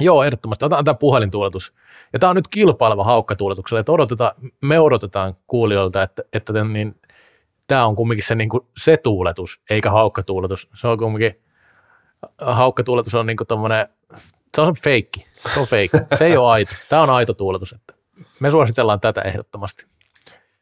Joo, 0.00 0.24
ehdottomasti. 0.24 0.64
Otetaan 0.64 0.84
tämä 0.84 0.94
puhelintuuletus. 0.94 1.74
Ja 2.12 2.18
tämä 2.18 2.30
on 2.30 2.36
nyt 2.36 2.48
kilpaileva 2.48 3.04
haukkatuuletukselle, 3.04 3.80
että 3.80 3.92
odotetaan, 3.92 4.32
me 4.62 4.80
odotetaan 4.80 5.36
kuulijoilta, 5.46 6.02
että, 6.02 6.22
että 6.32 6.64
niin, 6.64 6.94
tämä 7.66 7.86
on 7.86 7.96
kumminkin 7.96 8.26
se, 8.26 8.34
niin 8.34 8.48
kuin, 8.48 8.66
se 8.76 8.96
tuuletus, 8.96 9.60
eikä 9.70 9.90
haukkatuuletus. 9.90 10.68
Se 10.74 10.88
on 10.88 10.98
kumminkin, 10.98 11.40
haukkatuuletus 12.40 13.14
on 13.14 13.26
niin 13.26 13.36
kuin 13.36 13.46
se 14.56 14.60
on 14.60 14.74
feikki, 14.84 15.26
se 15.52 15.60
on 15.60 15.66
feikki, 15.66 15.96
se 16.18 16.26
ei 16.26 16.36
ole 16.36 16.50
aito. 16.50 16.74
Tämä 16.88 17.02
on 17.02 17.10
aito 17.10 17.34
tuuletus, 17.34 17.72
että 17.72 17.94
me 18.40 18.50
suositellaan 18.50 19.00
tätä 19.00 19.22
ehdottomasti. 19.22 19.86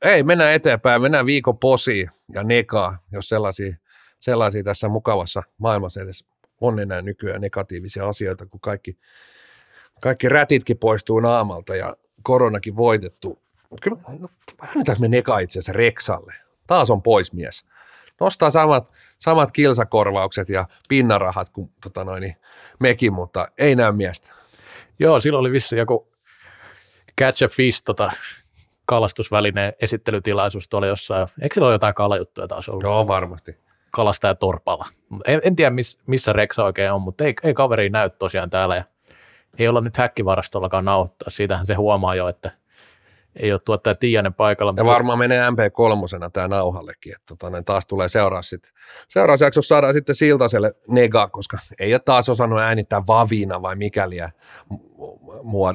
Ei, 0.03 0.23
mennään 0.23 0.53
eteenpäin, 0.53 1.03
mennään 1.03 1.27
viikon 1.27 1.59
posiin 1.59 2.11
ja 2.33 2.45
nekaa, 2.45 2.99
jos 3.13 3.29
sellaisia, 3.29 3.77
sellaisia 4.21 4.65
tässä 4.65 4.89
mukavassa 4.89 5.43
maailmassa 5.59 6.03
edes 6.03 6.25
on 6.61 6.79
enää 6.79 7.03
nykyään 7.03 7.41
negatiivisia 7.41 8.09
asioita, 8.09 8.47
kun 8.47 8.61
kaikki, 8.61 8.99
kaikki 10.01 10.29
rätitkin 10.29 10.79
poistuu 10.79 11.21
naamalta 11.21 11.77
ja 11.77 11.97
koronakin 12.23 12.77
voitettu. 12.77 13.43
Kyllä, 13.83 13.99
no, 14.19 14.29
me 14.99 15.09
neka 15.09 15.39
itse 15.39 15.59
asiassa 15.59 15.73
Reksalle. 15.73 16.35
Taas 16.67 16.91
on 16.91 17.03
pois 17.03 17.33
mies. 17.33 17.65
Nostaa 18.21 18.51
samat, 18.51 18.93
samat 19.19 19.53
kilsakorvaukset 19.53 20.49
ja 20.49 20.67
pinnarahat 20.89 21.51
kuin 21.51 21.71
tota 21.83 22.05
noin, 22.05 22.21
niin 22.21 22.37
mekin, 22.79 23.13
mutta 23.13 23.49
ei 23.59 23.77
näy 23.77 23.93
miestä. 23.93 24.31
Joo, 24.99 25.21
silloin 25.21 25.41
oli 25.41 25.53
vissi 25.53 25.77
joku 25.77 26.13
catch 27.21 27.45
a 27.45 27.49
fish 27.49 27.83
tota, 27.85 28.11
kalastusvälineen 28.87 29.73
esittelytilaisuus 29.83 30.69
tuolla 30.69 30.87
jossain. 30.87 31.29
Eikö 31.43 31.55
sillä 31.55 31.67
ole 31.67 31.75
jotain 31.75 31.95
kalajuttuja 31.95 32.49
taas 32.49 32.69
ollut? 32.69 32.83
Joo, 32.83 33.07
varmasti. 33.07 33.59
Kalastaja 33.91 34.35
Torpalla. 34.35 34.87
En, 35.25 35.41
en 35.45 35.57
tiedä, 35.57 35.71
miss, 35.71 35.99
missä 36.07 36.33
Reksa 36.33 36.65
oikein 36.65 36.93
on, 36.93 37.03
mutta 37.03 37.25
ei, 37.25 37.35
ei 37.43 37.55
kaveri 37.55 37.91
näy 37.91 38.11
tosiaan 38.11 38.51
täällä. 38.51 38.77
Ja 38.77 38.85
ei 39.59 39.69
olla 39.69 39.81
nyt 39.81 39.97
häkkivarastollakaan 39.97 40.85
nauhoittaa. 40.85 41.31
Siitähän 41.31 41.67
se 41.67 41.75
huomaa 41.75 42.15
jo, 42.15 42.29
että 42.29 42.51
ei 43.37 43.53
ole 43.53 43.61
tuottaja 43.65 43.95
Tiianen 43.95 44.35
paikalla. 44.35 44.75
Ja 44.77 44.85
varmaan 44.85 45.19
menee 45.19 45.51
MP3 45.51 46.31
tämä 46.33 46.49
nauhallekin, 46.49 47.15
että 47.15 47.37
tota, 47.39 47.63
taas 47.63 47.87
tulee 47.87 48.09
seuraa 48.09 48.43
sitten. 48.43 48.73
Seuraavassa 49.09 49.45
jaksossa 49.45 49.69
saadaan 49.69 49.95
sitten 49.95 50.15
Siltaselle 50.15 50.73
nega, 50.89 51.29
koska 51.29 51.59
ei 51.79 51.95
ole 51.95 52.01
taas 52.05 52.29
osannut 52.29 52.59
äänittää 52.59 53.03
vavina 53.07 53.63
vai 53.63 53.77
mikäliä 53.77 54.31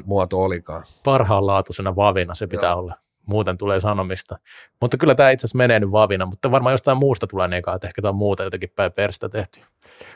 muoto 0.05 0.43
olikaan. 0.43 0.83
Parhaanlaatuisena 1.03 1.95
vavina 1.95 2.35
se 2.35 2.47
pitää 2.47 2.71
Joo. 2.71 2.79
olla. 2.79 2.95
Muuten 3.25 3.57
tulee 3.57 3.79
sanomista. 3.79 4.39
Mutta 4.81 4.97
kyllä 4.97 5.15
tämä 5.15 5.29
itse 5.29 5.45
asiassa 5.45 5.57
menee 5.57 5.79
nyt 5.79 5.91
vavina, 5.91 6.25
mutta 6.25 6.51
varmaan 6.51 6.73
jostain 6.73 6.97
muusta 6.97 7.27
tulee 7.27 7.47
nega, 7.47 7.75
että 7.75 7.87
ehkä 7.87 8.01
tämä 8.01 8.09
on 8.09 8.15
muuta 8.15 8.43
jotenkin 8.43 8.71
päin 8.75 8.91
perstä 8.91 9.29
tehty. 9.29 9.59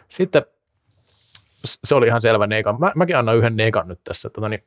Sitten 0.10 0.46
se 1.64 1.96
oli 1.96 2.08
ihan 2.08 2.22
selvä 2.22 2.48
nega. 2.48 2.78
Mä, 2.78 2.92
mäkin 2.96 3.18
annan 3.18 3.38
yhden 3.38 3.56
negan 3.56 3.88
nyt 3.88 4.00
tässä. 4.04 4.30
Tota, 4.30 4.50
niin, 4.50 4.64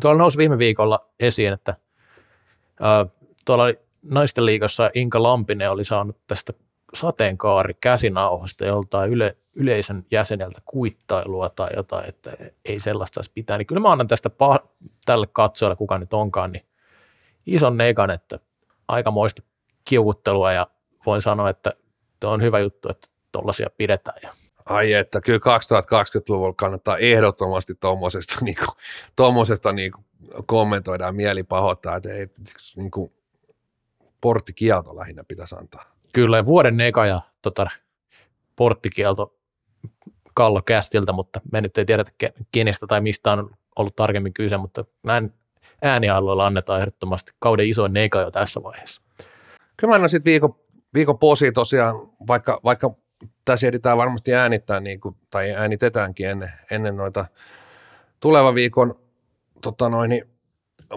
tuolla 0.00 0.18
nousi 0.18 0.38
viime 0.38 0.58
viikolla 0.58 1.06
esiin, 1.20 1.52
että 1.52 1.76
ää, 2.80 3.06
tuolla 3.44 3.64
naisten 4.10 4.46
liigassa 4.46 4.90
Inka 4.94 5.22
Lampinen 5.22 5.70
oli 5.70 5.84
saanut 5.84 6.16
tästä 6.26 6.52
sateenkaari 6.94 7.74
käsinauhasta 7.74 8.64
joltain 8.64 9.12
yle, 9.12 9.36
yleisön 9.54 10.06
jäseneltä 10.10 10.60
kuittailua 10.64 11.48
tai 11.48 11.70
jotain, 11.76 12.08
että 12.08 12.30
ei 12.64 12.80
sellaista 12.80 13.14
saisi 13.14 13.30
pitää, 13.34 13.58
niin 13.58 13.66
kyllä 13.66 13.80
mä 13.80 13.92
annan 13.92 14.08
tästä 14.08 14.28
pah- 14.28 14.68
tälle 15.04 15.26
katsojalle, 15.32 15.76
kuka 15.76 15.98
nyt 15.98 16.14
onkaan, 16.14 16.52
niin 16.52 16.66
ison 17.46 17.76
negan, 17.76 18.10
että 18.10 18.38
aikamoista 18.88 19.42
kiukuttelua 19.88 20.52
ja 20.52 20.66
voin 21.06 21.22
sanoa, 21.22 21.50
että 21.50 21.72
tuo 22.20 22.30
on 22.30 22.42
hyvä 22.42 22.58
juttu, 22.58 22.88
että 22.88 23.08
tuollaisia 23.32 23.70
pidetään. 23.76 24.32
Ai 24.70 24.92
että, 24.92 25.20
kyllä 25.20 25.38
2020-luvulla 25.38 26.54
kannattaa 26.56 26.98
ehdottomasti 26.98 27.74
tuommoisesta 27.74 28.34
niinku, 28.44 28.64
tommosesta 29.16 29.72
niinku 29.72 30.04
kommentoida 30.46 31.04
ja 31.04 31.12
mieli 31.12 31.42
pahoittaa, 31.42 31.96
että 31.96 32.12
ei, 32.12 32.26
niinku, 32.76 33.12
porttikielto 34.20 34.96
lähinnä 34.96 35.24
pitäisi 35.24 35.56
antaa. 35.58 35.84
Kyllä, 36.12 36.44
vuoden 36.44 36.76
neka 36.76 37.06
ja 37.06 37.20
tota, 37.42 37.66
porttikielto 38.56 39.36
Kallo 40.34 40.62
Kästiltä, 40.62 41.12
mutta 41.12 41.40
me 41.52 41.60
nyt 41.60 41.78
ei 41.78 41.84
tiedetä 41.84 42.10
kenestä 42.52 42.86
tai 42.86 43.00
mistä 43.00 43.32
on 43.32 43.50
ollut 43.76 43.96
tarkemmin 43.96 44.34
kyse, 44.34 44.56
mutta 44.56 44.84
näin 45.02 45.34
äänialueella 45.82 46.46
annetaan 46.46 46.80
ehdottomasti 46.80 47.32
kauden 47.38 47.68
isoin 47.68 47.92
neka 47.92 48.20
jo 48.20 48.30
tässä 48.30 48.62
vaiheessa. 48.62 49.02
Kyllä 49.76 49.90
mä 49.90 49.94
annan 49.94 50.10
sitten 50.10 50.30
viikon, 50.30 50.54
viikon 50.94 51.18
posi 51.18 51.52
tosiaan, 51.52 51.94
vaikka, 52.28 52.60
vaikka 52.64 52.94
tässä 53.50 53.68
editään 53.68 53.98
varmasti 53.98 54.34
äänittää, 54.34 54.80
niin 54.80 55.00
kuin, 55.00 55.16
tai 55.30 55.50
äänitetäänkin 55.50 56.28
ennen, 56.28 56.52
ennen 56.70 56.96
noita 56.96 57.26
tulevan 58.20 58.54
viikon 58.54 58.94
tota 59.62 59.88
noin, 59.88 60.22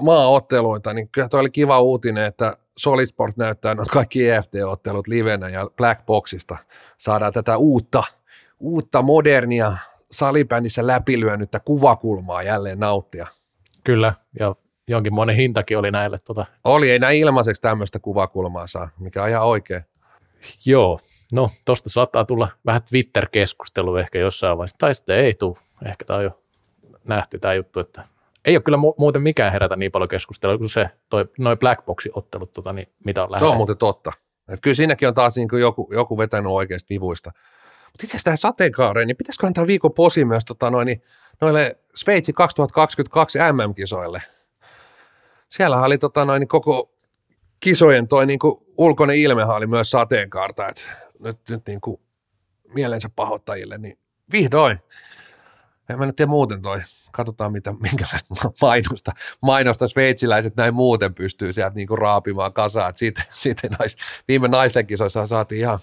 maaotteluita, 0.02 0.94
niin 0.94 1.10
kyllä 1.10 1.30
toi 1.30 1.40
oli 1.40 1.50
kiva 1.50 1.82
uutinen, 1.82 2.26
että 2.26 2.58
Solisport 2.78 3.38
näyttää 3.38 3.76
noita 3.76 3.94
kaikki 3.94 4.30
EFT-ottelut 4.30 5.08
livenä 5.08 5.50
ja 5.50 5.68
Blackboxista 5.78 6.58
saadaan 6.98 7.34
tätä 7.34 7.58
uutta, 7.58 8.04
uutta 8.60 9.02
modernia 9.02 9.78
salibändissä 10.12 10.88
läpilyönnyttä 10.88 11.60
kuvakulmaa 11.60 12.44
jälleen 12.44 12.80
nauttia. 12.80 13.28
Kyllä, 13.84 14.14
ja 14.40 14.56
jonkin 14.88 15.14
monen 15.14 15.36
hintakin 15.36 15.78
oli 15.78 15.92
näille. 15.92 16.18
Tota. 16.26 16.46
Oli, 16.64 16.92
ei 16.92 17.00
näin 17.00 17.20
ilmaiseksi 17.20 17.62
tämmöistä 17.62 18.00
kuvakulmaa 18.00 18.68
saa, 18.68 18.90
mikä 19.00 19.24
on 19.24 19.30
ihan 19.30 19.44
oikein. 19.44 19.84
Joo, 20.66 21.00
no 21.34 21.50
tosta 21.66 21.90
saattaa 21.90 22.26
tulla 22.26 22.48
vähän 22.66 22.82
Twitter-keskustelu 22.90 23.96
ehkä 23.96 24.20
jossain 24.20 24.58
vaiheessa, 24.58 24.78
tai 24.78 24.96
sitten 24.96 25.18
ei 25.18 25.34
tule. 25.34 25.58
Ehkä 25.86 26.06
tämä 26.06 26.18
on 26.18 26.24
jo 26.24 26.44
nähty 27.08 27.40
tämä 27.40 27.54
juttu, 27.54 27.80
että 27.80 28.04
ei 28.46 28.56
ole 28.56 28.64
kyllä 28.64 28.78
mu- 28.78 28.96
muuten 28.98 29.22
mikään 29.22 29.52
herätä 29.52 29.76
niin 29.76 29.92
paljon 29.92 30.10
keskustelua 30.10 30.58
kuin 30.58 30.70
se, 30.70 30.90
toi, 31.10 31.26
noi 31.38 31.56
Blackboxi-ottelut, 31.56 32.52
tota, 32.52 32.74
niin 32.74 32.88
mitä 33.06 33.24
on 33.24 33.32
lähellä. 33.32 33.48
Se 33.48 33.52
on 33.52 33.58
muuten 33.58 33.78
totta. 33.78 34.12
Et 34.48 34.60
kyllä 34.62 34.76
siinäkin 34.76 35.08
on 35.08 35.14
taas 35.14 35.36
niin 35.36 35.50
kuin 35.50 35.62
joku, 35.62 35.90
joku 35.92 36.18
vetänyt 36.18 36.52
oikeasta 36.52 36.90
vivuista. 36.90 37.32
Mutta 37.92 38.04
itse 38.04 38.12
asiassa 38.12 38.24
tähän 38.24 38.38
sateenkaareen, 38.38 39.08
niin 39.08 39.18
pitäisikö 39.18 39.48
antaa 39.48 39.68
viikon 39.68 39.94
posi 39.94 40.26
myös 40.26 40.46
tota, 40.46 40.72
noin, 40.72 41.02
noille 41.42 41.80
Sveitsi 41.96 42.34
2022 42.34 43.40
MM-kisoille. 43.40 44.22
Siellä 45.50 45.82
oli 45.82 45.98
tota, 45.98 46.26
noin, 46.26 46.48
koko 46.48 46.92
kisojen 47.60 48.08
toi 48.08 48.26
niin 48.26 48.40
kuin 48.40 48.58
ulkoinen 48.78 49.16
ilmehän 49.16 49.56
oli 49.56 49.68
myös 49.68 49.92
sateenkaarta, 49.92 50.68
että 50.68 50.82
nyt, 51.20 51.40
nyt 51.50 51.68
niin 51.68 51.82
kuin 51.82 52.02
mielensä 52.74 53.10
pahoittajille, 53.16 53.78
niin 53.78 53.98
vihdoin. 54.32 54.80
En 55.90 56.00
mä 56.00 56.06
nyt 56.06 56.16
tiedä 56.16 56.30
muuten 56.30 56.62
toi 56.62 56.82
katsotaan 57.14 57.52
mitä, 57.52 57.72
minkälaista 57.72 58.36
mainosta, 58.62 59.12
mainosta 59.42 59.88
sveitsiläiset 59.88 60.56
näin 60.56 60.74
muuten 60.74 61.14
pystyy 61.14 61.54
sieltä 61.54 61.76
niin 61.76 61.88
kuin 61.88 61.98
raapimaan 61.98 62.54
kasaan. 62.54 62.94
Siitä, 62.96 63.24
siitä 63.30 63.68
nais, 63.80 63.98
viime 64.28 64.48
naisten 64.48 64.88
kisoissa 64.88 65.28
saatiin 65.28 65.62
ihan, 65.62 65.80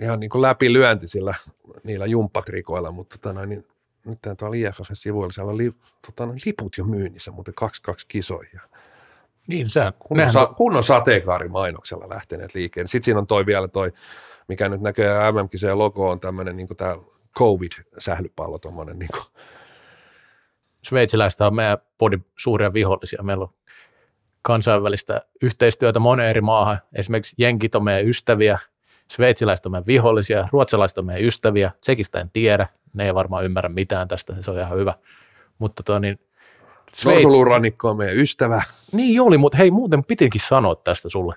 ihan 0.00 0.20
niin 0.20 0.30
kuin 0.30 0.42
läpilyönti 0.42 1.06
sillä, 1.06 1.34
niillä 1.84 2.06
jumppatrikoilla, 2.06 2.90
mutta 2.90 3.18
tota 3.18 3.32
noin, 3.32 3.48
niin, 3.48 3.66
nyt 4.04 4.18
tuolla 4.38 4.56
IFF-sivuilla 4.56 5.32
siellä 5.32 5.50
on 5.50 5.58
li, 5.58 5.72
tota 6.06 6.28
liput 6.28 6.78
jo 6.78 6.84
myynnissä, 6.84 7.30
muuten 7.30 7.54
kaksi 7.54 7.82
kaksi 7.82 8.06
Niin, 9.46 9.68
se 9.68 9.80
kunnon, 9.98 10.32
sa, 10.32 10.46
kunnon 10.46 10.84
sateenkaarimainoksella 10.84 12.08
lähteneet 12.08 12.54
liikkeelle. 12.54 12.88
Sitten 12.88 13.04
siinä 13.04 13.20
on 13.20 13.26
toi 13.26 13.46
vielä 13.46 13.68
toi, 13.68 13.92
mikä 14.48 14.68
nyt 14.68 14.80
näkyy 14.80 15.04
MM-kisojen 15.06 15.78
logo 15.78 16.10
on 16.10 16.20
tämmöinen 16.20 16.56
niin 16.56 16.68
tämä 16.76 16.96
COVID-sählypallo, 17.38 18.58
tuommoinen 18.58 18.98
niin 18.98 19.10
kuin, 19.12 19.24
sveitsiläistä 20.82 21.46
on 21.46 21.54
meidän 21.54 21.78
podin 21.98 22.26
suuria 22.38 22.72
vihollisia. 22.72 23.22
Meillä 23.22 23.42
on 23.42 23.54
kansainvälistä 24.42 25.22
yhteistyötä 25.42 25.98
moneen 25.98 26.30
eri 26.30 26.40
maahan. 26.40 26.78
Esimerkiksi 26.92 27.34
jenkit 27.38 27.74
on 27.74 27.84
meidän 27.84 28.08
ystäviä, 28.08 28.58
sveitsiläiset 29.10 29.66
on 29.66 29.72
meidän 29.72 29.86
vihollisia, 29.86 30.48
ruotsalaiset 30.52 30.98
on 30.98 31.06
meidän 31.06 31.24
ystäviä, 31.24 31.70
tsekistä 31.80 32.20
en 32.20 32.30
tiedä, 32.30 32.68
ne 32.94 33.06
ei 33.06 33.14
varmaan 33.14 33.44
ymmärrä 33.44 33.68
mitään 33.68 34.08
tästä, 34.08 34.34
se 34.40 34.50
on 34.50 34.58
ihan 34.58 34.78
hyvä. 34.78 34.94
Mutta 35.58 35.82
tuo 35.82 35.98
niin, 35.98 36.20
Sveitsi... 36.94 37.38
on 37.82 37.96
meidän 37.96 38.16
ystävä. 38.16 38.62
Niin 38.92 39.20
oli, 39.20 39.38
mutta 39.38 39.58
hei 39.58 39.70
muuten 39.70 40.04
pitikin 40.04 40.40
sanoa 40.40 40.74
tästä 40.74 41.08
sulle. 41.08 41.34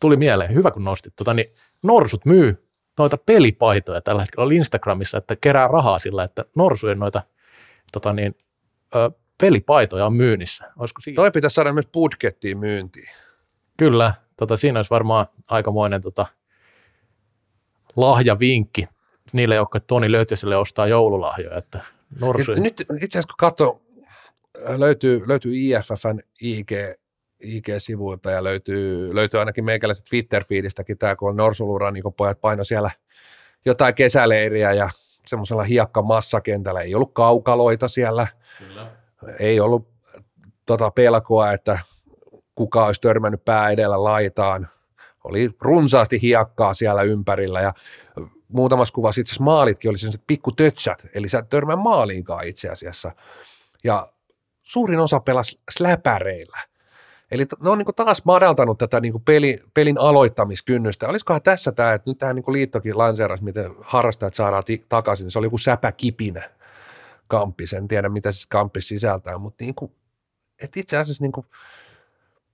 Tuli 0.00 0.16
mieleen, 0.16 0.54
hyvä 0.54 0.70
kun 0.70 0.84
nostit. 0.84 1.16
Tota, 1.16 1.34
niin, 1.34 1.50
Norsut 1.82 2.24
myy 2.24 2.68
noita 2.98 3.18
pelipaitoja 3.18 4.00
tällä 4.00 4.22
hetkellä 4.22 4.54
Instagramissa, 4.54 5.18
että 5.18 5.36
kerää 5.36 5.68
rahaa 5.68 5.98
sillä, 5.98 6.24
että 6.24 6.44
Norsujen 6.56 6.98
noita 6.98 7.22
tota 7.92 8.12
niin, 8.12 8.34
ö, 8.94 9.10
pelipaitoja 9.38 10.06
on 10.06 10.14
myynnissä. 10.14 10.72
Olisiko 10.78 11.00
siinä? 11.00 11.16
Toi 11.16 11.30
pitäisi 11.30 11.54
saada 11.54 11.72
myös 11.72 11.86
budgettiin 11.86 12.58
myyntiin. 12.58 13.08
Kyllä, 13.76 14.14
tota, 14.36 14.56
siinä 14.56 14.78
olisi 14.78 14.90
varmaan 14.90 15.26
aikamoinen 15.48 16.02
tota, 16.02 16.26
lahjavinkki 17.96 18.86
niille, 19.32 19.54
jotka 19.54 19.80
Toni 19.80 20.12
Löytöselle 20.12 20.56
ostaa 20.56 20.86
joululahjoja. 20.86 21.56
Että 21.56 21.80
Norsu... 22.20 22.52
Nyt 22.52 22.80
itse 22.80 23.18
asiassa 23.18 23.28
kun 23.28 23.36
katsoo, 23.38 23.81
löytyy, 24.58 25.22
löytyy 25.28 25.52
IFFn 25.54 26.18
IG, 26.40 26.70
IG-sivuilta 27.42 28.30
ja 28.30 28.44
löytyy, 28.44 29.14
löytyy 29.14 29.40
ainakin 29.40 29.64
meikäläiset 29.64 30.06
Twitter-fiidistäkin 30.10 30.98
tämä, 30.98 31.16
kun 31.16 31.28
on 31.28 31.36
Norsuluran 31.36 31.94
niin 31.94 32.04
pojat 32.16 32.40
paino 32.40 32.64
siellä 32.64 32.90
jotain 33.64 33.94
kesäleiriä 33.94 34.72
ja 34.72 34.90
semmoisella 35.26 35.62
hiekkamassakentällä. 35.62 36.80
Ei 36.80 36.94
ollut 36.94 37.14
kaukaloita 37.14 37.88
siellä, 37.88 38.26
Kyllä. 38.58 38.90
ei 39.38 39.60
ollut 39.60 39.88
tota 40.66 40.90
pelkoa, 40.90 41.52
että 41.52 41.78
kuka 42.54 42.86
olisi 42.86 43.00
törmännyt 43.00 43.44
pää 43.44 43.70
edellä 43.70 44.04
laitaan. 44.04 44.68
Oli 45.24 45.50
runsaasti 45.60 46.22
hiekkaa 46.22 46.74
siellä 46.74 47.02
ympärillä 47.02 47.60
ja 47.60 47.72
muutamassa 48.48 48.94
kuvassa 48.94 49.20
itse 49.20 49.30
asiassa 49.30 49.44
maalitkin 49.44 49.88
oli 49.88 49.98
sellaiset 49.98 50.22
pikku 50.26 50.52
tötsät, 50.52 51.06
eli 51.14 51.28
sä 51.28 51.42
törmää 51.42 51.76
maaliinkaan 51.76 52.46
itse 52.46 52.68
asiassa. 52.68 53.12
Ja 53.84 54.11
suurin 54.72 54.98
osa 54.98 55.20
pelasi 55.20 55.60
släpäreillä. 55.70 56.58
Eli 57.30 57.46
ne 57.60 57.70
on 57.70 57.78
niin 57.78 57.94
taas 57.96 58.24
madaltanut 58.24 58.78
tätä 58.78 59.00
niin 59.00 59.22
peli, 59.24 59.58
pelin 59.74 59.98
aloittamiskynnystä. 59.98 61.08
Olisikohan 61.08 61.42
tässä 61.42 61.72
tämä, 61.72 61.92
että 61.92 62.10
nyt 62.10 62.18
tähän 62.18 62.36
niin 62.36 62.52
liittokin 62.52 62.98
lanseerasi, 62.98 63.44
miten 63.44 63.74
harrastajat 63.80 64.34
saadaan 64.34 64.62
t- 64.62 64.88
takaisin. 64.88 65.30
Se 65.30 65.38
oli 65.38 65.46
joku 65.46 65.58
säpäkipinä 65.58 66.50
kamppis. 67.26 67.72
En 67.72 67.88
tiedä, 67.88 68.08
mitä 68.08 68.32
se 68.32 68.46
kamppis 68.48 68.88
sisältää, 68.88 69.38
mutta 69.38 69.64
niin 69.64 69.74
kuin, 69.74 69.92
itse 70.76 70.96
asiassa 70.96 71.24
niin 71.24 71.46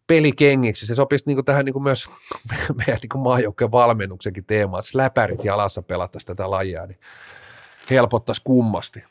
pelikengiksi. 0.07 0.87
Se 0.87 0.95
sopisi 0.95 1.25
niin 1.27 1.45
tähän 1.45 1.65
niin 1.65 1.83
myös 1.83 2.11
meidän 2.87 2.99
niin 3.03 3.23
maajoukkojen 3.23 3.73
valmennuksenkin 3.73 4.45
teemaan, 4.45 4.81
että 4.81 4.99
läpärit 4.99 5.45
jalassa 5.45 5.83
pelattaisiin 5.83 6.27
tätä 6.27 6.51
lajia, 6.51 6.87
niin 6.87 7.01
helpottaisi 7.91 8.43
kummasti. 8.45 9.05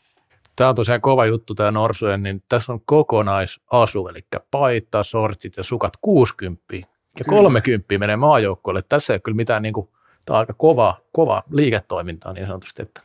Tämä 0.57 0.69
on 0.69 0.75
tosiaan 0.75 1.01
kova 1.01 1.25
juttu 1.25 1.55
tämä 1.55 1.71
Norsujen, 1.71 2.23
niin 2.23 2.43
tässä 2.49 2.73
on 2.73 2.81
kokonaisasu, 2.85 4.07
eli 4.07 4.19
paita, 4.51 5.03
sortsit 5.03 5.57
ja 5.57 5.63
sukat 5.63 5.93
60 6.01 6.63
ja 6.75 7.25
kyllä. 7.25 7.37
30 7.37 7.97
menee 7.97 8.15
maajoukkoille. 8.15 8.81
Tässä 8.89 9.13
ei 9.13 9.15
ole 9.15 9.21
kyllä 9.21 9.35
mitään, 9.35 9.61
niin 9.61 9.73
kuin, 9.73 9.89
tämä 10.25 10.37
on 10.37 10.39
aika 10.39 10.53
kova, 10.53 10.97
kova 11.11 11.43
liiketoimintaa 11.51 12.33
niin 12.33 12.47
sanotusti, 12.47 12.81
että 12.81 13.01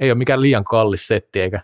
ei 0.00 0.10
ole 0.10 0.18
mikään 0.18 0.40
liian 0.40 0.64
kallis 0.64 1.06
setti, 1.06 1.40
eikä, 1.40 1.60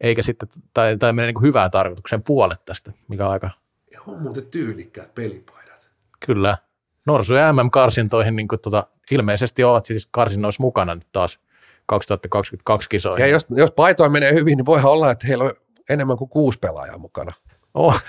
eikä 0.00 0.22
sitten, 0.22 0.48
tai, 0.74 0.96
tai 0.96 1.12
menee 1.12 1.32
niin 1.32 1.42
hyvään 1.42 1.70
tarkoitukseen 1.70 2.22
puolet 2.22 2.64
tästä, 2.64 2.92
mikä 3.08 3.26
on 3.26 3.32
aika... 3.32 3.50
Ja 3.92 4.00
on 4.06 4.22
muuten 4.22 4.46
tyylikkäät 4.46 5.14
pelipaidat. 5.14 5.88
Kyllä. 6.26 6.58
Norsu 7.06 7.34
ja 7.34 7.52
MM-karsintoihin 7.52 8.36
niin 8.36 8.48
kuin, 8.48 8.60
tota, 8.60 8.86
ilmeisesti 9.10 9.64
ovat 9.64 9.84
siis 9.84 10.08
karsinnoissa 10.10 10.62
mukana 10.62 10.94
nyt 10.94 11.06
taas 11.12 11.40
2022 11.88 12.88
kisoihin. 12.88 13.22
Ja 13.22 13.26
jos, 13.26 13.46
jos 13.50 13.72
paitoja 13.72 14.10
menee 14.10 14.34
hyvin, 14.34 14.56
niin 14.56 14.66
voihan 14.66 14.92
olla, 14.92 15.10
että 15.10 15.26
heillä 15.26 15.44
on 15.44 15.52
enemmän 15.88 16.16
kuin 16.16 16.30
kuusi 16.30 16.58
pelaajaa 16.58 16.98
mukana. 16.98 17.30
Oh. 17.74 18.00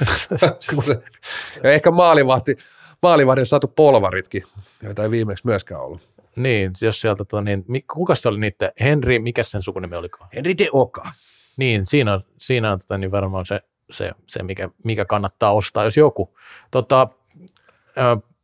ja 1.64 1.72
ehkä 1.72 1.92
maalivahti, 1.92 2.58
maalivahdin 3.02 3.46
saatu 3.46 3.68
polvaritkin, 3.68 4.44
joita 4.84 5.04
ei 5.04 5.12
viimeksi 5.12 5.46
myöskään 5.46 5.82
ollut. 5.82 6.02
Niin, 6.36 6.72
jos 6.82 7.02
sieltä, 7.02 7.26
to, 7.26 7.42
niin, 7.42 7.66
kuka 7.94 8.16
se 8.16 8.30
oli 8.30 8.40
niitä, 8.40 8.72
Henri, 8.80 9.20
mikä 9.20 9.44
sen 9.44 9.62
sukunimi 9.62 9.96
oliko? 9.96 10.26
Henri 10.36 10.58
de 10.58 10.68
Oka. 10.72 11.12
Niin, 11.58 11.86
siinä 11.86 12.14
on, 12.14 12.22
siinä 12.38 12.72
on 12.72 12.80
tota, 12.80 12.98
niin 12.98 13.12
varmaan 13.12 13.46
se, 13.46 13.62
se, 13.92 14.12
se 14.28 14.44
mikä, 14.44 14.70
mikä, 14.84 15.06
kannattaa 15.06 15.54
ostaa, 15.54 15.84
jos 15.84 15.98
joku. 15.98 16.38
Tota, 16.72 17.08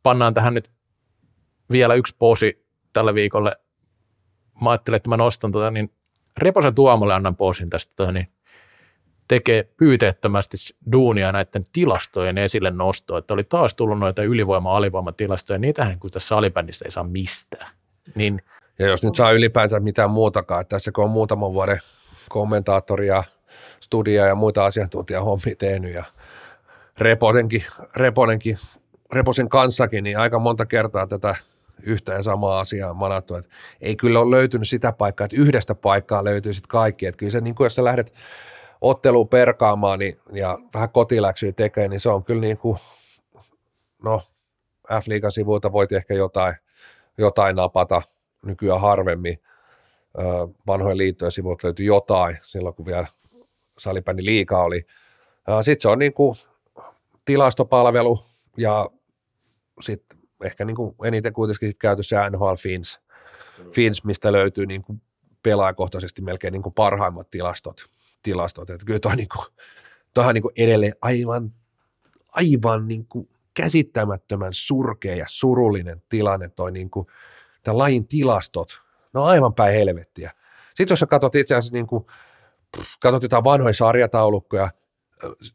pannaan 0.02 0.34
tähän 0.34 0.54
nyt 0.54 0.70
vielä 1.70 1.94
yksi 1.94 2.16
posi 2.18 2.66
tällä 2.92 3.14
viikolle 3.14 3.56
mä 4.60 4.70
ajattelin, 4.70 4.96
että 4.96 5.10
mä 5.10 5.16
nostan 5.16 5.52
tota, 5.52 5.70
niin 5.70 5.92
Reposen 6.38 6.74
Tuomolle 6.74 7.14
annan 7.14 7.36
posin 7.36 7.70
tästä, 7.70 7.92
tota, 7.96 8.12
niin 8.12 8.28
tekee 9.28 9.62
pyyteettömästi 9.76 10.56
duunia 10.92 11.32
näiden 11.32 11.64
tilastojen 11.72 12.38
esille 12.38 12.70
nostoa, 12.70 13.18
että 13.18 13.34
oli 13.34 13.44
taas 13.44 13.74
tullut 13.74 13.98
noita 13.98 14.22
ylivoima-alivoimatilastoja, 14.22 15.58
niitähän 15.58 15.98
kun 15.98 16.10
tässä 16.10 16.28
salibändissä 16.28 16.84
ei 16.84 16.90
saa 16.90 17.04
mistään. 17.04 17.70
Niin, 18.14 18.42
ja 18.78 18.86
jos 18.86 19.04
nyt 19.04 19.14
saa 19.14 19.32
ylipäänsä 19.32 19.80
mitään 19.80 20.10
muutakaan, 20.10 20.60
että 20.60 20.76
tässä 20.76 20.92
kun 20.92 21.04
on 21.04 21.10
muutaman 21.10 21.52
vuoden 21.52 21.78
kommentaattoria, 22.28 23.24
studia 23.80 24.26
ja 24.26 24.34
muita 24.34 24.64
asiantuntijahommia 24.64 25.56
tehnyt 25.58 25.94
ja 25.94 26.04
Reponenkin, 26.98 27.64
Reponenkin, 27.96 28.58
Reposen 29.12 29.48
kanssakin, 29.48 30.04
niin 30.04 30.18
aika 30.18 30.38
monta 30.38 30.66
kertaa 30.66 31.06
tätä 31.06 31.34
yhtä 31.86 32.12
ja 32.12 32.22
samaa 32.22 32.60
asiaa 32.60 32.94
manattu. 32.94 33.34
Et 33.34 33.48
ei 33.80 33.96
kyllä 33.96 34.20
ole 34.20 34.36
löytynyt 34.36 34.68
sitä 34.68 34.92
paikkaa, 34.92 35.24
että 35.24 35.36
yhdestä 35.36 35.74
paikkaa 35.74 36.24
löytyy 36.24 36.54
sitten 36.54 36.68
kaikki. 36.68 37.06
Et 37.06 37.16
kyllä 37.16 37.32
se, 37.32 37.40
niin 37.40 37.54
kuin 37.54 37.64
jos 37.64 37.74
sä 37.74 37.84
lähdet 37.84 38.12
otteluun 38.80 39.28
perkaamaan 39.28 39.98
niin, 39.98 40.18
ja 40.32 40.58
vähän 40.74 40.90
kotiläksyä 40.90 41.52
tekemään, 41.52 41.90
niin 41.90 42.00
se 42.00 42.08
on 42.08 42.24
kyllä 42.24 42.40
niin 42.40 42.58
kuin, 42.58 42.78
no 44.02 44.22
F-liigan 44.88 45.32
sivuilta 45.32 45.72
voit 45.72 45.92
ehkä 45.92 46.14
jotain, 46.14 46.54
jotain 47.18 47.56
napata 47.56 48.02
nykyään 48.44 48.80
harvemmin. 48.80 49.40
Vanhojen 50.66 50.98
liittojen 50.98 51.32
sivuilta 51.32 51.66
löytyy 51.66 51.86
jotain 51.86 52.36
silloin, 52.42 52.74
kun 52.74 52.86
vielä 52.86 53.06
salibändi 53.78 54.24
liikaa 54.24 54.64
oli. 54.64 54.86
Sitten 55.62 55.82
se 55.82 55.88
on 55.88 55.98
niin 55.98 56.12
kuin 56.12 56.36
tilastopalvelu 57.24 58.18
ja 58.56 58.90
sitten 59.80 60.15
ehkä 60.44 60.64
niin 60.64 60.76
kuin 60.76 60.94
eniten 61.04 61.32
kuitenkin 61.32 61.68
sit 61.68 61.78
käytössä 61.78 62.30
NHL 62.30 62.54
Fins, 62.54 63.00
Fins, 63.74 64.04
mistä 64.04 64.32
löytyy 64.32 64.66
niin 64.66 64.82
kuin 64.82 65.02
pelaajakohtaisesti 65.42 66.22
melkein 66.22 66.52
niin 66.52 66.62
kuin 66.62 66.72
parhaimmat 66.74 67.30
tilastot. 67.30 67.86
tilastot. 68.22 68.70
Että 68.70 68.86
kyllä 68.86 69.00
toi 69.00 69.16
niin 69.16 69.28
kuin, 69.34 69.46
toihan 70.14 70.34
niin 70.34 70.42
kuin 70.42 70.52
edelleen 70.56 70.94
aivan, 71.00 71.52
aivan 72.28 72.88
niin 72.88 73.06
kuin 73.06 73.28
käsittämättömän 73.54 74.52
surkea 74.52 75.16
ja 75.16 75.24
surullinen 75.28 76.02
tilanne 76.08 76.48
toi 76.48 76.72
niin 76.72 76.90
kuin, 76.90 77.06
tämän 77.62 77.78
lajin 77.78 78.08
tilastot. 78.08 78.82
Ne 79.14 79.20
on 79.20 79.26
aivan 79.26 79.54
päin 79.54 79.74
helvettiä. 79.74 80.32
Sitten 80.74 80.92
jos 80.92 81.00
sä 81.00 81.06
katsot 81.06 81.34
itse 81.34 81.54
asiassa 81.54 81.72
niin 81.72 81.86
kuin, 81.86 82.06
katsot 83.00 83.22
jotain 83.22 83.44
vanhoja 83.44 83.74
sarjataulukkoja, 83.74 84.70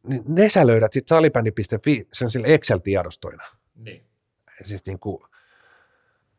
niin 0.03 0.23
ne 0.27 0.49
sä 0.49 0.67
löydät 0.67 0.93
sitten 0.93 1.15
salibändi.fi 1.15 2.07
sen 2.13 2.29
sille 2.29 2.47
Excel-tiedostoina. 2.47 3.43
Niin. 3.75 4.10
Siis 4.63 4.85
niin 4.85 4.99
kuin, 4.99 5.23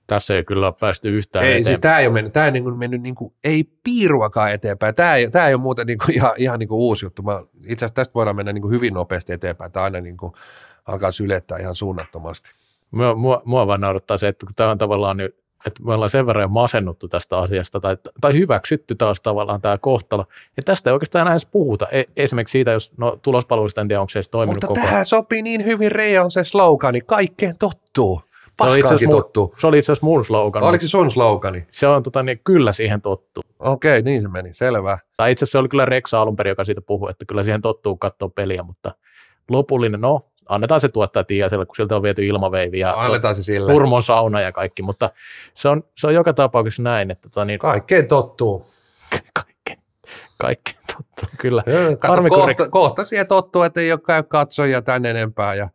tässä 0.07 0.35
ei 0.35 0.45
kyllä 0.45 0.67
ole 0.67 0.75
päästy 0.81 1.17
yhtään 1.17 1.45
ei, 1.45 1.51
eteenpäin. 1.51 1.67
siis 1.67 1.81
tämä 1.81 1.99
ei 1.99 2.07
ole 2.07 2.15
mennyt, 2.15 2.33
tämä 2.33 2.47
ei 2.47 2.53
niin 2.53 2.79
mennyt 2.79 3.03
niin 3.03 3.15
kuin, 3.15 3.35
ei 3.45 3.65
piiruakaan 3.85 4.53
eteenpäin. 4.53 4.95
Tämä 4.95 5.15
ei, 5.15 5.31
tämä 5.31 5.49
ei 5.49 5.55
ole 5.55 5.63
muuten 5.63 5.87
niin 5.87 5.99
kuin 5.99 6.15
ihan, 6.15 6.33
ihan 6.37 6.59
niin 6.59 6.69
kuin 6.69 6.79
uusi 6.79 7.07
juttu. 7.07 7.23
Mä, 7.23 7.43
itse 7.67 7.85
asiassa 7.85 7.95
tästä 7.95 8.15
voidaan 8.15 8.37
mennä 8.37 8.53
niin 8.53 8.63
kuin 8.63 8.73
hyvin 8.73 8.95
nopeasti 8.95 9.33
eteenpäin. 9.33 9.73
Tämä 9.73 9.85
aina 9.85 10.01
niin 10.01 10.17
kuin, 10.17 10.33
alkaa 10.87 11.11
sylettää 11.11 11.59
ihan 11.59 11.75
suunnattomasti. 11.75 12.51
Mua, 12.91 13.15
mua, 13.15 13.43
mua 13.45 13.67
vaan 13.67 13.81
naurattaa 13.81 14.19
se, 14.19 14.29
että 14.29 14.47
kun 14.47 14.55
tämä 14.55 14.71
on 14.71 14.79
tavallaan 14.79 15.17
nyt 15.17 15.42
että 15.67 15.83
me 15.85 15.95
ollaan 15.95 16.11
sen 16.11 16.27
verran 16.27 16.53
masennuttu 16.53 17.09
tästä 17.09 17.39
asiasta 17.39 17.81
tai, 17.81 17.97
tai 18.21 18.33
hyväksytty 18.33 18.95
taas 18.95 19.21
tavallaan 19.21 19.61
tämä 19.61 19.79
kohtalo. 19.79 20.25
Ja 20.57 20.63
tästä 20.63 20.91
ei 20.91 20.93
oikeastaan 20.93 21.23
enää 21.23 21.33
edes 21.33 21.47
puhuta. 21.47 21.89
E, 21.89 22.03
esimerkiksi 22.17 22.53
siitä, 22.53 22.71
jos 22.71 22.93
no, 22.97 23.19
tulospalveluista 23.23 23.81
en 23.81 23.89
tiedä, 23.89 24.01
onko 24.01 24.11
se 24.11 24.19
edes 24.19 24.31
toiminut 24.31 24.55
Mutta 24.55 24.67
koko 24.67 24.81
tähän 24.81 24.95
ajan. 24.95 25.07
sopii 25.07 25.43
niin 25.43 25.65
hyvin 25.65 25.93
Reija 25.93 26.25
on 26.25 26.31
se 26.31 26.45
slogani, 26.45 27.01
kaikkeen 27.01 27.55
tottuu. 27.59 28.23
Se 28.59 28.71
oli 28.71 29.07
tottuu. 29.11 29.55
se 29.59 29.67
oli 29.67 29.79
itse 29.79 29.93
asiassa 29.93 30.07
mun 30.07 30.25
slogan. 30.25 30.63
Oliko 30.63 30.83
se 30.83 30.89
sun 30.89 31.11
slogani? 31.11 31.67
Se 31.71 31.87
on 31.87 32.03
tota, 32.03 32.23
niin, 32.23 32.41
kyllä 32.45 32.73
siihen 32.73 33.03
tottuu. 33.03 33.43
Okei, 33.59 34.03
niin 34.03 34.23
se 34.23 34.29
meni, 34.29 34.53
selvä. 34.53 34.99
Tai 35.17 35.33
itse 35.33 35.45
asiassa 35.45 35.53
se 35.53 35.59
oli 35.59 35.69
kyllä 35.69 35.85
Reksa 35.85 36.21
alun 36.21 36.37
perin, 36.37 36.51
joka 36.51 36.65
siitä 36.65 36.81
puhui, 36.81 37.11
että 37.11 37.25
kyllä 37.25 37.43
siihen 37.43 37.63
tottuu 37.63 37.97
katsoa 37.97 38.29
peliä, 38.29 38.63
mutta 38.63 38.95
lopullinen, 39.51 40.01
no 40.01 40.32
annetaan 40.49 40.81
se 40.81 40.89
tuottaa 40.93 41.25
Tiiaselle, 41.25 41.67
kun 41.67 41.77
siltä 41.77 41.97
on 41.97 42.03
viety 42.03 42.27
ilmaveivi 42.27 42.79
ja 42.79 42.95
Annetaan 42.97 43.35
se 43.35 43.43
sille. 43.43 43.73
Sauna 44.03 44.41
ja 44.41 44.53
kaikki, 44.53 44.83
mutta 44.83 45.11
se 45.55 45.69
on, 45.69 45.85
se 45.97 46.07
on 46.07 46.15
joka 46.15 46.33
tapauksessa 46.33 46.83
näin, 46.83 47.11
että 47.11 47.29
tota, 47.29 47.45
niin, 47.45 47.59
Kaikkeen 47.59 48.09
tottuu. 48.09 48.67
kaikki, 49.39 49.83
kaikki 50.39 50.73
tottuu, 50.87 51.29
kyllä. 51.39 51.63
Kato, 51.99 52.13
Harmi, 52.13 52.29
kohta, 52.29 52.69
kohta 52.69 53.05
siihen 53.05 53.27
tottuu, 53.27 53.63
että 53.63 53.81
ei 53.81 53.93
ole 53.93 54.01
käy 54.07 54.23
katsojia 54.23 54.83
tän 54.83 55.07
enempää 55.07 55.55
ja 55.55 55.69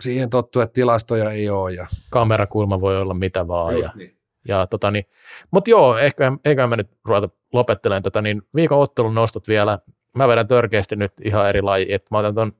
siihen 0.00 0.30
tottuu, 0.30 0.62
että 0.62 0.74
tilastoja 0.74 1.30
ei 1.30 1.50
ole. 1.50 1.72
Ja... 1.72 1.86
Kamerakulma 2.10 2.80
voi 2.80 3.00
olla 3.00 3.14
mitä 3.14 3.48
vaan. 3.48 3.78
Ja, 3.78 3.90
niin. 3.94 4.16
ja 4.48 4.66
tota, 4.66 4.90
niin, 4.90 5.04
mutta 5.50 5.70
joo, 5.70 5.98
ehkä, 5.98 6.32
eikä 6.44 6.66
mä 6.66 6.76
nyt 6.76 6.90
ruveta 7.04 7.28
lopettelemaan 7.52 8.02
tätä, 8.02 8.22
niin 8.22 8.42
viikon 8.54 8.78
ottelun 8.78 9.14
nostot 9.14 9.48
vielä. 9.48 9.78
Mä 10.16 10.28
vedän 10.28 10.48
törkeästi 10.48 10.96
nyt 10.96 11.12
ihan 11.24 11.48
eri 11.48 11.62
laji, 11.62 11.92
että 11.92 12.08
mä 12.10 12.18
otan 12.18 12.34
ton 12.34 12.52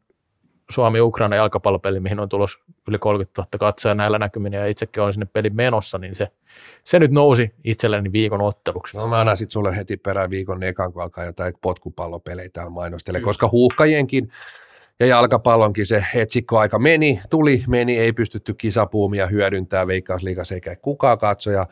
Suomi-Ukraina 0.70 1.36
jalkapallopeli, 1.36 2.00
mihin 2.00 2.20
on 2.20 2.28
tulos 2.28 2.60
yli 2.88 2.98
30 2.98 3.42
000 3.42 3.48
katsoja 3.58 3.94
näillä 3.94 4.18
näkymin, 4.18 4.52
ja 4.52 4.66
itsekin 4.66 5.02
olen 5.02 5.12
sinne 5.12 5.26
pelin 5.32 5.56
menossa, 5.56 5.98
niin 5.98 6.14
se, 6.14 6.28
se 6.84 6.98
nyt 6.98 7.10
nousi 7.10 7.54
itselleni 7.64 8.12
viikon 8.12 8.42
otteluksi. 8.42 8.96
No 8.96 9.08
mä 9.08 9.20
annan 9.20 9.36
sitten 9.36 9.52
sulle 9.52 9.76
heti 9.76 9.96
perään 9.96 10.30
viikon 10.30 10.62
ekan, 10.62 10.92
kun 10.92 11.02
alkaa 11.02 11.24
jotain 11.24 11.54
potkupallopelejä 11.60 12.48
täällä 12.52 12.70
mainostele, 12.70 13.20
koska 13.20 13.48
huuhkajienkin 13.48 14.28
ja 15.00 15.06
jalkapallonkin 15.06 15.86
se 15.86 16.04
etsikkoaika 16.14 16.78
meni, 16.78 17.20
tuli, 17.30 17.62
meni, 17.68 17.98
ei 17.98 18.12
pystytty 18.12 18.54
kisapuumia 18.54 19.26
hyödyntää 19.26 19.86
Veikkausliigassa 19.86 20.54
eikä 20.54 20.76
kukaan 20.76 21.18
katsoja. 21.18 21.66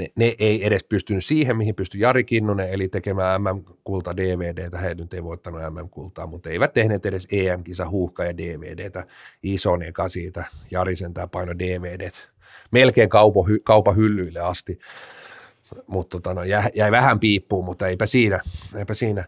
Ne, 0.00 0.12
ne, 0.14 0.34
ei 0.38 0.66
edes 0.66 0.84
pystynyt 0.84 1.24
siihen, 1.24 1.56
mihin 1.56 1.74
pystyi 1.74 2.00
Jari 2.00 2.24
Kinnunen, 2.24 2.70
eli 2.70 2.88
tekemään 2.88 3.42
MM-kulta 3.42 4.16
DVDtä. 4.16 4.78
He 4.78 4.94
nyt 4.94 5.14
ei 5.14 5.24
voittanut 5.24 5.60
MM-kultaa, 5.60 6.26
mutta 6.26 6.50
eivät 6.50 6.72
tehneet 6.72 7.06
edes 7.06 7.28
EM-kisa 7.32 7.88
huuhka 7.88 8.24
ja 8.24 8.36
DVDtä. 8.36 9.06
Ison 9.42 9.82
eka 9.82 10.08
siitä, 10.08 10.44
Jari 10.70 10.96
sentään 10.96 11.30
paino 11.30 11.58
DVDt. 11.58 12.28
Melkein 12.70 13.08
kaupo, 13.08 13.42
hy, 13.42 13.58
kaupan 13.64 13.96
hyllyille 13.96 14.40
asti. 14.40 14.78
Mutta 15.86 16.16
tota, 16.16 16.34
no, 16.34 16.44
jäi, 16.44 16.70
jäi, 16.74 16.90
vähän 16.90 17.20
piippuun, 17.20 17.64
mutta 17.64 17.88
eipä 17.88 18.06
siinä. 18.06 18.40
Eipä 18.76 18.94
siinä. 18.94 19.24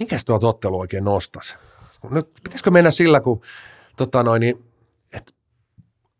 Mikäs 0.00 0.24
tuo 0.24 0.38
ottelu 0.42 0.80
oikein 0.80 1.04
nostas? 1.04 1.58
Nyt 2.10 2.30
pitäisikö 2.44 2.70
mennä 2.70 2.90
sillä, 2.90 3.20
kun 3.20 3.40
tota 3.96 4.22
noin, 4.22 4.40
niin, 4.40 4.64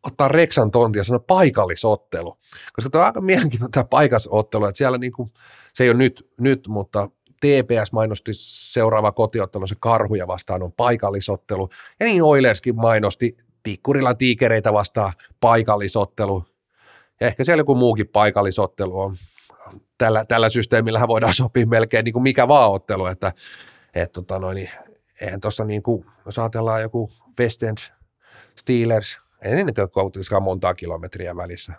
ottaa 0.02 0.28
Reksan 0.28 0.70
tontia 0.70 1.04
sanoa 1.04 1.24
paikallisottelu, 1.26 2.38
koska 2.72 2.90
tuo 2.90 3.00
on 3.00 3.06
aika 3.06 3.20
mielenkiintoinen 3.20 3.70
tämä 3.70 3.84
paikallisottelu, 3.84 4.64
että 4.64 4.78
siellä 4.78 4.98
niin 4.98 5.12
kuin, 5.12 5.30
se 5.74 5.84
ei 5.84 5.90
ole 5.90 5.98
nyt, 5.98 6.30
nyt, 6.40 6.68
mutta 6.68 7.08
TPS 7.40 7.92
mainosti 7.92 8.30
seuraava 8.34 9.12
kotiottelu, 9.12 9.66
se 9.66 9.74
karhuja 9.80 10.26
vastaan 10.26 10.62
on 10.62 10.72
paikallisottelu, 10.72 11.68
ja 12.00 12.06
niin 12.06 12.22
Oilerskin 12.22 12.76
mainosti 12.76 13.36
Tikkurilan 13.62 14.16
tiikereitä 14.16 14.72
vastaan 14.72 15.12
paikallisottelu, 15.40 16.44
ja 17.20 17.26
ehkä 17.26 17.44
siellä 17.44 17.60
joku 17.60 17.74
muukin 17.74 18.08
paikallisottelu 18.08 19.00
on. 19.00 19.16
Tällä, 19.98 20.24
tällä 20.24 20.48
systeemillähän 20.48 21.08
voidaan 21.08 21.32
sopia 21.32 21.66
melkein 21.66 22.04
niin 22.04 22.12
kuin 22.12 22.22
mikä 22.22 22.48
vaan 22.48 22.70
ottelu, 22.70 23.06
että 23.06 23.32
et, 23.94 24.12
tota 24.12 24.38
noin, 24.38 24.54
niin, 24.54 24.70
eihän 25.20 25.40
tuossa 25.40 25.64
niin 25.64 25.82
kuin, 25.82 26.06
jos 26.26 26.38
ajatellaan 26.38 26.82
joku 26.82 27.10
West 27.40 27.62
End 27.62 27.78
Steelers, 28.56 29.20
ei 29.42 29.64
ne 29.64 29.72
kuitenkaan 29.92 30.42
montaa 30.42 30.74
kilometriä 30.74 31.36
välissä, 31.36 31.72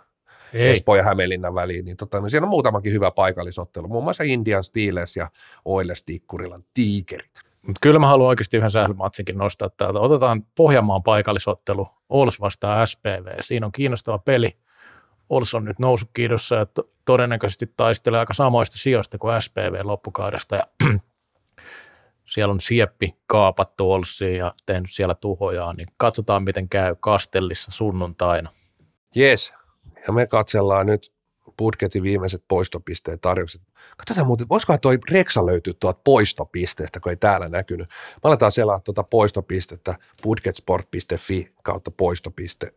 Ei, 0.54 0.70
Espoo 0.70 0.96
ja 0.96 1.02
Hämeenlinnan 1.02 1.54
väliin, 1.54 1.84
niin 1.84 1.96
tota, 1.96 2.20
no 2.20 2.28
siellä 2.28 2.44
on 2.46 2.50
muutamakin 2.50 2.92
hyvä 2.92 3.10
paikallisottelu, 3.10 3.88
muun 3.88 4.04
muassa 4.04 4.24
Indian 4.24 4.64
Steelers 4.64 5.16
ja 5.16 5.30
Oilers 5.64 6.02
Tikkurilan 6.02 6.64
tiikerit. 6.74 7.30
mutta 7.66 7.78
kyllä 7.82 7.98
mä 7.98 8.06
haluan 8.06 8.28
oikeasti 8.28 8.56
yhden 8.56 8.70
sählymatsinkin 8.70 9.38
nostaa 9.38 9.70
täältä. 9.70 9.98
Otetaan 9.98 10.46
Pohjanmaan 10.54 11.02
paikallisottelu, 11.02 11.88
Ols 12.08 12.40
vastaan 12.40 12.86
SPV. 12.86 13.26
Siinä 13.40 13.66
on 13.66 13.72
kiinnostava 13.72 14.18
peli. 14.18 14.56
Ols 15.30 15.54
on 15.54 15.64
nyt 15.64 15.78
noussut 15.78 16.10
kiidossa 16.12 16.54
ja 16.56 16.66
to- 16.66 16.88
todennäköisesti 17.04 17.72
taistelee 17.76 18.20
aika 18.20 18.34
samoista 18.34 18.78
sijoista 18.78 19.18
kuin 19.18 19.42
SPV 19.42 19.80
loppukaudesta. 19.82 20.56
Ja 20.56 20.66
siellä 22.30 22.52
on 22.52 22.60
Sieppi 22.60 23.16
kaapattu 23.26 23.92
Olssiin 23.92 24.36
ja 24.36 24.54
tehnyt 24.66 24.90
siellä 24.90 25.14
tuhojaan, 25.14 25.76
niin 25.76 25.88
katsotaan 25.96 26.44
miten 26.44 26.68
käy 26.68 26.96
Kastellissa 27.00 27.70
sunnuntaina. 27.70 28.50
Jes, 29.14 29.54
ja 30.06 30.12
me 30.12 30.26
katsellaan 30.26 30.86
nyt 30.86 31.12
budjetin 31.58 32.02
viimeiset 32.02 32.44
poistopisteen 32.48 33.20
tarjoukset. 33.20 33.62
Katsotaan 33.96 34.26
muuten, 34.26 34.48
voisikohan 34.48 34.80
toi 34.80 34.98
Reksa 35.10 35.46
löytyä 35.46 35.74
tuolta 35.80 36.00
poistopisteestä, 36.04 37.00
kun 37.00 37.10
ei 37.10 37.16
täällä 37.16 37.48
näkynyt. 37.48 37.88
Mä 37.88 38.20
aletaan 38.24 38.52
selaa 38.52 38.80
tuota 38.80 39.02
poistopistettä 39.02 39.94
budgetsport.fi 40.22 41.52
kautta 41.62 41.90
poistopiste. 41.90 42.72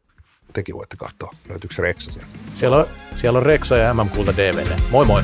Tekin 0.53 0.75
voitte 0.75 0.97
katsoa, 0.97 1.35
löytyykö 1.49 1.75
Reksa 1.80 2.11
sieltä. 2.11 2.31
Siellä 2.55 2.77
on, 2.77 2.85
siellä 3.15 3.38
on 3.38 3.45
Reksa 3.45 3.77
ja 3.77 3.93
MM-kulta 3.93 4.38
DVD. 4.38 4.80
Moi 4.91 5.05
moi! 5.05 5.23